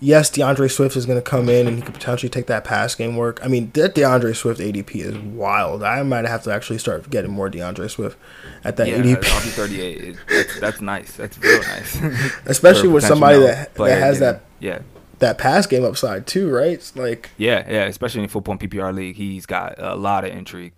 yes, 0.00 0.30
D'Andre 0.30 0.68
Swift 0.68 0.96
is 0.96 1.04
going 1.04 1.18
to 1.18 1.22
come 1.22 1.48
in 1.50 1.66
and 1.66 1.76
he 1.76 1.82
could 1.82 1.94
potentially 1.94 2.30
take 2.30 2.46
that 2.46 2.64
pass 2.64 2.94
game 2.94 3.16
work. 3.16 3.40
I 3.44 3.48
mean, 3.48 3.70
that 3.74 3.94
D'Andre 3.94 4.32
Swift 4.32 4.60
ADP 4.60 4.96
is 4.96 5.18
wild. 5.18 5.82
I 5.82 6.02
might 6.02 6.24
have 6.24 6.42
to 6.44 6.52
actually 6.52 6.78
start 6.78 7.10
getting 7.10 7.30
more 7.30 7.50
D'Andre 7.50 7.88
Swift 7.88 8.18
at 8.64 8.76
that 8.76 8.88
yeah, 8.88 8.98
ADP. 8.98 9.22
RB 9.22 9.50
thirty 9.50 9.80
eight. 9.80 10.16
That's, 10.28 10.60
that's 10.60 10.80
nice. 10.80 11.16
That's 11.16 11.38
real 11.38 11.62
nice. 11.62 12.00
Especially 12.46 12.88
with 12.88 13.04
somebody 13.04 13.38
that 13.40 13.74
that 13.74 13.98
has 13.98 14.18
that 14.20 14.42
yeah 14.60 14.80
that 15.18 15.38
pass 15.38 15.66
game 15.66 15.84
upside 15.84 16.26
too, 16.26 16.50
right? 16.50 16.72
It's 16.72 16.94
like 16.96 17.30
yeah, 17.38 17.64
yeah. 17.68 17.84
Especially 17.84 18.22
in 18.22 18.28
football 18.28 18.56
PPR 18.56 18.94
league, 18.94 19.16
he's 19.16 19.46
got 19.46 19.74
a 19.78 19.96
lot 19.96 20.24
of 20.24 20.32
intrigue. 20.32 20.72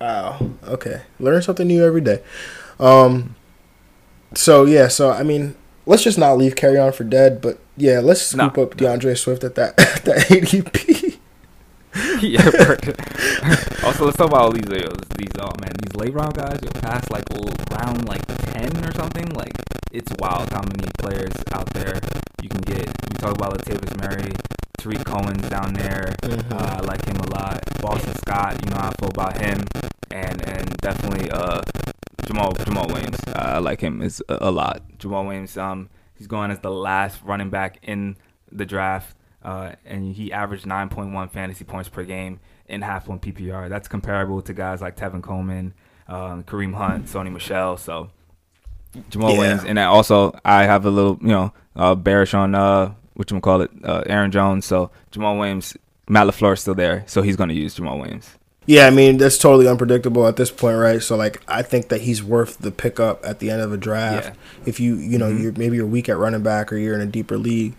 Wow. 0.00 0.50
Okay. 0.64 1.02
Learn 1.18 1.42
something 1.42 1.66
new 1.66 1.84
every 1.84 2.00
day. 2.00 2.22
Um. 2.78 3.36
So 4.34 4.64
yeah. 4.64 4.88
So 4.88 5.10
I 5.10 5.22
mean, 5.22 5.56
let's 5.86 6.04
just 6.04 6.18
not 6.18 6.34
leave 6.34 6.54
Kerryon 6.54 6.94
for 6.94 7.04
dead, 7.04 7.40
but 7.40 7.58
yeah, 7.76 8.00
let's 8.00 8.22
scoop 8.22 8.56
no, 8.56 8.62
up 8.62 8.76
DeAndre 8.76 9.04
no. 9.04 9.14
Swift 9.14 9.44
at 9.44 9.54
that 9.56 9.78
at 9.96 10.04
that 10.04 10.18
ADP. 10.28 10.99
yeah. 12.20 12.44
also, 13.84 14.06
let's 14.06 14.16
talk 14.16 14.28
about 14.28 14.40
all 14.40 14.52
these 14.52 14.68
uh, 14.68 14.94
these 15.18 15.32
oh 15.40 15.52
man 15.60 15.72
these 15.82 15.96
late 15.96 16.14
round 16.14 16.34
guys. 16.34 16.58
You 16.62 16.70
pass 16.80 17.10
like 17.10 17.24
round 17.70 18.08
like 18.08 18.24
ten 18.26 18.84
or 18.84 18.92
something. 18.92 19.28
Like 19.30 19.52
it's 19.92 20.12
wild 20.18 20.50
how 20.50 20.62
many 20.62 20.88
players 20.98 21.32
out 21.52 21.68
there 21.74 22.00
you 22.42 22.48
can 22.48 22.60
get. 22.62 22.86
We 22.86 23.16
talk 23.18 23.32
about 23.32 23.58
Latavius 23.58 23.96
Murray, 24.00 24.32
Tarik 24.78 25.04
Cohen's 25.04 25.48
down 25.48 25.74
there. 25.74 26.14
Mm-hmm. 26.22 26.52
Uh, 26.52 26.76
I 26.76 26.80
like 26.80 27.04
him 27.04 27.16
a 27.16 27.30
lot. 27.30 27.62
Boston 27.80 28.14
Scott, 28.16 28.58
you 28.64 28.70
know 28.70 28.76
how 28.76 28.88
I 28.88 28.92
feel 28.98 29.10
about 29.10 29.36
him, 29.38 29.64
and 30.10 30.48
and 30.48 30.76
definitely 30.78 31.30
uh 31.30 31.60
Jamaal 32.22 32.52
Jamaal 32.54 32.86
Williams. 32.88 33.18
Uh, 33.26 33.56
I 33.56 33.58
like 33.58 33.80
him 33.80 34.00
is 34.00 34.22
a, 34.28 34.38
a, 34.42 34.50
lot. 34.50 34.82
Jamaal 34.98 35.26
Williams. 35.26 35.56
Um, 35.56 35.90
he's 36.14 36.26
going 36.26 36.50
as 36.50 36.60
the 36.60 36.70
last 36.70 37.20
running 37.24 37.50
back 37.50 37.78
in 37.82 38.16
the 38.50 38.64
draft. 38.64 39.16
Uh, 39.42 39.72
and 39.86 40.14
he 40.14 40.32
averaged 40.32 40.66
9.1 40.66 41.30
fantasy 41.30 41.64
points 41.64 41.88
per 41.88 42.04
game 42.04 42.40
in 42.68 42.82
half 42.82 43.08
one 43.08 43.18
PPR. 43.18 43.68
That's 43.68 43.88
comparable 43.88 44.42
to 44.42 44.52
guys 44.52 44.80
like 44.80 44.96
Tevin 44.96 45.22
Coleman, 45.22 45.74
um, 46.08 46.44
Kareem 46.44 46.74
Hunt, 46.74 47.06
Sony 47.06 47.32
Michel. 47.32 47.76
So 47.76 48.10
Jamaal 49.10 49.32
yeah. 49.32 49.38
Williams, 49.38 49.64
and 49.64 49.78
I 49.78 49.84
also 49.84 50.38
I 50.44 50.64
have 50.64 50.84
a 50.84 50.90
little 50.90 51.18
you 51.20 51.28
know 51.28 51.52
uh, 51.76 51.94
bearish 51.94 52.34
on 52.34 52.54
uh 52.54 52.94
what 53.14 53.30
you 53.30 53.40
call 53.40 53.62
it 53.62 53.70
uh, 53.84 54.02
Aaron 54.06 54.30
Jones. 54.30 54.66
So 54.66 54.90
Jamaal 55.12 55.38
Williams, 55.38 55.76
Matt 56.08 56.26
LaFleur 56.26 56.54
is 56.54 56.60
still 56.60 56.74
there, 56.74 57.04
so 57.06 57.22
he's 57.22 57.36
going 57.36 57.50
to 57.50 57.54
use 57.54 57.76
Jamaal 57.76 58.00
Williams. 58.00 58.36
Yeah, 58.66 58.86
I 58.86 58.90
mean 58.90 59.16
that's 59.16 59.38
totally 59.38 59.68
unpredictable 59.68 60.26
at 60.26 60.36
this 60.36 60.50
point, 60.50 60.76
right? 60.76 61.02
So 61.02 61.16
like, 61.16 61.42
I 61.48 61.62
think 61.62 61.88
that 61.88 62.02
he's 62.02 62.22
worth 62.22 62.58
the 62.58 62.70
pickup 62.70 63.24
at 63.24 63.38
the 63.38 63.50
end 63.50 63.62
of 63.62 63.72
a 63.72 63.76
draft. 63.76 64.28
Yeah. 64.28 64.34
If 64.66 64.80
you 64.80 64.96
you 64.96 65.18
know 65.18 65.30
mm-hmm. 65.30 65.42
you're 65.42 65.52
maybe 65.52 65.76
you're 65.76 65.86
weak 65.86 66.08
at 66.08 66.18
running 66.18 66.42
back 66.42 66.72
or 66.72 66.76
you're 66.76 66.94
in 66.94 67.00
a 67.00 67.06
deeper 67.06 67.38
league, 67.38 67.74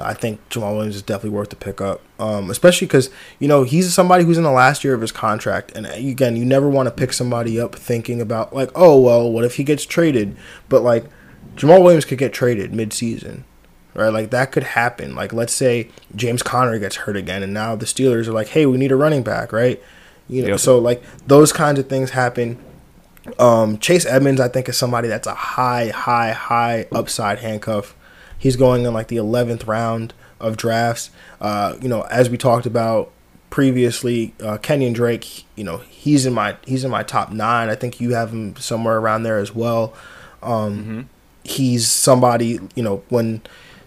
I 0.00 0.14
think 0.14 0.40
Jamaal 0.50 0.74
Williams 0.74 0.96
is 0.96 1.02
definitely 1.02 1.30
worth 1.36 1.50
the 1.50 1.56
pickup. 1.56 2.00
Um, 2.18 2.50
especially 2.50 2.86
because 2.86 3.10
you 3.38 3.48
know 3.48 3.62
he's 3.62 3.92
somebody 3.94 4.24
who's 4.24 4.38
in 4.38 4.44
the 4.44 4.50
last 4.50 4.84
year 4.84 4.94
of 4.94 5.00
his 5.00 5.12
contract, 5.12 5.72
and 5.74 5.86
again, 5.86 6.36
you 6.36 6.44
never 6.44 6.68
want 6.68 6.86
to 6.86 6.90
pick 6.90 7.12
somebody 7.12 7.60
up 7.60 7.74
thinking 7.74 8.20
about 8.20 8.54
like, 8.54 8.70
oh 8.74 9.00
well, 9.00 9.30
what 9.30 9.44
if 9.44 9.56
he 9.56 9.64
gets 9.64 9.84
traded? 9.84 10.36
But 10.68 10.82
like, 10.82 11.04
Jamaal 11.56 11.82
Williams 11.82 12.04
could 12.04 12.18
get 12.18 12.32
traded 12.32 12.74
mid-season, 12.74 13.44
right? 13.94 14.08
Like 14.12 14.30
that 14.30 14.52
could 14.52 14.62
happen. 14.64 15.14
Like 15.14 15.32
let's 15.32 15.54
say 15.54 15.88
James 16.14 16.42
Conner 16.42 16.78
gets 16.78 16.96
hurt 16.96 17.16
again, 17.16 17.42
and 17.42 17.54
now 17.54 17.74
the 17.76 17.86
Steelers 17.86 18.26
are 18.28 18.32
like, 18.32 18.48
"Hey, 18.48 18.66
we 18.66 18.76
need 18.78 18.92
a 18.92 18.96
running 18.96 19.22
back," 19.22 19.52
right? 19.52 19.82
You 20.28 20.42
know, 20.42 20.48
Yep. 20.50 20.60
so 20.60 20.78
like 20.78 21.02
those 21.26 21.52
kinds 21.52 21.78
of 21.78 21.88
things 21.88 22.10
happen. 22.10 22.58
Um, 23.38 23.78
Chase 23.78 24.06
Edmonds, 24.06 24.40
I 24.40 24.48
think, 24.48 24.68
is 24.68 24.76
somebody 24.76 25.08
that's 25.08 25.26
a 25.26 25.34
high, 25.34 25.88
high, 25.88 26.32
high 26.32 26.86
upside 26.92 27.38
handcuff. 27.40 27.94
He's 28.40 28.56
going 28.56 28.84
in 28.86 28.92
like 28.94 29.08
the 29.08 29.18
eleventh 29.18 29.66
round 29.66 30.14
of 30.40 30.56
drafts. 30.56 31.10
Uh, 31.40 31.76
you 31.80 31.88
know, 31.88 32.02
as 32.10 32.30
we 32.30 32.38
talked 32.38 32.66
about 32.66 33.12
previously, 33.50 34.34
uh, 34.40 34.56
Kenyan 34.58 34.94
Drake. 34.94 35.44
You 35.56 35.64
know, 35.64 35.78
he's 35.78 36.24
in 36.24 36.32
my 36.32 36.56
he's 36.66 36.82
in 36.84 36.90
my 36.90 37.02
top 37.02 37.30
nine. 37.30 37.68
I 37.68 37.74
think 37.74 38.00
you 38.00 38.14
have 38.14 38.30
him 38.32 38.56
somewhere 38.56 38.98
around 38.98 39.24
there 39.24 39.38
as 39.38 39.54
well. 39.54 39.94
Um, 40.42 41.08
He's 41.44 41.90
somebody. 41.90 42.58
You 42.74 42.82
know, 42.82 43.02
when 43.08 43.42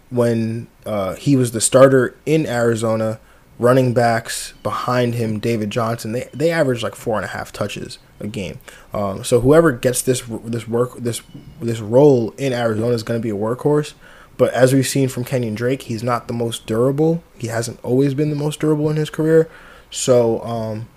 when 0.09 0.67
uh, 0.85 1.15
he 1.15 1.35
was 1.35 1.51
the 1.51 1.61
starter 1.61 2.15
in 2.25 2.45
Arizona, 2.45 3.19
running 3.59 3.93
backs 3.93 4.53
behind 4.63 5.15
him, 5.15 5.39
David 5.39 5.69
Johnson, 5.69 6.11
they 6.11 6.29
they 6.33 6.51
averaged 6.51 6.83
like 6.83 6.95
four 6.95 7.15
and 7.17 7.25
a 7.25 7.29
half 7.29 7.51
touches 7.51 7.99
a 8.19 8.27
game. 8.27 8.59
Um, 8.93 9.23
so 9.23 9.39
whoever 9.41 9.71
gets 9.71 10.01
this 10.01 10.21
this 10.45 10.67
work 10.67 10.95
this 10.97 11.21
this 11.61 11.79
role 11.79 12.31
in 12.37 12.53
Arizona 12.53 12.93
is 12.93 13.03
going 13.03 13.19
to 13.19 13.23
be 13.23 13.29
a 13.29 13.35
workhorse. 13.35 13.93
But 14.37 14.53
as 14.53 14.73
we've 14.73 14.87
seen 14.87 15.09
from 15.09 15.23
Kenyan 15.25 15.55
Drake, 15.55 15.83
he's 15.83 16.03
not 16.03 16.27
the 16.27 16.33
most 16.33 16.65
durable. 16.65 17.23
He 17.37 17.47
hasn't 17.47 17.79
always 17.83 18.13
been 18.13 18.29
the 18.29 18.35
most 18.35 18.59
durable 18.59 18.89
in 18.89 18.95
his 18.95 19.09
career. 19.09 19.49
So, 19.91 20.41
um, 20.43 20.87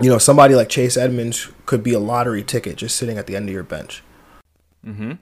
you 0.00 0.08
know, 0.08 0.18
somebody 0.18 0.54
like 0.54 0.68
Chase 0.68 0.96
Edmonds 0.96 1.48
could 1.66 1.82
be 1.82 1.92
a 1.92 1.98
lottery 1.98 2.42
ticket 2.44 2.76
just 2.76 2.96
sitting 2.96 3.18
at 3.18 3.26
the 3.26 3.34
end 3.34 3.48
of 3.48 3.52
your 3.52 3.64
bench. 3.64 4.02
Mm-hmm. 4.86 5.12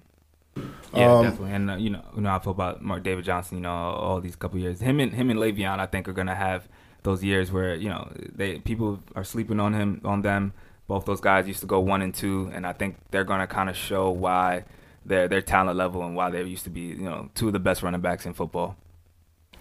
Yeah, 0.95 1.13
Um, 1.13 1.25
definitely. 1.25 1.53
And 1.53 1.71
uh, 1.71 1.77
you 1.77 1.91
know, 1.91 2.05
you 2.15 2.21
know, 2.23 2.31
I 2.31 2.39
feel 2.41 2.53
about 2.53 2.83
Mark 2.83 3.03
David 3.03 3.25
Johnson. 3.25 3.59
You 3.59 3.63
know, 3.63 3.71
all 3.71 4.21
these 4.21 4.37
couple 4.37 4.59
years, 4.59 4.81
him 4.81 5.01
and 5.01 5.13
him 5.13 5.31
and 5.31 5.39
Le'Veon, 5.39 5.79
I 5.79 5.87
think, 5.87 6.09
are 6.09 6.13
gonna 6.13 6.35
have 6.35 6.69
those 7.03 7.23
years 7.25 7.51
where 7.51 7.75
you 7.75 7.89
know 7.89 8.11
they 8.35 8.59
people 8.59 9.01
are 9.15 9.25
sleeping 9.25 9.61
on 9.61 9.73
him 9.75 10.01
on 10.05 10.23
them. 10.23 10.53
Both 10.89 11.05
those 11.07 11.21
guys 11.21 11.47
used 11.47 11.61
to 11.61 11.67
go 11.67 11.79
one 11.81 12.03
and 12.03 12.13
two, 12.13 12.51
and 12.53 12.67
I 12.67 12.73
think 12.73 12.97
they're 13.13 13.25
gonna 13.25 13.47
kind 13.47 13.71
of 13.71 13.77
show 13.77 14.11
why 14.11 14.65
their 15.11 15.29
their 15.29 15.43
talent 15.43 15.77
level 15.77 16.03
and 16.03 16.17
why 16.17 16.31
they 16.31 16.43
used 16.43 16.65
to 16.65 16.71
be 16.71 16.81
you 16.81 16.97
know 17.03 17.29
two 17.35 17.49
of 17.49 17.53
the 17.53 17.59
best 17.59 17.83
running 17.83 18.01
backs 18.01 18.25
in 18.25 18.33
football. 18.33 18.77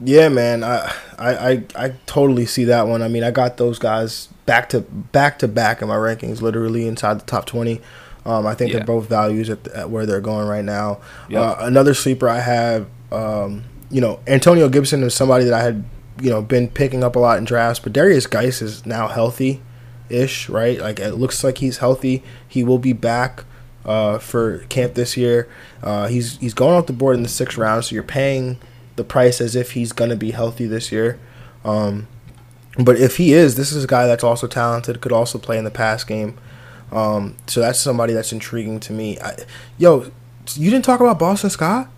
Yeah, 0.02 0.30
man, 0.30 0.64
I, 0.64 0.94
I 1.18 1.50
I 1.52 1.64
I 1.76 1.90
totally 2.06 2.46
see 2.46 2.64
that 2.66 2.88
one. 2.88 3.02
I 3.02 3.10
mean, 3.10 3.24
I 3.26 3.32
got 3.32 3.58
those 3.58 3.78
guys 3.80 4.28
back 4.46 4.70
to 4.70 4.80
back 4.82 5.40
to 5.40 5.48
back 5.50 5.82
in 5.82 5.90
my 5.90 5.98
rankings, 5.98 6.42
literally 6.42 6.88
inside 6.88 7.20
the 7.20 7.26
top 7.26 7.46
twenty. 7.46 7.82
Um, 8.26 8.48
I 8.48 8.54
think 8.54 8.72
Yeah. 8.72 8.78
they're 8.78 8.86
both 8.86 9.10
values 9.10 9.50
at, 9.50 9.68
at 9.70 9.90
where 9.90 10.06
they're 10.06 10.22
going 10.22 10.48
right 10.48 10.64
now. 10.64 11.00
Yep. 11.30 11.42
Uh, 11.42 11.56
another 11.66 11.94
sleeper 11.94 12.30
I 12.30 12.40
have, 12.42 12.88
um, 13.12 13.64
you 13.90 14.02
know, 14.02 14.20
Antonio 14.28 14.70
Gibson 14.70 15.04
is 15.04 15.16
somebody 15.16 15.46
that 15.46 15.54
I 15.54 15.64
had, 15.64 15.84
you 16.22 16.30
know, 16.30 16.42
been 16.42 16.68
picking 16.70 17.04
up 17.04 17.16
a 17.16 17.20
lot 17.20 17.38
in 17.38 17.46
drafts, 17.46 17.80
but 17.80 17.92
Derrius 17.94 18.30
Guice 18.30 18.62
is 18.62 18.86
now 18.86 19.08
healthy, 19.08 19.62
ish, 20.10 20.48
right? 20.50 20.80
Like 20.80 21.00
it 21.00 21.16
looks 21.16 21.44
like 21.44 21.58
he's 21.60 21.78
healthy. 21.78 22.22
He 22.48 22.64
will 22.64 22.78
be 22.78 22.94
back 22.94 23.46
uh, 23.86 24.20
for 24.20 24.60
camp 24.70 24.94
this 24.94 25.18
year. 25.18 25.50
Uh, 25.82 26.08
he's 26.08 26.38
he's 26.38 26.54
going 26.54 26.76
off 26.76 26.88
the 26.88 26.94
board 26.94 27.16
in 27.16 27.24
the 27.24 27.30
sixth 27.30 27.58
round, 27.58 27.86
so 27.86 27.94
you're 27.94 28.04
paying 28.04 28.58
the 28.96 29.04
price 29.04 29.40
as 29.42 29.56
if 29.56 29.72
he's 29.72 29.92
gonna 29.92 30.16
be 30.16 30.32
healthy 30.32 30.66
this 30.66 30.92
year. 30.92 31.20
Um, 31.64 32.08
but 32.78 32.98
if 32.98 33.18
he 33.18 33.34
is, 33.34 33.56
this 33.56 33.72
is 33.72 33.84
a 33.84 33.88
guy 33.88 34.08
that's 34.08 34.24
also 34.24 34.48
talented, 34.48 35.02
could 35.02 35.12
also 35.12 35.38
play 35.38 35.58
in 35.58 35.64
the 35.64 35.72
pass 35.72 36.04
game. 36.04 36.38
Um, 36.92 37.36
so 37.48 37.60
that's 37.60 37.80
somebody 37.80 38.14
that's 38.14 38.32
intriguing 38.32 38.80
to 38.82 38.94
me. 38.94 39.20
I, 39.20 39.36
yo, 39.78 40.12
you 40.56 40.72
didn't 40.72 40.86
talk 40.86 41.00
about 41.00 41.20
Boston 41.20 41.50
Scott? 41.50 41.90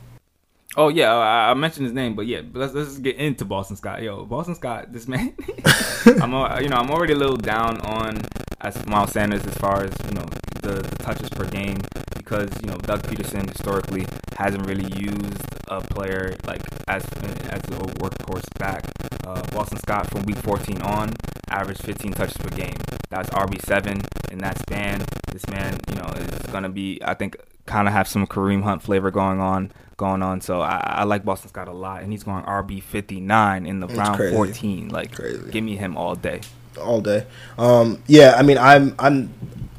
Oh 0.78 0.88
yeah, 0.88 1.14
I, 1.14 1.52
I 1.52 1.54
mentioned 1.54 1.86
his 1.86 1.94
name, 1.94 2.16
but 2.16 2.28
yeah, 2.28 2.42
let's 2.54 2.74
let's 2.74 2.98
get 2.98 3.18
into 3.18 3.44
Boston 3.44 3.76
Scott. 3.76 4.02
Yo, 4.02 4.26
Boston 4.26 4.56
Scott, 4.56 4.94
this 4.94 5.08
man, 5.08 5.36
I'm 6.06 6.32
you 6.64 6.70
know 6.70 6.78
I'm 6.78 6.90
already 6.90 7.14
a 7.14 7.18
little 7.18 7.38
down 7.38 7.82
on 7.82 8.22
as 8.62 8.86
Miles 8.86 9.12
Sanders 9.12 9.46
as 9.46 9.54
far 9.56 9.84
as 9.84 9.94
you 10.06 10.12
know 10.12 10.26
the, 10.62 10.74
the 10.82 10.96
touches 10.98 11.30
per 11.30 11.46
game 11.46 11.78
because 12.16 12.50
you 12.62 12.68
know 12.70 12.78
Doug 12.78 13.02
Pederson 13.04 13.50
historically 13.50 14.06
hasn't 14.38 14.66
really 14.66 14.92
used 15.00 15.42
a 15.68 15.82
player 15.82 16.36
like 16.46 16.62
as 16.88 17.04
as 17.50 17.62
a 17.64 17.82
workhorse 18.00 18.48
back. 18.60 18.86
Uh, 19.26 19.42
Boston 19.52 19.78
Scott 19.80 20.10
from 20.10 20.24
week 20.24 20.38
14 20.38 20.82
on 20.82 21.14
averaged 21.50 21.84
15 21.84 22.14
touches 22.14 22.38
per 22.38 22.50
game. 22.50 22.76
That's 23.10 23.30
RB 23.30 23.62
seven 23.66 24.02
in 24.32 24.40
that 24.40 24.58
span. 24.60 25.04
This 25.32 25.46
man, 25.48 25.78
you 25.90 25.96
know, 25.96 26.08
is 26.16 26.52
gonna 26.52 26.70
be 26.70 27.00
I 27.04 27.14
think 27.14 27.38
kind 27.66 27.88
of 27.88 27.94
have 27.94 28.08
some 28.08 28.26
Kareem 28.28 28.64
Hunt 28.64 28.82
flavor 28.82 29.12
going 29.12 29.40
on 29.40 29.72
going 29.98 30.24
on. 30.24 30.42
So 30.42 30.62
I, 30.62 30.82
I 30.84 31.04
like 31.04 31.24
Boston 31.24 31.50
Scott 31.50 31.68
a 31.68 31.72
lot, 31.74 32.02
and 32.02 32.12
he's 32.12 32.24
going 32.24 32.44
RB 32.44 32.82
59 32.82 33.66
in 33.66 33.80
the 33.80 33.88
That's 33.88 34.00
round 34.00 34.16
crazy. 34.18 34.36
14. 34.36 34.90
Like, 34.90 35.14
Crazy. 35.16 35.52
give 35.52 35.64
me 35.64 35.76
him 35.76 35.96
all 35.96 36.16
day. 36.16 36.42
all 36.82 37.02
day. 37.02 37.26
Um, 37.58 38.02
yeah, 38.08 38.34
I 38.38 38.42
mean, 38.42 38.58
I'm 38.58 38.96
I'm 38.98 39.32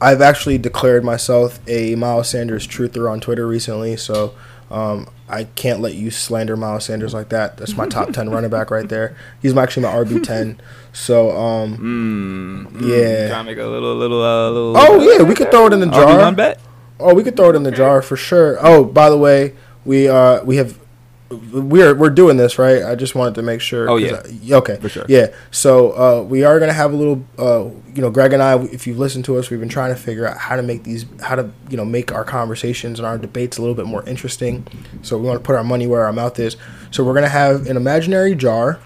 I've 0.03 0.21
actually 0.21 0.59
declared 0.59 1.05
myself 1.05 1.61
a 1.69 1.95
Miles 1.95 2.29
Sanders 2.29 2.67
truther 2.67 3.11
on 3.11 3.21
Twitter 3.21 3.47
recently, 3.47 3.97
so 3.97 4.35
um, 4.71 5.07
I 5.29 5.45
can't 5.45 5.81
let 5.81 5.95
you 5.95 6.11
slander 6.11 6.57
Miles 6.57 6.87
Sanders 6.87 7.15
like 7.15 7.29
that. 7.29 7.57
That's 7.57 7.77
my 7.77 7.87
top 7.87 8.13
ten 8.13 8.29
running 8.31 8.51
back 8.51 8.71
right 8.71 8.89
there. 8.89 9.17
He's 9.41 9.55
my- 9.55 9.63
actually 9.63 9.85
my 9.85 9.93
RB 9.93 10.23
ten. 10.25 10.61
So 10.93 11.31
um, 11.37 11.79
Mm, 11.79 12.81
Yeah. 12.83 13.29
trying 13.29 13.45
to 13.47 13.51
make 13.53 13.59
a 13.59 13.67
little, 13.67 13.95
little, 13.95 14.23
uh, 14.23 14.51
little. 14.51 14.75
oh 14.77 15.01
yeah, 15.01 15.23
we 15.23 15.35
could 15.35 15.51
throw 15.51 15.67
it 15.67 15.73
in 15.73 15.81
the 15.81 15.87
RB 15.87 15.95
jar. 15.95 16.19
one 16.19 16.35
bet. 16.35 16.59
Oh, 17.01 17.15
we 17.15 17.23
could 17.23 17.37
throw 17.37 17.51
it 17.51 17.57
in 17.57 17.63
the 17.63 17.71
jar 17.71 18.03
for 18.03 18.17
sure. 18.17 18.59
Oh, 18.61 18.85
by 18.85 19.09
the 19.11 19.17
way, 19.19 19.55
we 19.85 20.09
uh 20.09 20.43
we 20.45 20.57
have 20.57 20.79
we're 21.37 21.95
we're 21.95 22.11
doing 22.11 22.37
this 22.37 22.59
right. 22.59 22.83
I 22.83 22.95
just 22.95 23.15
wanted 23.15 23.35
to 23.37 23.43
make 23.43 23.61
sure. 23.61 23.89
Oh, 23.91 23.97
yeah. 23.97 24.23
I- 24.25 24.55
okay. 24.55 24.77
For 24.81 24.89
sure. 24.89 25.05
Yeah. 25.09 25.29
So 25.51 25.93
uh, 25.93 26.23
we 26.23 26.45
are 26.45 26.59
gonna 26.61 26.73
have 26.73 26.93
a 26.93 26.97
little. 26.97 27.25
Uh, 27.39 27.71
you 27.95 28.01
know, 28.01 28.11
Greg 28.11 28.33
and 28.33 28.43
I, 28.43 28.59
if 28.65 28.87
you've 28.87 28.99
listened 28.99 29.25
to 29.27 29.37
us, 29.37 29.51
we've 29.51 29.61
been 29.61 29.69
trying 29.69 29.95
to 29.95 30.01
figure 30.01 30.27
out 30.27 30.39
how 30.39 30.57
to 30.57 30.63
make 30.63 30.85
these, 30.85 31.05
how 31.21 31.35
to 31.35 31.51
you 31.69 31.77
know 31.77 31.85
make 31.85 32.13
our 32.13 32.25
conversations 32.25 32.99
and 32.99 33.07
our 33.07 33.19
debates 33.19 33.59
a 33.59 33.61
little 33.61 33.75
bit 33.77 33.87
more 33.87 34.03
interesting. 34.09 34.67
So 35.03 35.19
we 35.19 35.27
want 35.27 35.39
to 35.41 35.45
put 35.45 35.57
our 35.57 35.65
money 35.65 35.87
where 35.87 36.05
our 36.05 36.13
mouth 36.13 36.39
is. 36.39 36.57
So 36.91 37.05
we're 37.05 37.15
gonna 37.15 37.29
have 37.29 37.67
an 37.67 37.77
imaginary 37.77 38.35
jar, 38.35 38.81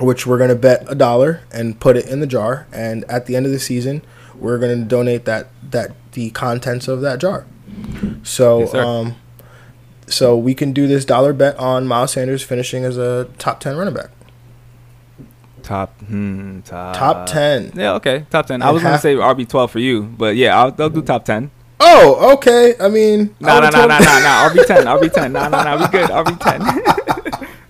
which 0.00 0.26
we're 0.26 0.38
gonna 0.38 0.54
bet 0.54 0.84
a 0.88 0.94
dollar 0.94 1.40
and 1.52 1.78
put 1.80 1.96
it 1.96 2.06
in 2.06 2.20
the 2.20 2.26
jar, 2.26 2.66
and 2.72 3.04
at 3.04 3.26
the 3.26 3.34
end 3.36 3.46
of 3.46 3.52
the 3.52 3.58
season, 3.60 4.02
we're 4.34 4.58
gonna 4.58 4.84
donate 4.84 5.24
that 5.24 5.48
that 5.70 5.92
the 6.12 6.30
contents 6.30 6.86
of 6.88 7.00
that 7.00 7.18
jar. 7.18 7.46
So 8.22 8.60
Yes, 8.60 8.74
um, 8.74 9.16
so 10.06 10.36
we 10.36 10.54
can 10.54 10.72
do 10.72 10.86
this 10.86 11.04
dollar 11.04 11.32
bet 11.32 11.56
on 11.58 11.86
Miles 11.86 12.12
Sanders 12.12 12.42
finishing 12.42 12.84
as 12.84 12.98
a 12.98 13.28
top 13.38 13.60
ten 13.60 13.76
running 13.76 13.94
back. 13.94 14.10
Top, 15.62 15.98
hmm, 16.02 16.60
top, 16.60 16.94
Top 16.94 17.26
10. 17.26 17.72
Yeah, 17.74 17.94
okay, 17.94 18.26
top 18.30 18.46
ten. 18.46 18.60
I 18.60 18.70
was 18.70 18.82
gonna 18.82 18.98
say 18.98 19.14
RB 19.14 19.48
twelve 19.48 19.70
for 19.70 19.78
you, 19.78 20.02
but 20.02 20.36
yeah, 20.36 20.58
I'll, 20.58 20.74
I'll 20.78 20.90
do 20.90 21.00
top 21.00 21.24
ten. 21.24 21.50
Oh, 21.80 22.34
okay. 22.34 22.74
I 22.78 22.88
mean, 22.88 23.34
No, 23.40 23.60
no, 23.60 23.70
no, 23.70 23.86
no, 23.86 23.98
no, 23.98 24.00
no. 24.04 24.50
RB 24.52 24.66
ten, 24.66 24.84
RB 24.84 25.12
ten. 25.12 25.32
No, 25.32 25.48
no, 25.48 25.62
no. 25.64 25.76
We 25.78 25.88
good. 25.88 26.10
RB 26.10 26.40
ten. 26.40 26.60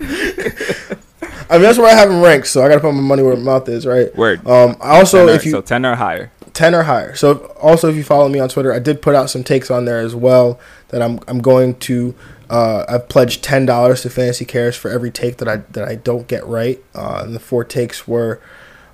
I 1.51 1.55
mean, 1.55 1.63
that's 1.63 1.79
where 1.79 1.89
I 1.89 1.95
have 1.95 2.11
him 2.11 2.21
ranked, 2.23 2.47
so 2.49 2.65
I 2.65 2.69
gotta 2.69 2.81
put 2.81 2.93
my 2.95 3.01
money 3.01 3.23
where 3.23 3.37
my 3.37 3.43
mouth 3.43 3.69
is, 3.69 3.87
right? 3.87 4.15
Word. 4.17 4.45
Um, 4.47 4.77
I 4.81 4.99
also, 4.99 5.27
10 5.27 5.29
or- 5.29 5.33
if 5.37 5.45
you 5.45 5.51
so 5.53 5.61
ten 5.61 5.85
or 5.87 5.95
higher. 5.95 6.33
Ten 6.55 6.75
or 6.75 6.85
higher. 6.85 7.15
So 7.15 7.55
also, 7.61 7.91
if 7.91 7.97
you 7.97 8.05
follow 8.05 8.29
me 8.29 8.39
on 8.39 8.49
Twitter, 8.49 8.73
I 8.73 8.79
did 8.79 9.03
put 9.03 9.15
out 9.15 9.29
some 9.29 9.45
takes 9.45 9.71
on 9.71 9.85
there 9.85 9.99
as 9.99 10.15
well 10.15 10.59
that 10.89 11.03
I'm 11.03 11.21
I'm 11.29 11.41
going 11.41 11.75
to. 11.81 12.15
Uh, 12.49 12.85
I've 12.89 13.09
pledged 13.09 13.43
ten 13.43 13.67
dollars 13.67 14.03
to 14.03 14.11
Fantasy 14.11 14.45
Cares 14.45 14.77
for 14.77 14.91
every 14.91 15.11
take 15.11 15.39
that 15.39 15.49
I 15.49 15.57
that 15.73 15.87
I 15.87 15.97
don't 15.97 16.29
get 16.29 16.47
right. 16.47 16.83
Uh, 16.95 17.23
and 17.25 17.35
the 17.35 17.41
four 17.41 17.65
takes 17.65 18.07
were 18.07 18.41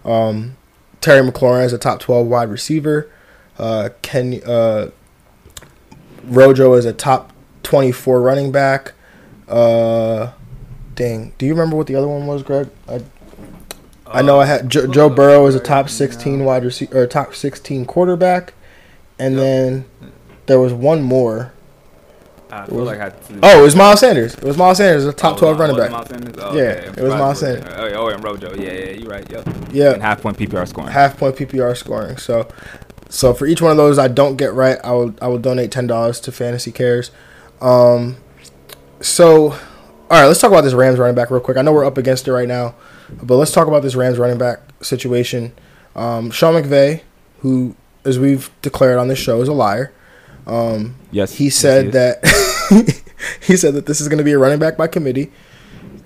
um, 0.04 0.56
Terry 1.00 1.28
McLaurin 1.28 1.64
as 1.64 1.72
a 1.72 1.78
top 1.78 2.00
twelve 2.00 2.26
wide 2.26 2.48
receiver, 2.48 3.10
uh, 3.58 3.90
Ken 4.02 4.40
uh, 4.46 4.90
Rojo 6.24 6.74
as 6.74 6.84
a 6.84 6.92
top 6.92 7.32
twenty 7.62 7.92
four 7.92 8.22
running 8.22 8.52
back. 8.52 8.92
Uh, 9.48 10.30
dang, 10.94 11.34
do 11.36 11.44
you 11.44 11.52
remember 11.52 11.76
what 11.76 11.88
the 11.88 11.96
other 11.96 12.08
one 12.08 12.26
was, 12.26 12.42
Greg? 12.44 12.70
I, 12.88 13.02
I 14.12 14.22
know 14.22 14.40
I 14.40 14.46
had 14.46 14.68
jo- 14.68 14.86
Joe 14.86 15.08
Burrow 15.08 15.46
as 15.46 15.54
a 15.54 15.60
top 15.60 15.88
16 15.88 16.44
wide 16.44 16.64
receiver 16.64 17.02
or 17.02 17.06
top 17.06 17.34
16 17.34 17.84
quarterback, 17.86 18.54
and 19.18 19.38
then 19.38 19.84
there 20.46 20.58
was 20.60 20.72
one 20.72 21.02
more. 21.02 21.52
I 22.50 22.66
feel 22.66 22.78
was- 22.78 22.86
like 22.88 23.00
I. 23.00 23.12
Oh, 23.42 23.60
it 23.60 23.62
was 23.62 23.76
Miles 23.76 24.00
Sanders. 24.00 24.34
It 24.34 24.42
was 24.42 24.56
Miles 24.56 24.78
Sanders, 24.78 25.06
a 25.06 25.12
top 25.12 25.36
Oh, 25.36 25.38
12 25.54 25.56
uh, 25.56 25.60
running 25.60 25.76
back. 25.76 25.92
Oh, 26.40 26.56
Yeah, 26.56 26.62
okay. 26.62 26.86
it 27.00 27.04
was 27.04 27.14
Miles 27.14 27.38
Sanders. 27.38 27.64
Oh, 27.76 27.88
oh, 27.94 28.08
and 28.08 28.24
Rojo. 28.24 28.52
Yeah, 28.56 28.72
yeah, 28.72 28.90
you're 28.90 29.08
right. 29.10 29.30
Yep. 29.30 29.48
Yeah. 29.72 29.92
And 29.92 30.02
half 30.02 30.20
point 30.22 30.36
PPR 30.36 30.66
scoring. 30.66 30.90
half 30.90 31.16
point 31.16 31.36
PPR 31.36 31.76
scoring. 31.76 32.16
So, 32.16 32.48
so 33.08 33.32
for 33.32 33.46
each 33.46 33.62
one 33.62 33.70
of 33.70 33.76
those 33.76 33.98
I 34.00 34.08
don't 34.08 34.34
get 34.36 34.52
right, 34.52 34.78
I 34.82 34.90
will 34.92 35.14
I 35.22 35.28
will 35.28 35.38
donate 35.38 35.70
ten 35.70 35.86
dollars 35.86 36.18
to 36.20 36.32
Fantasy 36.32 36.72
Cares. 36.72 37.12
Um, 37.60 38.16
so, 39.00 39.52
all 39.52 39.58
right, 40.10 40.26
let's 40.26 40.40
talk 40.40 40.50
about 40.50 40.62
this 40.62 40.74
Rams 40.74 40.98
running 40.98 41.14
back 41.14 41.30
real 41.30 41.40
quick. 41.40 41.56
I 41.56 41.62
know 41.62 41.72
we're 41.72 41.84
up 41.84 41.98
against 41.98 42.26
it 42.26 42.32
right 42.32 42.48
now, 42.48 42.74
but 43.22 43.36
let's 43.36 43.52
talk 43.52 43.68
about 43.68 43.82
this 43.82 43.94
Rams 43.94 44.18
running 44.18 44.38
back 44.38 44.60
situation. 44.82 45.52
Um, 45.94 46.30
Sean 46.30 46.54
McVay, 46.54 47.02
who 47.40 47.74
as 48.04 48.18
we've 48.18 48.50
declared 48.62 48.98
on 48.98 49.08
this 49.08 49.18
show 49.18 49.40
is 49.40 49.48
a 49.48 49.52
liar. 49.52 49.92
Um, 50.46 50.96
Yes, 51.10 51.34
he 51.34 51.44
yes, 51.44 51.56
said 51.56 51.84
he 51.86 51.90
that 51.90 53.02
he 53.40 53.56
said 53.56 53.74
that 53.74 53.86
this 53.86 54.00
is 54.00 54.08
going 54.08 54.18
to 54.18 54.24
be 54.24 54.32
a 54.32 54.38
running 54.38 54.58
back 54.58 54.76
by 54.76 54.86
committee, 54.86 55.32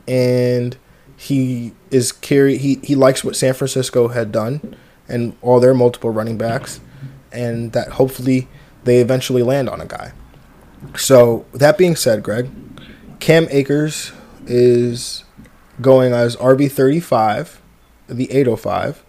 and 0.09 0.77
he 1.17 1.73
is 1.91 2.11
carry 2.11 2.57
he 2.57 2.81
he 2.83 2.95
likes 2.95 3.23
what 3.23 3.37
San 3.37 3.55
Francisco 3.55 4.09
had 4.09 4.33
done 4.33 4.77
and 5.09 5.37
all 5.43 5.61
their 5.61 5.75
multiple 5.75 6.11
running 6.11 6.39
backs, 6.39 6.81
and 7.33 7.73
that 7.73 7.93
hopefully 7.93 8.49
they 8.85 8.99
eventually 8.99 9.43
land 9.43 9.69
on 9.69 9.81
a 9.81 9.87
guy. 9.87 10.13
So 10.97 11.47
that 11.53 11.79
being 11.79 11.97
said, 11.97 12.23
Greg, 12.23 12.51
Cam 13.21 13.47
Akers 13.51 14.13
is 14.47 15.24
going 15.81 16.13
as 16.13 16.37
RB 16.37 16.71
thirty 16.71 17.01
five, 17.01 17.61
the 18.07 18.31
eight 18.31 18.49
oh 18.49 18.57
five, 18.57 19.05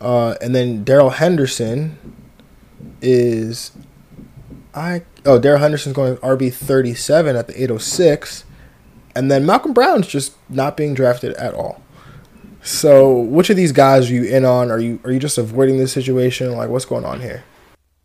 uh, 0.00 0.34
and 0.40 0.54
then 0.54 0.84
Darrell 0.84 1.10
Henderson 1.10 1.98
is 3.02 3.72
I 4.74 5.02
oh 5.26 5.38
Darrell 5.38 5.60
Henderson's 5.60 5.94
going 5.94 6.16
RB 6.18 6.52
thirty 6.52 6.94
seven 6.94 7.36
at 7.36 7.46
the 7.46 7.62
eight 7.62 7.70
oh 7.70 7.78
six, 7.78 8.44
and 9.14 9.30
then 9.30 9.44
Malcolm 9.46 9.72
Brown's 9.72 10.06
just 10.06 10.34
not 10.48 10.76
being 10.76 10.94
drafted 10.94 11.34
at 11.34 11.54
all. 11.54 11.82
So 12.62 13.18
which 13.18 13.48
of 13.48 13.56
these 13.56 13.72
guys 13.72 14.10
are 14.10 14.14
you 14.14 14.24
in 14.24 14.44
on? 14.44 14.70
Are 14.70 14.78
you 14.78 15.00
are 15.04 15.10
you 15.10 15.18
just 15.18 15.38
avoiding 15.38 15.78
this 15.78 15.92
situation? 15.92 16.52
Like 16.52 16.68
what's 16.68 16.84
going 16.84 17.04
on 17.04 17.20
here? 17.20 17.44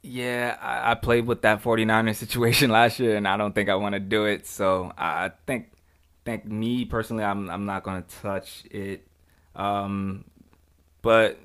Yeah, 0.01 0.55
I, 0.61 0.91
I 0.91 0.95
played 0.95 1.25
with 1.25 1.41
that 1.41 1.63
49er 1.63 2.15
situation 2.15 2.69
last 2.69 2.99
year, 2.99 3.15
and 3.17 3.27
I 3.27 3.38
don't 3.38 3.53
think 3.53 3.69
I 3.69 3.75
want 3.75 3.93
to 3.93 3.99
do 3.99 4.25
it. 4.25 4.45
So 4.45 4.93
I 4.97 5.31
think, 5.47 5.71
think 6.26 6.45
me 6.45 6.86
personally, 6.86 7.23
I'm 7.23 7.49
I'm 7.49 7.65
not 7.65 7.84
gonna 7.84 8.03
touch 8.21 8.65
it. 8.71 9.07
Um, 9.55 10.26
but 11.01 11.39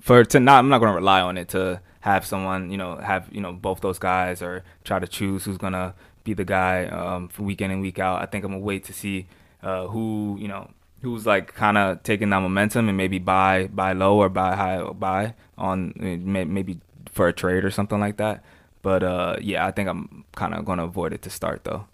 for 0.00 0.24
to 0.24 0.40
not, 0.40 0.58
I'm 0.58 0.68
not 0.68 0.78
gonna 0.80 0.94
rely 0.94 1.20
on 1.20 1.38
it 1.38 1.48
to 1.50 1.80
have 2.00 2.26
someone, 2.26 2.70
you 2.70 2.76
know, 2.76 2.96
have 2.96 3.28
you 3.32 3.40
know 3.40 3.52
both 3.52 3.80
those 3.80 3.98
guys 3.98 4.42
or 4.42 4.64
try 4.84 4.98
to 4.98 5.06
choose 5.06 5.44
who's 5.44 5.58
gonna 5.58 5.94
be 6.24 6.34
the 6.34 6.44
guy 6.44 6.86
um, 6.86 7.28
for 7.28 7.42
week 7.42 7.60
in 7.62 7.70
and 7.70 7.80
week 7.80 7.98
out. 7.98 8.20
I 8.20 8.26
think 8.26 8.44
I'm 8.44 8.52
gonna 8.52 8.64
wait 8.64 8.84
to 8.84 8.92
see 8.92 9.26
uh, 9.62 9.86
who 9.86 10.36
you 10.40 10.48
know 10.48 10.70
who's 11.02 11.26
like 11.26 11.54
kind 11.54 11.78
of 11.78 12.02
taking 12.02 12.30
that 12.30 12.40
momentum 12.40 12.88
and 12.88 12.96
maybe 12.96 13.18
buy 13.18 13.68
buy 13.68 13.92
low 13.92 14.16
or 14.18 14.28
buy 14.28 14.56
high 14.56 14.78
or 14.80 14.94
buy 14.94 15.34
on 15.56 15.92
maybe 15.96 16.80
for 17.12 17.28
a 17.28 17.32
trade 17.32 17.64
or 17.64 17.70
something 17.70 18.00
like 18.00 18.16
that. 18.16 18.42
But 18.82 19.02
uh, 19.02 19.36
yeah, 19.40 19.66
I 19.66 19.70
think 19.70 19.88
I'm 19.88 20.24
kind 20.34 20.54
of 20.54 20.66
to 20.66 20.82
avoid 20.82 21.12
it 21.12 21.22
to 21.22 21.30
start 21.30 21.64
though. 21.64 21.86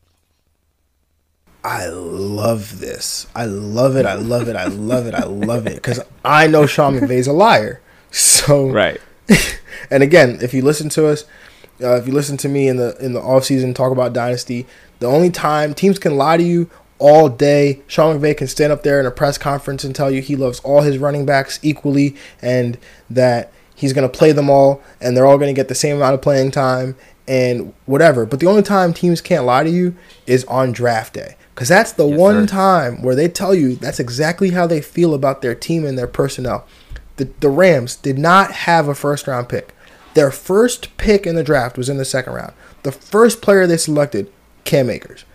I 1.63 1.89
love 1.89 2.81
this. 2.81 3.27
I 3.35 3.45
love 3.45 3.97
it. 3.97 4.07
I 4.07 4.15
love 4.15 4.49
it. 4.49 4.57
I 4.57 4.65
love 4.65 5.07
it. 5.07 5.15
I 5.15 5.25
love 5.25 5.67
it 5.67 5.75
because 5.75 6.01
I 6.25 6.47
know 6.47 6.67
Sean 6.67 6.99
McVay's 6.99 7.27
a 7.27 7.33
liar. 7.33 7.81
So 8.11 8.69
right. 8.69 9.01
and 9.91 10.03
again, 10.03 10.39
if 10.43 10.55
you 10.55 10.63
listen 10.63 10.89
to 10.91 11.07
us, 11.07 11.25
uh, 11.83 11.97
if 11.97 12.07
you 12.07 12.13
listen 12.13 12.37
to 12.39 12.49
me 12.49 12.69
in 12.69 12.77
the 12.77 12.97
in 13.05 13.13
the 13.13 13.21
off 13.21 13.45
season 13.45 13.75
talk 13.75 13.93
about 13.93 14.13
dynasty, 14.13 14.67
the 15.01 15.07
only 15.07 15.31
time 15.31 15.75
teams 15.75 15.99
can 15.99 16.17
lie 16.17 16.39
to 16.39 16.43
you 16.43 16.71
all 16.99 17.29
day. 17.29 17.83
Sean 17.87 18.19
McVay 18.19 18.37
can 18.37 18.47
stand 18.47 18.73
up 18.73 18.83
there 18.83 18.99
in 18.99 19.07
a 19.07 19.11
press 19.11 19.37
conference 19.37 19.85
and 19.85 19.95
tell 19.95 20.11
you 20.11 20.23
he 20.23 20.37
loves 20.37 20.61
all 20.61 20.81
his 20.81 20.99
running 20.99 21.27
backs 21.27 21.59
equally 21.63 22.17
and 22.41 22.79
that 23.09 23.53
he's 23.75 23.93
going 23.93 24.09
to 24.09 24.19
play 24.19 24.33
them 24.33 24.49
all 24.49 24.83
and 25.01 25.17
they're 25.17 25.27
all 25.27 25.39
going 25.39 25.55
to 25.55 25.59
get 25.59 25.69
the 25.69 25.75
same 25.75 25.97
amount 25.97 26.15
of 26.15 26.23
playing 26.23 26.51
time 26.51 26.97
and 27.27 27.73
whatever. 27.87 28.27
But 28.27 28.41
the 28.41 28.47
only 28.47 28.63
time 28.63 28.93
teams 28.93 29.21
can't 29.21 29.45
lie 29.45 29.65
to 29.65 29.71
you 29.71 29.95
is 30.27 30.45
on 30.45 30.73
draft 30.73 31.15
day. 31.15 31.37
Because 31.61 31.69
that's 31.69 31.93
the 31.93 32.07
yes, 32.07 32.19
one 32.19 32.49
sir. 32.49 32.55
time 32.55 33.03
where 33.03 33.15
they 33.15 33.29
tell 33.29 33.55
you 33.55 33.77
that's 33.77 34.01
exactly 34.01 34.51
how 34.51 34.67
they 34.67 34.81
feel 34.81 35.13
about 35.13 35.43
their 35.43 35.55
team 35.55 35.85
and 35.85 35.99
their 35.99 36.07
personnel. 36.07 36.67
The, 37.17 37.27
the 37.41 37.51
Rams 37.51 37.97
did 37.97 38.19
not 38.19 38.51
have 38.51 38.89
a 38.89 38.95
first 38.95 39.27
round 39.27 39.51
pick. 39.51 39.75
Their 40.15 40.31
first 40.31 40.97
pick 40.97 41.27
in 41.27 41.35
the 41.35 41.45
draft 41.45 41.77
was 41.77 41.91
in 41.91 41.99
the 41.99 42.07
second 42.07 42.33
round. 42.33 42.55
The 42.83 42.93
first 42.93 43.43
player 43.43 43.67
they 43.67 43.77
selected, 43.77 44.33
Cam 44.65 44.89
Akers. 44.89 45.27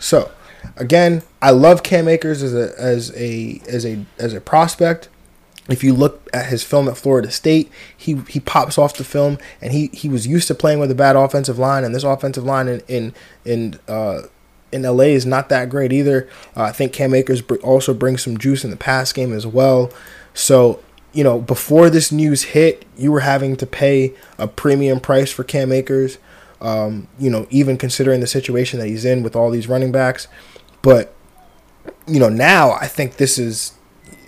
So, 0.00 0.32
Again, 0.76 1.22
I 1.40 1.50
love 1.50 1.82
Cam 1.82 2.08
Akers 2.08 2.42
as 2.42 2.54
a 2.54 2.78
as 2.78 3.12
a 3.16 3.60
as 3.68 3.84
a 3.84 4.04
as 4.18 4.34
a 4.34 4.40
prospect. 4.40 5.08
If 5.68 5.84
you 5.84 5.94
look 5.94 6.28
at 6.32 6.46
his 6.46 6.64
film 6.64 6.88
at 6.88 6.96
Florida 6.96 7.30
State, 7.30 7.70
he 7.96 8.16
he 8.28 8.40
pops 8.40 8.78
off 8.78 8.96
the 8.96 9.04
film, 9.04 9.38
and 9.60 9.72
he 9.72 9.88
he 9.92 10.08
was 10.08 10.26
used 10.26 10.48
to 10.48 10.54
playing 10.54 10.80
with 10.80 10.90
a 10.90 10.94
bad 10.94 11.16
offensive 11.16 11.58
line, 11.58 11.84
and 11.84 11.94
this 11.94 12.04
offensive 12.04 12.44
line 12.44 12.68
in 12.68 12.82
in 12.88 13.14
in 13.44 13.78
uh, 13.88 14.22
in 14.72 14.82
LA 14.82 15.04
is 15.04 15.26
not 15.26 15.48
that 15.50 15.68
great 15.68 15.92
either. 15.92 16.28
Uh, 16.56 16.62
I 16.62 16.72
think 16.72 16.92
Cam 16.92 17.14
Akers 17.14 17.42
also 17.62 17.94
brings 17.94 18.22
some 18.22 18.38
juice 18.38 18.64
in 18.64 18.70
the 18.70 18.76
pass 18.76 19.12
game 19.12 19.32
as 19.32 19.46
well. 19.46 19.92
So 20.34 20.80
you 21.12 21.22
know, 21.22 21.38
before 21.38 21.90
this 21.90 22.10
news 22.10 22.42
hit, 22.42 22.86
you 22.96 23.12
were 23.12 23.20
having 23.20 23.56
to 23.56 23.66
pay 23.66 24.14
a 24.38 24.48
premium 24.48 24.98
price 24.98 25.30
for 25.30 25.44
Cam 25.44 25.70
Akers. 25.70 26.18
Um, 26.60 27.08
you 27.18 27.28
know, 27.28 27.46
even 27.50 27.76
considering 27.76 28.20
the 28.20 28.26
situation 28.26 28.78
that 28.78 28.86
he's 28.86 29.04
in 29.04 29.22
with 29.22 29.34
all 29.34 29.50
these 29.50 29.68
running 29.68 29.92
backs. 29.92 30.28
But 30.80 31.14
you 32.06 32.18
know, 32.20 32.28
now 32.28 32.72
I 32.72 32.86
think 32.86 33.16
this 33.16 33.38
is 33.38 33.74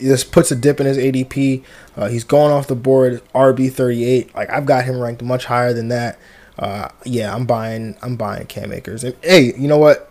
this 0.01 0.25
puts 0.25 0.51
a 0.51 0.57
dip 0.57 0.81
in 0.81 0.87
his 0.87 0.99
ADP. 0.99 1.63
Uh, 1.97 2.09
he's 2.09 2.25
going 2.25 2.53
off 2.53 2.67
the 2.67 2.75
board 2.75 3.23
RB 3.35 3.73
thirty 3.73 4.05
eight. 4.05 4.35
Like 4.35 4.51
I've 4.51 4.67
got 4.67 4.85
him 4.85 4.99
ranked 5.01 5.23
much 5.23 5.47
higher 5.47 5.73
than 5.73 5.89
that. 5.89 6.19
Uh, 6.59 6.89
yeah, 7.05 7.35
I'm 7.35 7.47
buying 7.47 7.97
I'm 8.03 8.17
buying 8.17 8.47
Cam 8.47 8.73
Akers. 8.73 9.05
And 9.05 9.17
hey, 9.23 9.55
you 9.57 9.69
know 9.69 9.79
what? 9.79 10.11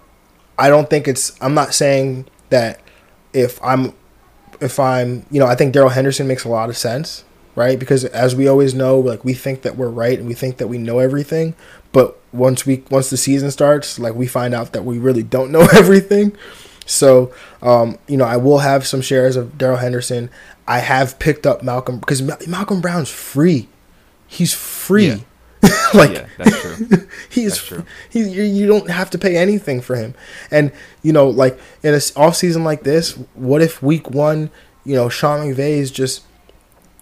I 0.58 0.70
don't 0.70 0.90
think 0.90 1.08
it's. 1.08 1.36
I'm 1.42 1.54
not 1.54 1.74
saying 1.74 2.28
that 2.50 2.80
if 3.34 3.62
I'm 3.64 3.94
if 4.62 4.80
I'm 4.80 5.26
you 5.32 5.40
know 5.40 5.48
I 5.48 5.56
think 5.56 5.74
Darrell 5.74 5.90
Henderson 5.90 6.28
makes 6.28 6.46
a 6.46 6.50
lot 6.50 6.70
of 6.70 6.78
sense, 6.78 7.24
right? 7.56 7.78
Because 7.80 8.06
as 8.06 8.36
we 8.36 8.48
always 8.48 8.74
know, 8.74 9.00
like 9.00 9.26
we 9.26 9.34
think 9.34 9.62
that 9.64 9.76
we're 9.76 9.90
right 9.90 10.18
and 10.18 10.28
we 10.28 10.34
think 10.34 10.58
that 10.58 10.68
we 10.68 10.78
know 10.78 11.00
everything, 11.00 11.56
but 11.92 12.20
once 12.32 12.66
we 12.66 12.84
once 12.90 13.10
the 13.10 13.18
season 13.18 13.52
starts, 13.52 14.00
like 14.00 14.16
we 14.16 14.28
find 14.28 14.54
out 14.54 14.74
that 14.74 14.86
we 14.86 14.98
really 14.98 15.24
don't 15.24 15.52
know 15.52 15.62
everything. 15.74 16.36
So, 16.86 17.34
um, 17.62 17.98
you 18.08 18.18
know, 18.18 18.26
I 18.26 18.38
will 18.38 18.60
have 18.60 18.86
some 18.86 19.02
shares 19.02 19.36
of 19.38 19.58
Darrell 19.58 19.78
Henderson. 19.78 20.30
I 20.68 20.80
have 20.80 21.18
picked 21.18 21.46
up 21.46 21.64
Malcolm 21.64 22.00
because 22.00 22.22
Malcolm 22.48 22.82
Brown's 22.82 23.10
free. 23.10 23.70
He's 24.28 24.54
free. 24.54 25.08
Yeah. 25.08 25.18
like 25.94 26.12
yeah, 26.12 26.28
that's 26.38 26.62
true. 26.62 27.08
he's 27.30 27.52
that's 27.52 27.66
true. 27.66 27.86
He, 28.10 28.22
you 28.22 28.68
don't 28.68 28.90
have 28.90 29.10
to 29.12 29.18
pay 29.18 29.38
anything 29.38 29.82
for 29.82 29.96
him. 29.96 30.14
And 30.52 30.72
you 31.02 31.14
know, 31.14 31.30
like 31.30 31.60
in 31.82 31.94
an 31.94 32.02
off 32.16 32.36
season 32.36 32.64
like 32.64 32.84
this, 32.84 33.14
what 33.34 33.62
if 33.62 33.82
week 33.82 34.10
one, 34.10 34.50
you 34.86 34.96
know, 34.96 35.10
Sean 35.10 35.40
McVay 35.40 35.78
is 35.78 35.92
just, 35.92 36.24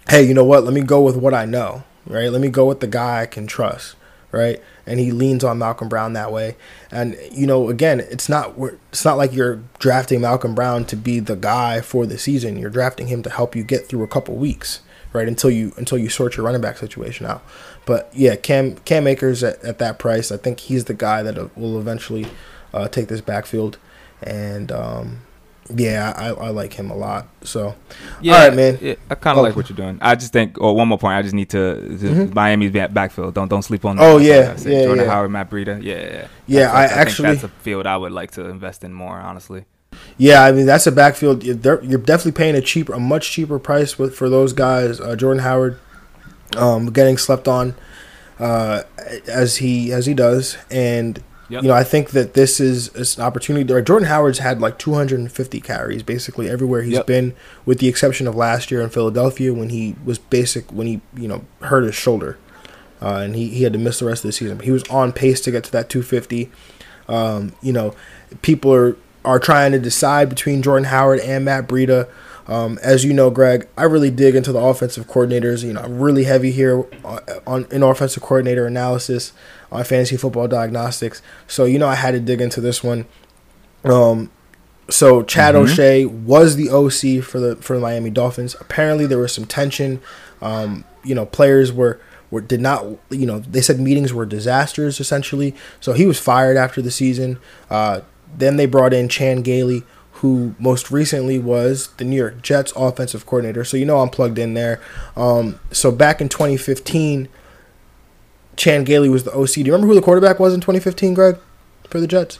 hey, 0.08 0.22
you 0.22 0.34
know 0.34 0.44
what? 0.44 0.64
Let 0.64 0.72
me 0.72 0.82
go 0.82 1.02
with 1.02 1.16
what 1.16 1.34
I 1.34 1.44
know, 1.44 1.84
right? 2.06 2.30
Let 2.30 2.40
me 2.40 2.48
go 2.48 2.66
with 2.66 2.80
the 2.80 2.86
guy 2.86 3.22
I 3.22 3.26
can 3.26 3.46
trust, 3.46 3.96
right? 4.30 4.62
and 4.86 4.98
he 4.98 5.12
leans 5.12 5.44
on 5.44 5.58
Malcolm 5.58 5.88
Brown 5.88 6.12
that 6.14 6.32
way. 6.32 6.56
And 6.90 7.16
you 7.30 7.46
know, 7.46 7.68
again, 7.68 8.00
it's 8.00 8.28
not 8.28 8.54
it's 8.90 9.04
not 9.04 9.16
like 9.16 9.32
you're 9.32 9.60
drafting 9.78 10.20
Malcolm 10.20 10.54
Brown 10.54 10.84
to 10.86 10.96
be 10.96 11.20
the 11.20 11.36
guy 11.36 11.80
for 11.80 12.06
the 12.06 12.18
season. 12.18 12.58
You're 12.58 12.70
drafting 12.70 13.06
him 13.08 13.22
to 13.22 13.30
help 13.30 13.54
you 13.54 13.62
get 13.62 13.86
through 13.86 14.02
a 14.02 14.08
couple 14.08 14.34
weeks, 14.36 14.80
right? 15.12 15.28
Until 15.28 15.50
you 15.50 15.72
until 15.76 15.98
you 15.98 16.08
sort 16.08 16.36
your 16.36 16.46
running 16.46 16.60
back 16.60 16.78
situation 16.78 17.26
out. 17.26 17.42
But 17.84 18.10
yeah, 18.12 18.36
Cam 18.36 18.76
Cam 18.76 19.06
Akers 19.06 19.42
at, 19.42 19.62
at 19.64 19.78
that 19.78 19.98
price, 19.98 20.30
I 20.30 20.36
think 20.36 20.60
he's 20.60 20.84
the 20.84 20.94
guy 20.94 21.22
that 21.22 21.56
will 21.56 21.78
eventually 21.78 22.26
uh, 22.72 22.88
take 22.88 23.08
this 23.08 23.20
backfield. 23.20 23.78
And 24.22 24.70
um, 24.70 25.22
yeah, 25.68 26.12
I, 26.16 26.28
I 26.28 26.48
like 26.50 26.74
him 26.74 26.90
a 26.90 26.96
lot. 26.96 27.26
So, 27.42 27.74
yeah, 28.20 28.34
all 28.34 28.48
right, 28.48 28.56
man. 28.56 28.78
Yeah, 28.80 28.94
I 29.10 29.14
kind 29.14 29.36
of 29.36 29.42
oh. 29.42 29.46
like 29.46 29.56
what 29.56 29.68
you're 29.68 29.76
doing. 29.76 29.98
I 30.00 30.14
just 30.14 30.32
think, 30.32 30.58
oh, 30.60 30.72
one 30.72 30.88
more 30.88 30.98
point. 30.98 31.14
I 31.14 31.22
just 31.22 31.34
need 31.34 31.50
to, 31.50 31.74
to 31.76 32.04
mm-hmm. 32.04 32.34
Miami's 32.34 32.70
backfield. 32.70 33.34
Don't 33.34 33.48
don't 33.48 33.62
sleep 33.62 33.84
on. 33.84 33.96
That. 33.96 34.02
Oh 34.02 34.18
yeah, 34.18 34.56
yeah, 34.58 34.84
Jordan 34.84 35.04
yeah. 35.04 35.10
Howard, 35.10 35.30
Matt 35.30 35.50
Breida. 35.50 35.82
Yeah, 35.82 35.94
yeah. 35.94 36.28
Yeah, 36.46 36.72
I, 36.72 36.82
I 36.82 36.84
actually 36.84 37.30
that's 37.30 37.44
a 37.44 37.48
field 37.48 37.86
I 37.86 37.96
would 37.96 38.12
like 38.12 38.32
to 38.32 38.46
invest 38.46 38.84
in 38.84 38.92
more. 38.92 39.18
Honestly. 39.18 39.64
Yeah, 40.16 40.42
I 40.42 40.52
mean 40.52 40.66
that's 40.66 40.86
a 40.86 40.92
backfield. 40.92 41.44
You're, 41.44 41.82
you're 41.82 41.98
definitely 41.98 42.32
paying 42.32 42.54
a 42.54 42.60
cheaper, 42.60 42.92
a 42.94 43.00
much 43.00 43.30
cheaper 43.30 43.58
price 43.58 43.98
with 43.98 44.14
for 44.14 44.28
those 44.28 44.52
guys. 44.52 45.00
Uh, 45.00 45.16
Jordan 45.16 45.42
Howard, 45.42 45.78
um, 46.56 46.92
getting 46.92 47.18
slept 47.18 47.48
on, 47.48 47.74
uh, 48.38 48.82
as 49.26 49.56
he 49.56 49.92
as 49.92 50.06
he 50.06 50.14
does, 50.14 50.56
and 50.70 51.22
Yep. 51.52 51.64
You 51.64 51.68
know, 51.68 51.74
I 51.74 51.84
think 51.84 52.12
that 52.12 52.32
this 52.32 52.60
is, 52.60 52.88
is 52.94 53.18
an 53.18 53.24
opportunity. 53.24 53.64
Jordan 53.82 54.08
Howard's 54.08 54.38
had 54.38 54.62
like 54.62 54.78
250 54.78 55.60
carries 55.60 56.02
basically 56.02 56.48
everywhere 56.48 56.80
he's 56.80 56.94
yep. 56.94 57.06
been, 57.06 57.34
with 57.66 57.78
the 57.78 57.88
exception 57.88 58.26
of 58.26 58.34
last 58.34 58.70
year 58.70 58.80
in 58.80 58.88
Philadelphia 58.88 59.52
when 59.52 59.68
he 59.68 59.94
was 60.02 60.18
basic 60.18 60.72
when 60.72 60.86
he 60.86 61.02
you 61.14 61.28
know 61.28 61.44
hurt 61.60 61.82
his 61.82 61.94
shoulder, 61.94 62.38
uh, 63.02 63.16
and 63.16 63.36
he, 63.36 63.50
he 63.50 63.64
had 63.64 63.74
to 63.74 63.78
miss 63.78 63.98
the 63.98 64.06
rest 64.06 64.24
of 64.24 64.28
the 64.28 64.32
season. 64.32 64.56
But 64.56 64.64
he 64.64 64.70
was 64.70 64.82
on 64.84 65.12
pace 65.12 65.42
to 65.42 65.50
get 65.50 65.64
to 65.64 65.72
that 65.72 65.90
250. 65.90 66.50
Um, 67.06 67.54
you 67.60 67.74
know, 67.74 67.94
people 68.40 68.72
are 68.72 68.96
are 69.22 69.38
trying 69.38 69.72
to 69.72 69.78
decide 69.78 70.30
between 70.30 70.62
Jordan 70.62 70.84
Howard 70.84 71.20
and 71.20 71.44
Matt 71.44 71.68
Breida. 71.68 72.08
Um, 72.48 72.78
as 72.82 73.04
you 73.04 73.12
know, 73.12 73.30
Greg, 73.30 73.68
I 73.76 73.84
really 73.84 74.10
dig 74.10 74.34
into 74.34 74.52
the 74.52 74.58
offensive 74.58 75.06
coordinators. 75.06 75.64
You 75.64 75.74
know, 75.74 75.80
I'm 75.80 75.98
really 75.98 76.24
heavy 76.24 76.50
here 76.50 76.84
on, 77.04 77.20
on 77.46 77.66
in 77.70 77.82
offensive 77.82 78.22
coordinator 78.22 78.66
analysis 78.66 79.32
on 79.70 79.84
fantasy 79.84 80.16
football 80.16 80.48
diagnostics. 80.48 81.22
So 81.46 81.64
you 81.64 81.78
know, 81.78 81.88
I 81.88 81.94
had 81.94 82.12
to 82.12 82.20
dig 82.20 82.40
into 82.40 82.60
this 82.60 82.82
one. 82.82 83.06
Um, 83.84 84.30
so 84.88 85.22
Chad 85.22 85.54
mm-hmm. 85.54 85.64
O'Shea 85.64 86.04
was 86.04 86.56
the 86.56 86.68
OC 86.68 87.24
for 87.24 87.38
the 87.40 87.56
for 87.56 87.76
the 87.76 87.80
Miami 87.80 88.10
Dolphins. 88.10 88.56
Apparently, 88.60 89.06
there 89.06 89.18
was 89.18 89.32
some 89.32 89.46
tension. 89.46 90.00
Um, 90.40 90.84
you 91.04 91.14
know, 91.14 91.26
players 91.26 91.72
were 91.72 92.00
were 92.30 92.40
did 92.40 92.60
not 92.60 92.84
you 93.10 93.26
know 93.26 93.38
they 93.38 93.60
said 93.60 93.78
meetings 93.78 94.12
were 94.12 94.26
disasters 94.26 94.98
essentially. 94.98 95.54
So 95.80 95.92
he 95.92 96.06
was 96.06 96.18
fired 96.18 96.56
after 96.56 96.82
the 96.82 96.90
season. 96.90 97.38
Uh, 97.70 98.00
then 98.36 98.56
they 98.56 98.66
brought 98.66 98.94
in 98.94 99.08
Chan 99.08 99.42
Gailey, 99.42 99.84
who 100.22 100.54
most 100.60 100.92
recently 100.92 101.36
was 101.36 101.88
the 101.96 102.04
New 102.04 102.14
York 102.14 102.42
Jets 102.42 102.72
offensive 102.76 103.26
coordinator. 103.26 103.64
So 103.64 103.76
you 103.76 103.84
know 103.84 103.98
I'm 103.98 104.08
plugged 104.08 104.38
in 104.38 104.54
there. 104.54 104.80
Um, 105.16 105.58
so 105.72 105.90
back 105.90 106.20
in 106.20 106.28
2015, 106.28 107.28
Chan 108.54 108.84
Gailey 108.84 109.08
was 109.08 109.24
the 109.24 109.32
OC. 109.32 109.54
Do 109.54 109.60
you 109.62 109.72
remember 109.72 109.88
who 109.88 109.96
the 109.96 110.00
quarterback 110.00 110.38
was 110.38 110.54
in 110.54 110.60
2015, 110.60 111.14
Greg, 111.14 111.38
for 111.88 111.98
the 111.98 112.06
Jets? 112.06 112.38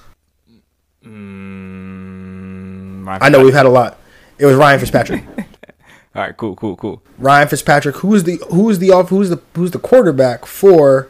Mm, 1.04 3.18
I 3.20 3.28
know 3.28 3.42
we've 3.42 3.52
had 3.52 3.66
a 3.66 3.70
lot. 3.70 3.98
It 4.38 4.46
was 4.46 4.54
Ryan 4.54 4.78
Fitzpatrick. 4.78 5.24
All 6.14 6.22
right, 6.22 6.36
cool, 6.36 6.54
cool, 6.54 6.76
cool. 6.76 7.02
Ryan 7.18 7.48
Fitzpatrick, 7.48 7.96
who 7.96 8.14
is 8.14 8.22
the 8.22 8.36
who 8.50 8.70
is 8.70 8.78
the 8.78 8.92
off 8.92 9.08
who's 9.08 9.28
the 9.28 9.42
who's 9.56 9.72
the 9.72 9.80
quarterback 9.80 10.46
for 10.46 11.08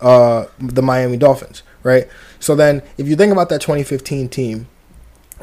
uh, 0.00 0.44
the 0.60 0.82
Miami 0.82 1.16
Dolphins, 1.16 1.64
right? 1.82 2.06
So 2.38 2.54
then, 2.54 2.82
if 2.98 3.08
you 3.08 3.16
think 3.16 3.32
about 3.32 3.48
that 3.48 3.62
2015 3.62 4.28
team, 4.28 4.68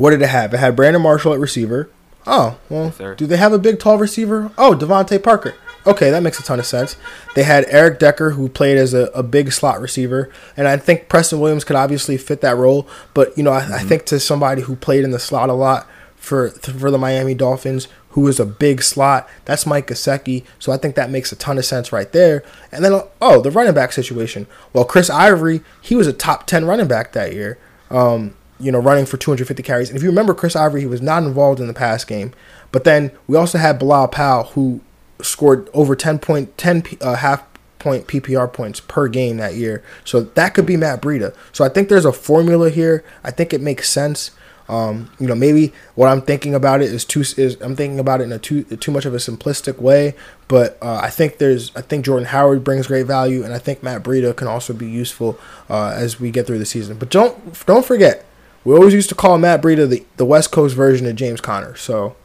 what 0.01 0.09
did 0.09 0.21
it 0.23 0.29
have? 0.29 0.51
It 0.51 0.57
had 0.57 0.75
Brandon 0.75 1.01
Marshall 1.01 1.33
at 1.33 1.39
receiver. 1.39 1.87
Oh, 2.25 2.57
well, 2.69 2.89
do 3.15 3.27
they 3.27 3.37
have 3.37 3.53
a 3.53 3.59
big, 3.59 3.79
tall 3.79 3.99
receiver? 3.99 4.51
Oh, 4.57 4.73
DeVante 4.73 5.21
Parker. 5.21 5.53
Okay, 5.85 6.09
that 6.09 6.23
makes 6.23 6.39
a 6.39 6.43
ton 6.43 6.59
of 6.59 6.65
sense. 6.65 6.95
They 7.35 7.43
had 7.43 7.65
Eric 7.67 7.99
Decker, 7.99 8.31
who 8.31 8.49
played 8.49 8.77
as 8.77 8.95
a, 8.95 9.11
a 9.13 9.21
big 9.21 9.51
slot 9.51 9.79
receiver, 9.79 10.31
and 10.57 10.67
I 10.67 10.77
think 10.77 11.07
Preston 11.07 11.39
Williams 11.39 11.63
could 11.63 11.75
obviously 11.75 12.17
fit 12.17 12.41
that 12.41 12.57
role. 12.57 12.87
But 13.13 13.35
you 13.37 13.43
know, 13.43 13.51
I, 13.51 13.75
I 13.75 13.79
think 13.79 14.05
to 14.07 14.19
somebody 14.19 14.63
who 14.63 14.75
played 14.75 15.03
in 15.03 15.11
the 15.11 15.19
slot 15.19 15.49
a 15.49 15.53
lot 15.53 15.87
for 16.15 16.49
for 16.49 16.89
the 16.89 16.97
Miami 16.99 17.35
Dolphins, 17.35 17.87
who 18.09 18.27
is 18.27 18.39
a 18.39 18.45
big 18.45 18.81
slot, 18.81 19.29
that's 19.45 19.67
Mike 19.67 19.87
Gesicki. 19.87 20.43
So 20.57 20.71
I 20.71 20.77
think 20.77 20.95
that 20.95 21.11
makes 21.11 21.31
a 21.31 21.35
ton 21.35 21.57
of 21.57 21.65
sense 21.65 21.91
right 21.91 22.11
there. 22.11 22.43
And 22.71 22.83
then 22.83 23.01
oh, 23.21 23.41
the 23.41 23.51
running 23.51 23.73
back 23.73 23.91
situation. 23.91 24.47
Well, 24.73 24.85
Chris 24.85 25.09
Ivory, 25.11 25.61
he 25.79 25.95
was 25.95 26.07
a 26.07 26.13
top 26.13 26.47
ten 26.47 26.65
running 26.65 26.87
back 26.87 27.13
that 27.13 27.33
year. 27.33 27.59
Um, 27.89 28.35
you 28.61 28.71
know, 28.71 28.79
running 28.79 29.05
for 29.05 29.17
250 29.17 29.63
carries. 29.63 29.89
And 29.89 29.97
if 29.97 30.03
you 30.03 30.09
remember 30.09 30.33
Chris 30.33 30.55
Ivory, 30.55 30.81
he 30.81 30.87
was 30.87 31.01
not 31.01 31.23
involved 31.23 31.59
in 31.59 31.67
the 31.67 31.73
pass 31.73 32.03
game. 32.03 32.33
But 32.71 32.83
then 32.83 33.11
we 33.27 33.37
also 33.37 33.57
had 33.57 33.79
Bilal 33.79 34.07
Powell, 34.09 34.43
who 34.43 34.81
scored 35.21 35.69
over 35.73 35.95
10 35.95 36.19
point 36.19 36.57
10 36.57 36.83
uh, 37.01 37.15
half 37.15 37.43
point 37.79 38.07
PPR 38.07 38.51
points 38.51 38.79
per 38.79 39.07
game 39.07 39.37
that 39.37 39.55
year. 39.55 39.83
So 40.05 40.21
that 40.21 40.53
could 40.53 40.65
be 40.65 40.77
Matt 40.77 41.01
Breida. 41.01 41.35
So 41.51 41.65
I 41.65 41.69
think 41.69 41.89
there's 41.89 42.05
a 42.05 42.13
formula 42.13 42.69
here. 42.69 43.03
I 43.23 43.31
think 43.31 43.53
it 43.53 43.61
makes 43.61 43.89
sense. 43.89 44.31
Um, 44.69 45.11
you 45.19 45.27
know, 45.27 45.35
maybe 45.35 45.73
what 45.95 46.07
I'm 46.07 46.21
thinking 46.21 46.55
about 46.55 46.81
it 46.81 46.93
is 46.93 47.03
too 47.03 47.21
is 47.21 47.57
I'm 47.59 47.75
thinking 47.75 47.99
about 47.99 48.21
it 48.21 48.25
in 48.25 48.31
a 48.31 48.39
too 48.39 48.63
too 48.63 48.91
much 48.91 49.05
of 49.05 49.13
a 49.13 49.17
simplistic 49.17 49.79
way. 49.79 50.13
But 50.47 50.77
uh, 50.81 50.99
I 51.03 51.09
think 51.09 51.39
there's 51.39 51.75
I 51.75 51.81
think 51.81 52.05
Jordan 52.05 52.27
Howard 52.27 52.63
brings 52.63 52.87
great 52.87 53.05
value, 53.05 53.43
and 53.43 53.53
I 53.53 53.57
think 53.57 53.83
Matt 53.83 54.01
Breida 54.03 54.33
can 54.33 54.47
also 54.47 54.73
be 54.73 54.89
useful 54.89 55.37
uh, 55.69 55.93
as 55.93 56.21
we 56.21 56.31
get 56.31 56.47
through 56.47 56.59
the 56.59 56.65
season. 56.65 56.97
But 56.97 57.09
don't 57.09 57.65
don't 57.65 57.85
forget, 57.85 58.25
we 58.63 58.73
always 58.75 58.93
used 58.93 59.09
to 59.09 59.15
call 59.15 59.37
Matt 59.37 59.61
Breida 59.61 59.89
the, 59.89 60.05
the 60.17 60.25
West 60.25 60.51
Coast 60.51 60.75
version 60.75 61.07
of 61.07 61.15
James 61.15 61.41
Conner. 61.41 61.75
So 61.75 62.15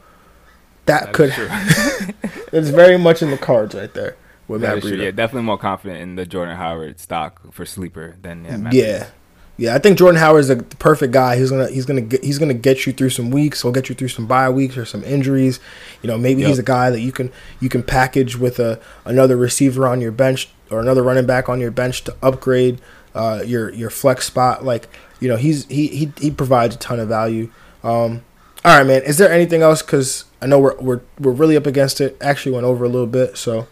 that, 0.86 1.12
could 1.12 1.32
it's 2.52 2.68
very 2.68 2.98
much 2.98 3.22
in 3.22 3.30
the 3.30 3.38
cards 3.38 3.74
right 3.74 3.92
there 3.94 4.16
with 4.48 4.60
That 4.60 4.74
Matt 4.74 4.82
true. 4.82 4.92
Breida. 4.92 5.04
Yeah, 5.04 5.10
definitely 5.10 5.42
more 5.46 5.58
confident 5.58 6.00
in 6.00 6.16
the 6.16 6.26
Jordan 6.26 6.56
Howard 6.56 7.00
stock 7.00 7.52
for 7.52 7.64
sleeper 7.64 8.16
than 8.22 8.44
yeah. 8.44 8.56
Matt 8.56 8.72
Yeah. 8.74 8.84
Breida. 8.98 9.10
Yeah, 9.58 9.74
I 9.74 9.78
think 9.78 9.96
Jordan 9.96 10.20
Howard 10.20 10.40
is 10.40 10.48
the 10.48 10.56
perfect 10.56 11.14
guy. 11.14 11.38
He's 11.38 11.48
gonna 11.50 11.70
he's 11.70 11.86
gonna 11.86 12.02
get, 12.02 12.22
he's 12.22 12.38
gonna 12.38 12.52
get 12.52 12.84
you 12.84 12.92
through 12.92 13.08
some 13.08 13.30
weeks. 13.30 13.62
He'll 13.62 13.72
get 13.72 13.88
you 13.88 13.94
through 13.94 14.08
some 14.08 14.26
bye 14.26 14.50
weeks 14.50 14.76
or 14.76 14.84
some 14.84 15.02
injuries. 15.02 15.60
You 16.02 16.08
know, 16.08 16.18
maybe 16.18 16.44
he's 16.44 16.58
a 16.58 16.62
guy 16.62 16.90
that 16.90 17.00
you 17.00 17.10
can 17.10 17.32
you 17.58 17.70
can 17.70 17.82
package 17.82 18.36
with 18.36 18.58
a 18.58 18.78
another 19.06 19.34
receiver 19.34 19.88
on 19.88 20.02
your 20.02 20.12
bench 20.12 20.50
or 20.70 20.78
another 20.80 21.02
running 21.02 21.24
back 21.24 21.48
on 21.48 21.58
your 21.58 21.70
bench 21.70 22.04
to 22.04 22.14
upgrade 22.22 22.82
uh, 23.14 23.42
your 23.46 23.70
your 23.72 23.88
flex 23.88 24.26
spot. 24.26 24.62
Like 24.62 24.88
you 25.20 25.28
know, 25.28 25.36
he's 25.36 25.66
he 25.66 25.88
he 25.88 26.12
he 26.18 26.30
provides 26.30 26.74
a 26.76 26.78
ton 26.78 27.00
of 27.00 27.08
value. 27.08 27.50
Um, 27.82 28.24
all 28.64 28.76
right, 28.78 28.86
man. 28.86 29.02
Is 29.02 29.18
there 29.18 29.30
anything 29.30 29.62
else? 29.62 29.82
Because 29.82 30.24
I 30.42 30.46
know 30.46 30.58
we're 30.58 30.76
we're 30.76 31.00
we're 31.18 31.32
really 31.32 31.56
up 31.56 31.66
against 31.66 32.00
it. 32.00 32.16
Actually, 32.20 32.52
went 32.52 32.66
over 32.66 32.84
a 32.84 32.88
little 32.88 33.06
bit. 33.06 33.36
So, 33.36 33.68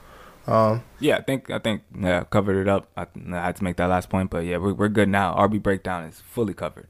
um, 0.47 0.83
Yeah, 1.01 1.17
I 1.17 1.23
think 1.23 1.51
I 1.51 1.59
think 1.59 1.83
yeah, 1.99 2.25
covered 2.25 2.61
it 2.61 2.69
up. 2.69 2.89
I, 2.97 3.07
I 3.33 3.47
had 3.47 3.57
to 3.57 3.65
make 3.65 3.77
that 3.77 3.87
last 3.87 4.09
point, 4.09 4.31
but 4.31 4.45
yeah, 4.45 4.59
we're 4.59 4.75
we're 4.75 4.89
good 4.89 5.09
now. 5.09 5.35
RB 5.35 5.63
breakdown 5.63 6.05
is 6.05 6.21
fully 6.21 6.55
covered. 6.55 6.89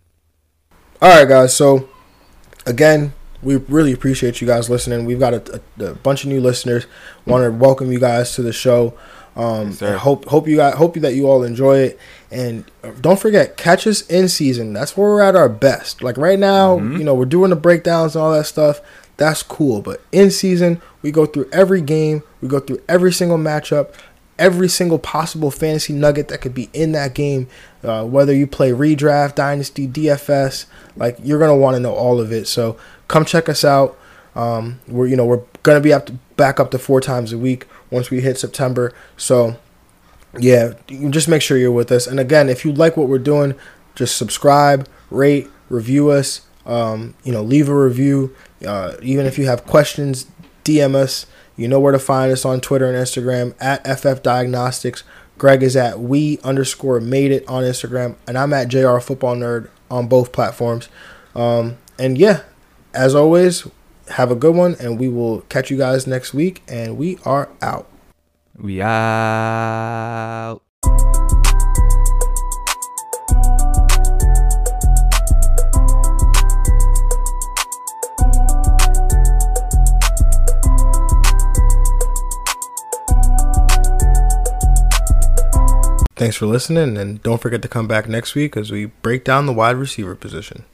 All 1.01 1.09
right, 1.11 1.29
guys. 1.29 1.55
So, 1.55 1.89
again, 2.67 3.13
we 3.43 3.57
really 3.57 3.93
appreciate 3.93 4.41
you 4.41 4.47
guys 4.47 4.71
listening. 4.71 5.05
We've 5.05 5.19
got 5.19 5.35
a, 5.35 5.61
a, 5.81 5.85
a 5.85 5.95
bunch 5.95 6.25
of 6.25 6.31
new 6.31 6.41
listeners. 6.41 6.87
Want 7.27 7.45
to 7.45 7.51
welcome 7.51 7.93
you 7.93 8.01
guys 8.01 8.35
to 8.37 8.43
the 8.43 8.53
show. 8.53 8.95
Um, 9.37 9.77
Yes, 9.81 10.01
hope 10.01 10.27
hope 10.27 10.47
you 10.47 10.57
guys 10.57 10.75
hope 10.75 10.95
that 10.95 11.15
you 11.15 11.29
all 11.29 11.43
enjoy 11.43 11.79
it. 11.79 11.99
And 12.31 12.65
don't 13.01 13.19
forget, 13.19 13.57
catch 13.57 13.87
us 13.87 14.03
in 14.09 14.29
season. 14.29 14.73
That's 14.73 14.97
where 14.97 15.09
we're 15.09 15.23
at 15.23 15.37
our 15.37 15.49
best. 15.49 16.03
Like 16.03 16.17
right 16.17 16.39
now, 16.39 16.79
Mm-hmm. 16.79 16.97
you 16.99 17.05
know, 17.05 17.15
we're 17.15 17.25
doing 17.25 17.51
the 17.51 17.57
breakdowns 17.57 18.15
and 18.17 18.23
all 18.25 18.33
that 18.33 18.47
stuff. 18.47 18.81
That's 19.17 19.43
cool. 19.43 19.81
But 19.83 20.01
in 20.13 20.31
season, 20.31 20.81
we 21.03 21.11
go 21.13 21.27
through 21.27 21.49
every 21.53 21.81
game. 21.81 22.23
We 22.41 22.49
go 22.49 22.59
through 22.61 22.83
every 22.89 23.13
single 23.13 23.39
matchup 23.39 23.93
every 24.37 24.69
single 24.69 24.99
possible 24.99 25.49
fantasy 25.49 25.93
nugget 25.93 26.27
that 26.27 26.41
could 26.41 26.53
be 26.53 26.69
in 26.73 26.91
that 26.91 27.15
game. 27.15 27.47
Uh, 27.85 28.05
whether 28.05 28.35
you 28.35 28.49
play 28.49 28.73
redraft, 28.73 29.37
dynasty, 29.37 29.87
DFS, 29.87 30.67
like 30.97 31.17
you're 31.23 31.39
gonna 31.39 31.55
want 31.57 31.77
to 31.77 31.79
know 31.81 31.95
all 31.95 32.21
of 32.21 32.33
it. 32.33 32.49
So 32.49 32.77
come 33.07 33.25
check 33.25 33.49
us 33.49 33.65
out. 33.65 33.97
Um, 34.35 34.81
we're 34.89 35.07
you 35.07 35.17
know 35.17 35.27
we're 35.27 35.43
gonna 35.63 35.81
be 35.81 35.93
up 35.93 36.07
to, 36.07 36.13
back 36.37 36.59
up 36.59 36.71
to 36.73 36.79
four 36.79 37.01
times 37.01 37.33
a 37.33 37.39
week 37.39 37.67
once 37.91 38.11
we 38.11 38.21
hit 38.21 38.39
September. 38.39 38.93
So 39.17 39.57
yeah, 40.39 40.75
just 41.11 41.29
make 41.29 41.43
sure 41.43 41.57
you're 41.57 41.73
with 41.73 41.93
us. 41.93 42.07
And 42.07 42.19
again, 42.19 42.49
if 42.49 42.65
you 42.65 42.73
like 42.73 42.97
what 42.97 43.09
we're 43.09 43.19
doing, 43.19 43.55
just 43.95 44.17
subscribe, 44.17 44.89
rate, 45.11 45.49
review 45.69 46.11
us. 46.11 46.43
Um, 46.67 47.15
you 47.25 47.33
know, 47.33 47.43
leave 47.43 47.69
a 47.69 47.75
review. 47.75 48.35
Uh, 48.67 48.95
even 49.03 49.27
if 49.27 49.39
you 49.39 49.47
have 49.47 49.67
questions, 49.67 50.27
DM 50.65 50.95
us. 50.95 51.27
You 51.57 51.69
know 51.69 51.79
where 51.79 51.93
to 51.93 51.99
find 51.99 52.33
us 52.33 52.45
on 52.45 52.61
Twitter 52.61 52.87
and 52.87 52.97
Instagram 52.97 53.55
at 53.61 53.87
FF 53.87 54.23
Diagnostics. 54.23 55.05
Greg 55.39 55.63
is 55.63 55.77
at 55.77 56.01
we 56.01 56.39
underscore 56.43 57.01
made 57.01 57.31
it 57.31 57.47
on 57.49 57.63
Instagram, 57.63 58.17
and 58.27 58.37
I'm 58.39 58.53
at 58.53 58.69
JR 58.69 58.99
Football 58.99 59.37
Nerd 59.37 59.69
on 59.91 60.09
both 60.09 60.33
platforms. 60.33 60.89
Um, 61.35 61.79
and 61.99 62.19
yeah, 62.19 62.43
as 62.93 63.15
always, 63.15 63.69
have 64.09 64.31
a 64.31 64.35
good 64.35 64.55
one, 64.55 64.77
and 64.79 64.99
we 64.99 65.09
will 65.09 65.43
catch 65.43 65.71
you 65.71 65.79
guys 65.79 66.07
next 66.07 66.35
week. 66.35 66.63
And 66.69 66.97
we 66.97 67.19
are 67.25 67.49
out. 67.63 67.89
We 68.57 68.81
out. 68.83 70.61
Thanks 86.17 86.37
for 86.37 86.47
listening, 86.47 86.97
and 86.97 87.23
don't 87.23 87.41
forget 87.43 87.61
to 87.63 87.69
come 87.69 87.87
back 87.87 88.09
next 88.09 88.35
week 88.35 88.57
as 88.57 88.71
we 88.71 88.87
break 88.87 89.25
down 89.25 89.47
the 89.47 89.53
wide 89.53 89.77
receiver 89.77 90.15
position. 90.15 90.65